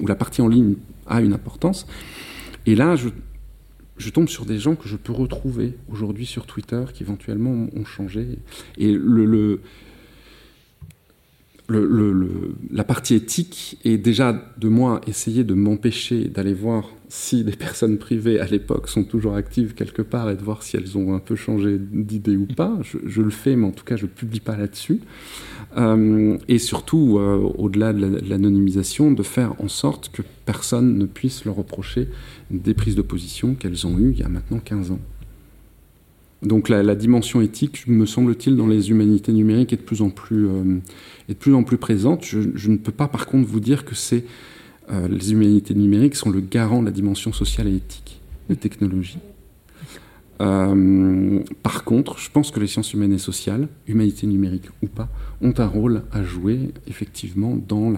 où 0.00 0.06
la 0.06 0.14
partie 0.14 0.40
en 0.40 0.48
ligne 0.48 0.76
a 1.06 1.20
une 1.20 1.32
importance. 1.32 1.86
Et 2.66 2.76
là, 2.76 2.96
je, 2.96 3.08
je 3.98 4.10
tombe 4.10 4.28
sur 4.28 4.46
des 4.46 4.58
gens 4.58 4.76
que 4.76 4.88
je 4.88 4.96
peux 4.96 5.12
retrouver 5.12 5.74
aujourd'hui 5.90 6.26
sur 6.26 6.46
Twitter 6.46 6.84
qui 6.94 7.02
éventuellement 7.02 7.68
ont 7.74 7.84
changé. 7.84 8.38
Et 8.78 8.96
la 11.68 12.84
partie 12.84 13.14
éthique 13.14 13.78
est 13.84 13.98
déjà 13.98 14.32
de 14.56 14.68
moi 14.68 15.00
essayer 15.06 15.44
de 15.44 15.54
m'empêcher 15.54 16.24
d'aller 16.24 16.54
voir 16.54 16.90
si 17.08 17.42
des 17.42 17.56
personnes 17.56 17.98
privées 17.98 18.38
à 18.38 18.46
l'époque 18.46 18.88
sont 18.88 19.04
toujours 19.04 19.34
actives 19.34 19.74
quelque 19.74 20.02
part 20.02 20.30
et 20.30 20.36
de 20.36 20.42
voir 20.42 20.62
si 20.62 20.76
elles 20.76 20.98
ont 20.98 21.14
un 21.14 21.18
peu 21.18 21.36
changé 21.36 21.78
d'idée 21.78 22.36
ou 22.36 22.46
pas. 22.46 22.78
Je, 22.82 23.22
le 23.22 23.30
fais, 23.30 23.56
mais 23.56 23.66
en 23.66 23.70
tout 23.70 23.84
cas, 23.84 23.96
je 23.96 24.04
ne 24.04 24.10
publie 24.10 24.40
pas 24.40 24.56
là-dessus. 24.56 25.00
Euh, 25.76 26.36
et 26.48 26.58
surtout, 26.58 27.18
euh, 27.18 27.36
au-delà 27.56 27.92
de 27.92 28.20
l'anonymisation, 28.28 29.10
de 29.10 29.22
faire 29.22 29.54
en 29.60 29.68
sorte 29.68 30.10
que 30.10 30.22
personne 30.44 30.98
ne 30.98 31.06
puisse 31.06 31.44
leur 31.44 31.56
reprocher 31.56 32.08
des 32.50 32.74
prises 32.74 32.94
de 32.94 33.02
position 33.02 33.54
qu'elles 33.54 33.86
ont 33.86 33.98
eues 33.98 34.12
il 34.12 34.20
y 34.20 34.22
a 34.22 34.28
maintenant 34.28 34.58
15 34.58 34.90
ans. 34.90 35.00
Donc 36.42 36.68
la, 36.68 36.94
dimension 36.94 37.40
éthique, 37.40 37.84
me 37.88 38.06
semble-t-il, 38.06 38.56
dans 38.56 38.68
les 38.68 38.90
humanités 38.90 39.32
numériques 39.32 39.72
est 39.72 39.76
de 39.76 39.82
plus 39.82 40.02
en 40.02 40.10
plus, 40.10 40.46
euh, 40.46 40.78
est 41.28 41.32
de 41.32 41.38
plus, 41.38 41.54
en 41.54 41.64
plus 41.64 41.78
présente. 41.78 42.24
Je, 42.24 42.70
ne 42.70 42.76
peux 42.76 42.92
pas 42.92 43.08
par 43.08 43.26
contre 43.26 43.48
vous 43.48 43.60
dire 43.60 43.84
que 43.84 43.96
c'est 43.96 44.24
euh, 44.90 45.08
les 45.08 45.32
humanités 45.32 45.74
numériques 45.74 46.16
sont 46.16 46.30
le 46.30 46.40
garant 46.40 46.80
de 46.80 46.86
la 46.86 46.92
dimension 46.92 47.32
sociale 47.32 47.68
et 47.68 47.76
éthique 47.76 48.20
des 48.48 48.56
technologies. 48.56 49.18
Euh, 50.40 51.40
par 51.62 51.84
contre, 51.84 52.18
je 52.18 52.30
pense 52.30 52.50
que 52.50 52.60
les 52.60 52.68
sciences 52.68 52.94
humaines 52.94 53.12
et 53.12 53.18
sociales, 53.18 53.68
humanités 53.86 54.26
numériques 54.26 54.68
ou 54.82 54.86
pas, 54.86 55.08
ont 55.42 55.52
un 55.58 55.66
rôle 55.66 56.02
à 56.12 56.22
jouer 56.22 56.72
effectivement 56.86 57.56
dans 57.56 57.92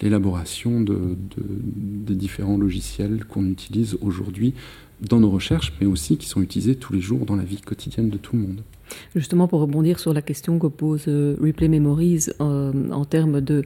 l'élaboration 0.00 0.80
de, 0.80 1.16
des 1.36 2.14
différents 2.14 2.58
logiciels 2.58 3.24
qu'on 3.24 3.46
utilise 3.46 3.96
aujourd'hui 4.02 4.54
dans 5.00 5.20
nos 5.20 5.30
recherches, 5.30 5.72
mais 5.80 5.86
aussi 5.86 6.18
qui 6.18 6.26
sont 6.26 6.42
utilisés 6.42 6.74
tous 6.74 6.92
les 6.92 7.00
jours 7.00 7.24
dans 7.24 7.36
la 7.36 7.44
vie 7.44 7.60
quotidienne 7.60 8.10
de 8.10 8.18
tout 8.18 8.36
le 8.36 8.42
monde. 8.42 8.62
Justement, 9.14 9.48
pour 9.48 9.60
rebondir 9.60 9.98
sur 9.98 10.12
la 10.12 10.20
question 10.20 10.58
que 10.58 10.66
pose 10.66 11.04
euh, 11.08 11.36
Replay 11.40 11.68
Memories 11.68 12.26
euh, 12.40 12.90
en 12.90 13.04
termes 13.04 13.40
de, 13.40 13.64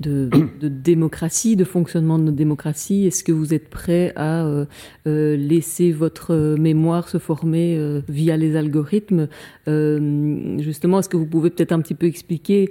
de, 0.00 0.28
démocratie, 0.68 1.56
de 1.56 1.64
fonctionnement 1.64 2.18
de 2.18 2.24
notre 2.24 2.36
démocratie, 2.36 3.06
est-ce 3.06 3.24
que 3.24 3.32
vous 3.32 3.54
êtes 3.54 3.68
prêt 3.68 4.12
à 4.16 4.44
euh, 4.44 4.66
laisser 5.04 5.92
votre 5.92 6.56
mémoire 6.58 7.08
se 7.08 7.18
former 7.18 8.00
via 8.08 8.36
les 8.36 8.56
algorithmes? 8.56 9.28
Justement, 9.66 11.00
est-ce 11.00 11.08
que 11.08 11.16
vous 11.16 11.26
pouvez 11.26 11.50
peut-être 11.50 11.72
un 11.72 11.80
petit 11.80 11.94
peu 11.94 12.06
expliquer 12.06 12.68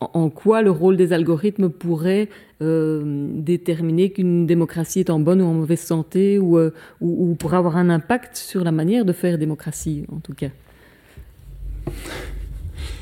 en 0.00 0.30
quoi 0.30 0.62
le 0.62 0.70
rôle 0.70 0.96
des 0.96 1.12
algorithmes 1.12 1.70
pourrait 1.70 2.28
euh, 2.62 3.28
déterminer 3.32 4.10
qu'une 4.10 4.46
démocratie 4.46 5.00
est 5.00 5.10
en 5.10 5.18
bonne 5.18 5.40
ou 5.40 5.46
en 5.46 5.54
mauvaise 5.54 5.80
santé 5.80 6.38
ou, 6.38 6.58
euh, 6.58 6.72
ou, 7.00 7.34
pourrait 7.34 7.56
avoir 7.56 7.76
un 7.76 7.88
impact 7.88 8.36
sur 8.36 8.62
la 8.64 8.72
manière 8.72 9.04
de 9.04 9.12
faire 9.12 9.38
démocratie, 9.38 10.04
en 10.12 10.18
tout 10.18 10.34
cas? 10.34 10.50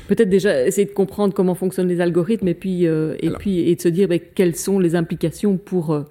Peut-être 0.07 0.29
déjà 0.29 0.65
essayer 0.65 0.85
de 0.85 0.93
comprendre 0.93 1.33
comment 1.33 1.55
fonctionnent 1.55 1.87
les 1.87 2.01
algorithmes 2.01 2.47
et 2.47 2.53
puis, 2.53 2.87
euh, 2.87 3.15
et, 3.19 3.31
puis 3.31 3.59
et 3.59 3.75
de 3.75 3.81
se 3.81 3.87
dire 3.87 4.07
ben, 4.07 4.19
quelles 4.35 4.55
sont 4.55 4.79
les 4.79 4.95
implications 4.95 5.57
pour 5.57 6.05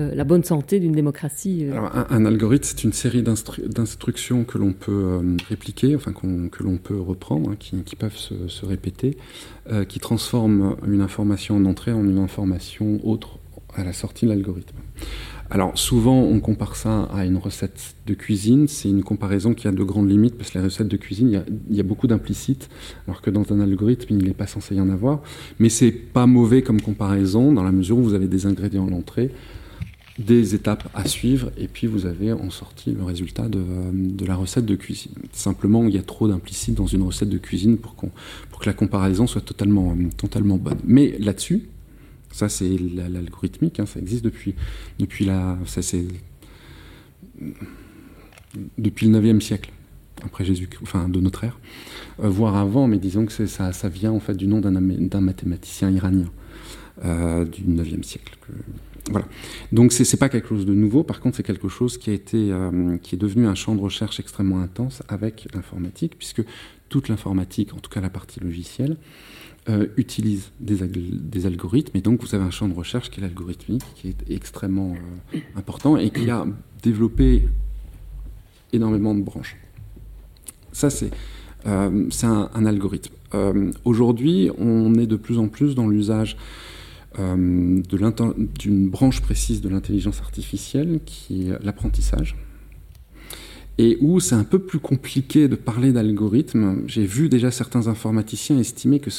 euh, 0.00 0.14
la 0.14 0.22
bonne 0.22 0.44
santé 0.44 0.78
d'une 0.78 0.92
démocratie. 0.92 1.66
Euh. 1.68 2.04
un, 2.10 2.24
algorithme, 2.24 2.64
c'est 2.64 2.84
une 2.84 2.92
série 2.92 3.22
d'instructions 3.22 4.44
que 4.44 4.56
l'on 4.56 4.72
peut 4.72 4.92
euh, 4.92 5.36
répliquer, 5.48 5.96
enfin 5.96 6.12
que 6.12 6.62
l'on 6.62 6.76
peut 6.76 7.00
reprendre, 7.00 7.50
hein, 7.50 7.56
qui, 7.58 7.96
peuvent 7.96 8.16
se, 8.16 8.64
répéter, 8.64 9.16
qui 9.88 9.98
transforment 9.98 10.76
une 10.86 11.00
information 11.00 11.56
en 11.56 11.64
entrée 11.64 11.92
en 11.92 12.04
une 12.04 12.18
information 12.18 13.00
autre 13.02 13.38
à 13.74 13.84
la 13.84 13.92
sortie 13.92 14.24
de 14.24 14.30
l'algorithme. 14.30 14.76
Alors 15.50 15.78
souvent 15.78 16.20
on 16.20 16.40
compare 16.40 16.76
ça 16.76 17.04
à 17.04 17.24
une 17.24 17.38
recette 17.38 17.94
de 18.06 18.12
cuisine, 18.12 18.68
c'est 18.68 18.90
une 18.90 19.02
comparaison 19.02 19.54
qui 19.54 19.66
a 19.66 19.72
de 19.72 19.82
grandes 19.82 20.10
limites 20.10 20.36
parce 20.36 20.50
que 20.50 20.58
les 20.58 20.64
recettes 20.64 20.88
de 20.88 20.96
cuisine, 20.98 21.42
il 21.70 21.76
y 21.76 21.80
a, 21.80 21.82
beaucoup 21.82 22.06
d'implicites, 22.06 22.68
alors 23.06 23.22
que 23.22 23.30
dans 23.30 23.50
un 23.50 23.60
algorithme 23.60 24.14
il 24.18 24.24
n'est 24.24 24.34
pas 24.34 24.46
censé 24.46 24.74
y 24.74 24.80
en 24.80 24.90
avoir. 24.90 25.22
Mais 25.58 25.70
c'est 25.70 25.90
pas 25.90 26.26
mauvais 26.26 26.60
comme 26.60 26.82
comparaison 26.82 27.52
dans 27.52 27.62
la 27.62 27.72
mesure 27.72 27.96
où 27.96 28.02
vous 28.02 28.14
avez 28.14 28.26
des 28.26 28.44
ingrédients 28.44 28.86
à 28.86 28.90
l'entrée, 28.90 29.30
des 30.18 30.54
étapes 30.54 30.90
à 30.94 31.06
suivre, 31.06 31.50
et 31.56 31.68
puis 31.68 31.86
vous 31.86 32.04
avez 32.04 32.32
en 32.32 32.50
sortie 32.50 32.92
le 32.92 33.04
résultat 33.04 33.48
de, 33.48 34.26
la 34.26 34.34
recette 34.34 34.66
de 34.66 34.74
cuisine. 34.74 35.12
Simplement, 35.32 35.86
il 35.86 35.94
y 35.94 35.98
a 35.98 36.02
trop 36.02 36.28
d'implicite 36.28 36.74
dans 36.74 36.86
une 36.86 37.02
recette 37.02 37.30
de 37.30 37.38
cuisine 37.38 37.78
pour, 37.78 37.94
pour 37.94 38.60
que 38.60 38.66
la 38.66 38.74
comparaison 38.74 39.26
soit 39.26 39.40
totalement, 39.40 39.96
totalement 40.16 40.56
bonne. 40.56 40.78
Mais 40.84 41.16
là-dessus, 41.18 41.68
ça 42.30 42.48
c'est 42.48 42.76
l'algorithmique, 42.78 43.80
hein, 43.80 43.86
ça 43.86 44.00
existe 44.00 44.24
depuis, 44.24 44.54
depuis, 44.98 45.24
la, 45.24 45.58
ça, 45.66 45.80
depuis 48.78 49.08
le 49.08 49.20
9e 49.20 49.40
siècle, 49.40 49.70
après 50.24 50.44
Jésus, 50.44 50.68
enfin 50.82 51.08
de 51.08 51.20
notre 51.20 51.44
ère, 51.44 51.58
euh, 52.22 52.28
voire 52.28 52.56
avant, 52.56 52.86
mais 52.88 52.98
disons 52.98 53.26
que 53.26 53.46
ça, 53.46 53.72
ça 53.72 53.88
vient 53.88 54.12
en 54.12 54.20
fait 54.20 54.34
du 54.34 54.46
nom 54.46 54.60
d'un 54.60 55.20
mathématicien 55.20 55.90
iranien 55.90 56.30
euh, 57.04 57.44
du 57.44 57.62
9e 57.62 58.02
siècle. 58.02 58.36
Voilà. 59.10 59.26
Donc 59.72 59.92
c'est 59.92 60.16
pas 60.18 60.28
quelque 60.28 60.48
chose 60.48 60.66
de 60.66 60.74
nouveau. 60.74 61.02
Par 61.02 61.20
contre, 61.20 61.36
c'est 61.36 61.42
quelque 61.42 61.68
chose 61.68 61.96
qui 61.96 62.10
a 62.10 62.12
été, 62.12 62.52
euh, 62.52 62.98
qui 62.98 63.14
est 63.14 63.18
devenu 63.18 63.46
un 63.46 63.54
champ 63.54 63.74
de 63.74 63.80
recherche 63.80 64.20
extrêmement 64.20 64.60
intense 64.60 65.02
avec 65.08 65.48
l'informatique, 65.54 66.16
puisque 66.18 66.42
toute 66.88 67.08
l'informatique, 67.08 67.74
en 67.74 67.78
tout 67.78 67.90
cas 67.90 68.00
la 68.00 68.10
partie 68.10 68.40
logicielle, 68.40 68.96
euh, 69.68 69.86
utilise 69.96 70.50
des, 70.60 70.76
des, 70.86 71.46
algorithmes. 71.46 71.96
Et 71.96 72.00
donc 72.00 72.22
vous 72.22 72.34
avez 72.34 72.44
un 72.44 72.50
champ 72.50 72.68
de 72.68 72.74
recherche 72.74 73.10
qui 73.10 73.20
est 73.20 73.22
l'algorithmique, 73.22 73.82
qui 73.94 74.08
est 74.08 74.30
extrêmement 74.30 74.94
euh, 75.34 75.38
important 75.56 75.96
et 75.96 76.10
qui 76.10 76.30
a 76.30 76.46
développé 76.82 77.48
énormément 78.72 79.14
de 79.14 79.22
branches. 79.22 79.56
Ça 80.72 80.90
c'est 80.90 81.10
c'est 82.10 82.26
un, 82.26 82.48
un, 82.54 82.64
algorithme. 82.64 83.12
Aujourd'hui, 83.84 84.50
on 84.56 84.94
est 84.94 85.06
de 85.06 85.16
plus 85.16 85.38
en 85.38 85.48
plus 85.48 85.74
dans 85.74 85.86
l'usage 85.86 86.38
euh, 87.18 87.82
d'une 88.58 88.88
branche 88.88 89.20
précise 89.22 89.60
de 89.60 89.68
l'intelligence 89.68 90.20
artificielle 90.20 91.00
qui 91.04 91.48
est 91.48 91.64
l'apprentissage. 91.64 92.36
Et 93.78 93.96
où 94.00 94.18
c'est 94.18 94.34
un 94.34 94.44
peu 94.44 94.58
plus 94.58 94.80
compliqué 94.80 95.46
de 95.46 95.54
parler 95.54 95.92
d'algorithme. 95.92 96.82
J'ai 96.86 97.06
vu 97.06 97.28
déjà 97.28 97.50
certains 97.50 97.86
informaticiens 97.86 98.58
estimer 98.58 98.98
que 98.98 99.10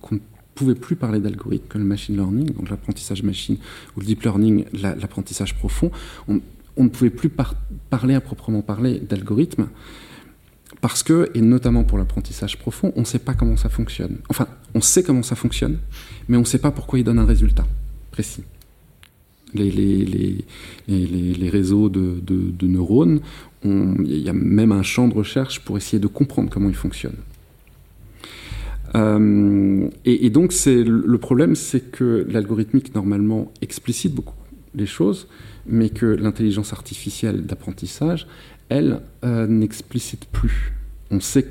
qu'on 0.00 0.14
ne 0.14 0.20
pouvait 0.54 0.76
plus 0.76 0.94
parler 0.94 1.18
d'algorithme 1.18 1.66
que 1.68 1.78
le 1.78 1.84
machine 1.84 2.14
learning, 2.14 2.52
donc 2.52 2.70
l'apprentissage 2.70 3.24
machine 3.24 3.56
ou 3.96 4.00
le 4.00 4.06
deep 4.06 4.22
learning, 4.22 4.66
l'apprentissage 4.72 5.56
profond. 5.56 5.90
On, 6.28 6.40
ne 6.84 6.88
pouvait 6.88 7.10
plus 7.10 7.30
parler 7.90 8.14
à 8.14 8.20
proprement 8.20 8.62
parler 8.62 9.00
d'algorithme 9.00 9.68
parce 10.80 11.02
que, 11.02 11.30
et 11.34 11.40
notamment 11.40 11.84
pour 11.84 11.98
l'apprentissage 11.98 12.58
profond, 12.58 12.92
on 12.96 13.00
ne 13.00 13.04
sait 13.06 13.18
pas 13.18 13.34
comment 13.34 13.56
ça 13.56 13.68
fonctionne. 13.68 14.18
Enfin, 14.28 14.48
on 14.74 14.80
sait 14.80 15.02
comment 15.02 15.22
ça 15.22 15.34
fonctionne, 15.34 15.78
mais 16.28 16.36
on 16.36 16.40
ne 16.40 16.46
sait 16.46 16.58
pas 16.58 16.70
pourquoi 16.70 16.98
il 16.98 17.04
donne 17.04 17.18
un 17.18 17.26
résultat 17.26 17.66
précis. 18.10 18.42
Les, 19.54 20.44
réseaux 21.48 21.88
de, 21.88 22.66
neurones, 22.66 23.20
il 23.64 24.18
y 24.18 24.28
a 24.28 24.32
même 24.32 24.72
un 24.72 24.82
champ 24.82 25.08
de 25.08 25.14
recherche 25.14 25.60
pour 25.60 25.76
essayer 25.76 25.98
de 25.98 26.06
comprendre 26.06 26.50
comment 26.50 26.68
ils 26.68 26.74
fonctionnent. 26.74 27.22
Euh, 28.94 29.88
et, 30.04 30.26
et, 30.26 30.30
donc, 30.30 30.54
le 30.66 31.16
problème, 31.18 31.54
c'est 31.54 31.90
que 31.90 32.26
l'algorithmique, 32.28 32.94
normalement, 32.94 33.50
explicite 33.60 34.14
beaucoup 34.14 34.34
les 34.74 34.86
choses, 34.86 35.28
mais 35.66 35.88
que 35.88 36.06
l'intelligence 36.06 36.72
artificielle 36.72 37.46
d'apprentissage, 37.46 38.26
elle, 38.68 39.00
euh, 39.24 39.46
n'explicite 39.46 40.26
plus. 40.26 40.72
On 41.10 41.20
sait, 41.20 41.46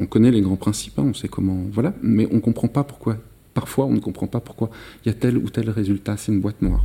on 0.00 0.06
connaît 0.06 0.30
les 0.30 0.40
grands 0.40 0.56
principes, 0.56 0.98
hein, 0.98 1.06
on 1.06 1.14
sait 1.14 1.28
comment, 1.28 1.64
voilà, 1.70 1.94
mais 2.02 2.28
on 2.30 2.36
ne 2.36 2.40
comprend 2.40 2.68
pas 2.68 2.84
pourquoi. 2.84 3.18
Parfois, 3.54 3.86
on 3.86 3.92
ne 3.92 4.00
comprend 4.00 4.26
pas 4.26 4.40
pourquoi 4.40 4.70
il 5.04 5.08
y 5.08 5.10
a 5.10 5.14
tel 5.14 5.38
ou 5.38 5.48
tel 5.48 5.70
résultat. 5.70 6.16
C'est 6.16 6.32
une 6.32 6.40
boîte 6.40 6.60
noire. 6.60 6.84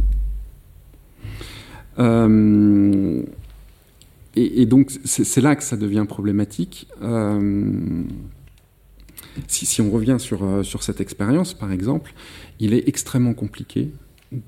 Euh, 1.97 3.23
et, 4.45 4.65
donc, 4.65 4.91
c'est 5.03 5.41
là 5.41 5.55
que 5.55 5.63
ça 5.63 5.77
devient 5.77 6.05
problématique. 6.07 6.87
Euh, 7.01 8.03
si, 9.47 9.81
on 9.81 9.89
revient 9.89 10.17
sur, 10.19 10.65
sur 10.65 10.83
cette 10.83 11.01
expérience, 11.01 11.53
par 11.53 11.71
exemple, 11.71 12.13
il 12.59 12.73
est 12.73 12.87
extrêmement 12.87 13.33
compliqué 13.33 13.91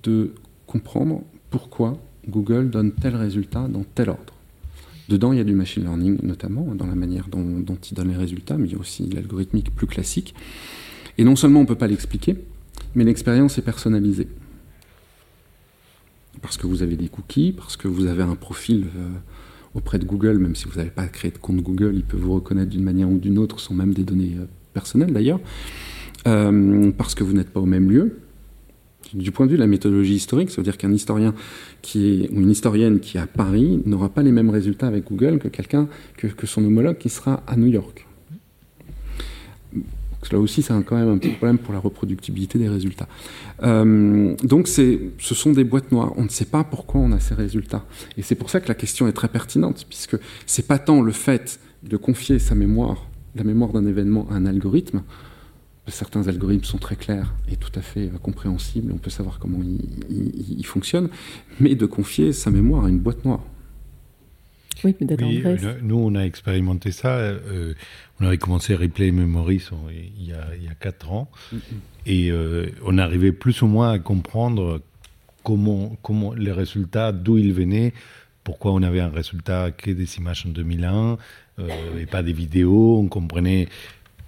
de 0.03 0.33
comprendre 0.67 1.23
pourquoi 1.49 1.97
Google 2.27 2.69
donne 2.69 2.91
tel 2.91 3.15
résultat 3.15 3.67
dans 3.67 3.83
tel 3.83 4.09
ordre. 4.09 4.33
Dedans, 5.09 5.33
il 5.33 5.37
y 5.37 5.41
a 5.41 5.43
du 5.43 5.55
machine 5.55 5.83
learning, 5.83 6.19
notamment, 6.23 6.73
dans 6.75 6.87
la 6.87 6.95
manière 6.95 7.27
dont, 7.27 7.63
il 7.67 7.93
donne 7.93 8.09
les 8.09 8.15
résultats, 8.15 8.57
mais 8.57 8.67
il 8.67 8.73
y 8.73 8.75
a 8.75 8.79
aussi 8.79 9.09
l'algorithmique 9.09 9.75
plus 9.75 9.87
classique. 9.87 10.33
Et 11.17 11.23
non 11.23 11.35
seulement 11.35 11.59
on 11.59 11.63
ne 11.63 11.67
peut 11.67 11.75
pas 11.75 11.87
l'expliquer, 11.87 12.37
mais 12.95 13.03
l'expérience 13.03 13.57
est 13.57 13.61
personnalisée. 13.61 14.27
parce 16.41 16.57
que 16.57 16.65
vous 16.65 16.81
avez 16.81 16.95
des 16.95 17.09
cookies, 17.09 17.51
parce 17.51 17.75
que 17.75 17.87
vous 17.87 18.05
avez 18.05 18.23
un 18.23 18.35
profil 18.35 18.85
auprès 19.75 19.99
de 19.99 20.05
Google, 20.05 20.37
même 20.37 20.55
si 20.55 20.65
vous 20.65 20.77
n'avez 20.77 20.89
pas 20.89 21.07
créé 21.07 21.31
de 21.31 21.37
compte 21.37 21.61
Google, 21.61 21.93
il 21.95 22.03
peut 22.03 22.17
vous 22.17 22.33
reconnaître 22.33 22.69
d'une 22.69 22.83
manière 22.83 23.09
ou 23.09 23.17
d'une 23.17 23.37
autre, 23.37 23.59
sans 23.59 23.73
même 23.73 23.93
des 23.93 24.03
données 24.03 24.37
personnelles 24.73 25.13
d'ailleurs, 25.13 25.39
parce 26.23 27.15
que 27.15 27.23
vous 27.23 27.33
n'êtes 27.33 27.49
pas 27.49 27.59
au 27.59 27.65
même 27.65 27.89
lieu, 27.89 28.17
du 29.13 29.31
point 29.31 29.45
de 29.45 29.51
vue 29.51 29.57
de 29.57 29.61
la 29.61 29.67
méthodologie 29.67 30.15
historique, 30.15 30.49
ça 30.49 30.57
veut 30.57 30.63
dire 30.63 30.77
qu'un 30.77 30.91
historien 30.91 31.33
qui 31.81 32.23
est, 32.23 32.31
ou 32.31 32.41
une 32.41 32.51
historienne 32.51 32.99
qui 32.99 33.17
est 33.17 33.21
à 33.21 33.27
Paris 33.27 33.81
n'aura 33.85 34.09
pas 34.09 34.21
les 34.21 34.31
mêmes 34.31 34.49
résultats 34.49 34.87
avec 34.87 35.05
Google 35.05 35.39
que 35.39 35.47
quelqu'un, 35.47 35.87
que, 36.17 36.47
son 36.47 36.63
homologue 36.63 36.97
qui 36.97 37.09
sera 37.09 37.43
à 37.47 37.55
New 37.55 37.67
York. 37.67 38.07
Là 40.31 40.39
aussi, 40.39 40.61
c'est 40.61 40.73
quand 40.83 40.97
même 40.97 41.09
un 41.09 41.17
petit 41.17 41.31
problème 41.31 41.57
pour 41.57 41.73
la 41.73 41.79
reproductibilité 41.79 42.59
des 42.59 42.69
résultats. 42.69 43.07
Euh, 43.63 44.35
donc, 44.43 44.67
ce 44.67 45.09
sont 45.19 45.51
des 45.51 45.63
boîtes 45.63 45.91
noires. 45.91 46.13
On 46.15 46.23
ne 46.23 46.29
sait 46.29 46.45
pas 46.45 46.63
pourquoi 46.63 47.01
on 47.01 47.11
a 47.11 47.19
ces 47.19 47.33
résultats. 47.33 47.83
Et 48.17 48.21
c'est 48.21 48.35
pour 48.35 48.49
ça 48.49 48.61
que 48.61 48.67
la 48.67 48.75
question 48.75 49.07
est 49.07 49.13
très 49.13 49.27
pertinente, 49.27 49.85
puisque 49.89 50.17
c'est 50.45 50.67
pas 50.67 50.79
tant 50.79 51.01
le 51.01 51.11
fait 51.11 51.59
de 51.83 51.97
confier 51.97 52.39
sa 52.39 52.55
mémoire, 52.55 53.07
la 53.35 53.43
mémoire 53.43 53.71
d'un 53.71 53.85
événement 53.85 54.27
à 54.29 54.35
un 54.35 54.45
algorithme, 54.45 55.01
certains 55.87 56.27
algorithmes 56.27 56.63
sont 56.63 56.77
très 56.77 56.95
clairs 56.95 57.33
et 57.51 57.55
tout 57.55 57.71
à 57.75 57.81
fait 57.81 58.07
euh, 58.07 58.17
compréhensibles, 58.21 58.91
on 58.91 58.97
peut 58.97 59.09
savoir 59.09 59.39
comment 59.39 59.59
ils, 60.09 60.65
fonctionnent, 60.65 61.09
mais 61.59 61.75
de 61.75 61.85
confier 61.85 62.33
sa 62.33 62.49
mémoire 62.49 62.85
à 62.85 62.89
une 62.89 62.99
boîte 62.99 63.25
noire. 63.25 63.43
Oui, 64.83 64.93
peut-être 64.93 65.23
oui, 65.23 65.43
Nous, 65.81 65.97
on 65.97 66.15
a 66.15 66.21
expérimenté 66.21 66.91
ça. 66.91 67.15
Euh, 67.17 67.73
on 68.19 68.25
avait 68.25 68.37
commencé 68.37 68.75
Replay 68.75 69.11
Memories 69.11 69.69
il 70.17 70.27
y 70.27 70.33
a, 70.33 70.47
il 70.57 70.63
y 70.63 70.67
a 70.67 70.75
4 70.75 71.11
ans. 71.11 71.29
Et 72.05 72.31
euh, 72.31 72.67
on 72.85 72.97
arrivait 72.97 73.31
plus 73.31 73.61
ou 73.61 73.67
moins 73.67 73.91
à 73.91 73.99
comprendre 73.99 74.81
comment, 75.43 75.95
comment 76.01 76.33
les 76.33 76.51
résultats, 76.51 77.11
d'où 77.11 77.37
ils 77.37 77.53
venaient, 77.53 77.93
pourquoi 78.43 78.73
on 78.73 78.81
avait 78.81 79.01
un 79.01 79.09
résultat 79.09 79.71
que 79.71 79.91
des 79.91 80.17
images 80.17 80.45
en 80.47 80.49
2001 80.49 81.17
et 81.99 82.07
pas 82.07 82.23
des 82.23 82.33
vidéos. 82.33 82.97
On 82.97 83.07
comprenait 83.07 83.67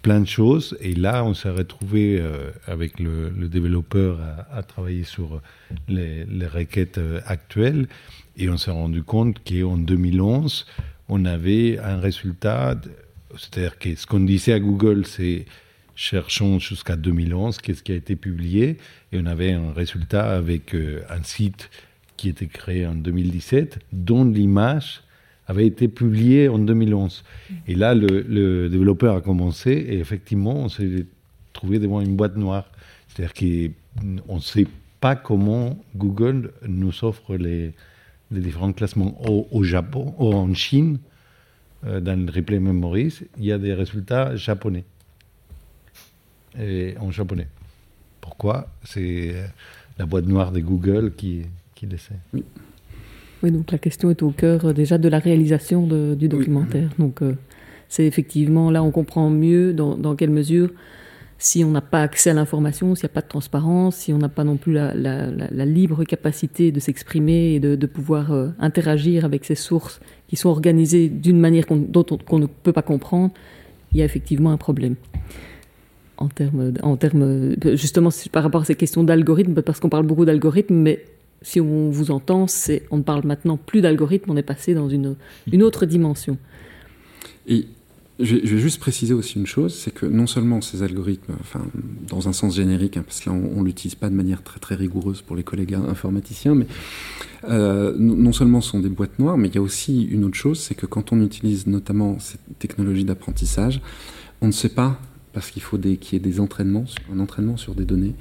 plein 0.03 0.19
de 0.19 0.27
choses. 0.27 0.77
Et 0.81 0.93
là, 0.93 1.23
on 1.23 1.34
s'est 1.34 1.49
retrouvé 1.49 2.19
euh, 2.19 2.51
avec 2.67 2.99
le, 2.99 3.31
développeur 3.47 4.19
à, 4.51 4.61
travailler 4.61 5.03
sur 5.03 5.41
les, 5.88 6.25
requêtes 6.45 6.99
euh, 6.99 7.21
actuelles. 7.25 7.88
Et 8.38 8.49
on 8.49 8.57
s'est 8.57 8.71
rendu 8.71 9.01
compte 9.01 9.38
qu'en 9.43 9.77
2011, 9.77 10.67
on 11.09 11.25
avait 11.25 11.80
un 11.80 11.97
résultat, 11.99 12.80
c'est-à-dire 13.35 13.80
que 13.80 13.95
ce 13.95 14.05
qu'on 14.05 14.19
disait 14.19 14.53
à 14.53 14.59
Google, 14.59 15.05
c'est 15.05 15.45
cherchons 15.95 16.59
jusqu'à 16.59 16.95
2011, 16.95 17.57
qu'est-ce 17.59 17.84
qui 17.84 17.91
a 17.91 17.95
été 17.95 18.15
publié, 18.15 18.77
et 19.11 19.19
on 19.19 19.25
avait 19.25 19.51
un 19.51 19.71
résultat 19.71 20.35
avec 20.35 20.73
euh, 20.75 21.03
un 21.09 21.23
site 21.23 21.69
qui 22.17 22.30
était 22.30 22.47
créé 22.47 22.85
en 22.85 22.95
2017, 22.95 23.80
dont 23.91 24.25
l'image 24.25 25.02
avait 25.48 25.68
été 25.68 25.88
publié 25.88 26.48
en 26.48 26.60
2011. 26.60 27.24
Et 27.68 27.76
là, 27.76 27.94
le, 27.95 28.70
développeur 28.70 29.15
a 29.15 29.22
commencé 29.22 29.72
et 29.72 29.99
effectivement, 29.99 30.56
on 30.56 30.70
s'est 30.70 31.06
trouvé 31.52 31.80
devant 31.80 32.02
une 32.02 32.15
boîte 32.15 32.38
noire. 32.38 32.65
C'est-à-dire 33.07 33.34
qu'on 33.34 34.36
ne 34.36 34.40
sait 34.41 34.68
pas 34.99 35.15
comment 35.15 35.78
Google 35.95 36.52
nous 36.68 37.03
offre 37.03 37.36
les, 37.36 37.74
différents 38.32 38.74
classements. 38.74 39.22
Au, 39.30 39.64
Japon, 39.64 40.15
ou 40.18 40.34
en 40.34 40.53
Chine, 40.53 40.98
euh, 41.86 41.99
dans 41.99 42.20
le 42.20 42.32
replay 42.32 42.60
memories, 42.60 43.20
il 43.38 43.45
y 43.45 43.52
a 43.52 43.57
des 43.57 43.74
résultats 43.74 44.36
japonais. 44.36 44.86
Et 46.57 46.95
en 46.99 47.11
japonais. 47.11 47.48
Pourquoi? 48.22 48.70
C'est 48.84 49.36
la 49.99 50.06
boîte 50.06 50.26
noire 50.26 50.52
de 50.52 50.61
Google 50.61 51.14
qui, 51.15 51.44
qui 51.76 51.86
le 51.86 51.98
sait. 51.98 52.15
Oui, 52.34 52.44
donc 53.52 53.72
la 53.72 53.78
question 53.78 54.10
est 54.10 54.24
au 54.24 54.32
cœur 54.32 54.65
euh, 54.65 54.74
déjà 54.74 54.98
de 54.98 55.10
la 55.10 55.20
réalisation 55.20 55.88
du 56.15 56.28
documentaire. 56.28 56.90
Donc 56.99 57.22
euh, 57.22 57.36
c'est 57.90 58.06
effectivement, 58.06 58.72
là 58.72 58.84
on 58.84 58.91
comprend 58.91 59.30
mieux 59.30 59.74
dans, 59.74 60.15
quelle 60.15 60.30
mesure, 60.30 60.70
si 61.38 61.64
on 61.64 61.72
n'a 61.72 61.82
pas 61.82 62.02
accès 62.02 62.30
à 62.30 62.34
l'information, 62.34 62.95
s'il 62.95 63.06
n'y 63.06 63.11
a 63.11 63.15
pas 63.15 63.22
de 63.22 63.28
transparence, 63.28 63.98
si 63.98 64.14
on 64.14 64.18
n'a 64.18 64.30
pas 64.30 64.44
non 64.44 64.57
plus 64.57 64.74
la, 64.74 65.65
libre 65.65 66.03
capacité 66.06 66.72
de 66.72 66.80
s'exprimer 66.80 67.56
et 67.56 67.60
de, 67.60 67.86
pouvoir 67.86 68.32
euh, 68.32 68.49
interagir 68.60 69.26
avec 69.26 69.45
ces 69.45 69.56
sources 69.56 69.99
qui 70.28 70.36
sont 70.36 70.49
organisées 70.49 71.10
d'une 71.10 71.40
manière 71.40 71.65
dont 71.70 72.06
on, 72.30 72.40
ne 72.40 72.45
peut 72.45 72.74
pas 72.74 72.82
comprendre, 72.82 73.34
il 73.91 73.99
y 73.99 74.02
a 74.02 74.06
effectivement 74.06 74.52
un 74.52 74.57
problème 74.57 74.95
en 76.18 76.30
termes, 76.30 76.74
en 76.82 76.95
termes 76.95 77.56
justement 77.76 78.10
par 78.32 78.44
rapport 78.44 78.61
à 78.61 78.65
ces 78.65 78.76
questions 78.76 79.03
d'algorithmes, 79.03 79.61
parce 79.61 79.80
qu'on 79.80 79.90
parle 79.90 80.06
beaucoup 80.06 80.26
d'algorithmes, 80.26 80.76
mais 80.76 81.03
si 81.44 81.61
on 81.61 81.90
vous 81.91 82.11
entend, 82.11 82.48
on 82.90 82.98
ne 82.98 83.03
parle 83.03 83.26
maintenant 83.26 83.57
plus 83.57 83.82
d'algorithme, 83.82 84.32
on 84.32 84.38
est 84.38 84.44
passé 84.44 84.74
dans 84.74 84.90
une, 84.90 85.15
une 85.52 85.61
autre 85.61 85.86
dimension. 85.86 86.38
Et 87.48 87.68
je 88.20 88.36
vais, 88.36 88.60
juste 88.60 88.80
préciser 88.80 89.14
aussi 89.14 89.40
une 89.40 89.48
chose, 89.48 89.74
c'est 89.74 89.91
que 89.91 90.06
non 90.06 90.28
seulement 90.28 90.61
ces 90.61 90.84
algorithmes, 90.84 91.34
enfin, 91.40 91.61
dans 92.07 92.28
un 92.28 92.34
sens 92.34 92.56
générique, 92.56 92.98
hein, 92.98 93.03
parce 93.06 93.20
que 93.20 93.30
là 93.30 93.36
on, 93.36 93.61
ne 93.61 93.65
l'utilise 93.65 93.95
pas 93.95 94.10
de 94.10 94.14
manière 94.14 94.44
très 94.44 94.60
très 94.60 94.76
rigoureuse 94.76 95.22
pour 95.22 95.36
les 95.36 95.44
collègues 95.44 95.74
informaticiens, 95.74 96.53
mais 96.53 96.68
euh, 97.49 97.94
non 97.98 98.32
seulement 98.32 98.61
sont 98.61 98.80
des 98.80 98.90
boîtes 98.90 99.18
noires, 99.18 99.38
mais 99.38 99.48
il 99.48 99.56
y 99.56 99.57
a 99.57 99.61
aussi 99.61 100.03
une 100.03 100.26
autre 100.26 100.36
chose, 100.36 100.60
c'est 100.60 100.76
que 100.76 100.86
quand 100.86 101.11
on 101.11 101.22
utilise 101.22 101.65
notamment 101.65 102.20
ces 102.20 102.38
technologies 102.60 103.03
d'apprentissage, 103.03 103.82
on 104.41 104.48
ne 104.48 104.52
sait 104.52 104.70
pas, 104.70 104.99
parce 105.34 105.49
qu'il 105.49 105.64
faut 105.64 105.80
qu'il 105.80 106.14
y 106.14 106.15
ait 106.15 106.20
des 106.20 106.40
entraînements, 106.40 106.86
un 107.11 107.20
entraînement 107.20 107.57
sur 107.57 107.74
des 107.74 107.86
données, 107.86 108.14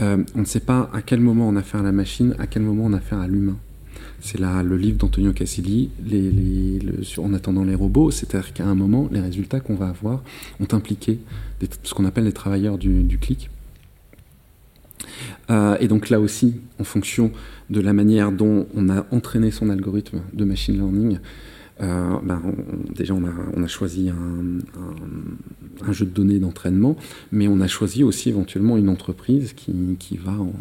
euh, 0.00 0.22
on 0.34 0.40
ne 0.40 0.44
sait 0.44 0.60
pas 0.60 0.90
à 0.92 1.02
quel 1.02 1.20
moment 1.20 1.48
on 1.48 1.56
a 1.56 1.60
affaire 1.60 1.80
à 1.80 1.84
la 1.84 1.92
machine, 1.92 2.34
à 2.38 2.46
quel 2.46 2.62
moment 2.62 2.84
on 2.86 2.92
a 2.92 2.96
affaire 2.96 3.20
à 3.20 3.28
l'humain. 3.28 3.56
C'est 4.20 4.40
là 4.40 4.62
le 4.62 4.76
livre 4.76 4.96
d'Antonio 4.96 5.32
Cassilli, 5.32 5.90
En 7.18 7.34
attendant 7.34 7.62
les 7.62 7.74
robots, 7.74 8.10
c'est-à-dire 8.10 8.52
qu'à 8.54 8.64
un 8.64 8.74
moment, 8.74 9.08
les 9.12 9.20
résultats 9.20 9.60
qu'on 9.60 9.74
va 9.74 9.88
avoir 9.88 10.22
ont 10.60 10.68
impliqué 10.72 11.20
ce 11.82 11.92
qu'on 11.94 12.06
appelle 12.06 12.24
les 12.24 12.32
travailleurs 12.32 12.78
du, 12.78 13.18
clic. 13.20 13.50
Euh, 15.50 15.76
et 15.78 15.88
donc 15.88 16.08
là 16.08 16.20
aussi, 16.20 16.54
en 16.80 16.84
fonction 16.84 17.32
de 17.68 17.80
la 17.80 17.92
manière 17.92 18.32
dont 18.32 18.66
on 18.74 18.88
a 18.88 19.06
entraîné 19.10 19.50
son 19.50 19.68
algorithme 19.68 20.22
de 20.32 20.44
machine 20.44 20.74
learning, 20.74 21.18
euh, 21.80 22.18
ben, 22.22 22.40
déjà 22.94 23.14
on 23.14 23.24
a, 23.24 23.32
on 23.56 23.62
a 23.62 23.66
choisi 23.66 24.08
un, 24.08 24.58
un, 25.86 25.92
jeu 25.92 26.06
de 26.06 26.10
données 26.10 26.38
d'entraînement, 26.38 26.96
mais 27.32 27.48
on 27.48 27.60
a 27.60 27.66
choisi 27.66 28.04
aussi 28.04 28.28
éventuellement 28.28 28.76
une 28.76 28.88
entreprise 28.88 29.54
qui, 29.54 29.96
qui 29.98 30.16
va 30.16 30.32
en, 30.32 30.52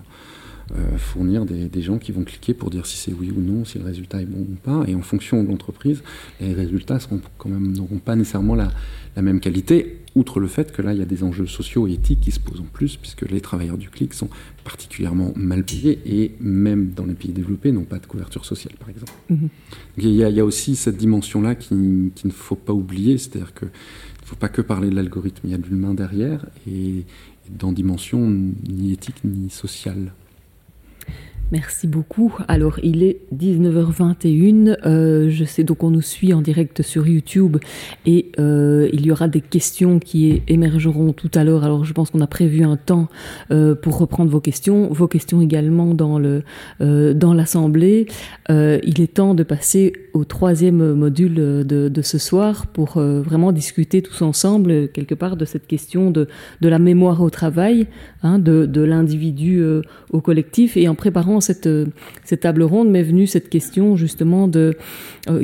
euh, 0.75 0.97
fournir 0.97 1.45
des, 1.45 1.65
des, 1.69 1.81
gens 1.81 1.99
qui 1.99 2.11
vont 2.11 2.23
cliquer 2.23 2.53
pour 2.53 2.69
dire 2.71 2.85
si 2.85 2.97
c'est 2.97 3.13
oui 3.13 3.31
ou 3.35 3.39
non, 3.39 3.63
si 3.63 3.77
le 3.77 3.85
résultat 3.85 4.21
est 4.21 4.25
bon 4.25 4.39
ou 4.41 4.55
pas. 4.55 4.83
Et 4.87 4.95
en 4.95 5.01
fonction 5.01 5.43
de 5.43 5.49
l'entreprise, 5.49 6.01
les 6.41 6.53
résultats 6.53 6.99
seront 6.99 7.21
quand 7.37 7.49
même 7.49 7.73
n'auront 7.73 7.99
pas 7.99 8.15
nécessairement 8.15 8.55
la, 8.55 8.71
la, 9.15 9.21
même 9.21 9.39
qualité, 9.39 9.99
outre 10.15 10.39
le 10.39 10.47
fait 10.47 10.71
que 10.71 10.81
là 10.81 10.93
il 10.93 10.99
y 10.99 11.01
a 11.01 11.05
des 11.05 11.23
enjeux 11.23 11.45
sociaux 11.45 11.87
et 11.87 11.93
éthiques 11.93 12.21
qui 12.21 12.31
se 12.31 12.39
posent 12.39 12.61
en 12.61 12.67
plus, 12.71 12.97
puisque 12.97 13.29
les 13.29 13.39
travailleurs 13.39 13.77
du 13.77 13.89
clic 13.89 14.15
sont 14.15 14.29
particulièrement 14.63 15.31
mal 15.35 15.63
payés 15.63 15.99
et 16.05 16.31
même 16.39 16.91
dans 16.95 17.05
les 17.05 17.13
pays 17.13 17.33
développés 17.33 17.71
n'ont 17.71 17.83
pas 17.83 17.99
de 17.99 18.07
couverture 18.07 18.45
sociale, 18.45 18.73
par 18.79 18.89
exemple. 18.89 19.13
Mhm. 19.29 19.49
il, 19.97 20.09
y 20.09 20.23
a, 20.23 20.29
il, 20.29 20.35
y 20.35 20.39
a, 20.39 20.45
aussi 20.45 20.75
cette 20.75 20.97
dimension-là 20.97 21.55
qui, 21.55 22.11
qui 22.15 22.27
ne 22.27 22.31
faut 22.31 22.55
pas 22.55 22.73
oublier, 22.73 23.17
c'est-à-dire 23.17 23.53
que 23.53 23.65
il 23.65 24.25
ne 24.25 24.29
faut 24.29 24.35
pas 24.37 24.49
que 24.49 24.61
parler 24.61 24.89
de 24.89 24.95
l'algorithme, 24.95 25.41
il 25.43 25.51
y 25.51 25.53
a 25.53 25.57
de 25.57 25.67
l'humain 25.67 25.93
derrière 25.93 26.45
et 26.65 27.03
dans 27.49 27.73
dimension 27.73 28.27
ni 28.27 28.93
éthique 28.93 29.23
ni 29.23 29.49
sociale. 29.49 30.13
Merci 31.53 31.85
beaucoup. 31.85 32.35
Alors, 32.47 32.80
il 32.81 33.03
est 33.03 33.19
19h21. 33.31 34.75
Euh, 34.88 35.30
je 35.30 35.45
sais 35.45 35.63
donc 35.63 35.84
on 35.84 35.91
nous 35.91 36.01
suit 36.01 36.34
en 36.34 36.41
direct 36.41 36.81
sur 36.81 37.07
YouTube 37.07 37.57
et 38.07 38.31
euh, 38.39 38.89
il 38.91 39.05
y 39.05 39.11
aura 39.11 39.27
des 39.27 39.39
questions 39.39 39.99
qui 39.99 40.41
émergeront 40.47 41.13
tout 41.13 41.30
à 41.35 41.43
l'heure. 41.43 41.63
Alors, 41.63 41.85
je 41.85 41.93
pense 41.93 42.09
qu'on 42.09 42.21
a 42.21 42.27
prévu 42.27 42.63
un 42.63 42.75
temps 42.75 43.07
euh, 43.51 43.75
pour 43.75 43.99
reprendre 43.99 44.31
vos 44.31 44.39
questions, 44.39 44.91
vos 44.91 45.07
questions 45.07 45.41
également 45.41 45.93
dans 45.93 46.17
le 46.17 46.41
dans 46.80 47.35
l'assemblée. 47.35 48.07
il 48.49 49.01
est 49.01 49.13
temps 49.13 49.35
de 49.35 49.43
passer 49.43 49.93
au 50.13 50.23
troisième 50.25 50.93
module 50.93 51.35
de, 51.35 52.01
ce 52.01 52.17
soir 52.17 52.65
pour 52.65 52.99
vraiment 52.99 53.51
discuter 53.51 54.01
tous 54.01 54.23
ensemble 54.23 54.88
quelque 54.88 55.13
part 55.13 55.38
de 55.38 55.45
cette 55.45 55.67
question 55.67 56.09
de 56.09 56.27
de 56.61 56.67
la 56.67 56.80
mémoire 56.80 57.21
au 57.21 57.30
travail, 57.30 57.85
hein, 58.23 58.39
de 58.39 58.65
de 58.65 58.81
l'individu 58.81 59.63
au 60.11 60.21
collectif 60.21 60.77
et 60.77 60.88
en 60.88 60.95
préparant 60.95 61.41
cette, 61.44 61.70
cette 62.24 62.41
table 62.41 62.64
ronde 62.64 62.90
m'est 62.90 63.03
venue 63.03 63.28
cette 63.28 63.49
question 63.49 63.95
justement 63.95 64.49
euh, 64.56 64.74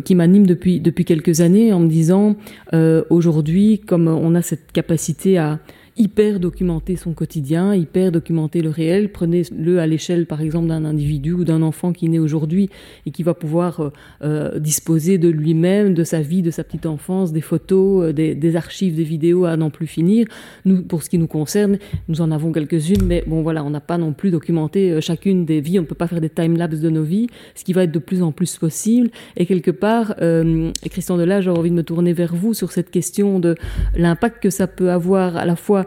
qui 0.04 0.16
m'anime 0.16 0.48
depuis, 0.48 0.80
depuis 0.80 1.06
quelques 1.06 1.42
années 1.42 1.72
en 1.74 1.80
me 1.80 1.88
disant 1.88 2.36
euh, 2.74 3.04
aujourd'hui, 3.10 3.80
comme 3.80 4.08
on 4.08 4.36
a 4.36 4.42
cette 4.42 4.72
capacité 4.72 5.38
à 5.38 5.60
hyper 6.00 6.40
documenter 6.40 6.96
son 6.96 7.14
quotidien, 7.14 7.76
hyper 7.76 8.14
documenter 8.14 8.62
le 8.62 8.70
réel. 8.70 9.12
Prenez-le 9.12 9.80
à 9.80 9.86
l'échelle, 9.86 10.26
par 10.26 10.42
exemple, 10.42 10.68
d'un 10.68 10.86
individu 10.86 11.34
ou 11.34 11.44
d'un 11.44 11.62
enfant 11.62 11.92
qui 11.92 12.08
naît 12.08 12.20
aujourd'hui 12.20 12.70
et 13.06 13.12
qui 13.12 13.22
va 13.22 13.34
pouvoir 13.34 13.82
euh, 13.82 13.90
euh, 14.24 14.60
disposer 14.60 15.18
de 15.18 15.28
lui-même, 15.28 15.94
de 15.94 16.06
sa 16.06 16.22
vie, 16.22 16.42
de 16.42 16.52
sa 16.52 16.64
petite 16.64 16.86
enfance, 16.86 17.34
des 17.34 17.42
photos, 17.42 18.06
euh, 18.06 18.14
des, 18.14 18.34
des, 18.34 18.56
archives, 18.56 18.96
des 18.96 19.04
vidéos 19.04 19.44
à 19.44 19.58
n'en 19.58 19.70
plus 19.70 19.88
finir. 19.88 20.26
Nous, 20.64 20.84
pour 20.84 21.04
ce 21.04 21.10
qui 21.10 21.18
nous 21.18 21.28
concerne, 21.28 21.78
nous 22.08 22.22
en 22.22 22.32
avons 22.32 22.54
quelques-unes, 22.54 23.04
mais 23.04 23.26
bon, 23.28 23.42
voilà, 23.42 23.62
on 23.66 23.70
n'a 23.70 23.82
pas 23.82 23.98
non 23.98 24.14
plus 24.14 24.32
documenté 24.32 25.02
chacune 25.02 25.44
des 25.44 25.60
vies. 25.60 25.80
On 25.80 25.82
ne 25.82 25.88
peut 25.88 25.96
pas 25.96 26.08
faire 26.08 26.22
des 26.22 26.30
time-lapse 26.30 26.80
de 26.80 26.90
nos 26.90 27.04
vies, 27.04 27.28
ce 27.56 27.66
qui 27.66 27.74
va 27.74 27.84
être 27.84 27.92
de 27.92 28.00
plus 28.00 28.24
en 28.24 28.32
plus 28.32 28.58
possible. 28.58 29.10
Et 29.36 29.46
quelque 29.46 29.72
part, 29.72 30.16
et 30.22 30.90
Christian 30.90 31.18
Delage, 31.18 31.44
j'ai 31.44 31.50
envie 31.50 31.72
de 31.72 31.76
me 31.76 31.84
tourner 31.84 32.14
vers 32.14 32.34
vous 32.34 32.54
sur 32.54 32.72
cette 32.72 32.90
question 32.90 33.40
de 33.40 33.56
l'impact 33.98 34.42
que 34.42 34.50
ça 34.50 34.68
peut 34.68 34.92
avoir 34.92 35.36
à 35.36 35.46
la 35.46 35.58
fois 35.58 35.86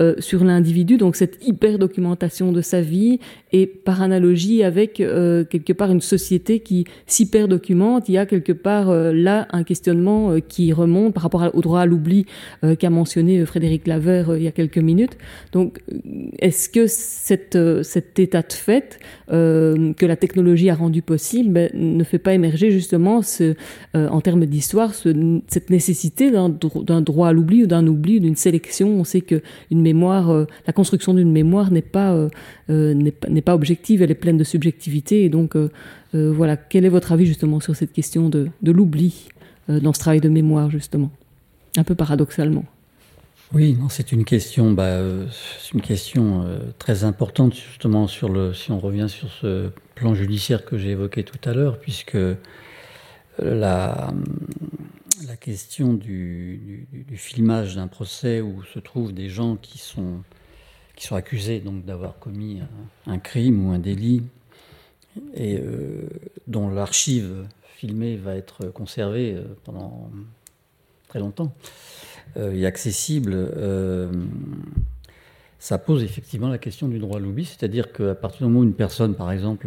euh, 0.00 0.14
sur 0.18 0.44
l'individu, 0.44 0.98
donc 0.98 1.16
cette 1.16 1.38
hyper 1.46 1.78
documentation 1.78 2.52
de 2.52 2.60
sa 2.60 2.80
vie, 2.80 3.18
et 3.52 3.66
par 3.66 4.02
analogie 4.02 4.62
avec 4.62 5.00
euh, 5.00 5.44
quelque 5.44 5.72
part 5.72 5.90
une 5.90 6.00
société 6.00 6.60
qui 6.60 6.84
s'hyper 7.06 7.48
documente, 7.48 8.08
il 8.08 8.12
y 8.12 8.18
a 8.18 8.26
quelque 8.26 8.52
part 8.52 8.90
euh, 8.90 9.12
là 9.12 9.48
un 9.52 9.64
questionnement 9.64 10.36
qui 10.46 10.72
remonte 10.72 11.14
par 11.14 11.22
rapport 11.22 11.50
au 11.54 11.60
droit 11.60 11.80
à 11.80 11.86
l'oubli 11.86 12.26
qu'a 12.78 12.90
mentionné 12.90 13.44
Frédéric 13.46 13.86
Lavert 13.86 14.36
il 14.36 14.42
y 14.42 14.46
a 14.46 14.52
quelques 14.52 14.78
minutes. 14.78 15.16
Donc, 15.52 15.80
est-ce 16.38 16.68
que 16.68 16.86
cette, 16.86 17.58
cet 17.82 18.18
état 18.18 18.42
de 18.42 18.52
fait 18.52 18.98
que 19.28 20.06
la 20.06 20.16
technologie 20.16 20.70
a 20.70 20.74
rendu 20.74 21.02
possible 21.02 21.52
ben, 21.52 21.70
ne 21.74 22.04
fait 22.04 22.18
pas 22.18 22.34
émerger 22.34 22.70
justement 22.70 23.20
en 23.94 24.20
termes 24.20 24.46
d'histoire 24.46 24.92
cette 24.94 25.70
nécessité 25.70 26.30
d'un 26.30 27.00
droit 27.00 27.28
à 27.28 27.32
l'oubli 27.32 27.64
ou 27.64 27.66
d'un 27.66 27.86
oubli, 27.86 28.20
d'une 28.20 28.36
sélection? 28.36 28.88
On 28.88 29.04
sait 29.04 29.20
que 29.20 29.40
une 29.70 29.85
euh, 29.94 30.46
la 30.66 30.72
construction 30.72 31.14
d'une 31.14 31.30
mémoire 31.30 31.70
n'est 31.70 31.82
pas, 31.82 32.12
euh, 32.12 32.28
euh, 32.70 32.94
n'est 32.94 33.42
pas, 33.42 33.54
objective, 33.54 34.02
elle 34.02 34.10
est 34.10 34.14
pleine 34.14 34.36
de 34.36 34.44
subjectivité. 34.44 35.24
Et 35.24 35.28
donc, 35.28 35.56
voilà, 36.12 36.56
quel 36.56 36.86
est 36.86 36.90
votre 36.90 37.12
avis 37.12 37.26
justement 37.26 37.60
sur 37.60 37.76
cette 37.76 37.92
question 37.92 38.28
de, 38.28 38.48
de 38.62 38.72
l'oubli 38.72 39.28
dans 39.68 39.92
ce 39.92 40.00
travail 40.00 40.20
de 40.20 40.30
mémoire, 40.30 40.70
justement? 40.70 41.10
Un 41.76 41.84
peu 41.84 41.94
paradoxalement. 41.94 42.64
Oui, 43.52 43.76
non, 43.78 43.88
c'est 43.88 44.12
une 44.12 44.24
question, 44.24 44.72
bah, 44.72 44.98
une 45.74 45.80
question 45.82 46.44
très 46.78 47.04
importante 47.04 47.54
justement 47.54 48.06
sur 48.06 48.30
le, 48.30 48.54
si 48.54 48.72
on 48.72 48.78
revient 48.78 49.08
sur 49.08 49.30
ce 49.30 49.68
plan 49.94 50.14
judiciaire 50.14 50.64
que 50.64 50.78
j'ai 50.78 50.90
évoqué 50.90 51.22
tout 51.22 51.38
à 51.48 51.52
l'heure, 51.52 51.78
puisque 51.78 52.16
la, 53.38 54.10
la 55.24 55.36
question 55.36 55.94
du, 55.94 56.86
filmage 57.14 57.76
d'un 57.76 57.88
procès 57.88 58.40
où 58.40 58.62
se 58.64 58.78
trouvent 58.78 59.12
des 59.12 59.28
gens 59.28 59.56
qui 59.56 59.78
sont, 59.78 60.22
qui 60.94 61.06
sont 61.06 61.16
accusés 61.16 61.60
donc 61.60 61.84
d'avoir 61.84 62.18
commis 62.18 62.60
un, 63.06 63.18
crime 63.18 63.66
ou 63.66 63.72
un 63.72 63.78
délit 63.78 64.22
et 65.34 65.58
euh, 65.58 66.08
dont 66.46 66.68
l'archive 66.68 67.46
filmée 67.76 68.16
va 68.16 68.36
être 68.36 68.66
conservée 68.66 69.34
euh, 69.34 69.44
pendant 69.64 70.10
très 71.08 71.20
longtemps 71.20 71.52
euh, 72.36 72.52
et 72.52 72.66
accessible 72.66 73.34
ça 75.66 75.78
pose 75.78 76.04
effectivement 76.04 76.48
la 76.48 76.58
question 76.58 76.86
du 76.86 77.00
droit 77.00 77.16
à 77.16 77.20
l'oubli, 77.20 77.44
c'est-à-dire 77.44 77.90
qu'à 77.90 78.14
partir 78.14 78.46
du 78.46 78.52
moment 78.52 78.60
où 78.60 78.62
une 78.62 78.72
personne, 78.72 79.16
par 79.16 79.32
exemple, 79.32 79.66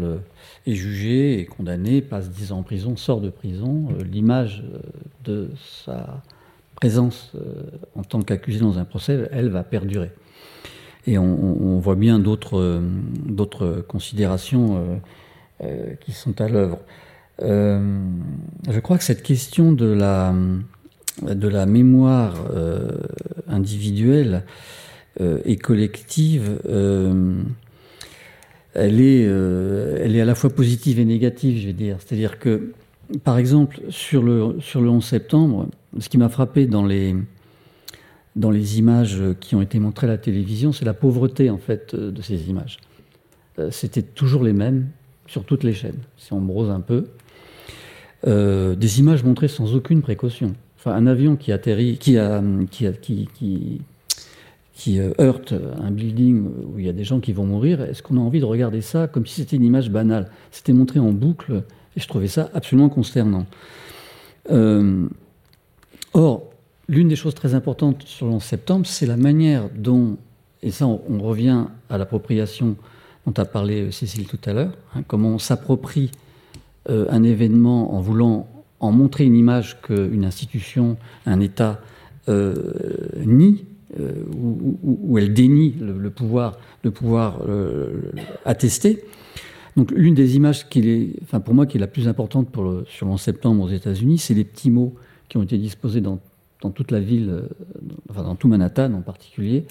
est 0.65 0.73
jugée, 0.73 1.41
est 1.41 1.45
condamnée, 1.45 2.01
passe 2.01 2.30
10 2.30 2.53
ans 2.53 2.59
en 2.59 2.63
prison, 2.63 2.95
sort 2.95 3.19
de 3.19 3.30
prison, 3.30 3.89
euh, 3.91 4.03
l'image 4.05 4.63
euh, 4.63 4.80
de 5.26 5.49
sa 5.85 6.23
présence 6.76 7.34
euh, 7.35 7.63
en 7.97 8.03
tant 8.03 8.21
qu'accusé 8.21 8.61
dans 8.61 8.80
un 8.80 8.85
procès, 8.85 9.27
elle 9.34 9.49
va 9.49 9.65
perdurer. 9.65 10.11
Et 11.05 11.17
on, 11.17 11.80
voit 11.80 11.95
bien 11.95 12.17
d'autres 12.17 13.84
considérations 13.88 15.01
qui 16.01 16.11
sont 16.11 16.39
à 16.39 16.47
l'œuvre. 16.47 16.80
je 17.41 18.80
crois 18.80 18.97
que 18.97 19.03
cette 19.03 19.23
question 19.23 19.71
de 19.71 19.85
la, 19.85 20.34
mémoire 21.65 22.35
individuelle 23.47 24.43
et 25.19 25.57
collective, 25.57 26.60
euh, 26.68 27.41
elle, 28.73 29.02
est, 29.02 29.26
euh, 29.27 29.98
elle 30.02 30.15
est 30.15 30.22
à 30.22 30.26
la 30.26 30.36
fois 30.36 30.49
positive 30.49 30.99
et 30.99 31.06
négative, 31.06 31.60
je 31.60 31.68
vais 31.68 31.73
dire. 31.73 31.98
C'est-à-dire 31.99 32.40
que, 32.40 32.72
par 33.23 33.38
exemple, 33.38 33.81
sur 33.90 34.23
le, 34.23 34.56
sur 34.60 34.81
le 34.81 34.90
11 34.90 35.03
septembre, 35.03 35.68
ce 35.99 36.10
qui 36.10 36.18
m'a 36.18 36.30
frappé 36.30 36.68
dans 36.68 36.86
les, 36.86 37.15
dans 38.36 38.52
les 38.52 38.80
images 38.80 39.22
qui 39.40 39.56
ont 39.56 39.61
été 39.61 39.80
montrées 39.80 40.07
à 40.07 40.11
la 40.11 40.18
télévision, 40.18 40.72
c'est 40.72 40.86
la 40.86 40.94
pauvreté, 40.94 41.49
en 41.49 41.57
fait, 41.57 41.95
de 41.95 42.22
ces 42.22 42.49
images. 42.49 42.77
C'était 43.72 44.03
toujours 44.03 44.44
les 44.44 44.53
mêmes 44.53 44.88
sur 45.27 45.44
toutes 45.44 45.65
les 45.65 45.73
chaînes, 45.73 45.99
si 46.15 46.31
on 46.31 46.40
brose 46.40 46.69
un 46.69 46.80
peu. 46.80 47.07
des 48.26 48.99
images 48.99 49.23
montrées 49.26 49.49
sans 49.49 49.76
aucune 49.76 50.02
précaution. 50.02 50.53
Enfin, 50.77 50.94
un 50.94 51.07
avion 51.07 51.36
qui 51.36 51.52
atterrit, 51.52 51.98
qui, 51.98 52.18
a, 52.18 52.41
qui, 52.72 52.88
a, 52.88 52.94
qui, 52.94 53.81
qui 54.80 54.97
euh, 54.97 55.11
heurte 55.19 55.53
un 55.81 55.91
building 55.91 56.47
où 56.73 56.80
il 56.80 56.85
y 56.85 56.89
a 56.89 56.93
des 56.93 57.03
gens 57.03 57.19
qui 57.19 57.34
vont 57.34 57.45
mourir, 57.45 57.81
est-ce 57.81 58.01
qu'on 58.01 58.15
a 58.15 58.22
envie 58.22 58.39
de 58.39 58.45
regarder 58.45 58.80
ça 58.80 59.07
comme 59.07 59.26
si 59.26 59.41
c'était 59.41 59.57
une 59.57 59.65
image 59.65 59.91
banale? 59.91 60.31
C'était 60.51 60.72
montré 60.72 60.99
en 60.99 61.11
boucle 61.11 61.64
et 61.97 61.99
je 61.99 62.07
trouvais 62.07 62.30
ça 62.30 62.49
absolument 62.53 62.88
consternant. 62.88 63.45
Euh, 64.51 65.06
or, 66.14 66.43
l'une 66.88 67.10
des 67.10 67.18
choses 67.18 67.35
très 67.35 67.56
importantes 67.56 68.03
sur 68.03 68.27
le 68.27 68.31
11 68.31 68.41
septembre, 68.41 68.88
c'est 68.88 69.06
la 69.06 69.18
manière 69.18 69.69
dont, 69.76 70.15
et 70.64 70.72
ça 70.72 70.88
on, 70.88 71.19
revient 71.19 71.65
à 71.89 71.97
l'appropriation 71.97 72.77
dont 73.27 73.34
a 73.35 73.43
parlé 73.43 73.81
euh, 73.81 73.91
Cécile 73.91 74.27
tout 74.27 74.39
à 74.45 74.53
l'heure, 74.53 74.72
hein, 74.95 75.03
comment 75.06 75.31
on 75.31 75.39
s'approprie 75.39 76.10
un 76.88 77.22
événement 77.22 77.93
en 77.93 77.99
voulant 77.99 78.47
en 78.80 78.91
montrer 78.91 79.26
une 79.26 79.35
image 79.35 79.80
qu'une 79.81 80.26
institution, 80.26 80.97
un 81.27 81.39
État 81.39 81.81
nie 82.27 83.65
euh, 83.99 84.23
où, 84.37 85.17
elle 85.17 85.33
dénie 85.33 85.73
le, 85.79 86.11
pouvoir 86.11 86.59
de 86.83 86.89
pouvoir 86.91 87.39
euh, 87.47 88.11
attester. 88.45 89.03
Donc 89.77 89.89
l'une 89.91 90.13
des 90.13 90.35
images 90.35 90.69
qui 90.69 90.87
est, 90.87 91.15
enfin 91.23 91.39
pour 91.39 91.55
moi 91.55 91.65
qui 91.65 91.77
est 91.77 91.79
la 91.79 91.87
plus 91.87 92.07
importante 92.07 92.51
pour 92.51 92.83
sur 92.87 93.07
le 93.07 93.13
11 93.13 93.19
septembre 93.19 93.63
aux 93.63 93.69
États-Unis, 93.69 94.19
c'est 94.19 94.35
les 94.35 94.43
petits 94.43 94.69
mots 94.69 94.93
qui 95.27 95.37
ont 95.37 95.43
été 95.43 95.57
disposés 95.57 96.01
dans, 96.01 96.19
dans, 96.61 96.69
toute 96.69 96.91
la 96.91 96.99
ville, 96.99 97.29
euh, 97.31 97.49
enfin 98.11 98.21
dans 98.21 98.35
tout 98.35 98.47
Manhattan 98.47 98.93
en 98.93 99.01
particulier, 99.01 99.65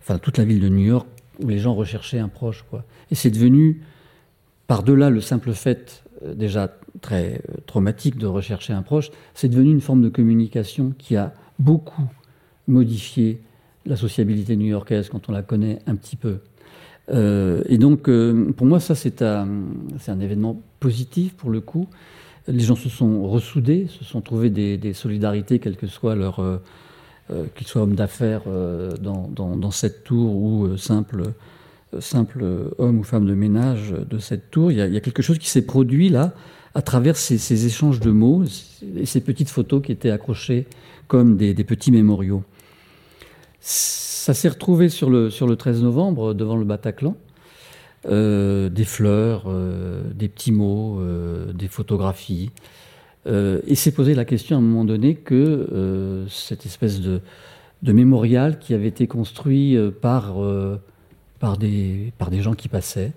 enfin 0.00 0.16
toute 0.18 0.38
la 0.38 0.44
ville 0.44 0.60
de 0.60 0.70
New 0.70 0.84
York, 0.84 1.06
où 1.42 1.48
les 1.48 1.58
gens 1.58 1.74
recherchaient 1.74 2.20
un 2.20 2.28
proche. 2.28 2.64
Et 3.10 3.14
c'est 3.14 3.30
devenu, 3.30 3.82
par-delà 4.68 5.10
le 5.10 5.20
simple 5.20 5.52
fait 5.52 6.02
déjà 6.34 6.74
très 7.02 7.42
traumatique 7.66 8.16
de 8.16 8.26
rechercher 8.26 8.72
un 8.72 8.82
proche, 8.82 9.10
c'est 9.34 9.48
devenu 9.48 9.70
une 9.70 9.82
forme 9.82 10.00
de 10.00 10.08
communication 10.08 10.94
qui 10.96 11.16
a 11.16 11.34
beaucoup 11.58 12.08
modifier 12.68 13.40
la 13.86 13.96
sociabilité 13.96 14.56
new-yorkaise 14.56 15.08
quand 15.08 15.28
on 15.28 15.32
la 15.32 15.42
connaît 15.42 15.78
un 15.86 15.94
petit 15.94 16.16
peu. 16.16 16.38
Euh, 17.10 17.62
et 17.68 17.78
donc, 17.78 18.08
euh, 18.08 18.52
pour 18.52 18.66
moi, 18.66 18.80
ça, 18.80 18.94
c'est 18.94 19.22
un, 19.22 19.48
événement 20.20 20.60
positif 20.80 21.34
pour 21.34 21.50
le 21.50 21.60
coup. 21.60 21.88
Les 22.48 22.60
gens 22.60 22.76
se 22.76 22.88
sont 22.88 23.26
ressoudés, 23.28 23.86
se 23.88 24.04
sont 24.04 24.20
trouvés 24.20 24.50
des, 24.50 24.92
solidarités, 24.92 25.58
quels 25.58 25.76
que 25.76 25.86
soient 25.86 26.14
leur, 26.14 26.40
euh, 26.40 26.58
qu'ils 27.54 27.66
soient 27.66 27.82
hommes 27.82 27.94
d'affaires 27.94 28.42
dans, 29.00 29.70
cette 29.70 30.04
tour 30.04 30.36
ou 30.36 30.76
simples 30.76 31.24
simple 32.00 32.44
hommes 32.78 32.98
ou 32.98 33.02
femmes 33.04 33.24
de 33.24 33.34
ménage 33.34 33.92
de 33.92 34.18
cette 34.18 34.50
tour. 34.50 34.72
Il 34.72 34.78
y 34.78 34.96
a, 34.96 35.00
quelque 35.00 35.22
chose 35.22 35.38
qui 35.38 35.48
s'est 35.48 35.64
produit 35.64 36.08
là 36.08 36.34
à 36.74 36.82
travers 36.82 37.16
ces, 37.16 37.66
échanges 37.66 38.00
de 38.00 38.10
mots 38.10 38.42
et 38.96 39.06
ces 39.06 39.20
petites 39.20 39.48
photos 39.48 39.80
qui 39.80 39.92
étaient 39.92 40.10
accrochées 40.10 40.66
comme 41.06 41.36
des 41.36 41.54
petits 41.64 41.92
mémoriaux. 41.92 42.42
Ça 43.66 44.34
s'est 44.34 44.50
retrouvé 44.50 44.90
sur 44.90 45.08
le, 45.08 45.30
sur 45.30 45.46
le 45.46 45.56
13 45.56 45.82
novembre 45.82 46.34
devant 46.34 46.56
le 46.56 46.66
Bataclan. 46.66 47.16
Euh, 48.06 48.68
des 48.68 48.84
fleurs, 48.84 49.44
euh, 49.46 50.02
des 50.14 50.28
petits 50.28 50.52
mots, 50.52 51.00
euh, 51.00 51.50
des 51.54 51.68
photographies. 51.68 52.50
et 53.26 53.74
s'est 53.74 53.92
posé 53.92 54.14
la 54.14 54.26
question 54.26 54.56
à 54.56 54.58
un 54.58 54.62
moment 54.62 54.84
donné 54.84 55.14
que 55.14 56.26
cette 56.28 56.66
espèce 56.66 57.00
de, 57.00 57.22
de, 57.82 57.92
mémorial 57.92 58.58
qui 58.58 58.74
avait 58.74 58.88
été 58.88 59.06
construit 59.06 59.78
par, 60.02 60.34
par, 61.38 61.56
des, 61.56 62.12
par 62.18 62.28
des 62.28 62.42
gens 62.42 62.52
qui 62.52 62.68
passaient, 62.68 63.12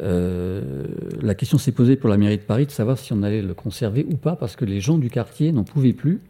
la 0.00 1.34
question 1.34 1.58
s'est 1.58 1.72
posée 1.72 1.96
pour 1.96 2.08
la 2.08 2.16
mairie 2.16 2.38
de 2.38 2.42
Paris 2.42 2.64
de 2.64 2.70
savoir 2.70 2.96
si 2.96 3.12
on 3.12 3.22
allait 3.22 3.42
le 3.42 3.52
conserver 3.52 4.06
ou 4.10 4.16
pas, 4.16 4.34
parce 4.34 4.56
que 4.56 4.64
les 4.64 4.80
gens 4.80 4.96
du 4.96 5.10
quartier 5.10 5.52
n'en 5.52 5.64
pouvaient 5.64 5.92
plus 5.92 6.22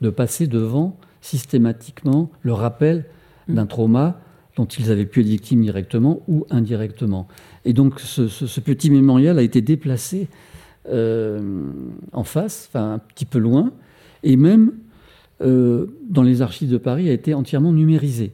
de 0.00 0.10
passer 0.10 0.48
devant 0.48 0.98
systématiquement 1.20 2.30
le 2.42 2.52
rappel 2.52 3.04
mm. 3.48 3.54
d'un 3.54 3.66
trauma 3.66 4.20
dont 4.56 4.66
ils 4.66 4.90
avaient 4.90 5.06
pu 5.06 5.20
être 5.20 5.26
victimes 5.26 5.62
directement 5.62 6.20
ou 6.26 6.44
indirectement. 6.50 7.28
Et 7.64 7.72
donc 7.72 8.00
ce, 8.00 8.60
petit 8.60 8.90
mémorial 8.90 9.38
a 9.38 9.42
été 9.42 9.60
déplacé 9.60 10.28
euh, 10.88 11.70
en 12.12 12.24
face, 12.24 12.68
enfin 12.68 12.94
un 12.94 12.98
petit 12.98 13.24
peu 13.24 13.38
loin, 13.38 13.72
et 14.24 14.36
même 14.36 14.72
euh, 15.42 15.86
dans 16.08 16.22
les 16.22 16.42
archives 16.42 16.70
de 16.70 16.78
Paris 16.78 17.08
a 17.08 17.12
été 17.12 17.34
entièrement 17.34 17.72
numérisé. 17.72 18.32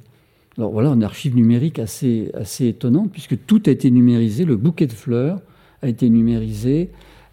Alors 0.57 0.71
voilà, 0.71 0.91
une 0.91 1.05
archive 1.05 1.35
numérique 1.35 1.79
assez, 1.79 2.31
assez 2.33 2.69
étonnante, 2.69 3.11
puisque 3.13 3.45
tout 3.47 3.63
a 3.67 3.71
été 3.71 3.91
numérisé, 3.91 4.45
le 4.45 4.57
bouquet 4.57 4.87
de 4.87 4.93
fleurs 4.93 5.41
a 5.83 5.89
été 5.89 6.09
numérisé, 6.09 6.91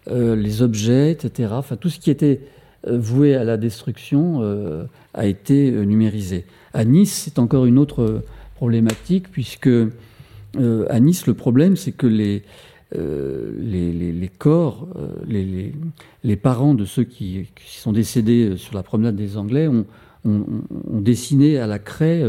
euh, 0.08 0.34
les 0.34 0.60
objets, 0.60 1.12
etc. 1.12 1.50
Enfin, 1.52 1.76
tout 1.76 1.88
ce 1.88 2.00
qui 2.00 2.10
était 2.10 2.40
euh, 2.86 2.98
voué 2.98 3.34
à 3.34 3.44
la 3.44 3.56
destruction 3.56 4.40
euh, 4.42 4.84
a 5.14 5.26
été 5.26 5.70
numérisé. 5.70 6.44
À 6.74 6.84
Nice, 6.84 7.22
c'est 7.24 7.38
encore 7.38 7.66
une 7.66 7.78
autre 7.78 8.22
problématique, 8.56 9.30
puisque 9.30 9.70
à 10.90 11.00
Nice, 11.00 11.26
le 11.26 11.34
problème, 11.34 11.76
c'est 11.76 11.92
que 11.92 12.06
les, 12.06 12.42
les, 12.94 14.30
corps, 14.38 14.86
les, 15.26 15.72
les, 16.24 16.36
parents 16.36 16.74
de 16.74 16.84
ceux 16.84 17.04
qui, 17.04 17.48
sont 17.66 17.92
décédés 17.92 18.56
sur 18.56 18.74
la 18.74 18.82
promenade 18.82 19.16
des 19.16 19.38
Anglais 19.38 19.66
ont, 19.66 19.86
ont, 20.26 20.44
dessiné 21.00 21.58
à 21.58 21.66
la 21.66 21.78
craie 21.78 22.22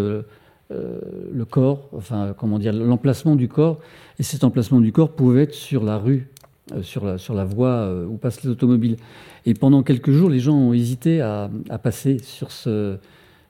le 0.70 1.46
corps, 1.46 1.90
enfin, 1.96 2.34
comment 2.38 2.60
dire, 2.60 2.74
l'emplacement 2.74 3.36
du 3.36 3.50
corps. 3.50 3.80
Et 4.20 4.24
cet 4.24 4.44
emplacement 4.44 4.80
du 4.80 4.92
corps 4.92 5.12
pouvait 5.12 5.44
être 5.44 5.54
sur 5.54 5.84
la 5.84 5.98
rue 5.98 6.28
euh, 6.28 6.32
sur, 6.81 7.06
la, 7.06 7.18
sur 7.18 7.34
la 7.34 7.45
voie 7.45 7.69
euh, 7.69 8.06
où 8.06 8.18
passent 8.18 8.44
les 8.44 8.49
automobiles. 8.49 8.98
Et 9.45 9.53
pendant 9.53 9.84
quelques 9.84 10.11
jours, 10.11 10.30
les 10.30 10.40
gens 10.40 10.56
ont 10.56 10.73
hésité 10.73 11.22
à, 11.22 11.49
passer 11.81 12.19
sur 12.19 12.52
ce, 12.52 12.98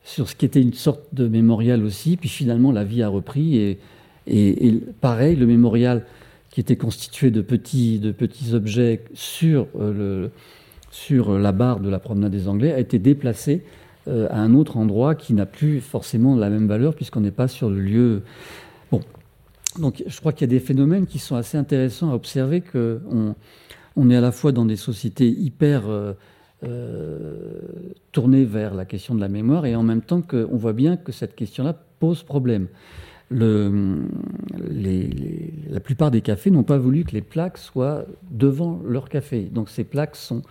sur 0.04 0.30
ce 0.30 0.36
qui 0.36 0.46
était 0.46 0.62
une 0.62 0.74
sorte 0.74 1.14
de 1.14 1.28
mémorial 1.28 1.84
aussi. 1.84 2.18
Puis 2.18 2.30
finalement, 2.30 2.72
la 2.72 2.84
vie 2.84 3.04
a 3.04 3.10
repris. 3.10 3.58
Et, 3.58 3.80
et, 4.28 4.74
pareil, 5.02 5.36
le 5.36 5.46
mémorial 5.46 6.06
qui 6.50 6.60
était 6.60 6.76
constitué 6.76 7.32
de 7.32 7.42
petits, 7.42 8.00
de 8.00 8.12
petits 8.12 8.54
objets 8.54 9.04
sur, 9.14 9.68
euh, 9.80 9.94
le, 9.94 10.32
sur 10.92 11.38
la 11.38 11.52
barre 11.52 11.80
de 11.80 11.90
la 11.90 12.00
promenade 12.00 12.32
des 12.32 12.48
Anglais 12.48 12.74
a 12.74 12.80
été 12.80 13.00
déplacé 13.00 13.64
à 14.06 14.38
un 14.38 14.54
autre 14.54 14.76
endroit 14.76 15.16
qui 15.16 15.34
n'a 15.34 15.46
plus 15.46 15.80
forcément 15.80 16.36
la 16.36 16.50
même 16.50 16.68
valeur 16.68 16.94
puisqu'on 16.94 17.22
n'est 17.22 17.32
pas 17.32 17.48
sur 17.48 17.70
le 17.70 17.80
lieu. 17.80 18.24
Donc 19.80 20.04
je 20.06 20.20
crois 20.20 20.34
qu'il 20.34 20.42
y 20.42 20.50
a 20.50 20.56
des 20.56 20.60
phénomènes 20.60 21.06
qui 21.06 21.20
sont 21.20 21.36
assez 21.36 21.58
intéressants 21.58 22.12
à 22.12 22.16
observer, 22.16 22.62
qu'on 22.62 23.36
on 23.96 24.10
est 24.10 24.16
à 24.16 24.22
la 24.22 24.32
fois 24.32 24.52
dans 24.52 24.66
des 24.66 24.76
sociétés 24.76 25.28
hyper 25.28 25.88
euh, 25.88 26.14
euh, 26.64 27.60
tournées 28.12 28.46
vers 28.46 28.74
la 28.74 28.86
question 28.86 29.16
de 29.16 29.20
la 29.20 29.30
mémoire 29.30 29.66
et 29.66 29.76
en 29.76 29.84
même 29.84 30.02
temps 30.02 30.22
qu'on 30.22 30.58
voit 30.58 30.74
bien 30.74 30.98
que 30.98 31.12
cette 31.12 31.36
question-là 31.36 31.76
pose 32.00 32.24
problème. 32.24 32.68
La 33.32 33.72
plupart 35.84 36.12
des 36.12 36.22
cafés 36.22 36.52
n'ont 36.52 36.64
pas 36.64 36.78
voulu 36.78 37.04
que 37.04 37.14
les 37.14 37.22
plaques 37.22 37.58
soient 37.58 38.06
devant 38.30 38.80
leur 38.86 39.10
café. 39.10 39.42
Donc 39.52 39.70
ces 39.70 39.84
plaques 39.84 40.16
sont 40.16 40.44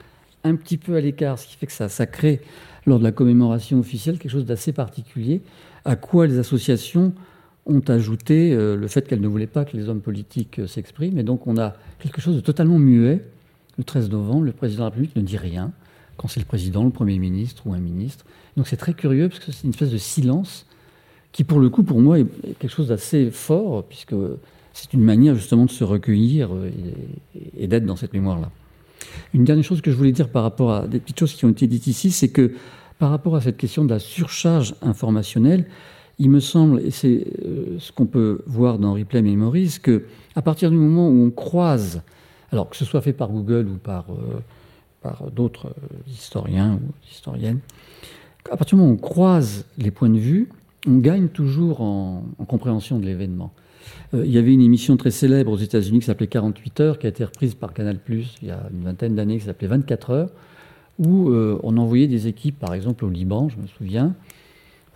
un 0.43 0.57
petit 0.57 0.77
peu 0.79 0.97
à 0.97 1.01
l'écart, 1.01 1.39
ce 1.39 1.47
qui 1.47 1.57
fait 1.57 1.67
que 1.67 1.73
ça, 1.73 1.89
ça 1.89 2.07
crée, 2.07 2.41
lors 2.87 2.99
de 2.99 3.05
la 3.05 3.13
commémoration 3.13 3.79
officielle, 3.79 4.19
quelque 4.19 4.33
chose 4.33 4.47
d'assez 4.47 4.73
particulier, 4.73 5.43
à 5.85 5.95
quoi 5.95 6.27
les 6.27 6.39
associations 6.39 7.13
ont 7.67 7.83
ajouté 7.89 8.53
euh, 8.53 8.77
le 8.77 8.89
fait 8.89 9.07
qu'elles 9.07 9.21
ne 9.21 9.29
voulaient 9.29 9.47
pas 9.47 9.65
que 9.65 9.77
les 9.77 9.89
hommes 9.89 10.01
politiques 10.01 10.59
euh, 10.59 10.67
s'expriment. 10.67 11.19
Et 11.19 11.23
donc 11.23 11.47
on 11.47 11.57
a 11.57 11.75
quelque 12.01 12.21
chose 12.21 12.37
de 12.37 12.41
totalement 12.41 12.79
muet. 12.79 13.25
Le 13.79 13.85
13 13.85 14.11
novembre, 14.11 14.43
le 14.45 14.53
président 14.53 14.85
de 14.85 14.87
la 14.87 14.91
République 14.91 15.17
ne 15.17 15.23
dit 15.23 15.39
rien 15.39 15.73
quand 16.17 16.29
c'est 16.29 16.41
le 16.41 16.47
président, 16.47 16.85
le 16.85 16.91
Premier 16.91 17.19
ministre 17.19 17.67
ou 17.67 17.73
un 17.73 17.79
ministre. 17.79 18.25
Donc 18.57 18.69
c'est 18.69 18.77
très 18.77 18.95
curieux 18.95 19.29
parce 19.29 19.41
que 19.41 19.53
c'est 19.53 19.65
une 19.65 19.71
espèce 19.71 19.91
de 19.91 19.99
silence 19.99 20.67
qui, 21.33 21.45
pour 21.45 21.59
le 21.59 21.71
coup, 21.71 21.83
pour 21.83 22.01
moi, 22.01 22.19
est 22.19 22.27
quelque 22.59 22.71
chose 22.71 22.89
d'assez 22.89 23.31
fort 23.31 23.85
puisque 23.85 24.15
c'est 24.73 24.93
une 24.93 25.03
manière 25.03 25.35
justement 25.35 25.65
de 25.65 25.71
se 25.71 25.85
recueillir 25.85 26.55
euh, 26.55 26.71
et, 27.57 27.67
d'être 27.67 27.87
dans 27.87 27.97
cette 27.97 28.13
mémoire-là. 28.13 28.51
Une 29.35 29.45
dernière 29.45 29.65
chose 29.65 29.81
que 29.81 29.91
je 29.91 29.97
voulais 29.97 30.13
dire 30.13 30.29
par 30.29 30.43
rapport 30.43 30.73
à 30.73 30.87
des 30.87 30.99
petites 30.99 31.19
choses 31.19 31.35
qui 31.35 31.45
ont 31.45 31.51
été 31.51 31.67
dites 31.67 31.87
ici, 31.87 32.11
c'est 32.11 32.29
que 32.29 32.53
par 32.99 33.11
rapport 33.11 33.35
à 33.37 33.41
cette 33.41 33.57
question 33.57 33.85
de 33.85 33.91
la 33.91 33.99
surcharge 33.99 34.75
informationnelle, 34.81 35.67
il 36.19 36.31
me 36.31 36.41
semble, 36.41 36.81
et 36.81 36.91
c'est 36.91 37.27
euh, 37.45 37.79
ce 37.79 37.93
qu'on 37.93 38.07
peut 38.07 38.43
voir 38.47 38.79
dans 38.79 38.95
Replay 38.95 39.23
Memories, 39.23 39.79
que 39.83 40.05
à 40.35 40.43
partir 40.43 40.71
du 40.71 40.77
moment 40.77 41.09
où 41.09 41.27
on 41.27 41.31
croise, 41.31 42.03
alors 42.51 42.69
que 42.69 42.77
ce 42.77 42.85
soit 42.85 43.01
fait 43.01 43.13
par 43.13 43.31
Google 43.31 43.69
ou 43.69 43.77
par, 43.77 44.07
euh, 44.11 45.31
d'autres 45.35 45.69
euh, 45.69 46.11
historiens 46.11 46.75
ou 46.75 46.93
historiennes, 47.11 47.61
à 48.51 48.57
partir 48.57 48.77
du 48.77 48.83
moment 48.83 48.93
où 48.93 48.95
on 48.95 48.99
croise 48.99 49.67
les 49.79 49.91
points 49.91 50.11
de 50.11 50.19
vue, 50.19 50.49
on 50.87 50.99
gagne 50.99 51.29
toujours 51.29 51.81
en, 51.81 52.25
compréhension 52.47 52.99
de 52.99 53.07
l'événement. 53.07 53.53
il 54.13 54.31
y 54.31 54.39
avait 54.39 54.53
une 54.53 54.61
émission 54.61 54.97
très 54.97 55.13
célèbre 55.13 55.53
aux 55.53 55.57
États-Unis 55.57 56.01
qui 56.01 56.07
s'appelait 56.07 56.27
48 56.27 56.81
heures, 56.81 56.99
qui 56.99 57.07
a 57.07 57.09
été 57.09 57.25
reprise 57.25 57.55
par 57.55 57.73
Canal 57.73 57.99
il 58.09 58.49
y 58.49 58.51
a 58.51 58.69
une 58.73 58.83
vingtaine 58.83 59.15
d'années, 59.15 59.39
qui 59.39 59.45
s'appelait 59.45 59.69
24 59.69 60.11
heures, 60.11 60.31
où 60.99 61.33
on 61.33 61.77
envoyait 61.77 62.09
des 62.09 62.27
équipes, 62.27 62.59
par 62.59 62.75
exemple 62.75 63.05
au 63.05 63.11
Liban, 63.11 63.49
je 63.49 63.59
me 63.59 63.67
souviens, 63.69 64.15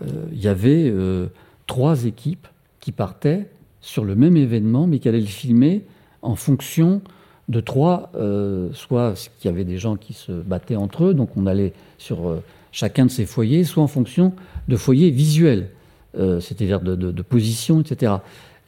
il 0.02 0.40
y 0.40 0.48
avait 0.48 0.90
euh, 0.90 1.26
trois 1.66 2.04
équipes 2.04 2.46
qui 2.80 2.92
partaient 2.92 3.48
sur 3.80 4.04
le 4.04 4.14
même 4.14 4.36
événement, 4.36 4.86
mais 4.86 4.98
qui 4.98 5.08
allaient 5.08 5.20
le 5.20 5.26
filmer 5.26 5.84
en 6.22 6.34
fonction 6.34 7.00
de 7.48 7.60
trois, 7.60 8.10
euh, 8.16 8.68
soit 8.72 9.30
qu'il 9.38 9.50
y 9.50 9.54
avait 9.54 9.64
des 9.64 9.78
gens 9.78 9.96
qui 9.96 10.12
se 10.12 10.32
battaient 10.32 10.76
entre 10.76 11.04
eux, 11.04 11.14
donc 11.14 11.36
on 11.36 11.46
allait 11.46 11.72
sur 11.98 12.42
chacun 12.72 13.06
de 13.06 13.10
ces 13.10 13.26
foyers, 13.26 13.64
soit 13.64 13.82
en 13.82 13.88
fonction 13.88 14.32
de 14.68 14.76
foyers 14.76 15.10
visuels, 15.10 15.68
c'est-à-dire 16.14 16.80
de, 16.80 17.22
position, 17.22 17.80
etc. 17.80 18.14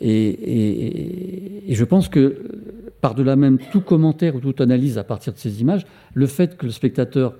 Et, 0.00 1.70
et, 1.70 1.74
je 1.74 1.84
pense 1.84 2.08
que 2.08 2.42
par-delà 3.00 3.36
même 3.36 3.58
tout 3.72 3.80
commentaire 3.80 4.36
ou 4.36 4.40
toute 4.40 4.60
analyse 4.60 4.98
à 4.98 5.04
partir 5.04 5.32
de 5.32 5.38
ces 5.38 5.60
images, 5.60 5.86
le 6.14 6.26
fait 6.26 6.56
que 6.56 6.66
le 6.66 6.72
spectateur 6.72 7.34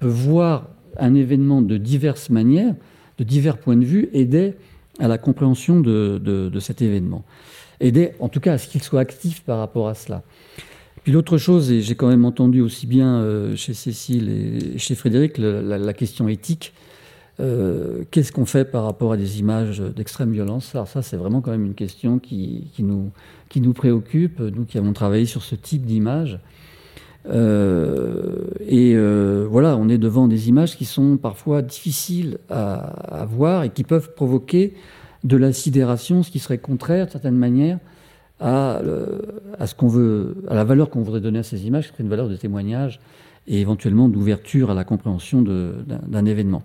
peut 0.00 0.08
voir 0.08 0.68
un 0.98 1.14
événement 1.14 1.62
de 1.62 1.76
diverses 1.76 2.30
manières, 2.30 2.74
de 3.18 3.24
divers 3.24 3.58
points 3.58 3.76
de 3.76 3.84
vue 3.84 4.08
aidait 4.12 4.56
à 4.98 5.08
la 5.08 5.18
compréhension 5.18 5.80
de, 5.80 6.50
cet 6.60 6.82
événement. 6.82 7.24
Aidait 7.80 8.14
en 8.20 8.28
tout 8.28 8.40
cas 8.40 8.54
à 8.54 8.58
ce 8.58 8.68
qu'il 8.68 8.82
soit 8.82 9.00
actif 9.00 9.42
par 9.42 9.58
rapport 9.58 9.88
à 9.88 9.94
cela. 9.94 10.22
Puis 11.02 11.12
l'autre 11.12 11.36
chose, 11.36 11.72
et 11.72 11.80
j'ai 11.80 11.96
quand 11.96 12.08
même 12.08 12.24
entendu 12.24 12.60
aussi 12.60 12.86
bien 12.86 13.16
euh, 13.16 13.56
chez 13.56 13.74
Cécile 13.74 14.28
et 14.28 14.78
chez 14.78 14.94
Frédéric 14.94 15.36
la, 15.38 15.92
question 15.94 16.28
éthique, 16.28 16.72
euh, 17.40 18.04
qu'est-ce 18.12 18.30
qu'on 18.30 18.44
fait 18.44 18.64
par 18.64 18.84
rapport 18.84 19.12
à 19.12 19.16
des 19.16 19.40
images 19.40 19.80
d'extrême 19.80 20.30
violence? 20.30 20.74
Alors 20.74 20.86
ça, 20.86 21.02
c'est 21.02 21.16
vraiment 21.16 21.40
quand 21.40 21.50
même 21.50 21.64
une 21.64 21.74
question 21.74 22.20
qui, 22.20 22.70
nous, 22.78 23.10
qui 23.48 23.60
nous 23.60 23.72
préoccupe, 23.72 24.38
nous 24.38 24.64
qui 24.64 24.78
avons 24.78 24.92
travaillé 24.92 25.26
sur 25.26 25.42
ce 25.42 25.56
type 25.56 25.84
d'image. 25.84 26.38
Euh, 27.28 28.46
et 28.66 28.94
euh, 28.94 29.46
voilà, 29.48 29.76
on 29.76 29.88
est 29.88 29.98
devant 29.98 30.28
des 30.28 30.48
images 30.48 30.76
qui 30.76 30.84
sont 30.84 31.16
parfois 31.16 31.62
difficiles 31.62 32.38
à, 32.50 33.26
voir 33.28 33.64
et 33.64 33.70
qui 33.70 33.84
peuvent 33.84 34.14
provoquer 34.14 34.74
de 35.24 35.36
la 35.36 35.52
sidération, 35.52 36.22
ce 36.22 36.30
qui 36.30 36.40
serait 36.40 36.58
contraire, 36.58 37.06
de 37.06 37.12
certaine 37.12 37.36
manière, 37.36 37.78
à, 38.40 38.78
euh, 38.78 39.20
à 39.58 39.66
ce 39.66 39.74
qu'on 39.74 39.86
veut, 39.86 40.36
à 40.48 40.54
la 40.54 40.64
valeur 40.64 40.90
qu'on 40.90 41.02
voudrait 41.02 41.20
donner 41.20 41.38
à 41.38 41.44
ces 41.44 41.66
images, 41.66 41.86
qui 41.86 41.92
serait 41.92 42.02
une 42.02 42.10
valeur 42.10 42.28
de 42.28 42.36
témoignage 42.36 43.00
et 43.46 43.60
éventuellement 43.60 44.08
d'ouverture 44.08 44.70
à 44.70 44.74
la 44.74 44.84
compréhension 44.84 45.42
d'un 45.42 46.24
événement. 46.24 46.62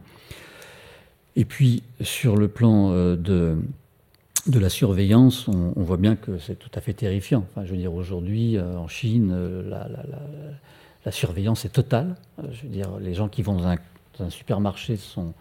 Et 1.36 1.46
puis, 1.46 1.84
sur 2.02 2.36
le 2.36 2.48
plan 2.48 2.92
de, 3.16 3.58
de 4.48 4.60
la 4.60 4.70
surveillance, 4.70 5.48
on, 5.48 5.74
voit 5.76 5.98
bien 5.98 6.16
que 6.16 6.38
c'est 6.38 6.58
tout 6.58 6.70
à 6.74 6.82
fait 6.82 6.94
terrifiant. 6.94 7.46
Je 7.64 7.72
veux 7.72 7.78
dire, 7.78 7.94
aujourd'hui, 7.94 8.58
euh, 8.58 8.78
en 8.78 8.88
Chine, 8.88 9.32
euh, 9.34 9.70
la, 11.06 11.12
surveillance 11.12 11.66
est 11.66 11.70
totale. 11.70 12.16
Euh, 12.40 12.48
je 12.52 12.64
veux 12.64 12.70
dire, 12.70 12.90
les 13.00 13.14
gens 13.14 13.28
qui 13.28 13.42
vont 13.42 13.56
dans 13.56 13.68
un, 13.68 14.30
supermarché 14.30 14.98
sont, 14.98 15.34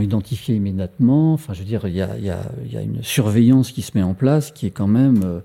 identifiés 0.00 0.54
immédiatement. 0.56 1.32
Enfin, 1.32 1.54
je 1.54 1.60
veux 1.60 1.64
dire, 1.64 1.86
il 1.86 1.94
y, 1.94 2.00
a, 2.00 2.82
une 2.82 3.02
surveillance 3.02 3.72
qui 3.72 3.82
se 3.82 3.96
met 3.96 4.04
en 4.04 4.14
place 4.14 4.52
qui 4.52 4.66
est 4.66 4.70
quand 4.70 4.86
même 4.86 5.42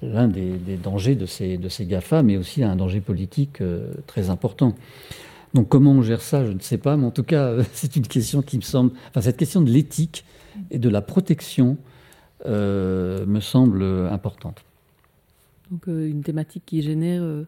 l'un 0.00 0.28
des, 0.28 0.56
dangers 0.82 1.16
de 1.16 1.26
ces, 1.26 1.58
de 1.58 1.68
ces 1.68 1.84
GAFA, 1.84 2.22
mais 2.22 2.36
aussi 2.36 2.62
un 2.62 2.76
danger 2.76 3.00
politique 3.00 3.62
très 4.06 4.30
important. 4.30 4.74
Donc 5.52 5.68
comment 5.68 5.92
on 5.92 6.02
gère 6.02 6.22
ça, 6.22 6.46
je 6.46 6.52
ne 6.52 6.60
sais 6.60 6.78
pas, 6.78 6.96
mais 6.96 7.04
en 7.04 7.10
tout 7.10 7.24
cas, 7.24 7.56
c'est 7.72 7.96
une 7.96 8.06
question 8.06 8.40
qui 8.40 8.56
me 8.56 8.62
semble... 8.62 8.92
Enfin, 9.10 9.20
cette 9.20 9.36
question 9.36 9.60
de 9.60 9.70
l'éthique 9.70 10.24
et 10.70 10.78
de 10.78 10.88
la 10.88 11.02
protection 11.02 11.76
me 12.46 13.40
semble 13.40 13.82
importante. 14.10 14.64
Donc 15.70 15.88
euh, 15.88 16.06
une 16.06 16.22
thématique 16.22 16.64
qui 16.66 16.82
génère 16.82 17.22
euh, 17.22 17.44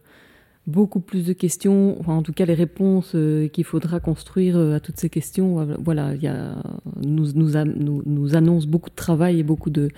beaucoup 0.66 1.00
plus 1.00 1.26
de 1.26 1.34
questions, 1.34 2.00
en 2.08 2.22
tout 2.22 2.32
cas 2.32 2.46
les 2.46 2.54
réponses 2.54 3.14
qu'il 3.52 3.64
faudra 3.64 4.00
construire 4.00 4.58
à 4.58 4.80
toutes 4.80 4.98
ces 4.98 5.10
questions. 5.10 5.76
Voilà, 5.78 6.14
il 6.14 6.22
y 6.22 6.26
a, 6.26 6.54
nous, 7.02 7.32
nous, 7.34 8.02
nous 8.06 8.36
annonce 8.36 8.66
beaucoup 8.66 8.88
de 8.88 8.94
travail 8.94 9.40
et 9.40 9.42
beaucoup 9.42 9.68
de, 9.68 9.90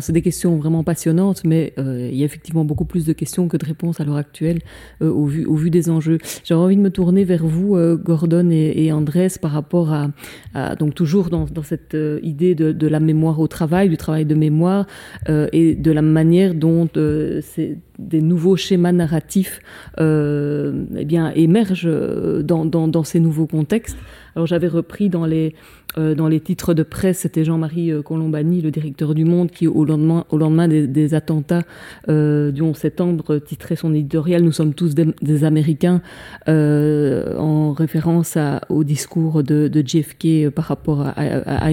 C'est 0.00 0.12
des 0.12 0.22
questions 0.22 0.56
vraiment 0.56 0.84
passionnantes, 0.84 1.42
mais 1.44 1.72
euh, 1.78 2.08
il 2.10 2.18
y 2.18 2.22
a 2.22 2.26
effectivement 2.26 2.64
beaucoup 2.64 2.84
plus 2.84 3.06
de 3.06 3.12
questions 3.12 3.48
que 3.48 3.56
de 3.56 3.64
réponses 3.64 4.00
à 4.00 4.04
l'heure 4.04 4.16
actuelle 4.16 4.58
euh, 5.00 5.10
au, 5.10 5.24
vu, 5.26 5.70
des 5.70 5.90
enjeux. 5.90 6.18
J'aurais 6.44 6.64
envie 6.64 6.76
de 6.76 6.80
me 6.82 6.90
tourner 6.90 7.24
vers 7.24 7.46
vous, 7.46 7.76
euh, 7.76 7.96
Gordon 7.96 8.50
et, 8.50 8.72
et, 8.76 8.92
Andrés, 8.92 9.28
par 9.40 9.52
rapport 9.52 9.92
à, 9.92 10.76
donc 10.76 10.94
toujours 10.94 11.30
dans, 11.30 11.46
cette 11.62 11.96
idée 12.22 12.54
de, 12.54 12.86
la 12.86 13.00
mémoire 13.00 13.40
au 13.40 13.48
travail, 13.48 13.88
du 13.88 13.96
travail 13.96 14.24
de 14.24 14.34
mémoire 14.34 14.86
et 15.28 15.74
de 15.74 15.90
la 15.90 16.02
manière 16.02 16.54
dont 16.54 16.88
des 16.94 18.20
nouveaux 18.20 18.56
schémas 18.56 18.92
narratifs 18.92 19.60
eh 19.98 21.18
émergent 21.34 22.42
dans, 22.42 22.64
dans, 22.64 23.04
ces 23.04 23.20
nouveaux 23.20 23.46
contextes. 23.46 23.98
Alors 24.34 24.46
j'avais 24.46 24.68
repris 24.68 25.08
dans 25.08 25.26
les 25.26 25.54
euh, 25.98 26.14
dans 26.14 26.28
les 26.28 26.40
titres 26.40 26.74
de 26.74 26.82
presse, 26.82 27.20
c'était 27.20 27.42
Jean-Marie 27.44 27.90
euh, 27.90 28.02
Colombani, 28.02 28.60
le 28.60 28.70
directeur 28.70 29.14
du 29.14 29.24
Monde, 29.24 29.50
qui 29.50 29.66
au 29.66 29.84
lendemain, 29.84 30.68
des, 30.68 31.14
attentats 31.14 31.62
euh, 32.08 32.50
du 32.50 32.60
11 32.60 32.76
septembre 32.76 33.38
titrait 33.38 33.76
son 33.76 33.94
éditorial 33.94 34.42
Nous 34.42 34.52
sommes 34.52 34.74
tous 34.74 34.94
des, 34.94 35.44
Américains, 35.44 36.02
en 36.46 37.72
référence 37.72 38.36
au 38.68 38.84
discours 38.84 39.42
de, 39.42 39.68
de, 39.68 39.86
JFK 39.86 40.50
par 40.50 40.66
rapport 40.66 41.00
à, 41.00 41.12
à, 41.14 41.70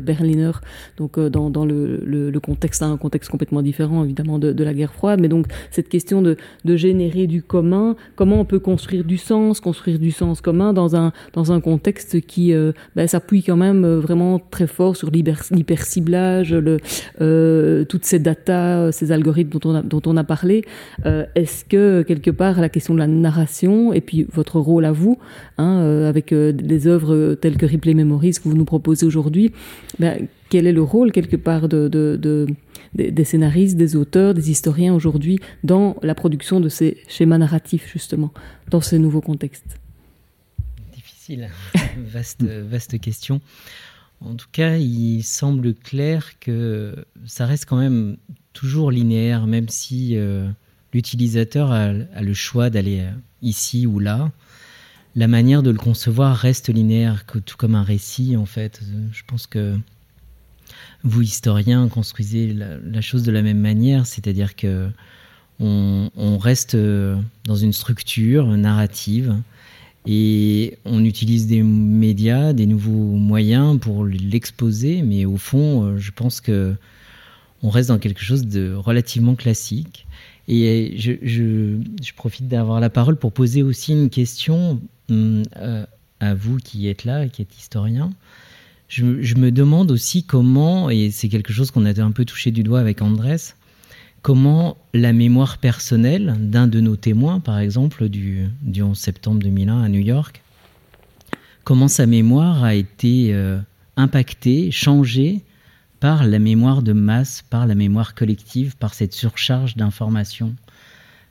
Berliner, 0.00 0.52
donc 0.96 1.18
dans, 1.18 1.64
le, 1.64 2.40
contexte, 2.42 2.82
un 2.82 2.96
contexte 2.96 3.30
complètement 3.30 3.62
différent 3.62 4.04
évidemment 4.04 4.38
de, 4.38 4.52
de, 4.52 4.64
la 4.64 4.74
guerre 4.74 4.92
froide, 4.92 5.20
mais 5.20 5.28
donc 5.28 5.46
cette 5.70 5.88
question 5.88 6.22
de, 6.22 6.36
de 6.64 6.76
générer 6.76 7.26
du 7.26 7.42
commun, 7.42 7.96
comment 8.14 8.40
on 8.40 8.44
peut 8.44 8.58
construire 8.58 9.04
du 9.04 9.16
sens, 9.18 9.60
construire 9.60 9.98
du 9.98 10.10
sens 10.10 10.40
commun 10.40 10.72
dans 10.72 10.96
un 10.96 11.12
dans 11.32 11.52
un 11.52 11.60
contexte 11.60 12.25
qui 12.26 12.52
euh, 12.52 12.72
ben, 12.94 13.06
s'appuie 13.06 13.42
quand 13.42 13.56
même 13.56 13.84
euh, 13.84 14.00
vraiment 14.00 14.38
très 14.38 14.66
fort 14.66 14.96
sur 14.96 15.10
l'hyperciblage, 15.10 16.52
le, 16.52 16.78
euh, 17.20 17.84
toutes 17.84 18.04
ces 18.04 18.18
datas, 18.18 18.92
ces 18.92 19.12
algorithmes 19.12 19.58
dont 19.84 20.02
on 20.06 20.16
a, 20.16 20.24
parlé. 20.24 20.64
Est-ce 21.04 21.64
que 21.64 22.02
quelque 22.02 22.30
part 22.30 22.60
la 22.60 22.68
question 22.68 22.94
de 22.94 22.98
la 22.98 23.06
narration 23.06 23.92
et 23.92 24.00
puis 24.00 24.26
votre 24.32 24.58
rôle 24.58 24.84
à 24.84 24.92
vous, 24.92 25.18
hein, 25.56 25.80
avec 26.06 26.34
des 26.34 26.86
œuvres 26.88 27.34
telles 27.34 27.56
que 27.56 27.66
Replay 27.66 27.94
Memories 27.94 28.32
que 28.32 28.48
vous 28.48 28.56
nous 28.56 28.64
proposez 28.64 29.06
aujourd'hui, 29.06 29.52
ben, 30.00 30.26
quel 30.48 30.66
est 30.66 30.72
le 30.72 30.82
rôle 30.82 31.12
quelque 31.12 31.36
part 31.36 31.68
de, 31.68 31.86
de, 31.88 32.16
de 32.20 32.46
des, 32.94 33.24
scénaristes, 33.24 33.76
des 33.76 33.94
auteurs, 33.94 34.34
des 34.34 34.50
historiens 34.50 34.94
aujourd'hui 34.94 35.38
dans 35.64 35.96
la 36.02 36.14
production 36.14 36.60
de 36.60 36.68
ces 36.68 36.98
schémas 37.08 37.38
narratifs 37.38 37.90
justement, 37.92 38.32
dans 38.70 38.80
ces 38.80 38.98
nouveaux 38.98 39.20
contextes? 39.20 39.78
vaste, 41.98 42.44
vaste 42.44 43.00
question. 43.00 43.40
En 44.20 44.34
tout 44.34 44.48
cas, 44.50 44.76
il 44.76 45.22
semble 45.22 45.74
clair 45.74 46.38
que 46.38 47.04
ça 47.26 47.46
reste 47.46 47.66
quand 47.66 47.76
même 47.76 48.16
toujours 48.52 48.90
linéaire, 48.90 49.46
même 49.46 49.68
si 49.68 50.16
euh, 50.16 50.48
l'utilisateur 50.94 51.70
a, 51.70 51.92
le 51.92 52.34
choix 52.34 52.70
d'aller 52.70 53.00
euh, 53.00 53.10
ici 53.42 53.86
ou 53.86 53.98
là. 53.98 54.30
La 55.14 55.28
manière 55.28 55.62
de 55.62 55.70
le 55.70 55.78
concevoir 55.78 56.36
reste 56.36 56.68
linéaire, 56.68 57.24
tout 57.24 57.56
comme 57.56 57.74
un 57.74 57.82
récit, 57.82 58.36
en 58.36 58.46
fait. 58.46 58.80
Je 59.12 59.22
pense 59.26 59.46
que 59.46 59.76
vous, 61.04 61.22
historiens, 61.22 61.88
construisez 61.88 62.52
la, 62.52 63.00
chose 63.00 63.22
de 63.22 63.32
la 63.32 63.42
même 63.42 63.60
manière, 63.60 64.06
c'est-à-dire 64.06 64.56
que 64.56 64.90
on, 65.58 66.10
on, 66.16 66.36
reste 66.36 66.74
euh, 66.74 67.16
dans 67.44 67.56
une 67.56 67.72
structure 67.72 68.46
narrative 68.46 69.36
et 70.06 70.78
on 70.84 71.04
utilise 71.04 71.46
des 71.46 71.62
médias, 71.62 72.52
des 72.52 72.66
nouveaux 72.66 73.16
moyens 73.16 73.78
pour 73.80 74.04
l'exposer, 74.04 75.02
mais 75.02 75.24
au 75.24 75.36
fond, 75.36 75.84
euh, 75.84 75.98
je 75.98 76.12
pense 76.12 76.40
que 76.40 76.74
on 77.62 77.70
reste 77.70 77.88
dans 77.88 77.98
quelque 77.98 78.22
chose 78.22 78.46
de 78.46 78.74
relativement 78.74 79.34
classique. 79.34 80.06
Et 80.48 80.94
je, 80.96 81.78
profite 82.14 82.46
d'avoir 82.46 82.78
la 82.78 82.90
parole 82.90 83.16
pour 83.16 83.32
poser 83.32 83.64
aussi 83.64 83.92
une 83.92 84.10
question 84.10 84.80
hum, 85.10 85.42
euh, 85.56 85.84
à 86.20 86.34
vous 86.34 86.58
qui 86.58 86.86
êtes 86.86 87.04
là, 87.04 87.26
qui 87.28 87.42
êtes 87.42 87.56
historien. 87.58 88.10
Je, 88.88 89.20
je 89.20 89.34
me 89.34 89.50
demande 89.50 89.90
aussi 89.90 90.22
comment, 90.22 90.88
et 90.88 91.10
c'est 91.10 91.28
quelque 91.28 91.52
chose 91.52 91.72
qu'on 91.72 91.84
a 91.84 92.00
un 92.00 92.12
peu 92.12 92.24
touché 92.24 92.52
du 92.52 92.62
doigt 92.62 92.78
avec 92.78 93.02
Andrés, 93.02 93.54
comment 94.26 94.76
la 94.92 95.12
mémoire 95.12 95.58
personnelle 95.58 96.34
d'un 96.40 96.66
de 96.66 96.80
nos 96.80 96.96
témoins, 96.96 97.38
par 97.38 97.60
exemple, 97.60 98.08
du, 98.08 98.48
11 98.76 98.98
septembre 98.98 99.38
2001 99.38 99.84
à 99.84 99.88
New 99.88 100.00
York, 100.00 100.42
comment 101.62 101.86
sa 101.86 102.06
mémoire 102.06 102.64
a 102.64 102.74
été 102.74 103.32
euh, 103.32 103.60
impactée, 103.96 104.72
changée 104.72 105.44
par 106.00 106.26
la 106.26 106.40
mémoire 106.40 106.82
de 106.82 106.92
masse, 106.92 107.44
par 107.50 107.68
la 107.68 107.76
mémoire 107.76 108.16
collective, 108.16 108.76
par 108.76 108.94
cette 108.94 109.12
surcharge 109.12 109.76
d'informations? 109.76 110.56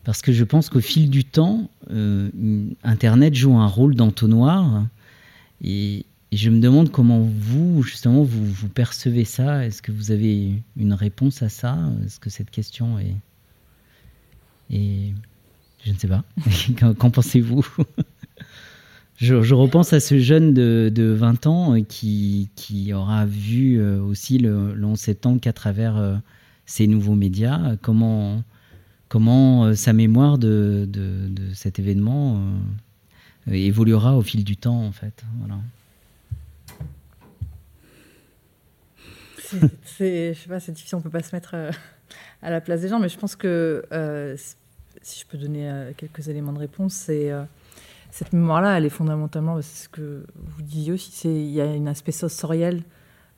Parce 0.06 0.22
que 0.22 0.32
je 0.32 0.46
pense 0.46 0.70
qu'au 0.70 0.80
fil 0.80 1.10
du 1.10 1.26
temps, 1.26 1.70
euh, 1.92 2.30
Internet 2.86 3.36
joue 3.36 3.58
un 3.58 3.68
rôle 3.68 3.96
d'entonnoir 3.96 4.86
et 6.32 6.38
je 6.38 6.50
me 6.50 6.60
demande 6.60 6.92
comment 6.92 7.22
vous, 7.22 7.84
justement, 7.84 8.24
vous, 8.24 8.70
percevez 8.70 9.26
ça. 9.26 9.66
Est-ce 9.66 9.82
que 9.82 9.92
vous 9.92 10.12
avez 10.12 10.62
une 10.76 10.94
réponse 10.94 11.42
à 11.42 11.50
ça? 11.50 11.78
Est-ce 12.06 12.20
que 12.20 12.30
cette 12.30 12.50
question 12.50 13.00
est... 13.00 13.16
Et 14.72 15.14
je 15.84 15.92
ne 15.92 15.98
sais 15.98 16.08
pas. 16.08 16.24
Qu'en 16.98 17.12
pensez-vous? 17.12 17.66
Je, 19.18 19.54
repense 19.54 19.94
à 19.94 20.02
ce 20.02 20.20
jeune 20.20 20.54
de, 20.54 20.92
de 20.94 21.04
20 21.04 21.48
ans 21.48 21.82
qui, 21.84 22.50
qui, 22.56 22.92
aura 22.92 23.26
vu 23.26 23.80
euh, 23.80 24.02
aussi 24.02 24.40
le, 24.40 24.74
le 24.74 24.86
11 24.86 25.00
septembre 25.00 25.40
qu'à 25.40 25.54
travers 25.54 25.96
euh, 25.96 26.16
ces 26.66 26.86
nouveaux 26.86 27.16
médias. 27.16 27.78
Comment, 27.82 28.44
comment 29.08 29.66
euh, 29.66 29.74
sa 29.74 29.94
mémoire 29.94 30.38
de, 30.38 30.86
de, 30.92 31.30
de 31.30 31.54
cet 31.54 31.80
événement 31.80 32.42
évoluera 33.50 34.18
au 34.18 34.22
fil 34.22 34.44
du 34.44 34.58
temps, 34.58 34.84
en 34.84 34.92
fait. 34.92 35.24
Voilà. 35.40 35.60
C'est, 39.84 40.34
je 40.34 40.40
sais 40.40 40.50
pas, 40.50 40.60
c'est 40.60 40.72
difficile, 40.72 40.98
on 40.98 41.02
peut 41.02 41.10
pas 41.10 41.24
se 41.24 41.36
mettre 41.36 41.52
euh, 41.54 41.72
à 42.42 42.50
la 42.50 42.62
place 42.62 42.82
des 42.82 42.88
gens, 42.88 43.00
mais 43.00 43.10
je 43.10 43.18
pense 43.18 43.36
que 43.36 43.86
euh, 43.92 44.36
si 45.02 45.20
je 45.20 45.26
peux 45.26 45.38
donner 45.38 45.70
euh, 45.70 45.92
quelques 45.96 46.28
éléments 46.28 46.54
de 46.54 46.60
réponse, 46.60 46.94
c'est 46.94 47.32
cette 48.12 48.34
mémoire-là, 48.34 48.78
elle 48.78 48.86
est 48.86 48.90
fondamentalement, 48.90 49.62
c'est 49.62 49.86
ce 49.86 49.90
que 49.90 50.26
vous 50.36 50.62
disiez 50.62 50.94
aussi, 50.94 51.12
c'est 51.12 51.34
il 51.34 51.52
y 51.52 51.62
a 51.62 51.66
un 51.66 51.88
aspect 51.88 52.12
sensoriel 52.12 52.84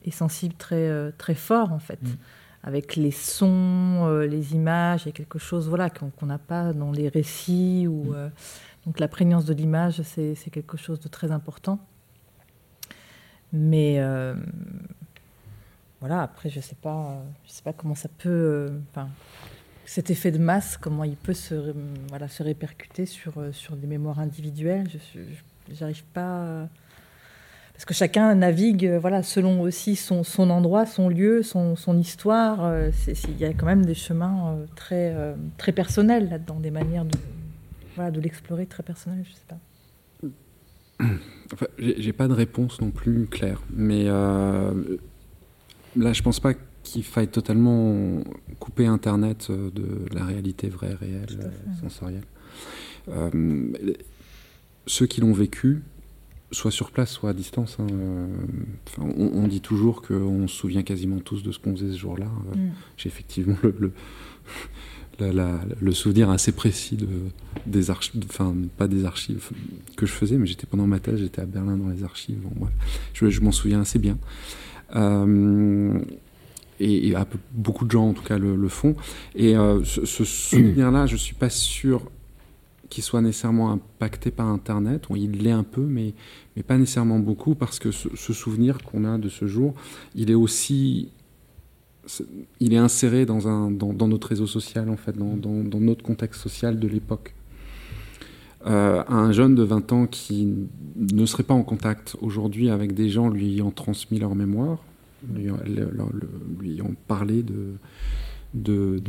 et 0.04 0.10
sensible 0.10 0.54
très 0.54 1.12
très 1.18 1.34
fort 1.34 1.72
en 1.72 1.80
fait. 1.80 2.02
Mm. 2.02 2.16
Avec 2.64 2.96
les 2.96 3.12
sons, 3.12 4.08
les 4.28 4.54
images, 4.54 5.04
il 5.04 5.06
y 5.06 5.08
a 5.10 5.12
quelque 5.12 5.38
chose 5.38 5.68
voilà, 5.68 5.90
qu'on 5.90 6.26
n'a 6.26 6.38
pas 6.38 6.72
dans 6.72 6.90
les 6.90 7.08
récits. 7.08 7.86
Ou, 7.88 8.12
mm. 8.12 8.30
donc 8.86 9.00
la 9.00 9.08
prégnance 9.08 9.44
de 9.44 9.54
l'image, 9.54 10.02
c'est 10.02 10.50
quelque 10.50 10.76
chose 10.76 11.00
de 11.00 11.08
très 11.08 11.30
important. 11.30 11.78
Mais 13.52 14.00
voilà, 16.00 16.22
après, 16.22 16.48
je 16.48 16.58
ne 16.58 16.62
sais, 16.62 16.76
pas, 16.80 17.24
je 17.44 17.52
sais 17.52 17.62
pas 17.62 17.72
comment 17.72 17.96
ça 17.96 18.08
peut. 18.08 18.28
Euh, 18.28 18.68
enfin, 18.90 19.08
cet 19.84 20.10
effet 20.10 20.30
de 20.30 20.38
masse, 20.38 20.76
comment 20.76 21.02
il 21.02 21.16
peut 21.16 21.34
se, 21.34 21.74
voilà, 22.08 22.28
se 22.28 22.42
répercuter 22.42 23.04
sur, 23.06 23.38
euh, 23.38 23.52
sur 23.52 23.74
des 23.74 23.86
mémoires 23.86 24.20
individuelles. 24.20 24.86
Je 25.14 25.80
n'arrive 25.80 26.04
pas. 26.04 26.68
Parce 27.72 27.84
que 27.84 27.94
chacun 27.94 28.34
navigue 28.34 28.86
euh, 28.86 28.98
voilà, 28.98 29.22
selon 29.22 29.60
aussi 29.60 29.96
son, 29.96 30.24
son 30.24 30.50
endroit, 30.50 30.84
son 30.84 31.08
lieu, 31.08 31.42
son, 31.42 31.74
son 31.74 31.98
histoire. 31.98 32.72
Il 33.08 33.38
y 33.38 33.44
a 33.44 33.52
quand 33.52 33.66
même 33.66 33.84
des 33.84 33.94
chemins 33.94 34.56
très, 34.76 35.14
très 35.56 35.72
personnels 35.72 36.28
là-dedans, 36.28 36.60
des 36.60 36.70
manières 36.70 37.04
de, 37.04 37.18
voilà, 37.96 38.12
de 38.12 38.20
l'explorer 38.20 38.66
très 38.66 38.84
personnelles, 38.84 39.24
je 39.28 39.34
sais 39.34 39.46
pas. 39.48 39.58
J'ai 41.78 42.12
pas 42.12 42.28
de 42.28 42.34
réponse 42.34 42.80
non 42.80 42.90
plus 42.90 43.26
claire, 43.26 43.62
mais 43.70 44.08
là, 45.96 46.12
je 46.12 46.22
pense 46.22 46.40
pas 46.40 46.54
qu'il 46.82 47.04
faille 47.04 47.28
totalement 47.28 48.22
couper 48.58 48.86
Internet 48.86 49.48
euh, 49.50 49.70
de 49.70 50.14
la 50.14 50.24
réalité 50.24 50.68
vraie, 50.68 50.94
réelle, 50.94 51.38
euh, 51.40 51.80
sensorielle. 51.80 52.24
Euh, 53.08 53.72
ceux 54.86 55.06
qui 55.06 55.20
l'ont 55.20 55.32
vécu, 55.32 55.82
soit 56.50 56.70
sur 56.70 56.90
place, 56.90 57.10
soit 57.10 57.30
à 57.30 57.32
distance. 57.34 57.76
Hein, 57.78 57.86
on, 58.98 59.46
dit 59.48 59.60
toujours 59.60 60.02
qu'on 60.02 60.48
se 60.48 60.54
souvient 60.54 60.82
quasiment 60.82 61.18
tous 61.18 61.42
de 61.42 61.52
ce 61.52 61.58
qu'on 61.58 61.76
faisait 61.76 61.92
ce 61.92 61.98
jour-là. 61.98 62.26
Mm. 62.26 62.68
J'ai 62.96 63.08
effectivement 63.08 63.56
le, 63.62 63.92
le, 65.80 65.92
souvenir 65.92 66.30
assez 66.30 66.52
précis 66.52 66.96
de, 66.96 67.08
des 67.66 67.90
archives, 67.90 68.22
enfin 68.28 68.54
pas 68.78 68.88
des 68.88 69.04
archives 69.04 69.50
que 69.96 70.06
je 70.06 70.12
faisais, 70.12 70.36
mais 70.38 70.46
j'étais 70.46 70.66
pendant 70.66 70.86
ma 70.86 71.00
thèse, 71.00 71.20
j'étais 71.20 71.42
à 71.42 71.46
Berlin 71.46 71.76
dans 71.76 71.88
les 71.88 72.02
archives. 72.02 72.40
je, 73.12 73.28
je 73.28 73.40
m'en 73.42 73.52
souviens 73.52 73.82
assez 73.82 73.98
bien. 73.98 74.16
Euh, 74.96 75.98
et, 76.80 77.14
beaucoup 77.52 77.84
de 77.84 77.90
gens 77.90 78.08
en 78.08 78.12
tout 78.12 78.22
cas 78.22 78.38
le, 78.38 78.68
font. 78.68 78.94
Et 79.34 79.56
euh, 79.56 79.82
ce, 79.84 80.24
souvenir-là, 80.24 81.06
je 81.06 81.16
suis 81.16 81.34
pas 81.34 81.50
sûr 81.50 82.02
qu'il 82.88 83.04
soit 83.04 83.20
nécessairement 83.20 83.70
impacté 83.70 84.30
par 84.30 84.46
Internet. 84.46 85.06
il 85.14 85.42
l'est 85.42 85.50
un 85.50 85.64
peu, 85.64 85.82
mais, 85.82 86.14
mais 86.56 86.62
pas 86.62 86.78
nécessairement 86.78 87.18
beaucoup, 87.18 87.54
parce 87.54 87.78
que 87.78 87.90
ce, 87.90 88.32
souvenir 88.32 88.78
qu'on 88.82 89.04
a 89.04 89.18
de 89.18 89.28
ce 89.28 89.46
jour, 89.46 89.74
il 90.14 90.30
est 90.30 90.34
aussi 90.34 91.08
il 92.58 92.72
est 92.72 92.78
inséré 92.78 93.26
dans, 93.26 93.48
un, 93.48 93.70
dans, 93.70 94.08
notre 94.08 94.28
réseau 94.28 94.46
social, 94.46 94.88
en 94.88 94.96
fait, 94.96 95.14
dans 95.14 95.36
notre 95.80 96.02
contexte 96.02 96.40
social 96.40 96.78
de 96.78 96.88
l'époque. 96.88 97.34
Euh, 98.66 99.04
un 99.08 99.30
jeune 99.30 99.54
de 99.54 99.62
20 99.62 99.92
ans 99.92 100.06
qui 100.06 100.52
ne 100.96 101.26
serait 101.26 101.44
pas 101.44 101.54
en 101.54 101.62
contact 101.62 102.16
aujourd'hui 102.20 102.70
avec 102.70 102.92
des 102.92 103.08
gens 103.08 103.28
lui 103.28 103.52
ayant 103.52 103.70
transmis 103.70 104.18
leur 104.18 104.34
mémoire, 104.34 104.78
lui, 105.32 105.48
ayant 106.72 106.90
parlé 107.06 107.42
de, 107.42 107.74
de, 108.54 109.00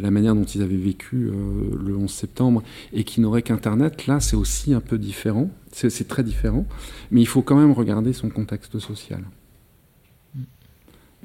la 0.00 0.10
manière 0.10 0.34
dont 0.34 0.44
ils 0.44 0.62
avaient 0.62 0.76
vécu 0.76 1.30
le 1.78 1.96
11 1.96 2.10
septembre 2.10 2.62
et 2.92 3.04
qui 3.04 3.20
n'auraient 3.20 3.42
qu'Internet, 3.42 4.06
là 4.06 4.20
c'est 4.20 4.36
aussi 4.36 4.72
un 4.72 4.80
peu 4.80 4.98
différent, 4.98 5.50
c'est 5.72 6.08
très 6.08 6.22
différent, 6.22 6.66
mais 7.10 7.20
il 7.20 7.26
faut 7.26 7.42
quand 7.42 7.56
même 7.56 7.72
regarder 7.72 8.12
son 8.12 8.30
contexte 8.30 8.78
social. 8.78 9.22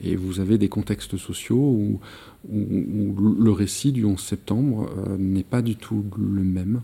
Et 0.03 0.15
vous 0.15 0.39
avez 0.39 0.57
des 0.57 0.69
contextes 0.69 1.17
sociaux 1.17 1.57
où, 1.57 1.99
le 2.49 3.51
récit 3.51 3.91
du 3.91 4.03
11 4.03 4.19
septembre 4.19 4.89
euh, 4.97 5.15
n'est 5.17 5.43
pas 5.43 5.61
du 5.61 5.75
tout 5.75 6.03
le 6.17 6.41
même 6.41 6.81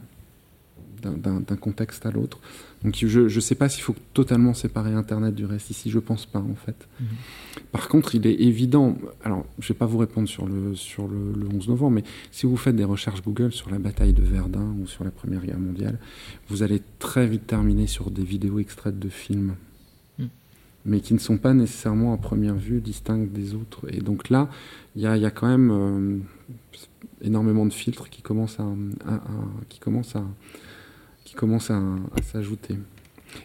d'un 1.16 1.56
contexte 1.56 2.06
à 2.06 2.12
l'autre. 2.12 2.40
Donc 2.84 2.96
je 2.96 3.20
ne 3.22 3.40
sais 3.40 3.56
pas 3.56 3.70
s'il 3.70 3.84
faut 3.84 3.96
totalement 4.14 4.54
séparer 4.54 4.94
Internet 4.94 5.34
du 5.34 5.46
reste 5.46 5.70
ici, 5.70 5.90
je 5.90 6.00
pense 6.00 6.26
pas 6.26 6.40
en 6.40 6.56
fait. 6.56 6.88
Mhm. 7.00 7.08
Par 7.72 7.88
contre, 7.88 8.16
il 8.16 8.28
est 8.28 8.36
évident, 8.36 8.98
alors 9.24 9.46
je 9.60 9.66
ne 9.66 9.68
vais 9.70 9.78
pas 9.78 9.86
vous 9.86 9.98
répondre 9.98 10.30
sur, 10.30 10.46
le, 10.46 10.76
sur 10.76 11.08
le, 11.08 11.48
11 11.54 11.70
novembre, 11.70 11.96
mais 11.96 12.04
si 12.32 12.46
vous 12.46 12.58
faites 12.58 12.76
des 12.76 12.84
recherches 12.84 13.24
Google 13.24 13.52
sur 13.52 13.70
la 13.70 13.80
bataille 13.80 14.14
de 14.14 14.22
Verdun 14.22 14.76
ou 14.82 14.88
sur 14.88 15.04
la 15.04 15.12
Première 15.12 15.44
Guerre 15.44 15.60
mondiale, 15.60 15.98
vous 16.50 16.64
allez 16.64 16.82
très 17.00 17.28
vite 17.28 17.48
terminer 17.48 17.88
sur 17.88 18.12
des 18.12 18.24
vidéos 18.24 18.60
extraites 18.60 19.00
de 19.00 19.10
films 19.10 19.56
mais 20.88 21.02
qui 21.02 21.14
ne 21.14 21.20
sont 21.20 21.38
pas 21.38 21.54
nécessairement 21.54 22.14
à 22.14 22.18
première 22.18 22.56
vue 22.56 22.80
distinctes 22.80 23.34
des 23.34 23.54
autres. 23.54 23.82
Et 23.90 24.00
donc 24.00 24.30
là, 24.30 24.50
il 24.96 25.02
y, 25.02 25.04
y 25.04 25.26
a, 25.26 25.32
quand 25.32 25.48
même 25.48 25.70
euh, 25.70 26.18
énormément 27.22 27.66
de 27.66 27.74
filtres 27.74 28.10
qui 28.10 28.22
commencent 28.22 28.60
à, 28.60 28.66
qui 29.68 29.80
commencent 29.80 30.16
à, 30.16 30.24
qui 31.28 31.34
commencent 31.36 31.72
à, 31.72 31.82
s'ajouter. 32.24 32.76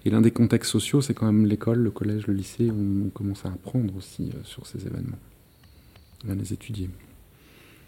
Et 0.04 0.10
l'un 0.10 0.20
des 0.20 0.30
contextes 0.30 0.70
sociaux, 0.70 1.00
c'est 1.00 1.14
quand 1.14 1.26
même 1.26 1.46
l'école, 1.46 1.78
le 1.78 1.90
collège, 1.90 2.28
le 2.28 2.34
lycée, 2.34 2.70
où 2.70 3.06
on 3.06 3.10
commence 3.10 3.44
à 3.44 3.48
apprendre 3.48 3.96
aussi 3.96 4.30
euh, 4.32 4.38
sur 4.44 4.68
ces 4.68 4.86
événements, 4.86 5.18
à 6.30 6.34
les 6.36 6.52
étudier. 6.52 6.88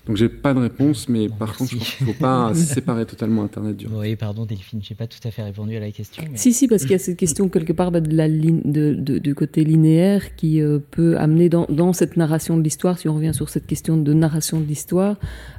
Donc 0.07 0.19
j'ai 0.19 0.29
pas 0.29 0.53
de 0.53 0.59
réponse, 0.59 1.09
mais 1.09 1.31
par 1.31 1.57
contre, 1.57 1.73
il 1.73 1.79
ne 1.79 2.13
faut 2.13 2.21
pas 2.21 2.53
séparer 2.55 3.07
totalement 3.07 3.43
Internet 3.43 3.77
du 3.77 3.87
Oui, 3.87 4.17
pardon 4.17 4.45
Delphine, 4.45 4.81
je 4.83 4.91
n'ai 4.91 4.97
pas 4.97 5.07
tout 5.07 5.19
à 5.27 5.31
fait 5.31 5.43
répondu 5.43 5.77
à 5.77 5.81
la 5.81 5.91
question. 5.91 6.23
Si, 6.35 6.53
si, 6.53 6.69
parce 6.69 6.83
qu'il 6.83 6.93
y 6.93 6.95
a 6.95 6.99
cette 6.99 7.17
question 7.17 7.49
quelque 7.49 7.73
part 7.73 7.91
bah, 7.91 8.01
de 8.01 8.15
la 8.15 8.29
ligne, 8.29 8.61
de, 8.65 8.93
du 9.19 9.35
côté 9.35 9.65
linéaire 9.65 10.37
qui 10.37 10.61
euh, 10.61 10.79
peut 10.91 11.17
amener 11.17 11.49
dans, 11.49 11.65
dans, 11.71 11.95
cette 11.95 12.19
narration 12.19 12.59
de 12.59 12.63
l'histoire, 12.63 12.99
si 12.99 13.09
on 13.09 13.15
revient 13.15 13.33
sur 13.33 13.49
cette 13.49 13.67
question 13.67 13.97
de 13.97 14.13
narration 14.13 14.61
de 14.61 14.67
l'histoire, 14.67 15.17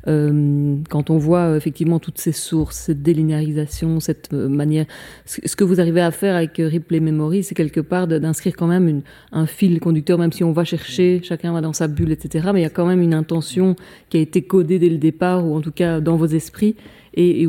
euh, 0.07 0.75
quand 0.89 1.09
on 1.09 1.17
voit 1.17 1.39
euh, 1.39 1.57
effectivement 1.57 1.97
toutes 1.97 2.19
ces 2.19 2.31
sources, 2.31 2.77
cette 2.77 3.01
délinéarisation, 3.01 3.99
cette 3.99 4.31
manière, 4.31 4.85
ce, 5.25 5.55
que 5.55 5.63
vous 5.63 5.79
arrivez 5.79 6.01
à 6.01 6.11
faire 6.11 6.35
avec 6.35 6.57
Ripley 6.57 6.99
Memory, 6.99 7.43
c'est 7.43 7.55
quelque 7.55 7.79
part 7.79 8.07
d'inscrire 8.07 8.55
quand 8.55 8.67
même 8.67 8.87
une, 8.87 9.01
un 9.31 9.47
fil 9.47 9.79
conducteur, 9.79 10.19
même 10.19 10.31
si 10.31 10.43
on 10.43 10.51
va 10.51 10.65
chercher, 10.65 11.21
chacun 11.23 11.51
va 11.51 11.61
dans 11.61 11.73
sa 11.73 11.87
bulle, 11.87 12.11
etc. 12.11 12.49
Mais 12.53 12.59
il 12.59 12.63
y 12.63 12.67
a 12.67 12.69
quand 12.69 12.85
même 12.85 13.01
une 13.01 13.15
intention 13.15 13.75
qui 14.09 14.17
a 14.17 14.19
été 14.19 14.34
codé 14.43 14.79
dès 14.79 14.89
le 14.89 14.97
départ, 14.97 15.45
ou 15.45 15.55
en 15.55 15.61
tout 15.61 15.71
cas 15.71 15.99
dans 15.99 16.15
vos 16.15 16.27
esprits, 16.27 16.75
et, 17.15 17.47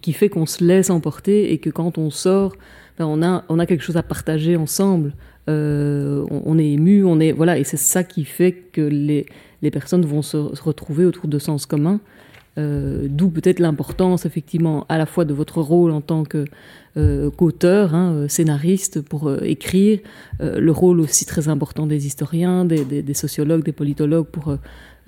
qui 0.00 0.12
fait 0.12 0.28
qu'on 0.28 0.46
se 0.46 0.64
laisse 0.64 0.90
emporter 0.90 1.52
et 1.52 1.58
que 1.58 1.70
quand 1.70 1.98
on 1.98 2.10
sort, 2.10 2.54
ben, 2.98 3.06
on, 3.06 3.22
a, 3.22 3.44
on 3.48 3.58
a 3.58 3.66
quelque 3.66 3.82
chose 3.82 3.96
à 3.96 4.02
partager 4.02 4.56
ensemble. 4.56 5.14
Euh, 5.48 6.24
on, 6.30 6.58
est 6.58 6.70
ému, 6.70 7.04
on 7.04 7.18
est 7.18 7.32
voilà, 7.32 7.58
et 7.58 7.64
c'est 7.64 7.76
ça 7.76 8.04
qui 8.04 8.24
fait 8.24 8.52
que 8.52 8.80
les, 8.80 9.26
les 9.60 9.70
personnes 9.70 10.04
vont 10.04 10.22
se, 10.22 10.36
retrouver 10.36 11.04
autour 11.04 11.28
de 11.28 11.38
sens 11.38 11.66
communs. 11.66 12.00
Euh, 12.58 13.06
d'où 13.08 13.30
peut-être 13.30 13.60
l'importance 13.60 14.26
effectivement 14.26 14.84
à 14.90 14.98
la 14.98 15.06
fois 15.06 15.24
de 15.24 15.32
votre 15.32 15.62
rôle 15.62 15.90
en 15.90 16.02
tant 16.02 16.22
euh, 16.98 17.30
qu'auteur, 17.30 17.94
hein, 17.94 18.26
scénariste 18.28 19.00
pour 19.00 19.32
écrire, 19.42 20.00
le 20.40 20.70
rôle 20.70 21.00
aussi 21.00 21.24
très 21.24 21.48
important 21.48 21.86
des 21.86 22.06
historiens, 22.06 22.66
des 22.66 23.14
sociologues, 23.14 23.64
des 23.64 23.72
politologues 23.72 24.26
pour 24.26 24.54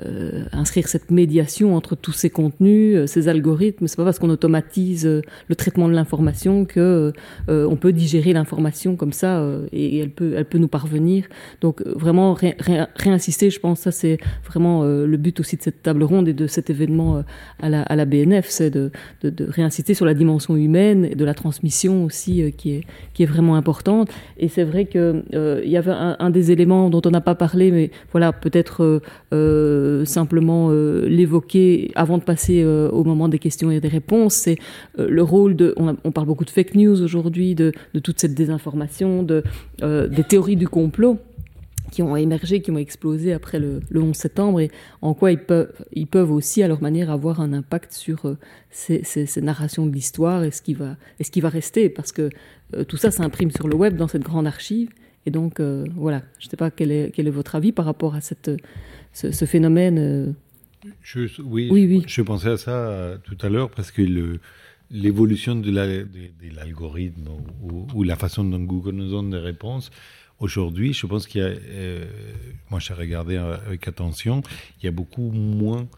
euh, 0.01 0.47
inscrire 0.51 0.89
cette 0.89 1.13
médiation 1.13 1.77
entre 1.77 1.95
tous 1.95 2.11
ces 2.11 2.29
contenus, 2.29 2.97
euh, 2.97 3.07
ces 3.07 3.29
algorithmes. 3.29 3.87
C'est 3.87 3.97
pas 3.97 4.03
parce 4.03 4.19
qu'on 4.19 4.29
automatise 4.29 5.07
euh, 5.07 5.23
le 5.47 5.55
traitement 5.55 5.87
de 5.89 5.95
l'information 5.95 6.65
que 6.65 7.13
on 7.47 7.77
peut 7.77 7.93
digérer 7.93 8.33
l'information 8.33 8.97
comme 8.97 9.13
ça 9.13 9.47
et, 9.73 9.99
elle 9.99 10.11
peut, 10.11 10.35
elle 10.37 10.47
peut 10.47 10.59
nous 10.59 10.69
parvenir. 10.69 11.27
Donc 11.61 11.83
vraiment 11.87 12.37
réinsister, 12.97 13.51
je 13.51 13.61
pense, 13.61 13.81
ça 13.81 13.93
c'est 13.93 14.19
vraiment 14.45 14.85
le 14.85 15.17
but 15.17 15.39
aussi 15.41 15.57
de 15.57 15.63
cette 15.63 15.83
table 15.83 16.03
ronde 16.03 16.29
et 16.29 16.33
de 16.33 16.47
cet 16.47 16.71
événement 16.71 17.23
à 17.61 17.69
la, 17.69 17.83
à 17.83 17.97
la 17.97 18.05
BNF, 18.05 18.47
c'est 18.49 18.71
de, 18.71 18.91
réinsister 19.49 19.95
sur 19.95 20.07
la 20.07 20.15
dimension 20.15 20.57
humaine 20.57 21.05
et 21.05 21.15
de 21.15 21.25
la 21.25 21.35
transmission 21.35 22.05
aussi 22.05 22.53
qui 22.57 22.73
est 22.73 22.85
qui 23.13 23.23
est 23.23 23.27
vraiment 23.27 23.57
importante. 23.57 24.11
Et 24.39 24.49
c'est 24.49 24.65
vrai 24.65 24.87
que 24.87 25.23
il 25.65 25.71
y 25.71 25.77
avait 25.77 25.93
un, 25.93 26.31
des 26.31 26.51
éléments 26.51 26.91
dont 26.91 27.03
on 27.05 27.11
n'a 27.11 27.21
pas 27.21 27.35
parlé, 27.35 27.71
mais 27.71 27.91
voilà 28.13 28.33
peut-être 28.33 29.01
euh, 29.85 30.05
simplement 30.05 30.69
euh, 30.71 31.07
l'évoquer 31.09 31.93
avant 31.95 32.17
de 32.17 32.23
passer 32.23 32.63
euh, 32.63 32.89
au 32.91 33.05
moment 33.05 33.29
des 33.29 33.39
questions 33.39 33.71
et 33.71 33.81
des 33.81 33.89
réponses, 33.89 34.35
c'est 34.35 34.57
le 34.97 35.23
rôle 35.23 35.57
de... 35.57 35.75
On, 35.77 36.11
parle 36.11 36.27
beaucoup 36.27 36.45
de 36.45 36.51
fake 36.51 36.75
news 36.75 37.03
aujourd'hui, 37.03 37.55
de, 37.55 37.73
toute 38.03 38.19
cette 38.19 38.35
désinformation, 38.35 39.23
de, 39.23 39.43
des 39.81 40.25
théories 40.25 40.57
du 40.57 40.69
complot 40.69 41.19
qui 41.91 42.03
ont 42.03 42.17
émergé, 42.17 42.61
qui 42.61 42.71
ont 42.71 42.79
explosé 42.79 43.33
après 43.33 43.59
le, 43.59 43.81
11 43.95 44.17
septembre, 44.17 44.61
et 44.61 44.71
en 45.03 45.15
quoi 45.15 45.33
ils 45.33 45.39
peuvent, 45.39 45.73
ils 45.93 46.07
peuvent 46.07 46.33
aussi, 46.33 46.63
à 46.63 46.69
leur 46.69 46.81
manière, 46.81 47.11
avoir 47.11 47.41
un 47.41 47.53
impact 47.53 47.93
sur 47.93 48.37
ces, 48.71 49.27
narrations 49.43 49.87
de 49.87 49.93
l'histoire 49.93 50.45
et 50.45 50.51
ce 50.51 50.63
qui 50.63 50.75
va, 50.75 50.97
et 51.21 51.25
ce 51.25 51.31
qui 51.31 51.41
va 51.41 51.49
rester, 51.49 51.89
parce 51.89 52.13
que 52.13 52.31
tout 52.89 52.97
ça 52.97 53.11
s'imprime 53.11 53.51
sur 53.51 53.69
le 53.69 53.77
web 53.77 53.97
dans 53.97 54.09
cette 54.09 54.23
grande 54.23 54.47
archive. 54.47 54.91
Et 55.27 55.31
donc, 55.31 55.61
voilà, 55.61 56.23
je 56.39 56.47
ne 56.47 56.51
sais 56.51 56.57
pas 56.57 56.71
quel 56.71 56.91
est, 56.91 57.13
quel 57.15 57.27
est 57.27 57.33
votre 57.33 57.55
avis 57.55 57.73
par 57.73 57.85
rapport 57.85 58.15
à 58.15 58.21
cette, 58.21 58.51
ce, 59.15 59.45
phénomène. 59.45 59.99
Euh, 59.99 60.33
je, 61.03 61.21
oui, 61.43 61.69
oui, 61.71 62.03
Je, 62.07 62.23
pensais 62.23 62.51
à 62.51 62.57
ça 62.57 62.73
euh, 62.73 63.17
tout 63.19 63.39
à 63.41 63.49
l'heure 63.49 63.71
parce 63.71 63.91
que 63.91 64.03
l'évolution 64.91 65.55
de 65.55 65.71
l'algorithme 66.55 67.31
ou, 67.63 68.03
la 68.03 68.17
façon 68.17 68.45
dont 68.45 68.61
Google 68.61 68.93
nous 68.93 69.11
donne 69.11 69.31
des 69.31 69.39
réponses, 69.39 69.91
aujourd'hui, 70.41 70.93
je 70.93 71.07
pense 71.07 71.27
qu'il 71.27 71.41
y 71.41 71.45
a, 71.45 71.49
euh, 71.49 72.05
moi 72.71 72.81
j'ai 72.81 72.95
regardé 72.95 73.37
avec 73.37 73.89
attention, 73.89 74.43
il 74.81 74.85
y 74.85 74.89
a 74.89 74.93
beaucoup 74.93 75.31
moins 75.31 75.89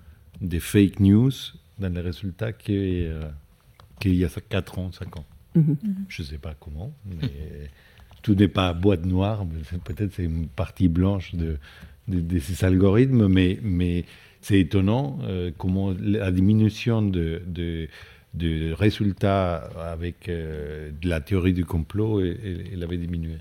de 0.40 0.58
fake 0.58 1.00
news 1.00 1.32
dans 1.78 1.92
les 1.92 2.00
résultats 2.00 2.52
qu'il 2.52 3.10
y 4.04 4.24
a 4.24 4.28
4 4.48 4.78
ans, 4.78 4.92
5 4.92 5.16
ans. 5.16 5.24
Mhm. 5.54 5.76
Je 6.08 6.22
ne 6.22 6.26
sais 6.26 6.38
pas 6.38 6.54
comment, 6.60 6.92
mais 7.06 7.70
tout 8.22 8.34
n'est 8.34 8.48
pas 8.48 8.72
boîte 8.74 9.06
noire, 9.06 9.46
peut-être 9.84 10.12
c'est 10.14 10.24
une 10.24 10.48
partie 10.48 10.88
blanche 10.88 11.34
de, 11.34 11.58
de, 12.08 12.38
ces 12.38 12.64
algorithmes, 12.64 13.28
mais, 13.28 13.58
mais 13.62 14.04
c'est 14.40 14.60
étonnant 14.60 15.18
euh, 15.24 15.50
comment 15.56 15.94
la 16.00 16.30
diminution 16.30 17.02
de, 17.02 17.42
de, 17.46 17.88
résultats 18.72 19.56
avec 19.90 20.28
euh, 20.28 20.90
de 21.00 21.08
la 21.08 21.20
théorie 21.20 21.52
du 21.52 21.64
complot, 21.64 22.20
elle, 22.20 22.82
avait 22.82 22.98
diminué. 22.98 23.36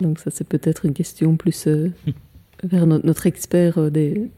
Donc 0.00 0.18
ça, 0.18 0.30
c'est 0.30 0.46
peut-être 0.46 0.84
une 0.84 0.92
question 0.92 1.36
plus 1.36 1.66
euh, 1.66 1.90
vers 2.62 2.86
notre 2.86 3.26
expert 3.26 3.90
des 3.90 4.28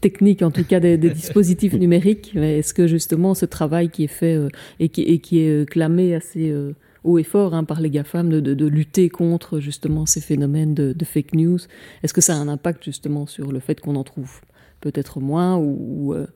techniques, 0.00 0.42
en 0.42 0.52
tout 0.52 0.64
cas 0.64 0.78
des, 0.78 0.96
dispositifs 0.96 1.72
numériques. 1.74 2.36
Est-ce 2.36 2.72
que 2.72 2.86
justement 2.86 3.34
ce 3.34 3.44
travail 3.44 3.90
qui 3.90 4.04
est 4.04 4.06
fait 4.06 4.38
et, 4.78 4.88
qui, 4.88 5.02
et 5.02 5.18
qui 5.18 5.40
est 5.40 5.68
clamé 5.68 6.14
assez 6.14 6.54
haut 7.08 7.18
et 7.18 7.24
fort 7.24 7.54
hein, 7.54 7.64
par 7.64 7.80
les 7.80 7.90
GAFAM 7.90 8.28
de, 8.28 8.40
de, 8.40 8.66
lutter 8.66 9.08
contre 9.08 9.60
justement 9.60 10.06
ces 10.06 10.20
phénomènes 10.20 10.74
de, 10.74 11.04
fake 11.04 11.34
news. 11.34 11.58
Est-ce 12.02 12.12
que 12.12 12.20
ça 12.20 12.34
a 12.34 12.36
un 12.36 12.48
impact 12.48 12.84
justement 12.84 13.26
sur 13.26 13.50
le 13.50 13.60
fait 13.60 13.80
qu'on 13.80 13.96
en 13.96 14.04
trouve 14.04 14.40
peut-être 14.80 15.20
moins 15.20 15.56
ou, 15.56 16.14
euh, 16.14 16.26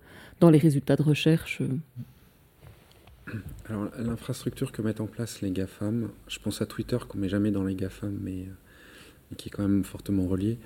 dans 0.40 0.50
les 0.50 0.58
résultats 0.58 0.96
de 0.96 1.02
recherche 1.02 1.60
euh? 1.60 3.34
Alors 3.68 3.88
l'infrastructure 3.98 4.72
que 4.72 4.82
mettent 4.82 5.00
en 5.00 5.06
place 5.06 5.42
les 5.42 5.50
GAFAM, 5.50 6.08
je 6.26 6.38
pense 6.38 6.62
à 6.62 6.66
Twitter 6.66 6.98
qu'on 7.06 7.18
met 7.18 7.28
jamais 7.28 7.50
dans 7.50 7.64
les 7.64 7.74
GAFAM, 7.74 8.18
mais, 8.20 8.40
euh, 8.40 9.34
qui 9.36 9.48
est 9.48 9.52
quand 9.52 9.62
même 9.62 9.84
fortement 9.84 10.26
relié. 10.26 10.58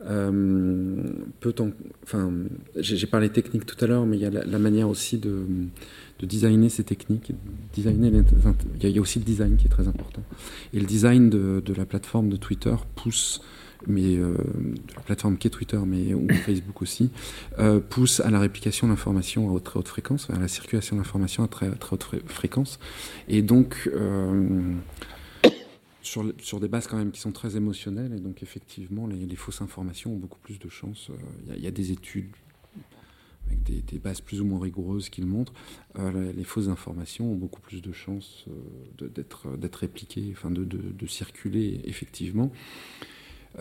peut 0.00 1.54
enfin, 2.02 2.32
j'ai 2.76 3.06
parlé 3.06 3.30
technique 3.30 3.66
tout 3.66 3.82
à 3.82 3.88
l'heure, 3.88 4.06
mais 4.06 4.16
il 4.18 4.22
y 4.22 4.26
a 4.26 4.30
la 4.30 4.58
manière 4.58 4.88
aussi 4.88 5.18
de, 5.18 5.44
de 6.18 6.26
designer 6.26 6.68
ces 6.70 6.84
techniques. 6.84 7.32
Designer 7.72 8.12
il 8.80 8.88
y 8.88 8.98
a 8.98 9.00
aussi 9.00 9.18
le 9.18 9.24
design 9.24 9.56
qui 9.56 9.66
est 9.66 9.70
très 9.70 9.88
important. 9.88 10.22
Et 10.72 10.80
le 10.80 10.86
design 10.86 11.30
de, 11.30 11.62
la 11.76 11.86
plateforme 11.86 12.28
de 12.28 12.36
Twitter 12.36 12.74
pousse, 12.94 13.40
mais 13.86 14.16
euh, 14.16 14.34
de 14.34 14.94
la 14.94 15.02
plateforme 15.02 15.36
qui 15.36 15.48
est 15.48 15.50
Twitter, 15.50 15.78
mais 15.84 16.14
ou 16.14 16.28
Facebook 16.46 16.82
aussi, 16.82 17.10
euh, 17.58 17.80
pousse 17.80 18.20
à 18.20 18.30
la 18.30 18.38
réplication 18.38 18.88
d'informations 18.88 19.54
à 19.54 19.60
très 19.60 19.78
haute 19.78 19.88
fréquence, 19.88 20.30
à 20.30 20.38
la 20.38 20.48
circulation 20.48 20.96
d'informations 20.96 21.42
à 21.42 21.48
très, 21.48 21.70
très 21.72 21.94
haute 21.94 22.06
fréquence. 22.26 22.78
Et 23.28 23.42
donc, 23.42 23.90
euh, 23.92 24.74
sur, 26.02 26.32
sur, 26.38 26.60
des 26.60 26.68
bases 26.68 26.86
quand 26.86 26.96
même 26.96 27.10
qui 27.10 27.20
sont 27.20 27.32
très 27.32 27.56
émotionnelles, 27.56 28.12
et 28.14 28.20
donc 28.20 28.42
effectivement, 28.42 29.08
les, 29.08 29.36
fausses 29.36 29.62
informations 29.62 30.12
ont 30.12 30.18
beaucoup 30.18 30.38
plus 30.40 30.60
de 30.60 30.68
chances. 30.68 31.10
Il 31.56 31.62
y, 31.62 31.66
a 31.66 31.72
des 31.72 31.90
études 31.90 32.30
avec 33.46 33.62
des, 33.62 33.98
bases 33.98 34.20
plus 34.20 34.40
ou 34.40 34.44
moins 34.44 34.60
rigoureuses 34.60 35.08
qui 35.08 35.20
le 35.20 35.26
montrent, 35.26 35.52
euh, 35.98 36.32
les 36.32 36.44
fausses 36.44 36.68
informations 36.68 37.32
ont 37.32 37.36
beaucoup 37.36 37.60
plus 37.60 37.82
de 37.82 37.92
chances 37.92 38.44
euh, 39.00 39.08
d'être 39.08 39.76
répliquées, 39.78 40.30
enfin 40.32 40.50
de, 40.50 40.66
circuler 41.06 41.80
effectivement. 41.84 42.50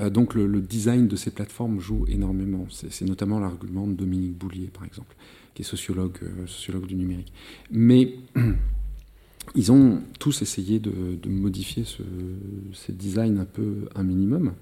donc 0.10 0.34
le, 0.34 0.62
design 0.62 1.08
de 1.08 1.16
ces 1.16 1.32
plateformes 1.32 1.80
joue 1.80 2.06
énormément. 2.08 2.66
C'est 2.70 3.06
notamment 3.06 3.40
l'argument 3.40 3.86
de 3.86 3.94
Dominique 3.94 4.38
Boulier, 4.38 4.68
par 4.68 4.86
exemple, 4.86 5.16
qui 5.54 5.62
est 5.62 5.66
sociologue, 5.66 6.18
sociologue 6.48 6.88
du 6.88 6.96
numérique. 6.96 7.34
Mais 7.70 8.16
ils 9.56 9.72
ont 9.72 10.02
tous 10.20 10.42
essayé 10.42 10.80
de, 10.80 11.20
modifier 11.28 11.84
ce, 11.84 12.02
ces 12.74 12.94
designs 12.94 13.38
un 13.38 13.46
peu 13.46 13.90
un 13.96 14.04
minimum. 14.04 14.54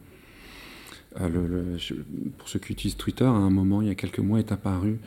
Euh, 1.19 1.77
pour 2.37 2.47
ceux 2.47 2.59
qui 2.59 2.71
utilisent 2.71 2.97
Twitter, 2.97 3.25
à 3.25 3.29
un 3.29 3.49
moment, 3.49 3.81
il 3.81 3.87
y 3.87 3.91
a 3.91 3.95
quelques 3.95 4.19
mois, 4.19 4.39
est 4.39 4.51
apparu, 4.51 4.99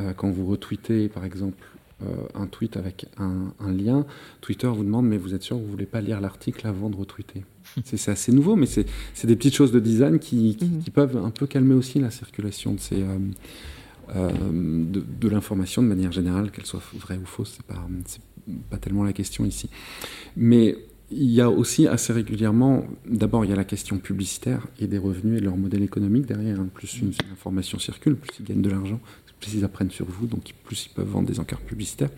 euh, 0.00 0.12
quand 0.14 0.30
vous 0.30 0.46
retweetez 0.46 1.08
par 1.08 1.24
exemple 1.24 1.66
euh, 2.02 2.06
un 2.34 2.46
tweet 2.46 2.76
avec 2.76 3.06
un, 3.18 3.52
lien, 3.70 4.06
Twitter 4.40 4.66
vous 4.66 4.84
demande 4.84 5.06
mais 5.06 5.18
vous 5.18 5.34
êtes 5.34 5.42
sûr 5.42 5.56
que 5.56 5.60
vous 5.60 5.66
ne 5.66 5.72
voulez 5.72 5.86
pas 5.86 6.00
lire 6.00 6.20
l'article 6.20 6.66
avant 6.66 6.88
de 6.88 6.96
retweeter? 6.96 7.44
C'est 7.84 8.10
assez 8.10 8.32
nouveau, 8.32 8.56
mais 8.56 8.66
c'est 8.66 8.86
des 9.24 9.36
petites 9.36 9.54
choses 9.54 9.72
de 9.72 9.80
design 9.80 10.18
qui, 10.18 10.56
mhm. 10.60 10.82
qui, 10.82 10.90
peuvent 10.90 11.16
un 11.16 11.30
peu 11.30 11.46
calmer 11.46 11.74
aussi 11.74 12.00
la 12.00 12.10
circulation 12.10 12.74
de 12.74 12.80
ces... 12.80 13.04
de, 14.14 15.00
de 15.20 15.28
l'information 15.28 15.82
de 15.82 15.86
manière 15.86 16.12
générale, 16.12 16.50
qu'elle 16.50 16.66
soit 16.66 16.82
vraie 16.94 17.18
ou 17.18 17.24
fausse, 17.24 17.54
c'est 17.56 17.66
pas, 17.66 17.86
pas 18.68 18.78
tellement 18.78 19.04
la 19.04 19.12
question 19.12 19.44
ici. 19.44 19.70
Mais 20.36 20.76
il 21.14 21.30
y 21.30 21.40
a 21.40 21.50
aussi 21.50 21.86
assez 21.86 22.12
régulièrement, 22.12 22.84
d'abord 23.06 23.44
il 23.44 23.50
y 23.50 23.52
a 23.52 23.56
la 23.56 23.64
question 23.64 23.98
publicitaire 23.98 24.66
et 24.80 24.86
des 24.86 24.98
revenus 24.98 25.38
et 25.38 25.44
leur 25.44 25.56
modèle 25.56 25.82
économique 25.82 26.26
derrière. 26.26 26.60
Hein. 26.60 26.68
Plus 26.74 26.98
une, 27.00 27.12
information 27.32 27.78
circule, 27.78 28.16
plus 28.16 28.30
ils 28.40 28.44
gagnent 28.44 28.62
de 28.62 28.70
l'argent, 28.70 29.00
plus 29.40 29.54
ils 29.54 29.64
apprennent 29.64 29.90
sur 29.90 30.06
vous, 30.06 30.26
donc 30.26 30.52
plus 30.64 30.86
ils 30.86 30.94
peuvent 30.94 31.08
vendre 31.08 31.28
des 31.28 31.40
encarts 31.40 31.60
publicitaires. 31.60 32.10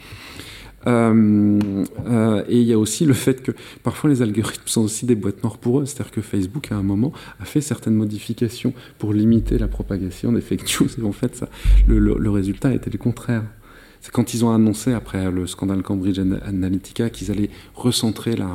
Euh, 0.86 1.58
euh, 2.06 2.44
et 2.46 2.60
il 2.60 2.66
y 2.66 2.72
a 2.74 2.78
aussi 2.78 3.06
le 3.06 3.14
fait 3.14 3.42
que 3.42 3.52
parfois 3.82 4.10
les 4.10 4.20
algorithmes 4.20 4.66
sont 4.66 4.82
aussi 4.82 5.06
des 5.06 5.14
boîtes 5.14 5.42
noires 5.42 5.56
pour 5.56 5.80
eux. 5.80 5.86
C'est-à-dire 5.86 6.12
que 6.12 6.20
Facebook, 6.20 6.70
à 6.72 6.76
un 6.76 6.82
moment, 6.82 7.12
a 7.40 7.44
fait 7.46 7.62
certaines 7.62 7.94
modifications 7.94 8.74
pour 8.98 9.14
limiter 9.14 9.56
la 9.56 9.68
propagation 9.68 10.32
des 10.32 10.42
fake 10.42 10.80
news. 10.80 10.88
Et 10.98 11.02
en 11.02 11.12
fait, 11.12 11.36
ça, 11.36 11.48
le, 11.86 11.98
le 11.98 12.30
résultat 12.30 12.74
était 12.74 12.90
le 12.90 12.98
contraire. 12.98 13.44
C'est 14.04 14.10
quand 14.10 14.34
ils 14.34 14.44
ont 14.44 14.52
annoncé, 14.52 14.92
après 14.92 15.30
le 15.30 15.46
scandale 15.46 15.82
Cambridge 15.82 16.18
Analytica, 16.18 17.08
qu'ils 17.08 17.30
allaient 17.30 17.48
recentrer 17.74 18.36
la, 18.36 18.54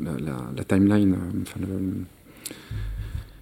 la, 0.00 0.64
timeline, 0.64 1.14
euh, 1.14 1.66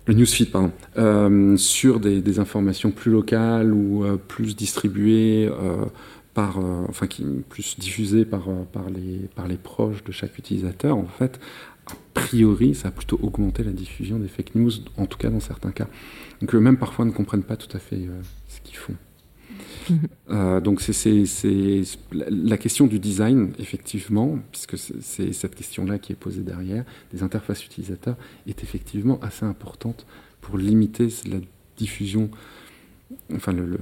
le, 0.07 0.13
newsfeed, 0.13 0.51
pardon, 0.51 0.73
euh, 0.99 1.57
sur 1.57 2.01
des, 2.01 2.39
informations 2.39 2.91
plus 2.91 3.11
locales 3.11 3.73
ou 3.73 4.05
euh, 4.05 4.19
plus 4.19 4.55
distribuées. 4.55 5.51
par, 6.35 6.59
enfin, 6.91 7.07
plus 7.49 7.79
diffusées 7.79 8.27
par, 8.27 8.45
par, 8.71 8.91
les, 8.91 9.21
par 9.37 9.49
les 9.49 9.57
proches 9.57 10.05
de 10.05 10.13
chaque 10.13 10.37
utilisateur, 10.37 10.99
en 10.99 11.07
fait, 11.07 11.41
a 11.87 11.95
priori, 12.13 12.75
ça 12.75 12.89
a 12.89 12.91
plutôt 12.91 13.19
augmenté 13.23 13.65
la 13.65 13.73
diffusion 13.73 14.19
des 14.19 14.29
fake 14.29 14.55
news, 14.55 14.71
en 14.99 15.07
tout 15.07 15.17
cas 15.17 15.31
dans 15.31 15.41
certains 15.41 15.71
cas. 15.73 15.87
Donc 16.43 16.55
eux-mêmes 16.55 16.77
parfois 16.77 17.07
ne 17.07 17.11
comprennent 17.11 17.43
pas 17.43 17.57
tout 17.57 17.75
à 17.75 17.81
fait 17.81 18.07
ce 18.49 18.61
qu'ils 18.61 18.77
font. 18.77 18.95
Euh, 20.31 20.61
donc 20.61 20.81
c'est 20.81 21.25
la 22.21 22.59
question 22.59 22.87
du 22.87 22.99
design, 22.99 23.53
effectivement, 23.59 24.39
puisque 24.53 24.77
c'est 24.79 25.33
cette 25.33 25.55
question-là 25.55 25.99
qui 25.99 26.13
est 26.13 26.17
posée 26.17 26.43
derrière, 26.43 26.85
des 27.13 27.23
interfaces 27.23 27.65
utilisateurs, 27.65 28.17
est 28.47 28.63
effectivement 28.63 29.19
assez 29.23 29.47
importante 29.47 30.07
pour 30.41 30.59
limiter 30.59 31.09
la 31.27 31.39
diffusion, 31.77 32.31
enfin 33.35 33.53
le, 33.53 33.79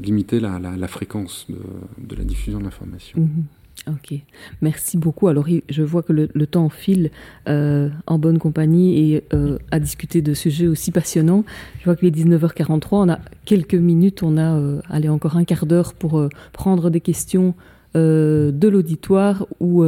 limiter 0.00 0.40
la, 0.40 0.88
fréquence 0.88 1.46
de, 1.48 2.16
la 2.16 2.24
diffusion 2.24 2.58
de 2.58 2.64
l'information. 2.64 3.20
Mhm. 3.20 3.44
Ok, 3.88 4.14
merci 4.60 4.96
beaucoup. 4.96 5.26
Alors, 5.26 5.46
je 5.68 5.82
vois 5.82 6.04
que 6.04 6.12
le, 6.12 6.46
temps 6.46 6.68
file 6.68 7.10
euh, 7.48 7.88
en 8.06 8.16
bonne 8.16 8.38
compagnie 8.38 9.14
et 9.14 9.24
euh, 9.34 9.58
à 9.72 9.80
discuter 9.80 10.22
de 10.22 10.34
sujets 10.34 10.68
aussi 10.68 10.92
passionnants. 10.92 11.44
Je 11.80 11.84
vois 11.86 11.96
qu'il 11.96 12.06
est 12.06 12.24
19h43, 12.24 12.86
on 12.92 13.08
a 13.08 13.18
quelques 13.44 13.74
minutes, 13.74 14.22
on 14.22 14.36
a 14.36 14.56
euh, 14.56 15.08
encore 15.08 15.36
un 15.36 15.42
quart 15.42 15.66
d'heure 15.66 15.94
pour 15.94 16.28
prendre 16.52 16.90
des 16.90 17.00
questions 17.00 17.54
de 17.94 18.68
l'auditoire 18.68 19.46
ou 19.60 19.84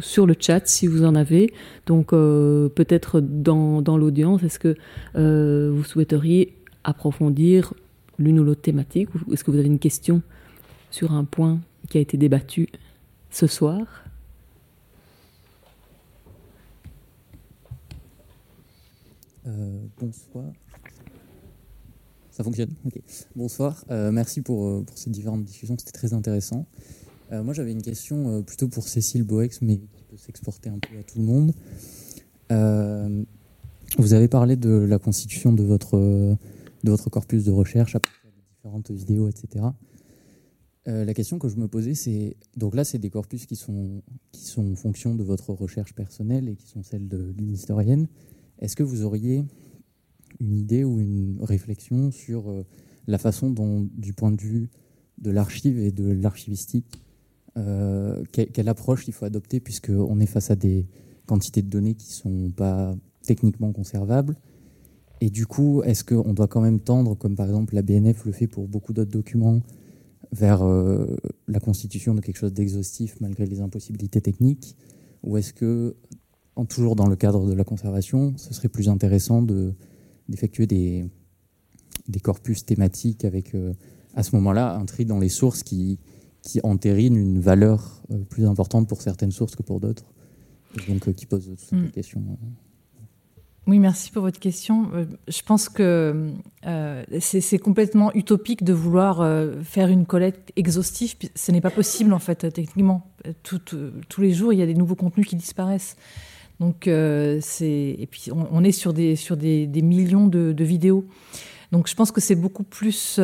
sur 0.00 0.26
le 0.26 0.36
chat 0.38 0.66
si 0.66 0.86
vous 0.86 1.04
en 1.04 1.14
avez. 1.14 1.52
Donc, 1.86 2.10
peut-être 2.10 3.20
dans, 3.20 3.82
dans 3.82 3.96
l'audience, 3.96 4.42
est-ce 4.42 4.58
que 4.58 4.76
vous 5.70 5.84
souhaiteriez 5.84 6.54
approfondir 6.84 7.74
l'une 8.18 8.38
ou 8.38 8.44
l'autre 8.44 8.60
thématique 8.60 9.08
ou 9.14 9.32
est-ce 9.32 9.42
que 9.42 9.50
vous 9.50 9.58
avez 9.58 9.66
une 9.66 9.80
question 9.80 10.22
sur 10.90 11.12
un 11.12 11.24
point 11.24 11.58
qui 11.88 11.98
a 11.98 12.00
été 12.00 12.16
débattu? 12.16 12.68
Ce 13.32 13.46
soir 13.46 14.04
euh, 19.46 19.80
Bonsoir. 19.98 20.52
Ça 22.30 22.44
fonctionne. 22.44 22.70
Bonsoir. 23.34 23.84
Euh, 23.90 24.12
merci 24.12 24.42
pour, 24.42 24.66
euh, 24.66 24.82
pour, 24.82 24.96
ces 24.96 25.10
différentes 25.10 25.44
discussions. 25.44 25.76
C'était 25.78 25.92
très 25.92 26.12
intéressant. 26.12 26.66
moi, 27.30 27.54
j'avais 27.54 27.72
une 27.72 27.82
question 27.82 28.42
plutôt 28.42 28.68
pour 28.68 28.86
Cécile 28.86 29.22
Boex, 29.22 29.62
mais 29.62 29.78
qui 29.78 30.04
peut 30.04 30.18
s'exporter 30.18 30.68
un 30.68 30.78
peu 30.78 30.98
à 30.98 31.02
tout 31.02 31.18
le 31.18 31.24
monde. 31.24 31.52
vous 33.98 34.12
avez 34.12 34.28
parlé 34.28 34.56
de 34.56 34.68
la 34.70 34.98
constitution 34.98 35.54
de 35.54 35.62
votre, 35.62 35.96
de 35.96 36.90
votre 36.90 37.08
corpus 37.08 37.44
de 37.44 37.50
recherche 37.50 37.96
à 37.96 38.00
partir 38.00 38.30
de 38.30 38.54
différentes 38.54 38.90
vidéos, 38.90 39.28
etc. 39.30 39.64
Euh, 40.88 41.04
la 41.04 41.14
question 41.14 41.38
que 41.38 41.48
je 41.48 41.56
me 41.56 41.68
posais, 41.68 41.94
c'est 41.94 42.36
donc 42.56 42.74
là, 42.74 42.84
c'est 42.84 42.98
des 42.98 43.10
corpus 43.10 43.46
qui 43.46 43.54
sont 43.54 44.02
qui 44.32 44.44
sont 44.44 44.72
en 44.72 44.74
fonction 44.74 45.14
de 45.14 45.22
votre 45.22 45.52
recherche 45.52 45.94
personnelle 45.94 46.48
et 46.48 46.56
qui 46.56 46.66
sont 46.66 46.82
celles 46.82 47.08
d'une 47.08 47.52
historienne. 47.52 48.08
Est-ce 48.58 48.74
que 48.74 48.82
vous 48.82 49.04
auriez 49.04 49.44
une 50.40 50.56
idée 50.56 50.82
ou 50.82 51.00
une 51.00 51.38
réflexion 51.40 52.10
sur 52.10 52.50
euh, 52.50 52.64
la 53.06 53.18
façon 53.18 53.50
dont, 53.50 53.88
du 53.94 54.12
point 54.12 54.32
de 54.32 54.40
vue 54.40 54.70
de 55.18 55.30
l'archive 55.30 55.78
et 55.78 55.92
de 55.92 56.10
l'archivistique, 56.10 57.00
euh, 57.56 58.22
quelle, 58.32 58.68
approche 58.68 59.06
il 59.06 59.12
faut 59.12 59.24
adopter 59.24 59.60
puisqu'on 59.60 60.18
est 60.20 60.26
face 60.26 60.50
à 60.50 60.56
des 60.56 60.86
quantités 61.26 61.62
de 61.62 61.68
données 61.68 61.94
qui 61.94 62.12
sont 62.12 62.50
pas 62.50 62.94
techniquement 63.22 63.72
conservables? 63.72 64.36
Et 65.20 65.30
du 65.30 65.46
coup, 65.46 65.82
est-ce 65.84 66.02
qu'on 66.02 66.34
doit 66.34 66.48
quand 66.48 66.60
même 66.60 66.80
tendre, 66.80 67.14
comme 67.14 67.36
par 67.36 67.46
exemple 67.46 67.76
la 67.76 67.82
BNF 67.82 68.24
le 68.24 68.32
fait 68.32 68.48
pour 68.48 68.66
beaucoup 68.66 68.92
d'autres 68.92 69.12
documents, 69.12 69.60
vers 70.32 70.62
euh, 70.62 71.06
la 71.46 71.60
constitution 71.60 72.14
de 72.14 72.20
quelque 72.20 72.38
chose 72.38 72.52
d'exhaustif 72.52 73.16
malgré 73.20 73.46
les 73.46 73.60
impossibilités 73.60 74.20
techniques 74.20 74.76
Ou 75.22 75.36
est-ce 75.36 75.52
que, 75.52 75.94
en, 76.56 76.64
toujours 76.64 76.96
dans 76.96 77.06
le 77.06 77.16
cadre 77.16 77.46
de 77.46 77.52
la 77.52 77.64
conservation, 77.64 78.34
ce 78.36 78.54
serait 78.54 78.68
plus 78.68 78.88
intéressant 78.88 79.42
d'effectuer 79.42 80.66
des, 80.66 81.04
des, 82.08 82.20
corpus 82.20 82.64
thématiques 82.64 83.24
avec, 83.24 83.54
euh, 83.54 83.74
à 84.14 84.22
ce 84.22 84.34
moment-là, 84.36 84.74
un 84.74 84.86
tri 84.86 85.04
dans 85.04 85.18
les 85.18 85.28
sources 85.28 85.62
qui, 85.62 85.98
qui 86.42 86.60
entérinent 86.62 87.16
une 87.16 87.38
valeur 87.38 88.02
euh, 88.10 88.18
plus 88.24 88.46
importante 88.46 88.88
pour 88.88 89.02
certaines 89.02 89.32
sources 89.32 89.54
que 89.54 89.62
pour 89.62 89.80
d'autres 89.80 90.12
donc 90.88 91.12
qui 91.12 91.26
pose 91.26 91.46
toutes 91.46 91.60
ces 91.60 91.76
mm. 91.76 91.90
questions 91.90 92.22
oui, 93.68 93.78
merci 93.78 94.10
pour 94.10 94.22
votre 94.22 94.40
question. 94.40 94.90
Euh, 94.92 95.04
je 95.28 95.40
pense 95.42 95.68
que 95.68 96.32
euh, 96.66 97.04
c'est 97.20 97.58
complètement 97.58 98.12
utopique 98.12 98.64
de 98.64 98.72
vouloir 98.72 99.20
euh, 99.20 99.62
faire 99.62 99.88
une 99.88 100.04
collecte 100.04 100.52
exhaustive. 100.56 101.14
Ce 101.36 101.52
n'est 101.52 101.60
pas 101.60 101.70
possible, 101.70 102.12
en 102.12 102.18
fait, 102.18 102.52
techniquement. 102.52 103.06
tous 103.44 104.20
les 104.20 104.32
jours, 104.32 104.52
il 104.52 104.58
y 104.58 104.62
a 104.62 104.66
des 104.66 104.74
nouveaux 104.74 104.96
contenus 104.96 105.28
qui 105.28 105.36
disparaissent. 105.36 105.96
Donc, 106.58 106.86
et 106.86 108.08
puis 108.10 108.30
on, 108.32 108.62
est 108.64 108.72
sur 108.72 108.92
des 108.92 109.82
millions 109.82 110.26
de, 110.26 110.64
vidéos. 110.64 111.06
Donc, 111.70 111.88
je 111.88 111.94
pense 111.94 112.10
que 112.10 112.20
c'est 112.20 112.34
beaucoup 112.34 112.64
plus 112.64 113.20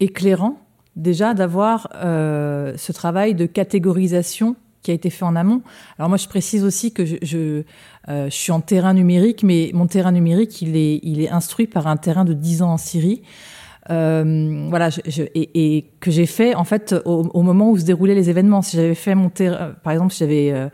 éclairant 0.00 0.60
déjà 0.96 1.32
d'avoir 1.32 1.88
ce 1.92 2.92
travail 2.92 3.34
de 3.34 3.46
catégorisation 3.46 4.56
qui 4.82 4.90
a 4.90 4.94
été 4.94 5.10
fait 5.10 5.24
en 5.24 5.36
amont. 5.36 5.62
Alors 5.98 6.08
moi, 6.08 6.18
je 6.18 6.28
précise 6.28 6.64
aussi 6.64 6.92
que 6.92 7.04
je, 7.04 7.62
euh, 8.08 8.30
suis 8.30 8.52
en 8.52 8.60
terrain 8.60 8.94
numérique, 8.94 9.42
mais 9.42 9.70
mon 9.74 9.86
terrain 9.86 10.12
numérique, 10.12 10.62
il 10.62 10.76
est, 10.76 11.28
instruit 11.30 11.66
par 11.66 11.86
un 11.86 11.96
terrain 11.96 12.24
de 12.24 12.32
10 12.32 12.62
ans 12.62 12.72
en 12.72 12.78
Syrie. 12.78 13.22
Euh, 13.90 14.66
voilà, 14.68 14.90
et, 15.34 15.86
que 16.00 16.10
j'ai 16.10 16.26
fait 16.26 16.54
en 16.54 16.64
fait 16.64 16.94
au, 17.04 17.42
moment 17.42 17.70
où 17.70 17.78
se 17.78 17.84
déroulaient 17.84 18.14
les 18.14 18.28
événements. 18.28 18.62
Si 18.62 18.76
j'avais 18.76 18.94
fait 18.94 19.14
mon 19.14 19.30
terrain, 19.30 19.74
par 19.82 19.92
exemple, 19.92 20.12
si 20.12 20.20
j'avais 20.20 20.52
euh, 20.52 20.68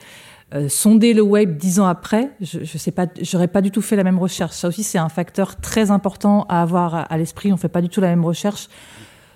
euh, 0.54 0.68
sondé 0.68 1.14
le 1.14 1.22
web 1.22 1.56
dix 1.56 1.78
ans 1.78 1.86
après, 1.86 2.30
je, 2.40 2.64
je 2.64 2.78
sais 2.78 2.90
pas, 2.90 3.06
j'aurais 3.22 3.48
pas 3.48 3.60
du 3.60 3.70
tout 3.70 3.82
fait 3.82 3.96
la 3.96 4.04
même 4.04 4.18
recherche. 4.18 4.54
Ça 4.54 4.68
aussi, 4.68 4.82
c'est 4.82 4.98
un 4.98 5.08
facteur 5.08 5.56
très 5.56 5.90
important 5.90 6.44
à 6.48 6.60
avoir 6.60 6.94
à, 6.94 7.02
à 7.02 7.16
l'esprit. 7.16 7.52
On 7.52 7.56
fait 7.56 7.68
pas 7.68 7.82
du 7.82 7.88
tout 7.88 8.00
la 8.00 8.08
même 8.08 8.24
recherche 8.24 8.68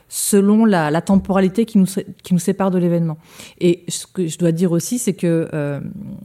selon 0.08 0.64
la, 0.64 1.00
temporalité 1.02 1.64
qui 1.64 1.78
nous, 1.78 1.86
qui 2.22 2.32
nous 2.32 2.40
sépare 2.40 2.70
de 2.70 2.78
l'événement. 2.78 3.18
Et 3.60 3.84
ce 3.88 4.06
que 4.06 4.26
je 4.26 4.38
dois 4.38 4.52
dire 4.52 4.72
aussi, 4.72 4.98
c'est 4.98 5.12
que 5.12 5.48
euh, 5.52 5.80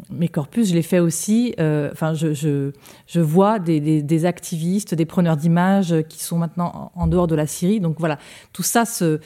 mes 0.10 0.30
corpus, 0.30 0.70
je 0.70 0.74
les 0.74 0.82
fais 0.82 1.00
aussi, 1.00 1.54
euh, 1.60 1.90
enfin, 1.92 2.14
je, 2.14 2.34
je, 2.34 2.72
je, 3.08 3.20
vois 3.20 3.60
des, 3.60 4.02
des, 4.02 4.26
activistes, 4.26 4.96
des 4.96 5.06
preneurs 5.06 5.38
d'images 5.38 5.96
qui 6.08 6.24
sont 6.24 6.38
maintenant 6.38 6.92
en, 6.96 7.08
dehors 7.08 7.28
de 7.28 7.36
la 7.36 7.46
Syrie. 7.46 7.80
Donc 7.80 8.00
voilà, 8.00 8.18
tout 8.54 8.64
ça, 8.64 8.86
se, 8.86 9.20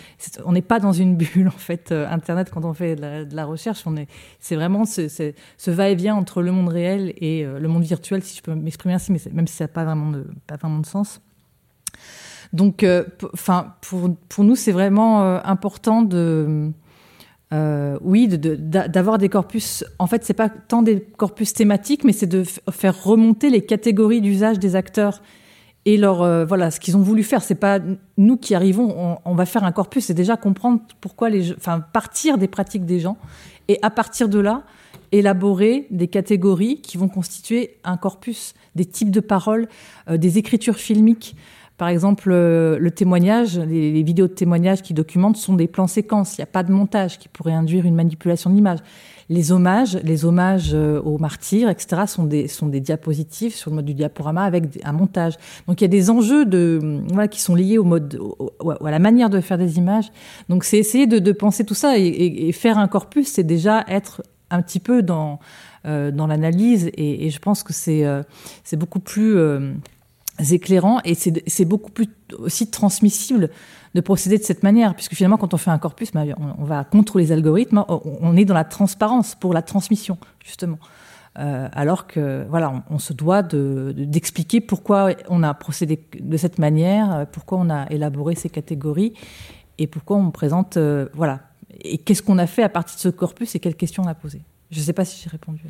on 0.46 0.54
n'est 0.54 0.62
pas 0.62 0.80
dans 0.80 0.94
une 0.94 1.16
bulle, 1.16 1.48
en 1.48 1.52
fait, 1.52 1.92
euh, 1.92 2.08
Internet, 2.10 2.50
quand 2.52 2.66
on 2.66 2.74
fait 2.74 2.96
de 2.96 3.36
la, 3.36 3.46
recherche. 3.46 3.84
On 3.86 3.96
est, 3.96 4.08
c'est 4.40 4.56
vraiment 4.56 4.86
ce, 4.86 5.08
ce 5.08 5.72
va-et-vient 5.72 6.16
entre 6.16 6.42
le 6.42 6.52
monde 6.52 6.70
réel 6.70 7.14
et 7.18 7.44
le 7.44 7.68
monde 7.68 7.84
virtuel, 7.84 8.24
si 8.24 8.36
je 8.36 8.42
peux 8.42 8.56
m'exprimer 8.56 8.96
ainsi, 8.96 9.12
mais 9.12 9.20
même 9.32 9.48
si 9.48 9.56
ça 9.56 9.66
n'a 9.66 9.68
pas 9.70 9.86
de, 9.86 10.26
pas 10.48 10.56
vraiment 10.56 10.80
de 10.80 10.86
sens. 10.86 11.22
Donc, 12.53 12.84
euh, 12.84 13.03
enfin, 13.34 13.74
pour, 13.82 14.15
pour 14.30 14.44
nous, 14.44 14.56
c'est 14.56 14.72
vraiment 14.72 15.24
euh, 15.24 15.40
important 15.44 16.02
de, 16.02 16.72
euh, 17.53 17.98
oui, 18.02 18.28
d'avoir 18.28 19.18
des 19.18 19.30
corpus. 19.30 19.84
En 19.99 20.07
fait, 20.07 20.24
c'est 20.24 20.34
pas 20.34 20.49
tant 20.49 20.82
des 20.82 21.02
corpus 21.02 21.53
thématiques, 21.53 22.03
mais 22.03 22.14
c'est 22.14 22.28
de 22.28 22.44
faire 22.72 23.03
remonter 23.03 23.49
les 23.49 23.65
catégories 23.65 24.22
d'usage 24.22 24.60
des 24.60 24.76
acteurs 24.76 25.22
et 25.86 25.95
leur 25.95 26.45
voilà 26.45 26.69
ce 26.69 26.82
qu'ils 26.82 26.98
ont 26.98 27.02
voulu 27.02 27.24
faire. 27.24 27.41
C'est 27.41 27.56
pas 27.56 27.80
nous 28.18 28.36
qui 28.36 28.56
arrivons, 28.56 29.18
on, 29.24 29.36
va 29.36 29.45
faire 29.45 29.64
un 29.64 29.72
corpus, 29.72 30.06
c'est 30.06 30.14
déjà 30.14 30.36
comprendre 30.36 30.82
pourquoi 30.99 31.30
les, 31.30 31.53
enfin, 31.53 31.80
partir 31.80 32.38
des 32.38 32.49
pratiques 32.49 32.86
des 32.86 32.99
gens 32.99 33.18
et 33.69 33.80
à 33.82 33.90
partir 33.90 34.28
de 34.28 34.40
là 34.40 34.64
élaborer 35.14 35.88
des 35.90 36.10
catégories 36.10 36.82
qui 36.82 36.98
vont 36.98 37.07
constituer 37.07 37.78
un 37.86 37.95
corpus, 37.95 38.53
des 38.76 38.84
types 38.84 39.11
de 39.11 39.22
paroles, 39.22 39.69
des 40.10 40.38
écritures 40.38 40.76
filmiques. 40.76 41.38
Par 41.78 41.90
exemple, 41.90 42.30
euh, 42.32 42.80
le 42.80 42.90
témoignage, 42.90 43.60
les, 43.60 44.02
vidéos 44.02 44.28
de 44.28 44.34
témoignage 44.34 44.82
qui 44.82 44.95
documentent 44.95 45.38
sont 45.38 45.54
des 45.54 45.68
plans 45.68 45.86
séquences. 45.86 46.36
Il 46.36 46.41
n'y 46.41 46.44
a 46.44 46.48
pas 46.48 46.64
de 46.64 46.72
montage 46.72 47.20
qui 47.20 47.30
pourrait 47.30 47.54
induire 47.54 47.86
une 47.86 47.94
manipulation 47.94 48.49
de 48.49 48.56
l'image. 48.56 48.80
Les 49.30 49.52
hommages, 49.52 49.99
les 50.04 50.26
hommages 50.26 50.72
euh, 50.74 50.99
aux 51.02 51.20
martyrs, 51.20 51.70
etc., 51.70 52.04
sont 52.08 52.24
des, 52.24 52.48
sont 52.48 52.66
des 52.66 52.80
diapositives 52.80 53.54
sur 53.54 53.70
le 53.70 53.76
mode 53.76 53.86
du 53.86 53.94
diaporama 53.94 54.41
avec 54.41 54.80
un 54.84 54.91
montage. 54.91 55.36
Donc 55.68 55.80
il 55.82 55.84
y 55.84 55.86
a 55.86 55.90
des 55.90 56.10
enjeux 56.10 56.45
de, 56.45 57.02
voilà, 57.10 57.28
qui 57.28 57.41
sont 57.41 57.54
liés 57.54 57.78
au 57.78 57.84
mode, 57.84 58.20
à 58.84 58.90
la 58.90 58.99
manière 58.99 59.30
de 59.30 59.40
faire 59.40 59.60
des 59.60 59.78
images. 59.78 60.12
Donc 60.49 60.64
c'est 60.64 60.80
essayer 60.80 61.06
de, 61.06 61.20
de, 61.20 61.32
penser 61.32 61.64
tout 61.64 61.76
ça 61.76 61.99
et, 61.99 62.08
et, 62.08 62.52
faire 62.54 62.80
un 62.80 62.88
corpus, 62.88 63.28
c'est 63.28 63.44
déjà 63.44 63.84
être 63.88 64.24
un 64.49 64.64
petit 64.64 64.80
peu 64.80 65.04
dans, 65.04 65.40
euh, 65.86 66.10
dans 66.10 66.26
l'analyse 66.26 66.90
et, 66.98 67.30
je 67.30 67.40
pense 67.40 67.62
que 67.62 67.74
c'est 67.74 68.04
c'est 68.64 68.78
beaucoup 68.78 68.99
plus 68.99 69.36
éclairant 70.49 70.99
et 71.03 71.15
c'est 71.15 71.65
beaucoup 71.65 71.91
plus 71.91 72.09
aussi 72.38 72.69
transmissible 72.69 73.49
de 73.95 74.01
procéder 74.01 74.38
de 74.38 74.43
cette 74.43 74.64
manière, 74.64 74.93
puisque 74.93 75.14
finalement, 75.14 75.38
quand 75.38 75.53
on 75.53 75.57
fait 75.57 75.72
un 75.72 75.80
corpus, 75.80 76.11
bah, 76.11 76.23
on, 76.38 76.64
va 76.64 76.84
contre 76.84 77.18
les 77.18 77.31
algorithmes, 77.31 77.84
on 77.88 78.38
est 78.38 78.45
dans 78.45 78.53
la 78.53 78.64
transparence 78.65 79.34
pour 79.34 79.53
la 79.53 79.61
transmission, 79.61 80.18
justement. 80.45 80.77
Euh, 81.39 81.69
alors 81.72 82.07
que 82.07 82.45
voilà, 82.49 82.84
on, 82.89 82.97
se 82.97 83.14
doit 83.14 83.43
d'expliquer 83.43 84.59
pourquoi 84.59 85.11
on 85.30 85.43
a 85.43 85.53
procédé 85.53 86.03
de 86.19 86.38
cette 86.38 86.57
manière, 86.57 87.27
pourquoi 87.31 87.59
on 87.59 87.69
a 87.69 87.85
élaboré 87.91 88.34
ces 88.34 88.49
catégories 88.49 89.14
et 89.77 89.85
pourquoi 89.85 90.18
on 90.18 90.31
présente 90.31 90.77
euh, 90.77 91.07
voilà 91.14 91.41
et 91.81 91.99
qu'est-ce 91.99 92.23
qu'on 92.23 92.39
a 92.39 92.47
fait 92.47 92.64
à 92.64 92.69
partir 92.69 92.95
de 92.95 93.01
ce 93.01 93.09
corpus 93.09 93.53
et 93.53 93.59
quelles 93.59 93.76
questions 93.76 94.01
on 94.03 94.07
a 94.07 94.15
posées? 94.15 94.41
Je 94.72 94.80
ne 94.80 94.84
sais 94.84 94.93
pas 94.93 95.05
si 95.05 95.22
j'ai 95.22 95.30
répondu. 95.30 95.61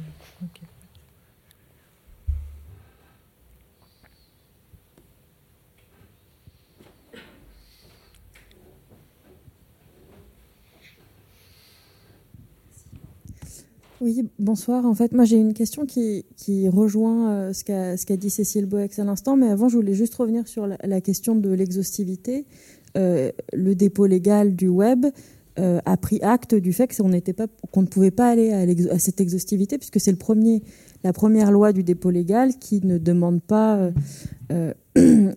Oui, 13.99 14.29
bonsoir. 14.37 14.85
En 14.85 14.93
fait, 14.93 15.11
moi 15.11 15.25
j'ai 15.25 15.37
une 15.37 15.55
question 15.55 15.87
qui, 15.87 16.23
qui 16.35 16.69
rejoint 16.69 17.31
euh, 17.31 17.53
ce 17.53 17.63
qu'a 17.63 18.17
dit 18.17 18.29
Cécile 18.29 18.67
Boex 18.67 18.99
à 18.99 19.03
l'instant, 19.03 19.35
mais 19.35 19.49
avant 19.49 19.69
je 19.69 19.75
voulais 19.75 19.95
juste 19.95 20.13
revenir 20.15 20.47
sur 20.47 20.67
la, 20.67 21.01
question 21.01 21.33
de 21.33 21.49
l'exhaustivité. 21.49 22.45
Euh, 22.95 23.31
le 23.53 23.73
dépôt 23.73 24.05
légal 24.05 24.55
du 24.55 24.67
web 24.67 25.07
euh, 25.57 25.79
a 25.85 25.97
pris 25.97 26.19
acte 26.21 26.53
du 26.53 26.73
fait 26.73 26.95
qu'on 27.71 27.81
ne 27.81 27.87
pouvait 27.87 28.11
pas 28.11 28.29
aller 28.29 28.51
à, 28.51 28.99
cette 28.99 29.19
exhaustivité 29.19 29.79
puisque 29.79 29.99
c'est 29.99 30.15
la 31.03 31.13
première 31.13 31.51
loi 31.51 31.73
du 31.73 31.81
dépôt 31.81 32.11
légal 32.11 32.55
qui 32.59 32.85
ne 32.85 32.99
demande 32.99 33.41
pas 33.41 33.89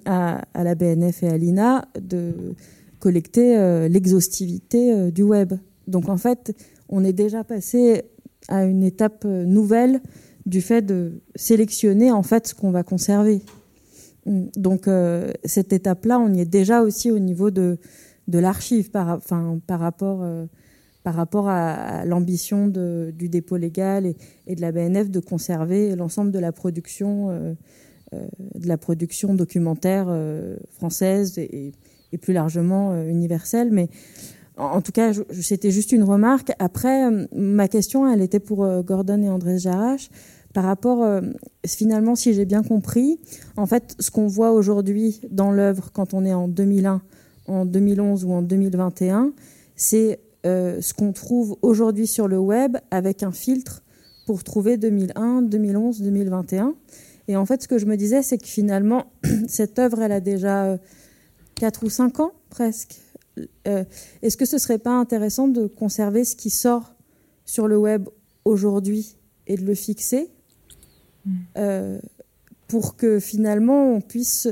à, 0.05 0.43
à, 0.53 0.65
la 0.65 0.75
BNF 0.75 1.23
et 1.23 1.29
à 1.29 1.39
l'INA 1.39 1.89
de 1.99 2.35
collecter 2.99 3.89
l'exhaustivité 3.89 5.11
du 5.11 5.23
web. 5.23 5.55
Donc 5.89 6.11
en 6.11 6.19
fait, 6.19 6.55
on 6.91 7.05
est 7.05 7.15
déjà 7.15 7.43
passé 7.43 8.05
à 8.51 8.65
une 8.65 8.83
étape 8.83 9.23
euh, 9.25 9.45
nouvelle 9.45 10.01
du 10.45 10.61
fait 10.61 10.83
de 10.83 11.21
sélectionner 11.37 12.11
en 12.11 12.23
fait 12.23 12.49
ce 12.49 12.55
qu'on 12.55 12.71
va 12.71 12.83
conserver. 12.83 13.41
Mm. 14.27 14.47
Donc 14.57 14.89
euh, 14.89 15.33
cette 15.45 15.73
étape-là, 15.73 16.19
on 16.19 16.35
y 16.35 16.41
est 16.41 16.51
déjà 16.51 16.83
aussi 16.83 17.11
au 17.11 17.19
niveau 17.19 17.51
de, 17.51 17.79
de 18.29 18.39
l'archive 18.39 18.91
par, 18.91 19.09
enfin, 19.09 19.59
par 19.67 19.81
rapport, 19.81 20.21
euh, 20.23 20.47
par 21.05 21.15
rapport 21.15 21.49
à, 21.49 22.05
l'ambition 22.05 22.69
du 22.69 23.29
dépôt 23.29 23.57
légal 23.57 24.13
et, 24.47 24.55
de 24.55 24.61
la 24.61 24.73
BNF 24.73 25.11
de 25.11 25.21
conserver 25.21 25.97
l'ensemble 25.97 26.31
de 26.31 26.39
la 26.39 26.53
production, 26.53 27.57
de 28.13 28.69
la 28.69 28.77
production 28.77 29.33
documentaire 29.33 30.15
française 30.73 31.39
et, 31.39 31.73
et, 32.13 32.19
plus 32.19 32.35
largement 32.35 33.03
universelle. 33.07 33.71
Mais 33.73 33.89
en 34.61 34.83
tout 34.83 34.93
cas, 34.93 35.13
c'était 35.41 35.71
juste 35.71 35.93
une 35.93 36.03
remarque. 36.03 36.53
Après, 36.59 37.07
euh, 37.07 37.27
ma 37.35 37.69
question, 37.69 38.11
elle 38.11 38.21
était 38.21 38.41
pour 38.41 38.65
euh, 38.65 38.83
Gordon 38.83 39.23
et 39.23 39.29
André 39.29 39.59
Jarache. 39.59 40.11
Par 40.53 40.65
rapport, 40.65 41.03
euh, 41.03 41.21
finalement, 41.67 42.15
si 42.15 42.35
j'ai 42.35 42.45
bien 42.45 42.63
compris, 42.63 43.19
en 43.57 43.67
fait, 43.67 43.95
ce 43.99 44.11
qu'on 44.11 44.27
voit 44.27 44.53
aujourd'hui 44.53 45.21
dans 45.31 45.51
l'œuvre 45.51 45.91
quand 45.93 46.13
on 46.13 46.25
est 46.25 46.35
en 46.35 46.49
2001, 46.49 47.01
en 47.47 47.65
2011 47.65 48.25
ou 48.25 48.33
en 48.33 48.43
2021, 48.43 49.33
c'est 49.77 50.21
ce 50.43 50.95
qu'on 50.95 51.13
trouve 51.13 51.59
aujourd'hui 51.61 52.07
sur 52.07 52.27
le 52.27 52.39
web 52.39 52.79
avec 52.91 53.23
un 53.23 53.31
filtre 53.31 53.83
pour 54.25 54.43
trouver 54.43 54.79
2001, 54.79 55.43
2011, 55.43 56.01
2021. 56.01 56.75
Et 57.29 57.37
en 57.37 57.45
fait, 57.45 57.63
ce 57.63 57.69
que 57.69 57.77
je 57.77 57.85
me 57.85 57.97
disais, 57.97 58.23
c'est 58.23 58.39
que 58.39 58.47
finalement, 58.47 59.05
cette 59.49 59.79
œuvre, 59.79 60.01
elle 60.01 60.13
a 60.13 60.21
déjà 60.21 60.79
4 61.57 61.85
ou 61.85 61.91
5 61.91 62.21
ans 62.21 62.33
presque. 62.49 62.99
Euh, 63.67 63.85
est-ce 64.23 64.37
que 64.37 64.45
ce 64.45 64.59
serait 64.59 64.79
pas 64.79 64.93
intéressant 64.93 65.49
de 65.49 65.67
conserver 65.67 66.25
ce 66.25 66.37
qui 66.37 66.51
sort 66.51 66.95
sur 67.45 67.69
le 67.69 67.79
web 67.79 68.09
aujourd'hui 68.45 69.17
et 69.47 69.57
de 69.57 69.65
le 69.65 69.75
fixer 69.75 70.31
mm. 71.25 71.33
euh, 71.59 71.99
pour 72.69 72.97
que 72.97 73.19
finalement 73.19 73.93
on 73.95 74.01
puisse 74.01 74.49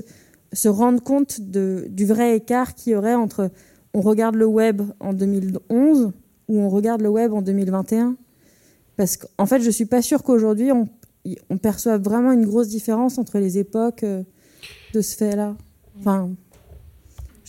se 0.52 0.69
rendre 0.69 1.02
compte 1.02 1.40
de, 1.40 1.86
du 1.90 2.06
vrai 2.06 2.36
écart 2.36 2.74
qu'il 2.74 2.93
y 2.93 2.97
aurait 2.97 3.15
entre 3.15 3.51
on 3.94 4.01
regarde 4.01 4.35
le 4.35 4.47
web 4.47 4.82
en 5.01 5.12
2011 5.12 6.12
ou 6.48 6.59
on 6.59 6.69
regarde 6.69 7.02
le 7.02 7.09
web 7.09 7.32
en 7.32 7.43
2021 7.43 8.16
Parce 8.97 9.16
qu'en 9.16 9.47
fait, 9.47 9.60
je 9.60 9.70
suis 9.70 9.86
pas 9.86 10.02
sûre 10.02 10.23
qu'aujourd'hui 10.23 10.73
on, 10.73 10.89
on 11.51 11.59
perçoive 11.59 12.02
vraiment 12.02 12.32
une 12.32 12.47
grosse 12.47 12.69
différence 12.69 13.19
entre 13.19 13.39
les 13.39 13.59
époques 13.59 14.02
euh, 14.05 14.23
de 14.94 15.01
ce 15.01 15.16
fait-là. 15.16 15.56
Enfin, 15.98 16.31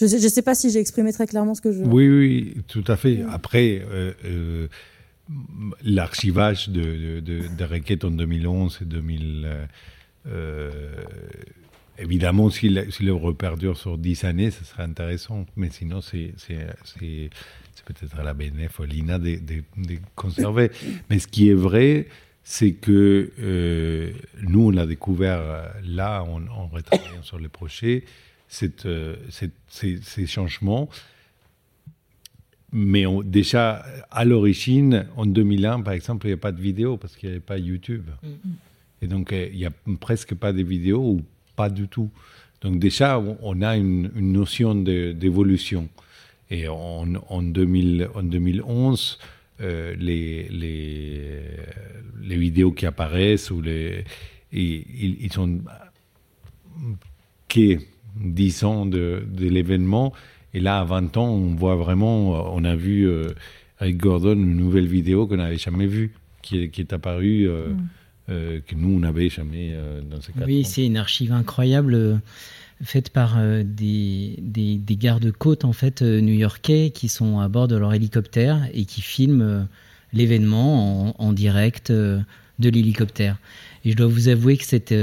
je 0.08 0.16
ne 0.16 0.30
sais, 0.30 0.42
pas 0.42 0.56
si 0.56 0.70
j'ai 0.70 0.80
exprimé 0.80 1.12
très 1.12 1.28
clairement 1.28 1.56
ce 1.56 1.62
que 1.62 1.72
je. 1.72 1.80
Oui, 1.84 2.08
oui, 2.08 2.56
tout 2.68 2.84
à 2.88 2.96
fait. 2.96 3.24
Après, 3.30 3.84
euh, 3.92 4.14
euh, 4.26 4.68
l'archivage 5.84 6.70
de, 6.70 7.20
de, 7.20 7.64
requêtes 7.64 8.06
en 8.06 8.12
2011 8.12 8.80
et 8.82 8.86
2000. 8.86 9.48
Euh, 10.28 10.72
évidemment, 11.98 12.50
si 12.50 12.70
l'œuvre 12.70 13.34
perdure 13.34 13.78
sur 13.78 13.98
10 13.98 14.24
années, 14.24 14.52
ce 14.52 14.64
serait 14.64 14.84
intéressant. 14.84 15.46
Mais 15.58 15.70
sinon, 15.70 16.02
c'est 16.02 16.34
peut-être 17.86 18.20
à 18.20 18.24
la 18.24 18.34
BNF 18.34 18.80
l'INA 18.80 19.20
de, 19.20 19.62
conserver. 20.16 20.72
Mais 21.10 21.20
ce 21.20 21.28
qui 21.28 21.50
est 21.50 21.56
vrai, 21.56 22.08
c'est 22.44 22.72
que 22.72 23.32
nous, 24.42 24.72
on 24.72 24.78
a 24.78 24.86
découvert 24.86 25.74
là, 25.84 26.24
en, 26.24 26.48
en 26.48 26.68
retravaillant 26.68 27.24
sur 27.24 27.38
les 27.38 27.50
euh, 28.86 29.16
ces, 29.70 30.26
changements. 30.26 30.90
Mais 32.72 33.06
déjà, 33.24 33.84
à 34.12 34.26
l'origine, 34.26 35.08
en 35.16 35.26
2001, 35.26 35.82
par 35.82 35.94
exemple, 35.94 36.28
il 36.28 36.30
n'y 36.30 36.34
a 36.36 36.38
pas 36.38 36.52
de 36.52 36.62
vidéo 36.62 36.98
parce 36.98 37.16
qu'il 37.16 37.30
n'y 37.30 37.36
avait 37.36 37.44
pas 37.44 37.58
YouTube. 37.58 38.10
Mm. 38.22 38.28
Et 39.02 39.08
donc, 39.08 39.34
euh, 39.34 39.48
il 39.52 39.58
n'y 39.58 39.66
a 39.66 39.72
presque 40.00 40.36
pas 40.36 40.54
de 40.54 40.64
vidéos 40.64 41.02
ou 41.02 41.22
pas 41.56 41.70
du 41.70 41.88
tout. 41.88 42.10
Donc 42.62 42.80
déjà, 42.80 43.20
on 43.20 43.62
a 43.62 43.78
une, 43.78 44.12
notion 44.16 44.76
d'évolution. 44.76 45.88
Et 46.52 46.68
en, 46.68 47.16
en, 47.30 47.42
2000, 47.42 48.10
en 48.14 48.24
2011, 48.24 49.20
euh, 49.62 49.96
les, 49.98 50.50
les, 50.50 51.42
les, 52.22 52.38
vidéos 52.38 52.72
qui 52.72 52.86
apparaissent, 52.86 53.52
ou 53.52 53.62
les, 53.62 54.04
ils, 54.52 55.18
ils 55.22 55.32
sont 55.32 55.60
qui 57.48 57.78
10 58.18 58.64
ans 58.64 58.86
de, 58.86 59.23
l'événement 59.40 60.14
Et 60.53 60.60
là, 60.60 60.80
à 60.80 60.84
20 60.84 61.18
ans, 61.18 61.30
on 61.30 61.56
voit 61.56 61.76
vraiment, 61.76 62.53
on 62.56 62.64
a 62.64 62.76
vu 62.76 63.10
avec 63.80 63.98
Gordon 63.98 64.34
une 64.34 64.57
nouvelle 64.57 64.88
vidéo 64.88 65.27
qu'on 65.27 65.38
n'avait 65.38 65.57
jamais 65.57 65.88
vue, 65.88 66.14
qui 66.41 66.64
est, 66.64 66.69
qui 66.69 66.81
est 66.81 66.94
apparue, 66.94 67.48
mm. 67.48 68.30
que 68.30 68.76
nous, 68.76 68.95
on 68.95 68.99
n'avait 68.99 69.30
jamais 69.30 69.76
dans 70.10 70.22
ces 70.22 70.34
cas 70.34 70.45
Oui, 70.45 70.64
c'est 70.64 70.86
une 70.86 70.98
archive 70.98 71.31
incroyable 71.31 72.22
faite 72.81 73.10
par 73.10 73.38
des, 73.64 74.36
des, 74.41 74.77
des 74.77 74.95
gardes-côtes 74.95 75.65
en 75.65 75.73
fait 75.73 76.02
new-yorkais 76.02 76.91
qui 76.91 77.10
sont 77.10 77.40
à 77.40 77.49
bord 77.49 77.68
de 77.68 77.76
leur 77.76 77.94
hélicoptère 77.94 78.69
et 78.73 78.86
qui 78.86 79.02
filment 79.02 79.68
l'événement 80.14 81.22
en, 81.22 81.34
direct 81.34 81.91
de 81.91 82.23
l'hélicoptère. 82.60 83.38
Et 83.86 83.91
je 83.91 83.95
dois 83.95 84.07
vous 84.07 84.27
avouer 84.27 84.57
que 84.57 84.65
cette, 84.65 84.94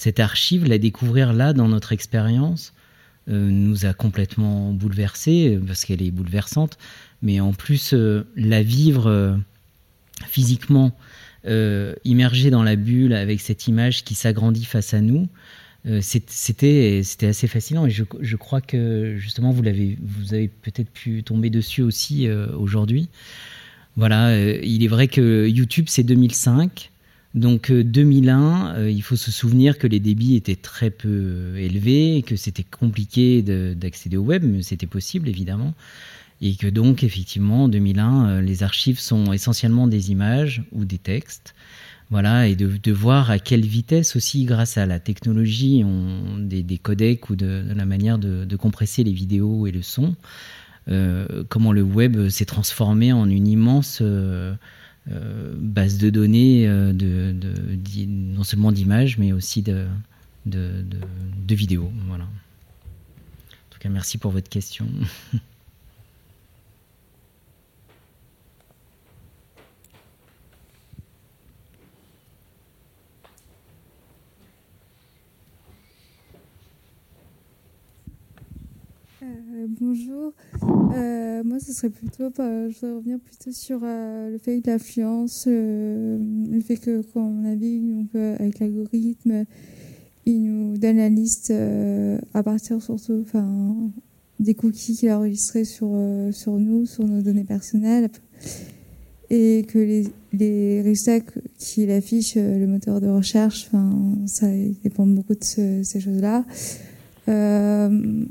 cette 0.00 0.18
archive, 0.18 0.66
la 0.66 0.78
découvrir 0.78 1.34
là 1.34 1.52
dans 1.52 1.68
notre 1.68 1.92
expérience, 1.92 2.72
euh, 3.28 3.50
nous 3.50 3.84
a 3.84 3.92
complètement 3.92 4.72
bouleversés, 4.72 5.56
euh, 5.56 5.60
parce 5.60 5.84
qu'elle 5.84 6.00
est 6.00 6.10
bouleversante, 6.10 6.78
mais 7.20 7.38
en 7.38 7.52
plus 7.52 7.92
euh, 7.92 8.26
la 8.34 8.62
vivre 8.62 9.38
physiquement, 10.26 10.96
immergée 12.04 12.48
dans 12.48 12.62
la 12.62 12.76
bulle 12.76 13.12
avec 13.12 13.42
cette 13.42 13.68
image 13.68 14.02
qui 14.04 14.14
s'agrandit 14.14 14.64
face 14.64 14.94
à 14.94 15.02
nous, 15.02 15.28
c'était 16.00 17.02
c'était 17.02 17.26
assez 17.26 17.46
fascinant. 17.46 17.84
Et 17.84 17.90
je, 17.90 18.04
je, 18.20 18.36
crois 18.36 18.60
que 18.60 19.16
justement 19.18 19.50
vous 19.50 19.62
l'avez 19.62 19.98
vous 20.02 20.34
avez 20.34 20.48
peut-être 20.48 20.90
pu 20.90 21.22
tomber 21.22 21.48
dessus 21.48 21.80
aussi 21.80 22.28
aujourd'hui. 22.30 23.08
Voilà 23.96 24.38
il 24.60 24.84
est 24.84 24.88
vrai 24.88 25.08
que 25.08 25.48
YouTube 25.48 25.86
c'est 25.88 26.02
2005 26.02 26.90
donc 27.34 27.70
2001, 27.70 28.74
euh, 28.74 28.78
euh, 28.80 28.90
il 28.90 29.02
faut 29.02 29.16
se 29.16 29.30
souvenir 29.30 29.78
que 29.78 29.86
les 29.86 30.00
débits 30.00 30.34
étaient 30.34 30.56
très 30.56 30.90
peu 30.90 31.56
élevés, 31.56 32.24
que 32.26 32.34
c'était 32.34 32.64
compliqué 32.64 33.42
d'accéder 33.42 34.16
au 34.16 34.22
web, 34.22 34.44
mais 34.44 34.62
c'était 34.62 34.86
possible 34.86 35.28
évidemment. 35.28 35.74
Et 36.40 36.56
que 36.56 36.66
donc 36.66 37.04
effectivement 37.04 37.64
en 37.64 37.68
2001, 37.68 38.28
euh, 38.28 38.40
les 38.40 38.62
archives 38.62 38.98
sont 38.98 39.32
essentiellement 39.32 39.86
des 39.86 40.10
images 40.10 40.64
ou 40.72 40.84
des 40.84 40.98
textes. 40.98 41.54
Voilà, 42.10 42.48
et 42.48 42.56
de, 42.56 42.90
voir 42.90 43.30
à 43.30 43.38
quelle 43.38 43.64
vitesse 43.64 44.16
aussi, 44.16 44.44
grâce 44.44 44.76
à 44.76 44.84
la 44.84 44.98
technologie 44.98 45.84
on, 45.84 46.38
des, 46.38 46.78
codecs 46.78 47.30
ou 47.30 47.36
de, 47.36 47.64
la 47.72 47.86
manière 47.86 48.18
de, 48.18 48.56
compresser 48.56 49.04
les 49.04 49.12
vidéos 49.12 49.68
et 49.68 49.70
le 49.70 49.80
son, 49.80 50.16
comment 51.48 51.70
le 51.70 51.82
web 51.82 52.28
s'est 52.28 52.46
transformé 52.46 53.12
en 53.12 53.30
une 53.30 53.46
immense 53.46 54.00
euh, 54.02 54.56
base 55.06 55.98
de 55.98 56.10
données 56.10 56.68
euh, 56.68 56.92
de, 56.92 57.34
non 58.06 58.44
seulement 58.44 58.72
d'images, 58.72 59.18
mais 59.18 59.32
aussi 59.32 59.62
de 59.62 59.86
vidéos. 61.48 61.90
Voilà. 62.06 62.24
En 62.24 62.28
tout 63.70 63.78
cas, 63.78 63.88
merci 63.88 64.18
pour 64.18 64.30
votre 64.30 64.48
question. 64.48 64.86
Euh, 79.22 79.26
bonjour. 79.68 80.32
Euh, 80.94 81.42
moi, 81.44 81.58
ce 81.60 81.72
serait 81.72 81.90
plutôt, 81.90 82.30
je 82.36 82.74
voudrais 82.74 82.96
revenir 82.96 83.18
plutôt 83.18 83.52
sur 83.52 83.80
euh, 83.82 84.30
le 84.30 84.38
fait 84.38 84.60
que 84.60 84.70
l'influence, 84.70 85.46
le 85.46 86.60
fait 86.64 86.76
que 86.76 87.02
quand 87.02 87.22
on 87.22 87.42
navigue 87.42 88.06
avec 88.14 88.58
l'algorithme, 88.58 89.44
il 90.26 90.42
nous 90.42 90.76
donne 90.78 90.96
la 90.98 91.08
liste 91.08 91.52
à 92.34 92.42
partir 92.42 92.82
surtout 92.82 93.22
enfin, 93.22 93.90
des 94.38 94.54
cookies 94.54 94.96
qu'il 94.96 95.08
a 95.08 95.18
enregistrés 95.18 95.64
sur, 95.64 95.90
sur 96.32 96.58
nous, 96.58 96.86
sur 96.86 97.06
nos 97.06 97.22
données 97.22 97.44
personnelles, 97.44 98.10
et 99.30 99.64
que 99.68 99.78
les, 99.78 100.06
les 100.32 100.82
résultats 100.82 101.20
qu'il 101.58 101.90
affiche, 101.90 102.36
le 102.36 102.66
moteur 102.66 103.00
de 103.00 103.08
recherche, 103.08 103.70
ça 104.26 104.46
dépend 104.82 105.06
beaucoup 105.06 105.34
de 105.34 105.44
ces 105.44 106.00
choses-là. 106.00 106.44
Euh, 107.28 108.24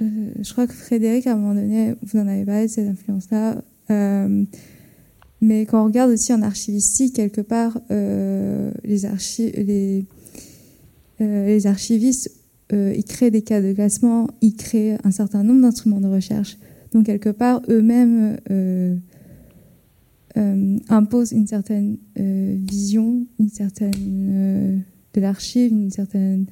je 0.00 0.52
crois 0.52 0.66
que 0.66 0.72
Frédéric, 0.72 1.26
à 1.26 1.32
un 1.32 1.36
moment 1.36 1.54
donné, 1.54 1.94
vous 2.02 2.18
en 2.18 2.26
avez 2.26 2.44
parlé 2.44 2.66
de 2.66 2.70
cette 2.70 2.88
influence-là. 2.88 3.62
Euh, 3.90 4.44
mais 5.40 5.66
quand 5.66 5.82
on 5.82 5.86
regarde 5.86 6.10
aussi 6.10 6.32
en 6.32 6.42
archivistique, 6.42 7.14
quelque 7.14 7.40
part, 7.40 7.80
euh, 7.90 8.70
les, 8.84 9.02
les, 9.64 10.04
les 11.20 11.66
archivistes, 11.66 12.30
ils 12.70 13.04
créent 13.04 13.30
des 13.30 13.42
cas 13.42 13.62
de 13.62 13.72
classement, 13.72 14.28
ils 14.42 14.54
créent 14.54 14.98
un 15.02 15.10
certain 15.10 15.42
nombre 15.42 15.62
d'instruments 15.62 16.00
de 16.00 16.08
recherche. 16.08 16.58
Donc, 16.92 17.06
quelque 17.06 17.30
part, 17.30 17.62
eux-mêmes 17.68 18.36
imposent 20.88 21.32
une 21.32 21.46
certaine 21.46 21.96
vision, 22.16 23.26
une 23.40 23.48
certaine 23.48 24.82
de 25.14 25.20
l'archive, 25.20 25.72
une 25.72 25.90
certaine 25.90 26.46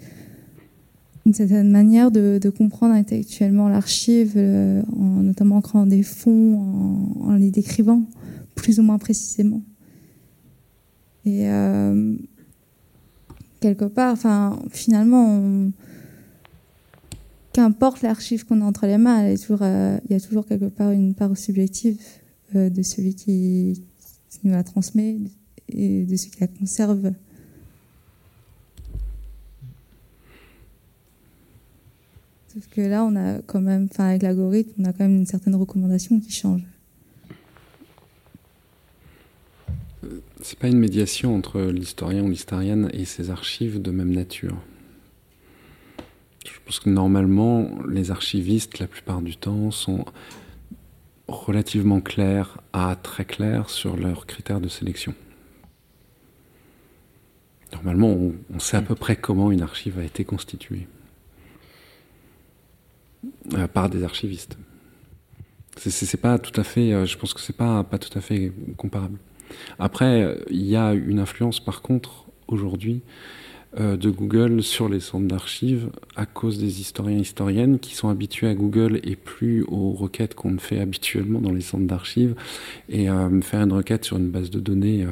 une 1.27 1.35
certaine 1.35 1.71
manière 1.71 2.13
de, 2.13 2.39
comprendre 2.57 2.95
intellectuellement 2.95 3.69
l'archive, 3.69 4.35
euh, 4.37 4.81
en, 4.97 5.23
notamment 5.23 5.57
en 5.57 5.61
créant 5.61 5.87
des 5.87 6.05
fonds, 6.05 7.13
en, 7.21 7.35
les 7.35 7.51
décrivant 7.51 8.05
plus 8.55 8.79
ou 8.79 8.85
moins 8.85 8.99
précisément. 8.99 9.61
Et 11.25 11.51
euh, 11.51 12.15
quelque 13.59 13.87
part, 13.87 14.13
enfin, 14.13 14.61
finalement, 14.71 15.69
qu'importe 17.53 18.03
l'archive 18.03 18.47
qu'on 18.47 18.61
a 18.61 18.65
entre 18.65 18.87
les 18.87 18.97
mains, 18.97 19.25
euh, 19.25 19.99
il 20.09 20.13
y 20.13 20.15
a 20.15 20.21
toujours 20.21 20.47
quelque 20.47 20.67
part 20.67 20.93
une 20.93 21.15
part 21.15 21.37
subjective 21.37 21.99
de 22.55 22.83
celui 22.83 23.17
qui, 23.17 23.83
qui 24.31 24.39
nous 24.45 24.53
la 24.53 24.63
transmet 24.63 25.19
et 25.69 26.05
de 26.05 26.17
celui 26.17 26.31
qui 26.31 26.41
la 26.41 26.47
conserve. 26.47 27.13
Parce 32.57 32.69
que 32.69 32.81
là, 32.81 33.05
on 33.05 33.15
a 33.17 33.43
quand 33.43 33.61
même, 33.61 33.87
enfin, 33.93 34.09
avec 34.09 34.23
l'algorithme, 34.23 34.73
on 34.79 34.85
a 34.87 34.93
quand 34.95 35.05
même 35.05 35.17
une 35.17 35.27
certaine 35.27 35.55
recommandation 35.55 36.19
qui 36.19 36.33
change. 36.33 36.63
C'est 40.41 40.59
pas 40.59 40.69
une 40.69 40.79
médiation 40.79 41.37
entre 41.37 41.61
l'historien 41.61 42.23
ou 42.23 42.31
l'historienne 42.31 42.89
et 42.95 43.05
ses 43.05 43.29
archives 43.29 43.83
de 43.83 43.91
même 43.91 44.11
nature. 44.11 44.57
Je 46.47 46.59
pense 46.65 46.81
que 46.81 46.89
normalement, 46.89 47.69
les 47.91 48.11
archivistes, 48.11 48.79
la 48.79 48.87
plupart 48.87 49.21
du 49.21 49.37
temps, 49.37 49.71
sont 49.71 50.07
relativement 51.29 52.01
clairs 52.01 52.63
à 52.73 52.97
très 52.97 53.27
clairs 53.27 53.69
sur 53.69 53.99
leurs 53.99 54.25
critères 54.25 54.63
de 54.63 54.69
sélection. 54.69 55.13
Normalement, 57.75 58.17
on 58.55 58.59
sait 58.61 58.79
à 58.79 58.83
peu 58.83 58.95
près 58.95 59.17
comment 59.17 59.53
une 59.53 59.61
archive 59.61 59.99
a 59.99 60.05
été 60.05 60.25
constituée. 60.25 60.87
Euh, 63.55 63.69
par 63.69 63.89
des 63.89 64.03
archivistes. 64.03 64.59
C'est 65.77 66.21
pas 66.21 66.39
tout 66.39 66.59
à 66.59 66.65
fait, 66.65 66.93
euh, 66.93 67.07
je 67.07 67.17
pense 67.19 67.35
que 67.35 67.41
c'est 67.41 67.57
pas, 67.57 67.85
pas 67.85 67.99
tout 67.99 68.17
à 68.19 68.21
fait 68.21 68.51
comparable. 68.77 69.19
Après, 69.79 70.37
il 70.51 70.65
y 70.67 70.75
a 70.75 70.95
une 70.95 71.21
influence 71.21 71.61
par 71.61 71.83
contre 71.83 72.25
aujourd'hui 72.49 73.03
euh, 73.79 73.97
de 73.97 74.11
Google 74.11 74.63
sur 74.63 74.89
les 74.89 75.01
centres 75.01 75.29
d'archives 75.29 75.91
à 76.17 76.27
cause 76.27 76.59
des 76.59 76.81
historiens 76.81 77.19
et 77.19 77.21
historiennes 77.21 77.79
qui 77.79 77.95
sont 77.95 78.09
habitués 78.09 78.49
à 78.49 78.55
Google 78.55 79.01
et 79.05 79.17
plus 79.17 79.63
aux 79.69 79.93
requêtes 79.93 80.35
qu'on 80.35 80.59
fait 80.59 80.81
habituellement 80.81 81.41
dans 81.41 81.53
les 81.53 81.61
centres 81.61 81.87
d'archives. 81.87 82.35
Et 82.89 83.07
faire 83.43 83.63
une 83.63 83.73
requête 83.73 84.05
sur 84.05 84.17
une 84.17 84.31
base 84.31 84.51
de 84.51 84.59
données 84.59 85.07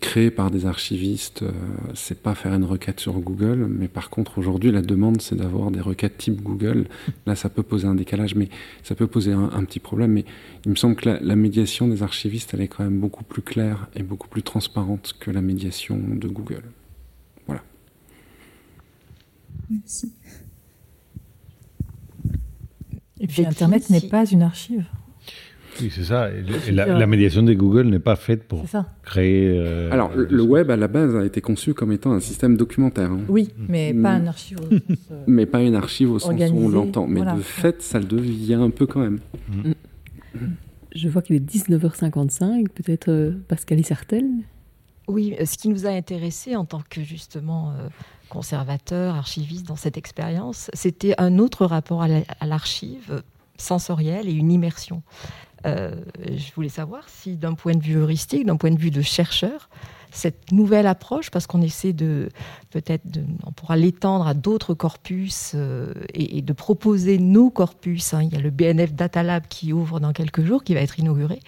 créé 0.00 0.30
par 0.30 0.50
des 0.50 0.66
archivistes, 0.66 1.42
euh, 1.42 1.52
c'est 1.94 2.20
pas 2.22 2.34
faire 2.34 2.52
une 2.52 2.64
requête 2.64 3.00
sur 3.00 3.18
Google, 3.18 3.66
mais 3.66 3.88
par 3.88 4.10
contre 4.10 4.38
aujourd'hui 4.38 4.70
la 4.70 4.82
demande 4.82 5.22
c'est 5.22 5.36
d'avoir 5.36 5.70
des 5.70 5.80
requêtes 5.80 6.18
type 6.18 6.42
Google. 6.42 6.86
Là 7.24 7.34
ça 7.34 7.48
peut 7.48 7.62
poser 7.62 7.86
un 7.86 7.94
décalage, 7.94 8.34
mais 8.34 8.50
ça 8.82 8.94
peut 8.94 9.06
poser 9.06 9.32
un, 9.32 9.64
petit 9.64 9.80
problème. 9.80 10.12
Mais 10.12 10.26
il 10.66 10.70
me 10.70 10.76
semble 10.76 10.96
que 10.96 11.08
la, 11.08 11.36
médiation 11.36 11.88
des 11.88 12.02
archivistes 12.02 12.52
elle 12.52 12.60
est 12.60 12.68
quand 12.68 12.84
même 12.84 13.00
beaucoup 13.00 13.24
plus 13.24 13.42
claire 13.42 13.88
et 13.94 14.02
beaucoup 14.02 14.28
plus 14.28 14.42
transparente 14.42 15.14
que 15.18 15.30
la 15.30 15.40
médiation 15.40 15.98
de 15.98 16.28
Google. 16.28 16.64
Voilà. 17.46 17.62
Merci. 19.70 20.12
Et 23.18 23.26
puis 23.26 23.46
Internet 23.46 23.88
n'est 23.88 24.00
pas 24.00 24.26
une 24.26 24.42
archive. 24.42 24.84
Oui, 25.80 25.90
c'est 25.94 26.04
ça. 26.04 26.28
la, 26.70 27.06
médiation 27.06 27.42
de 27.42 27.54
Google 27.54 27.88
n'est 27.88 27.98
pas 27.98 28.16
faite 28.16 28.44
pour 28.44 28.64
créer. 29.02 29.48
Euh, 29.48 29.90
Alors, 29.90 30.10
le, 30.14 30.42
web 30.42 30.70
à 30.70 30.76
la 30.76 30.88
base 30.88 31.14
a 31.16 31.24
été 31.24 31.40
conçu 31.40 31.74
comme 31.74 31.92
étant 31.92 32.12
un 32.12 32.20
système 32.20 32.56
documentaire. 32.56 33.10
Hein. 33.10 33.20
Oui, 33.28 33.50
mais 33.68 33.94
pas 33.94 34.10
un 34.10 34.26
archive. 34.26 34.58
Au 34.60 34.62
sens, 34.62 34.80
euh, 35.10 35.24
mais 35.26 35.46
pas 35.46 35.60
une 35.62 35.74
archive 35.74 36.10
au 36.12 36.18
sens 36.18 36.32
où 36.52 36.58
on 36.58 36.68
l'entend. 36.68 37.06
Mais 37.06 37.20
de 37.20 37.40
fait, 37.40 37.82
ça 37.82 37.98
le 37.98 38.04
devient 38.04 38.54
un 38.54 38.70
peu 38.70 38.86
quand 38.86 39.00
même. 39.00 39.18
Je 40.94 41.08
vois 41.08 41.22
qu'il 41.22 41.36
est 41.36 41.54
19h55, 41.54 42.68
peut-être 42.68 43.10
euh, 43.10 43.32
Pascal 43.48 43.78
Isartel 43.80 44.26
Oui, 45.08 45.34
ce 45.44 45.56
qui 45.56 45.68
nous 45.68 45.86
a 45.86 45.90
intéressé 45.90 46.56
en 46.56 46.64
tant 46.64 46.82
que 46.88 47.02
justement 47.02 47.72
conservateur, 48.28 49.16
archiviste 49.16 49.66
dans 49.66 49.76
cette 49.76 49.96
expérience, 49.96 50.70
c'était 50.72 51.14
un 51.18 51.38
autre 51.38 51.66
rapport 51.66 52.02
à 52.02 52.46
l'archive 52.46 53.22
sensorielle 53.60 54.28
et 54.28 54.32
une 54.32 54.50
immersion. 54.50 55.02
Je 55.64 56.52
voulais 56.54 56.68
savoir 56.68 57.08
si 57.08 57.36
d'un 57.36 57.54
point 57.54 57.74
de 57.74 57.82
vue 57.82 57.96
heuristique, 57.96 58.46
d'un 58.46 58.56
point 58.56 58.70
de 58.70 58.78
vue 58.78 58.90
de 58.90 59.02
chercheur, 59.02 59.68
cette 60.12 60.52
nouvelle 60.52 60.86
approche, 60.86 61.30
parce 61.30 61.46
qu'on 61.46 61.62
essaie 61.62 61.92
de, 61.92 62.28
peut-être, 62.70 63.04
on 63.44 63.52
pourra 63.52 63.76
l'étendre 63.76 64.26
à 64.26 64.34
d'autres 64.34 64.74
corpus 64.74 65.52
euh, 65.54 65.94
et, 66.14 66.42
de 66.42 66.52
proposer 66.52 67.18
nos 67.18 67.50
corpus. 67.50 68.14
Hein. 68.14 68.22
Il 68.22 68.32
y 68.32 68.36
a 68.36 68.40
le 68.40 68.50
BNF 68.50 68.92
Data 68.92 69.22
Lab 69.22 69.44
qui 69.48 69.72
ouvre 69.72 70.00
dans 70.00 70.12
quelques 70.12 70.44
jours, 70.44 70.64
qui 70.64 70.74
va 70.74 70.80
être 70.80 70.98
inauguré. 70.98 71.40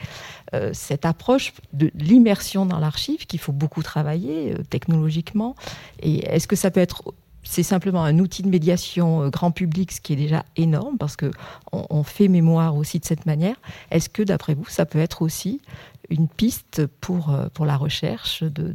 Euh, 0.54 0.70
cette 0.72 1.04
approche 1.04 1.54
de 1.72 1.90
l'immersion 1.94 2.66
dans 2.66 2.78
l'archive 2.78 3.26
qu'il 3.26 3.40
faut 3.40 3.52
beaucoup 3.52 3.82
travailler 3.82 4.52
euh, 4.52 4.62
technologiquement. 4.68 5.56
Et 6.00 6.24
est-ce 6.26 6.46
que 6.46 6.56
ça 6.56 6.70
peut 6.70 6.80
être 6.80 7.02
c'est 7.42 7.62
simplement 7.62 8.04
un 8.04 8.18
outil 8.18 8.42
de 8.42 8.48
médiation 8.48 9.28
grand 9.28 9.50
public, 9.50 9.92
ce 9.92 10.00
qui 10.00 10.12
est 10.12 10.16
déjà 10.16 10.44
énorme 10.56 10.96
parce 10.96 11.16
que 11.16 11.30
on 11.72 12.02
fait 12.02 12.28
mémoire 12.28 12.76
aussi 12.76 12.98
de 12.98 13.04
cette 13.04 13.26
manière. 13.26 13.56
Est-ce 13.90 14.08
que, 14.08 14.22
d'après 14.22 14.54
vous, 14.54 14.66
ça 14.66 14.86
peut 14.86 15.00
être 15.00 15.22
aussi 15.22 15.60
une 16.08 16.28
piste 16.28 16.86
pour, 17.00 17.30
euh, 17.30 17.48
la 17.60 17.76
recherche, 17.76 18.42
de, 18.42 18.74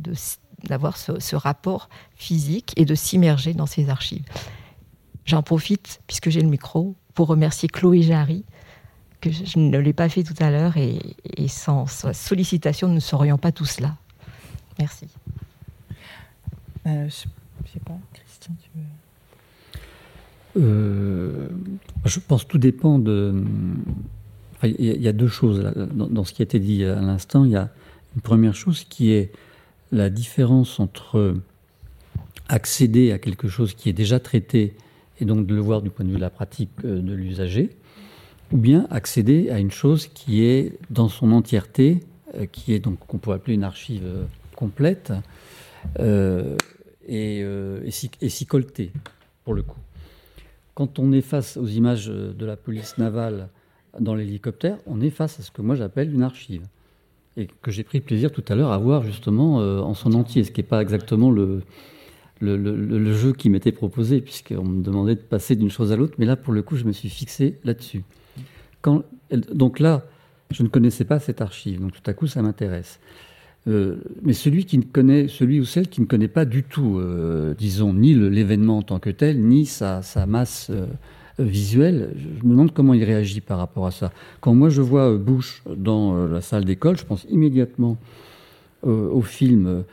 d'avoir 0.64 0.98
ce, 0.98 1.36
rapport 1.36 1.90
physique 2.16 2.74
et 2.76 2.86
de 2.86 2.96
s'immerger 2.96 3.54
dans 3.54 3.66
ces 3.66 3.90
archives? 3.90 4.26
J'en 5.26 5.44
profite, 5.44 6.02
puisque 6.08 6.30
j'ai 6.30 6.42
le 6.42 6.48
micro, 6.48 6.96
pour 7.14 7.28
remercier 7.28 7.70
Chloé 7.70 8.02
Jarry, 8.02 8.44
que 9.22 9.32
je 9.32 9.60
ne 9.60 9.78
l'ai 9.78 9.94
pas 9.94 10.10
fait 10.10 10.24
tout 10.24 10.36
à 10.40 10.52
l'heure, 10.52 10.78
et, 10.78 11.00
sans 11.48 11.88
sa 11.88 12.14
sollicitation, 12.14 12.88
nous 12.88 12.96
ne 12.96 13.00
serions 13.00 13.38
pas 13.38 13.52
tous 13.52 13.80
là. 13.80 13.96
Merci. 14.80 15.08
Euh, 16.86 17.10
Euh, 20.58 21.48
je 22.06 22.20
pense 22.20 22.44
que 22.44 22.50
tout 22.50 22.58
dépend 22.58 23.00
de, 23.00 23.44
il 24.64 24.82
y, 24.82 25.08
a 25.08 25.14
deux 25.14 25.28
choses 25.28 25.72
dans, 25.94 26.24
ce 26.24 26.34
qui 26.34 26.42
a 26.42 26.46
été 26.46 26.60
dit 26.60 26.84
à 26.84 27.00
l'instant. 27.00 27.46
Il 27.46 27.52
y 27.52 27.56
a 27.56 27.70
une 28.16 28.22
première 28.22 28.56
chose 28.56 28.84
qui 28.84 29.12
est 29.12 29.32
la 29.92 30.10
différence 30.10 30.80
entre 30.80 31.36
accéder 32.50 33.12
à 33.12 33.20
quelque 33.20 33.48
chose 33.48 33.74
qui 33.74 33.90
est 33.90 33.94
déjà 33.94 34.20
traité 34.20 34.76
et 35.20 35.26
donc 35.26 35.46
de 35.46 35.54
le 35.54 35.62
voir 35.62 35.82
du 35.82 35.90
point 35.90 36.06
de 36.06 36.12
vue 36.12 36.18
de 36.18 36.22
la 36.22 36.30
pratique 36.30 36.70
euh, 36.86 37.02
de 37.02 37.14
l'usager, 37.14 37.72
ou 38.52 38.58
bien 38.58 38.88
accéder 38.90 39.50
à 39.50 39.60
une 39.60 39.72
chose 39.72 40.08
qui 40.08 40.44
est 40.44 40.78
dans 40.90 41.10
son 41.10 41.32
entièreté, 41.32 42.00
euh, 42.36 42.46
qui 42.46 42.74
est 42.74 42.80
donc 42.80 43.00
qu'on 43.00 43.18
pourrait 43.18 43.38
appeler 43.38 43.56
une 43.56 43.64
archive 43.64 44.04
complète 44.56 45.12
et, 47.08 47.40
et 47.40 48.30
s'y 48.30 48.46
colter 48.46 48.92
pour 49.44 49.54
le 49.54 49.64
coup. 49.64 49.80
Quand 50.74 51.00
on 51.00 51.12
est 51.12 51.22
face 51.22 51.58
aux 51.58 51.66
images 51.66 52.08
de 52.08 52.46
la 52.46 52.56
police 52.56 52.98
navale 52.98 53.50
dans 54.00 54.16
l'hélicoptère, 54.16 54.78
on 54.86 55.02
est 55.02 55.10
face 55.10 55.40
à 55.40 55.44
ce 55.44 55.52
que 55.52 55.62
moi 55.62 55.76
j'appelle 55.76 56.14
une 56.14 56.24
archive. 56.24 56.64
Et 57.36 57.48
que 57.62 57.72
j'ai 57.72 57.84
pris 57.84 58.02
plaisir 58.02 58.32
tout 58.32 58.44
à 58.48 58.56
l'heure 58.56 58.72
à 58.72 58.78
voir 58.78 59.04
justement 59.04 59.62
euh, 59.62 59.80
en 59.80 59.94
son 59.94 60.14
entier, 60.14 60.44
ce 60.44 60.52
qui 60.52 60.62
n'est 60.62 60.68
pas 60.68 60.82
exactement 60.82 61.32
le, 61.32 61.62
le, 62.42 63.14
jeu 63.14 63.34
qui 63.34 63.50
m'était 63.50 63.72
proposé, 63.72 64.22
puisqu'on 64.22 64.64
me 64.64 64.84
demandait 64.84 65.16
de 65.16 65.22
passer 65.22 65.56
d'une 65.56 65.70
chose 65.70 65.92
à 65.92 65.96
l'autre. 65.96 66.16
Mais 66.18 66.26
là, 66.26 66.36
pour 66.36 66.54
le 66.54 66.62
coup, 66.62 66.76
je 66.76 66.86
me 66.86 66.92
suis 66.92 67.10
fixé 67.10 67.60
là-dessus. 67.64 68.04
donc 69.32 69.80
là, 69.80 70.06
je 70.52 70.64
ne 70.64 70.68
connaissais 70.68 71.06
pas 71.06 71.20
cette 71.20 71.42
archive, 71.42 71.80
donc 71.82 71.92
tout 71.94 72.10
à 72.10 72.14
coup, 72.14 72.28
ça 72.28 72.42
m'intéresse. 72.42 73.00
Euh, 73.68 73.98
mais 74.24 74.34
celui 74.34 74.66
qui 74.66 74.78
ne 74.78 74.84
connaît, 74.84 75.28
celui 75.28 75.60
ou 75.60 75.66
celle 75.66 75.88
qui 75.88 76.00
ne 76.02 76.06
connaît 76.06 76.28
pas 76.30 76.46
du 76.46 76.64
tout, 76.64 77.00
euh, 77.00 77.54
disons, 77.58 77.94
ni 77.94 78.14
l'événement 78.14 78.78
en 78.78 78.82
tant 78.82 79.00
que 79.00 79.10
tel, 79.10 79.42
ni 79.42 79.66
sa, 79.66 80.02
sa 80.02 80.26
masse 80.26 80.72
visuel, 81.40 82.14
je 82.16 82.46
me 82.46 82.52
demande 82.52 82.74
comment 82.74 82.94
il 82.94 83.04
réagit 83.04 83.42
par 83.42 83.58
rapport 83.58 83.86
à 83.86 83.92
ça. 83.92 84.12
Quand 84.42 84.54
moi 84.54 84.70
je 84.70 84.82
vois 84.82 85.12
euh, 85.12 85.18
Bush 85.18 85.64
dans 85.76 86.16
euh, 86.16 86.28
la 86.28 86.42
salle 86.42 86.66
d'école, 86.66 86.98
je 86.98 87.06
pense 87.06 87.26
immédiatement 87.30 87.98
euh, 88.86 89.10
au 89.10 89.22
film 89.22 89.84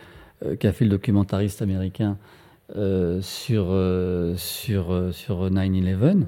qu'a 0.60 0.72
fait 0.72 0.84
le 0.84 0.90
documentariste 0.90 1.62
américain 1.62 2.18
sur, 3.22 3.74
sur, 4.36 5.08
sur 5.12 5.50
9-11, 5.50 6.24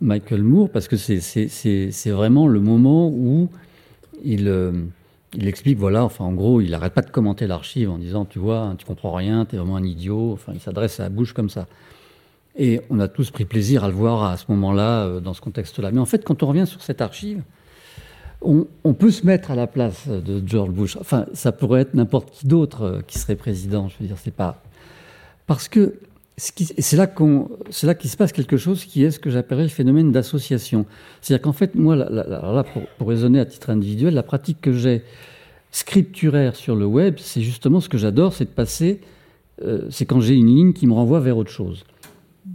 Michael, 0.00 0.42
Moore. 0.42 0.70
parce 0.70 0.88
que 0.88 0.96
c'est 0.96 2.10
vraiment 2.10 2.48
le 2.48 2.60
moment 2.60 3.10
où 3.10 3.50
il, 4.24 4.50
il 5.34 5.48
explique, 5.48 5.78
voilà, 5.78 6.04
enfin 6.04 6.24
en 6.24 6.32
gros, 6.32 6.60
il 6.60 6.70
n'arrête 6.70 6.94
pas 6.94 7.02
de 7.02 7.10
commenter 7.10 7.46
l'archive 7.46 7.90
en 7.90 7.98
disant, 7.98 8.24
tu 8.24 8.38
vois, 8.38 8.74
tu 8.78 8.84
comprends 8.84 9.12
rien, 9.12 9.44
tu 9.44 9.56
es 9.56 9.58
vraiment 9.58 9.76
un 9.76 9.84
idiot, 9.84 10.32
enfin 10.32 10.52
il 10.54 10.60
s'adresse 10.60 11.00
à 11.00 11.08
Bush 11.08 11.32
comme 11.32 11.50
ça. 11.50 11.66
Et 12.56 12.80
on 12.88 13.00
a 13.00 13.08
tous 13.08 13.30
pris 13.30 13.44
plaisir 13.44 13.82
à 13.84 13.88
le 13.88 13.94
voir 13.94 14.22
à 14.24 14.36
ce 14.36 14.44
moment-là, 14.48 15.04
euh, 15.04 15.20
dans 15.20 15.34
ce 15.34 15.40
contexte-là. 15.40 15.90
Mais 15.90 15.98
en 15.98 16.06
fait, 16.06 16.24
quand 16.24 16.42
on 16.42 16.46
revient 16.46 16.66
sur 16.66 16.82
cette 16.82 17.00
archive, 17.00 17.42
on, 18.42 18.92
peut 18.92 19.10
se 19.10 19.26
mettre 19.26 19.50
à 19.50 19.54
la 19.54 19.66
place 19.66 20.06
de 20.06 20.42
George 20.46 20.70
Bush. 20.70 20.96
Enfin, 21.00 21.24
ça 21.32 21.50
pourrait 21.50 21.80
être 21.80 21.94
n'importe 21.94 22.30
qui 22.30 22.46
d'autre 22.46 22.82
euh, 22.82 23.00
qui 23.06 23.18
serait 23.18 23.36
président. 23.36 23.88
Je 23.88 23.96
veux 23.98 24.06
dire, 24.06 24.18
c'est 24.18 24.34
pas 24.34 24.62
parce 25.46 25.68
que 25.68 25.94
c'est 26.36 26.96
là 26.96 27.06
qu'on, 27.06 27.48
c'est 27.70 27.86
là 27.86 27.94
qu'il 27.94 28.10
se 28.10 28.16
passe 28.16 28.32
quelque 28.32 28.56
chose 28.56 28.84
qui 28.84 29.04
est 29.04 29.12
ce 29.12 29.20
que 29.20 29.30
j'appellerais 29.30 29.64
le 29.64 29.68
phénomène 29.68 30.10
d'association. 30.10 30.84
C'est-à-dire 31.20 31.42
qu'en 31.42 31.52
fait, 31.52 31.76
moi, 31.76 31.94
là, 31.94 32.64
pour, 32.98 33.08
raisonner 33.08 33.38
à 33.38 33.44
titre 33.44 33.70
individuel, 33.70 34.14
la 34.14 34.24
pratique 34.24 34.60
que 34.60 34.72
j'ai 34.72 35.02
scripturaire 35.70 36.56
sur 36.56 36.74
le 36.74 36.86
web, 36.86 37.16
c'est 37.18 37.40
justement 37.40 37.80
ce 37.80 37.88
que 37.88 37.98
j'adore, 37.98 38.32
c'est 38.32 38.46
de 38.46 38.50
passer, 38.50 39.00
euh, 39.62 39.86
c'est 39.90 40.06
quand 40.06 40.20
j'ai 40.20 40.34
une 40.34 40.46
ligne 40.46 40.72
qui 40.72 40.86
me 40.86 40.92
renvoie 40.92 41.20
vers 41.20 41.36
autre 41.36 41.50
chose. 41.50 41.84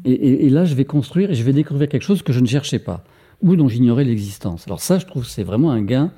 Et, 0.06 0.50
là, 0.50 0.66
je 0.66 0.76
vais 0.76 0.86
construire 0.86 1.32
et 1.32 1.36
je 1.36 1.44
vais 1.44 1.52
découvrir 1.52 1.90
quelque 1.90 2.04
chose 2.04 2.22
que 2.22 2.32
je 2.32 2.40
ne 2.40 2.46
cherchais 2.46 2.78
pas 2.78 3.04
ou 3.42 3.56
dont 3.56 3.68
j'ignorais 3.68 4.04
l'existence. 4.04 4.66
Alors 4.68 4.82
ça, 4.82 5.00
je 5.00 5.06
trouve, 5.06 5.26
c'est 5.26 5.44
vraiment 5.44 5.72
un 5.72 5.82
gain 5.82 6.12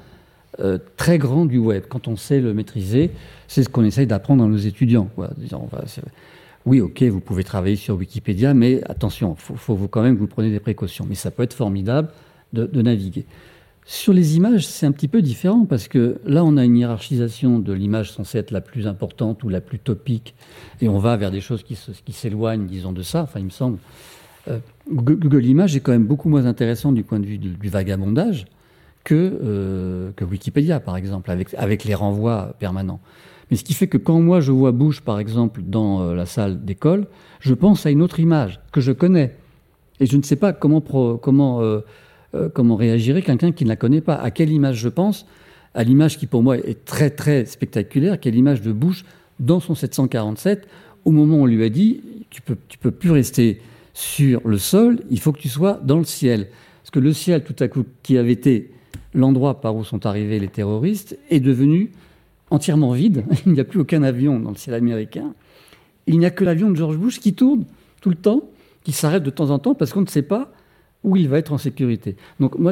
euh, 0.59 0.77
très 0.97 1.17
grand 1.17 1.45
du 1.45 1.57
web. 1.57 1.83
Quand 1.87 2.07
on 2.09 2.17
sait 2.17 2.41
le 2.41 2.53
maîtriser, 2.53 3.11
c'est 3.47 3.63
ce 3.63 3.69
qu'on 3.69 3.85
essaye 3.85 4.07
d'apprendre 4.07 4.43
à 4.43 4.47
nos 4.47 4.57
étudiants. 4.57 5.09
Oui, 6.65 6.81
ok, 6.81 7.03
vous 7.03 7.19
pouvez 7.19 7.43
travailler 7.43 7.75
sur 7.75 7.95
Wikipédia, 7.95 8.53
mais 8.53 8.81
attention, 8.89 9.35
il 9.37 9.41
faut, 9.41 9.55
faut, 9.55 9.87
quand 9.87 10.03
même 10.03 10.15
que 10.15 10.19
vous 10.19 10.27
preniez 10.27 10.51
des 10.51 10.59
précautions. 10.59 11.05
Mais 11.07 11.15
ça 11.15 11.31
peut 11.31 11.43
être 11.43 11.53
formidable 11.53 12.09
de 12.53 12.81
naviguer. 12.81 13.25
Sur 13.85 14.13
les 14.13 14.37
images, 14.37 14.67
c'est 14.67 14.85
un 14.85 14.91
petit 14.91 15.07
peu 15.07 15.21
différent 15.21 15.65
parce 15.65 15.87
que 15.87 16.19
là, 16.25 16.45
on 16.45 16.55
a 16.57 16.63
une 16.63 16.77
hiérarchisation 16.77 17.59
de 17.59 17.73
l'image 17.73 18.11
censée 18.11 18.37
être 18.37 18.51
la 18.51 18.61
plus 18.61 18.87
importante 18.87 19.43
ou 19.43 19.49
la 19.49 19.59
plus 19.59 19.79
topique, 19.79 20.35
et 20.81 20.87
on 20.87 20.99
va 20.99 21.17
vers 21.17 21.31
des 21.31 21.41
choses 21.41 21.63
qui, 21.63 21.75
s'éloignent, 22.13 22.67
disons, 22.67 22.93
de 22.93 23.01
ça. 23.01 23.23
Enfin, 23.23 23.39
il 23.39 23.45
me 23.45 23.49
semble. 23.49 23.79
Euh, 24.47 24.59
Google 24.89 25.45
Images 25.45 25.75
est 25.75 25.79
quand 25.79 25.91
même 25.91 26.05
beaucoup 26.05 26.29
moins 26.29 26.45
intéressant 26.45 26.91
du 26.91 27.03
point 27.03 27.19
de 27.19 27.25
vue 27.25 27.37
du, 27.37 27.69
vagabondage 27.69 28.45
que, 29.03 29.39
euh, 29.43 30.11
que, 30.15 30.25
Wikipédia, 30.25 30.79
par 30.79 30.95
exemple, 30.95 31.31
avec, 31.31 31.83
les 31.83 31.95
renvois 31.95 32.53
permanents. 32.59 32.99
Mais 33.51 33.57
ce 33.57 33.63
qui 33.63 33.73
fait 33.73 33.87
que 33.87 33.97
quand 33.97 34.19
moi 34.19 34.39
je 34.39 34.51
vois 34.51 34.71
Bush, 34.71 35.01
par 35.01 35.19
exemple, 35.19 35.61
dans 35.61 36.01
euh, 36.01 36.15
la 36.15 36.25
salle 36.25 36.63
d'école, 36.65 37.05
je 37.41 37.53
pense 37.53 37.85
à 37.85 37.91
une 37.91 38.01
autre 38.01 38.19
image 38.19 38.61
que 38.71 38.81
je 38.81 38.91
connais. 38.91 39.35
Et 39.99 40.07
je 40.07 40.17
ne 40.17 40.23
sais 40.23 40.37
pas 40.37 40.53
comment, 40.53 40.81
comment 40.81 41.61
euh, 42.33 42.49
comment 42.53 42.75
réagirait 42.75 43.21
quelqu'un 43.21 43.51
qui 43.51 43.65
ne 43.65 43.69
la 43.69 43.75
connaît 43.75 44.01
pas. 44.01 44.15
À 44.15 44.31
quelle 44.31 44.51
image 44.51 44.77
je 44.77 44.89
pense? 44.89 45.25
À 45.73 45.83
l'image 45.83 46.17
qui 46.17 46.27
pour 46.27 46.43
moi 46.43 46.57
est 46.57 46.85
très 46.85 47.09
très 47.09 47.45
spectaculaire, 47.45 48.19
quelle 48.19 48.35
image 48.35 48.61
de 48.61 48.71
Bush 48.71 49.03
dans 49.39 49.59
son 49.59 49.75
747, 49.75 50.67
au 51.03 51.11
moment 51.11 51.37
où 51.37 51.41
on 51.41 51.45
lui 51.45 51.63
a 51.63 51.69
dit 51.69 52.01
tu 52.29 52.41
peux, 52.41 52.55
peux 52.79 52.91
plus 52.91 53.11
rester 53.11 53.61
sur 53.93 54.47
le 54.47 54.57
sol, 54.57 54.99
il 55.09 55.19
faut 55.19 55.33
que 55.33 55.39
tu 55.39 55.49
sois 55.49 55.79
dans 55.83 55.97
le 55.97 56.05
ciel. 56.05 56.47
Parce 56.81 56.91
que 56.91 56.99
le 56.99 57.11
ciel, 57.11 57.43
tout 57.43 57.55
à 57.59 57.67
coup, 57.67 57.83
qui 58.03 58.17
avait 58.17 58.31
été 58.31 58.71
l'endroit 59.13 59.59
par 59.59 59.75
où 59.75 59.83
sont 59.83 60.05
arrivés 60.05 60.39
les 60.39 60.47
terroristes, 60.47 61.17
est 61.29 61.41
devenu 61.41 61.91
entièrement 62.51 62.91
vide. 62.91 63.25
Il 63.45 63.53
n'y 63.53 63.59
a 63.59 63.63
plus 63.63 63.79
aucun 63.79 64.03
avion 64.03 64.39
dans 64.39 64.51
le 64.51 64.57
ciel 64.57 64.75
américain. 64.75 65.33
Il 66.05 66.19
n'y 66.19 66.25
a 66.25 66.31
que 66.31 66.43
l'avion 66.43 66.69
de 66.69 66.75
George 66.75 66.97
Bush 66.97 67.19
qui 67.19 67.33
tourne 67.33 67.65
tout 68.01 68.09
le 68.09 68.15
temps, 68.15 68.43
qui 68.83 68.91
s'arrête 68.91 69.23
de 69.23 69.29
temps 69.29 69.49
en 69.49 69.59
temps 69.59 69.73
parce 69.73 69.93
qu'on 69.93 70.01
ne 70.01 70.07
sait 70.07 70.21
pas 70.21 70.51
où 71.03 71.15
il 71.15 71.27
va 71.27 71.39
être 71.39 71.53
en 71.53 71.57
sécurité. 71.57 72.15
Donc 72.39 72.57
moi, 72.59 72.71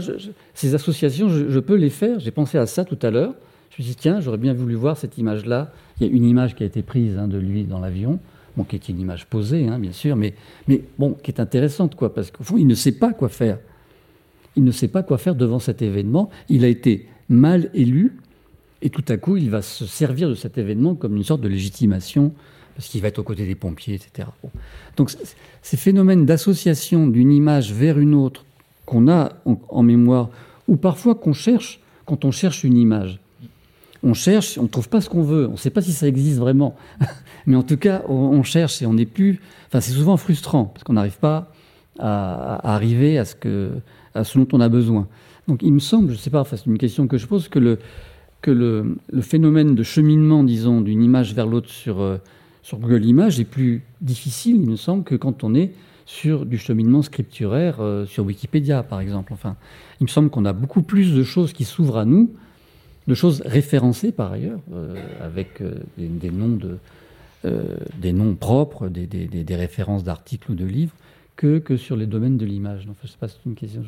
ces 0.54 0.76
associations, 0.76 1.30
je, 1.30 1.60
peux 1.60 1.76
les 1.76 1.90
faire. 1.90 2.20
J'ai 2.20 2.32
pensé 2.32 2.58
à 2.58 2.68
ça 2.68 2.86
tout 2.86 3.00
à 3.02 3.10
l'heure. 3.10 3.34
Je 3.72 3.82
me 3.82 3.84
suis 3.86 3.96
dit, 3.96 3.96
tiens, 3.96 4.20
j'aurais 4.20 4.38
bien 4.38 4.54
voulu 4.54 4.76
voir 4.76 4.98
cette 4.98 5.18
image-là. 5.18 5.72
Il 6.00 6.08
y 6.08 6.10
a 6.10 6.14
une 6.14 6.26
image 6.26 6.56
qui 6.56 6.64
a 6.64 6.66
été 6.66 6.82
prise 6.82 7.18
hein, 7.18 7.28
de 7.28 7.38
lui 7.38 7.64
dans 7.64 7.80
l'avion, 7.80 8.20
bon, 8.56 8.64
qui 8.64 8.76
est 8.76 8.90
une 8.90 9.00
image 9.00 9.26
posée, 9.26 9.68
hein, 9.68 9.80
bien 9.80 9.92
sûr, 9.92 10.16
mais, 10.16 10.34
mais 10.68 10.84
bon, 10.98 11.14
qui 11.14 11.32
est 11.32 11.40
intéressante, 11.40 11.96
quoi, 11.96 12.14
parce 12.14 12.32
qu'au 12.32 12.44
fond, 12.44 12.58
il 12.58 12.68
ne 12.68 12.76
sait 12.76 12.92
pas 12.92 13.14
quoi 13.14 13.30
faire. 13.30 13.58
Il 14.56 14.64
ne 14.64 14.72
sait 14.72 14.88
pas 14.88 15.04
quoi 15.04 15.18
faire 15.18 15.36
devant 15.36 15.60
cet 15.60 15.82
événement. 15.82 16.30
Il 16.50 16.66
a 16.66 16.68
été 16.68 17.08
mal 17.30 17.70
élu, 17.74 18.18
et 18.82 18.90
tout 18.90 19.04
à 19.08 19.18
coup, 19.18 19.38
il 19.38 19.50
va 19.50 19.62
se 19.62 19.86
servir 19.86 20.30
de 20.30 20.36
cet 20.36 20.58
événement 20.58 20.96
comme 20.96 21.16
une 21.16 21.24
sorte 21.24 21.42
de 21.42 21.48
légitimation 21.48 22.34
parce 22.76 22.88
qu'il 22.88 23.02
va 23.02 23.10
être 23.10 23.20
aux 23.20 23.24
côtés 23.24 23.46
des 23.46 23.56
pompiers, 23.56 23.96
etc. 23.96 24.30
Donc 24.96 25.12
ces 25.62 25.76
phénomènes 25.76 26.26
d'association 26.26 27.08
d'une 27.08 27.32
image 27.32 27.74
vers 27.74 28.00
une 28.00 28.14
autre 28.14 28.46
qu'on 28.86 29.10
a 29.10 29.34
en, 29.46 29.84
mémoire, 29.84 30.30
ou 30.70 30.78
parfois 30.78 31.14
qu'on 31.14 31.34
cherche 31.34 31.82
quand 32.06 32.24
on 32.24 32.32
cherche 32.32 32.64
une 32.64 32.78
image. 32.78 33.20
on 34.02 34.14
cherche, 34.14 34.58
on 34.58 34.64
ne 34.64 34.68
trouve 34.70 34.88
pas 34.88 35.02
ce 35.02 35.10
qu'on 35.10 35.22
veut, 35.24 35.48
on 35.48 35.52
ne 35.52 35.58
sait 35.58 35.70
pas 35.70 35.82
si 35.82 35.92
ça 35.92 36.08
existe 36.08 36.40
vraiment, 36.40 36.76
mais 37.46 37.58
en 37.58 37.64
tout 37.64 37.76
cas, 37.76 38.02
on, 38.08 38.42
cherche 38.44 38.82
et 38.82 38.86
on 38.86 38.94
n'est 38.94 39.06
plus. 39.06 39.42
Enfin, 39.68 39.82
c'est 39.82 39.92
souvent 39.92 40.16
frustrant 40.16 40.66
parce 40.66 40.86
qu'on 40.86 40.94
n'arrive 40.94 41.20
pas 41.20 41.52
à, 42.00 42.74
arriver 42.74 43.20
à 43.20 43.26
ce, 43.26 43.36
que, 43.36 43.72
à 44.16 44.24
ce 44.24 44.40
dont 44.40 44.48
on 44.54 44.62
a 44.62 44.70
besoin. 44.70 45.08
Donc, 45.50 45.64
il 45.64 45.74
me 45.74 45.80
semble, 45.80 46.08
je 46.08 46.14
ne 46.14 46.18
sais 46.18 46.30
pas, 46.30 46.40
enfin, 46.40 46.56
c'est 46.56 46.68
une 46.68 46.78
question 46.78 47.08
que 47.08 47.18
je 47.18 47.28
pose, 47.28 47.50
que 47.50 47.60
le, 47.60 47.78
que 48.42 48.52
le, 48.52 48.98
phénomène 49.22 49.76
de 49.76 49.84
cheminement, 49.84 50.44
disons, 50.44 50.82
d'une 50.82 51.04
image 51.04 51.34
vers 51.34 51.48
l'autre 51.48 51.70
sur, 51.70 52.00
euh, 52.00 52.18
sur 52.64 52.80
Google 52.80 53.06
Images 53.06 53.40
est 53.40 53.46
plus 53.46 53.84
difficile, 54.02 54.58
il 54.58 54.70
me 54.70 54.76
semble, 54.76 55.04
que 55.04 55.16
quand 55.16 55.44
on 55.44 55.56
est 55.56 55.74
sur 56.06 56.46
du 56.46 56.58
cheminement 56.58 57.02
scripturaire 57.02 57.78
euh, 57.82 58.06
sur 58.06 58.26
Wikipédia, 58.26 58.82
par 58.82 59.02
exemple. 59.02 59.34
Enfin, 59.34 59.56
il 60.00 60.06
me 60.06 60.10
semble 60.10 60.30
qu'on 60.30 60.46
a 60.46 60.54
beaucoup 60.54 60.82
plus 60.82 61.14
de 61.14 61.24
choses 61.24 61.54
qui 61.54 61.66
s'ouvrent 61.66 61.98
à 61.98 62.06
nous 62.06 62.34
de 63.08 63.14
choses 63.16 63.42
référencées 63.44 64.12
par 64.12 64.32
ailleurs, 64.32 64.60
euh, 64.72 64.96
avec 65.20 65.64
des, 65.98 66.30
noms 66.30 66.56
de, 66.56 66.78
des 67.98 68.14
noms 68.14 68.36
propres, 68.36 68.88
des, 68.88 69.08
des, 69.08 69.56
références 69.56 70.04
d'articles 70.04 70.52
ou 70.52 70.56
de 70.56 70.66
livres, 70.66 70.94
que, 71.36 71.58
que 71.58 71.76
sur 71.76 71.96
les 71.96 72.06
domaines 72.06 72.38
de 72.38 72.46
l'image. 72.46 72.88
Enfin, 72.90 73.00
je 73.04 73.08
sais 73.08 73.18
pas 73.20 73.28
si 73.28 73.38
c'est 73.44 73.50
une 73.50 73.56
question. 73.56 73.84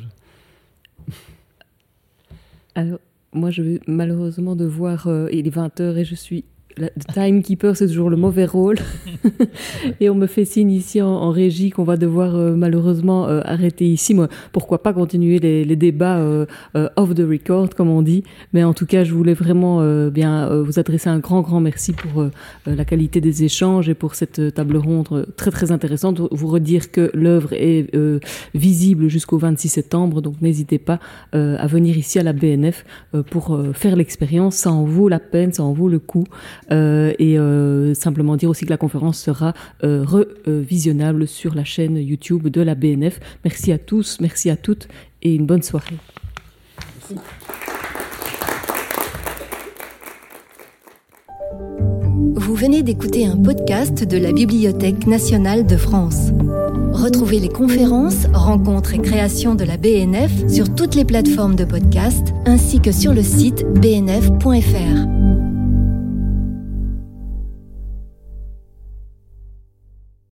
Alors, 2.74 2.98
moi, 3.32 3.50
je 3.50 3.62
vais 3.62 3.80
malheureusement 3.86 4.56
devoir. 4.56 5.08
il 5.32 5.46
est 5.46 5.56
20h 5.56 5.96
et 5.96 6.04
je 6.04 6.14
suis 6.14 6.44
le 6.76 6.88
timekeeper, 7.12 7.76
c'est 7.76 7.86
toujours 7.86 8.10
le 8.10 8.16
mauvais 8.16 8.46
rôle. 8.46 8.76
et 10.00 10.10
on 10.10 10.14
me 10.14 10.26
fait 10.26 10.44
signe 10.44 10.70
ici 10.70 11.00
en, 11.02 11.30
régie 11.30 11.70
qu'on 11.70 11.84
va 11.84 11.96
devoir 11.96 12.34
euh, 12.34 12.54
malheureusement 12.54 13.28
euh, 13.28 13.40
arrêter 13.44 13.86
ici. 13.86 14.14
Moi, 14.14 14.28
pourquoi 14.52 14.82
pas 14.82 14.92
continuer 14.92 15.38
les, 15.38 15.76
débats 15.76 16.18
euh, 16.18 16.46
off 16.96 17.14
the 17.14 17.20
record, 17.20 17.70
comme 17.70 17.88
on 17.88 18.02
dit. 18.02 18.24
Mais 18.52 18.64
en 18.64 18.74
tout 18.74 18.86
cas, 18.86 19.04
je 19.04 19.14
voulais 19.14 19.34
vraiment 19.34 19.82
bien 20.10 20.62
vous 20.62 20.78
adresser 20.78 21.08
un 21.08 21.18
grand, 21.18 21.40
grand 21.40 21.60
merci 21.60 21.92
pour 21.92 22.26
la 22.66 22.84
qualité 22.84 23.20
des 23.20 23.44
échanges 23.44 23.88
et 23.88 23.94
pour 23.94 24.14
cette 24.14 24.54
table 24.54 24.76
ronde 24.76 25.26
très, 25.36 25.50
très 25.50 25.72
intéressante. 25.72 26.20
Vous 26.30 26.48
redire 26.48 26.90
que 26.90 27.10
l'œuvre 27.14 27.52
est 27.52 27.90
visible 28.54 29.08
jusqu'au 29.08 29.38
26 29.38 29.68
septembre, 29.68 30.20
donc 30.20 30.40
n'hésitez 30.40 30.78
pas 30.78 31.00
à 31.32 31.66
venir 31.66 31.96
ici 31.96 32.18
à 32.18 32.22
la 32.22 32.32
BNF 32.32 32.84
pour 33.30 33.58
faire 33.72 33.96
l'expérience. 33.96 34.56
Ça 34.56 34.70
en 34.70 34.84
vaut 34.84 35.08
la 35.08 35.20
peine, 35.20 35.52
ça 35.52 35.62
en 35.62 35.72
vaut 35.72 35.88
le 35.88 35.98
coup. 35.98 36.24
Euh, 36.72 37.12
et 37.18 37.38
euh, 37.38 37.94
simplement 37.94 38.36
dire 38.36 38.50
aussi 38.50 38.64
que 38.64 38.70
la 38.70 38.76
conférence 38.76 39.18
sera 39.18 39.52
euh, 39.84 40.04
revisionnable 40.04 41.28
sur 41.28 41.54
la 41.54 41.64
chaîne 41.64 41.96
YouTube 41.96 42.48
de 42.48 42.62
la 42.62 42.74
BNF. 42.74 43.20
Merci 43.44 43.72
à 43.72 43.78
tous, 43.78 44.18
merci 44.20 44.50
à 44.50 44.56
toutes 44.56 44.88
et 45.22 45.34
une 45.34 45.46
bonne 45.46 45.62
soirée. 45.62 45.96
Vous 52.34 52.54
venez 52.54 52.82
d'écouter 52.82 53.26
un 53.26 53.36
podcast 53.36 54.04
de 54.04 54.16
la 54.16 54.32
Bibliothèque 54.32 55.06
nationale 55.06 55.66
de 55.66 55.76
France. 55.76 56.30
Retrouvez 56.92 57.40
les 57.40 57.48
conférences, 57.48 58.26
rencontres 58.32 58.94
et 58.94 58.98
créations 58.98 59.54
de 59.54 59.64
la 59.64 59.76
BNF 59.76 60.48
sur 60.48 60.74
toutes 60.74 60.94
les 60.94 61.04
plateformes 61.04 61.56
de 61.56 61.64
podcast 61.64 62.28
ainsi 62.46 62.80
que 62.80 62.92
sur 62.92 63.12
le 63.12 63.22
site 63.22 63.64
bnf.fr. 63.80 65.51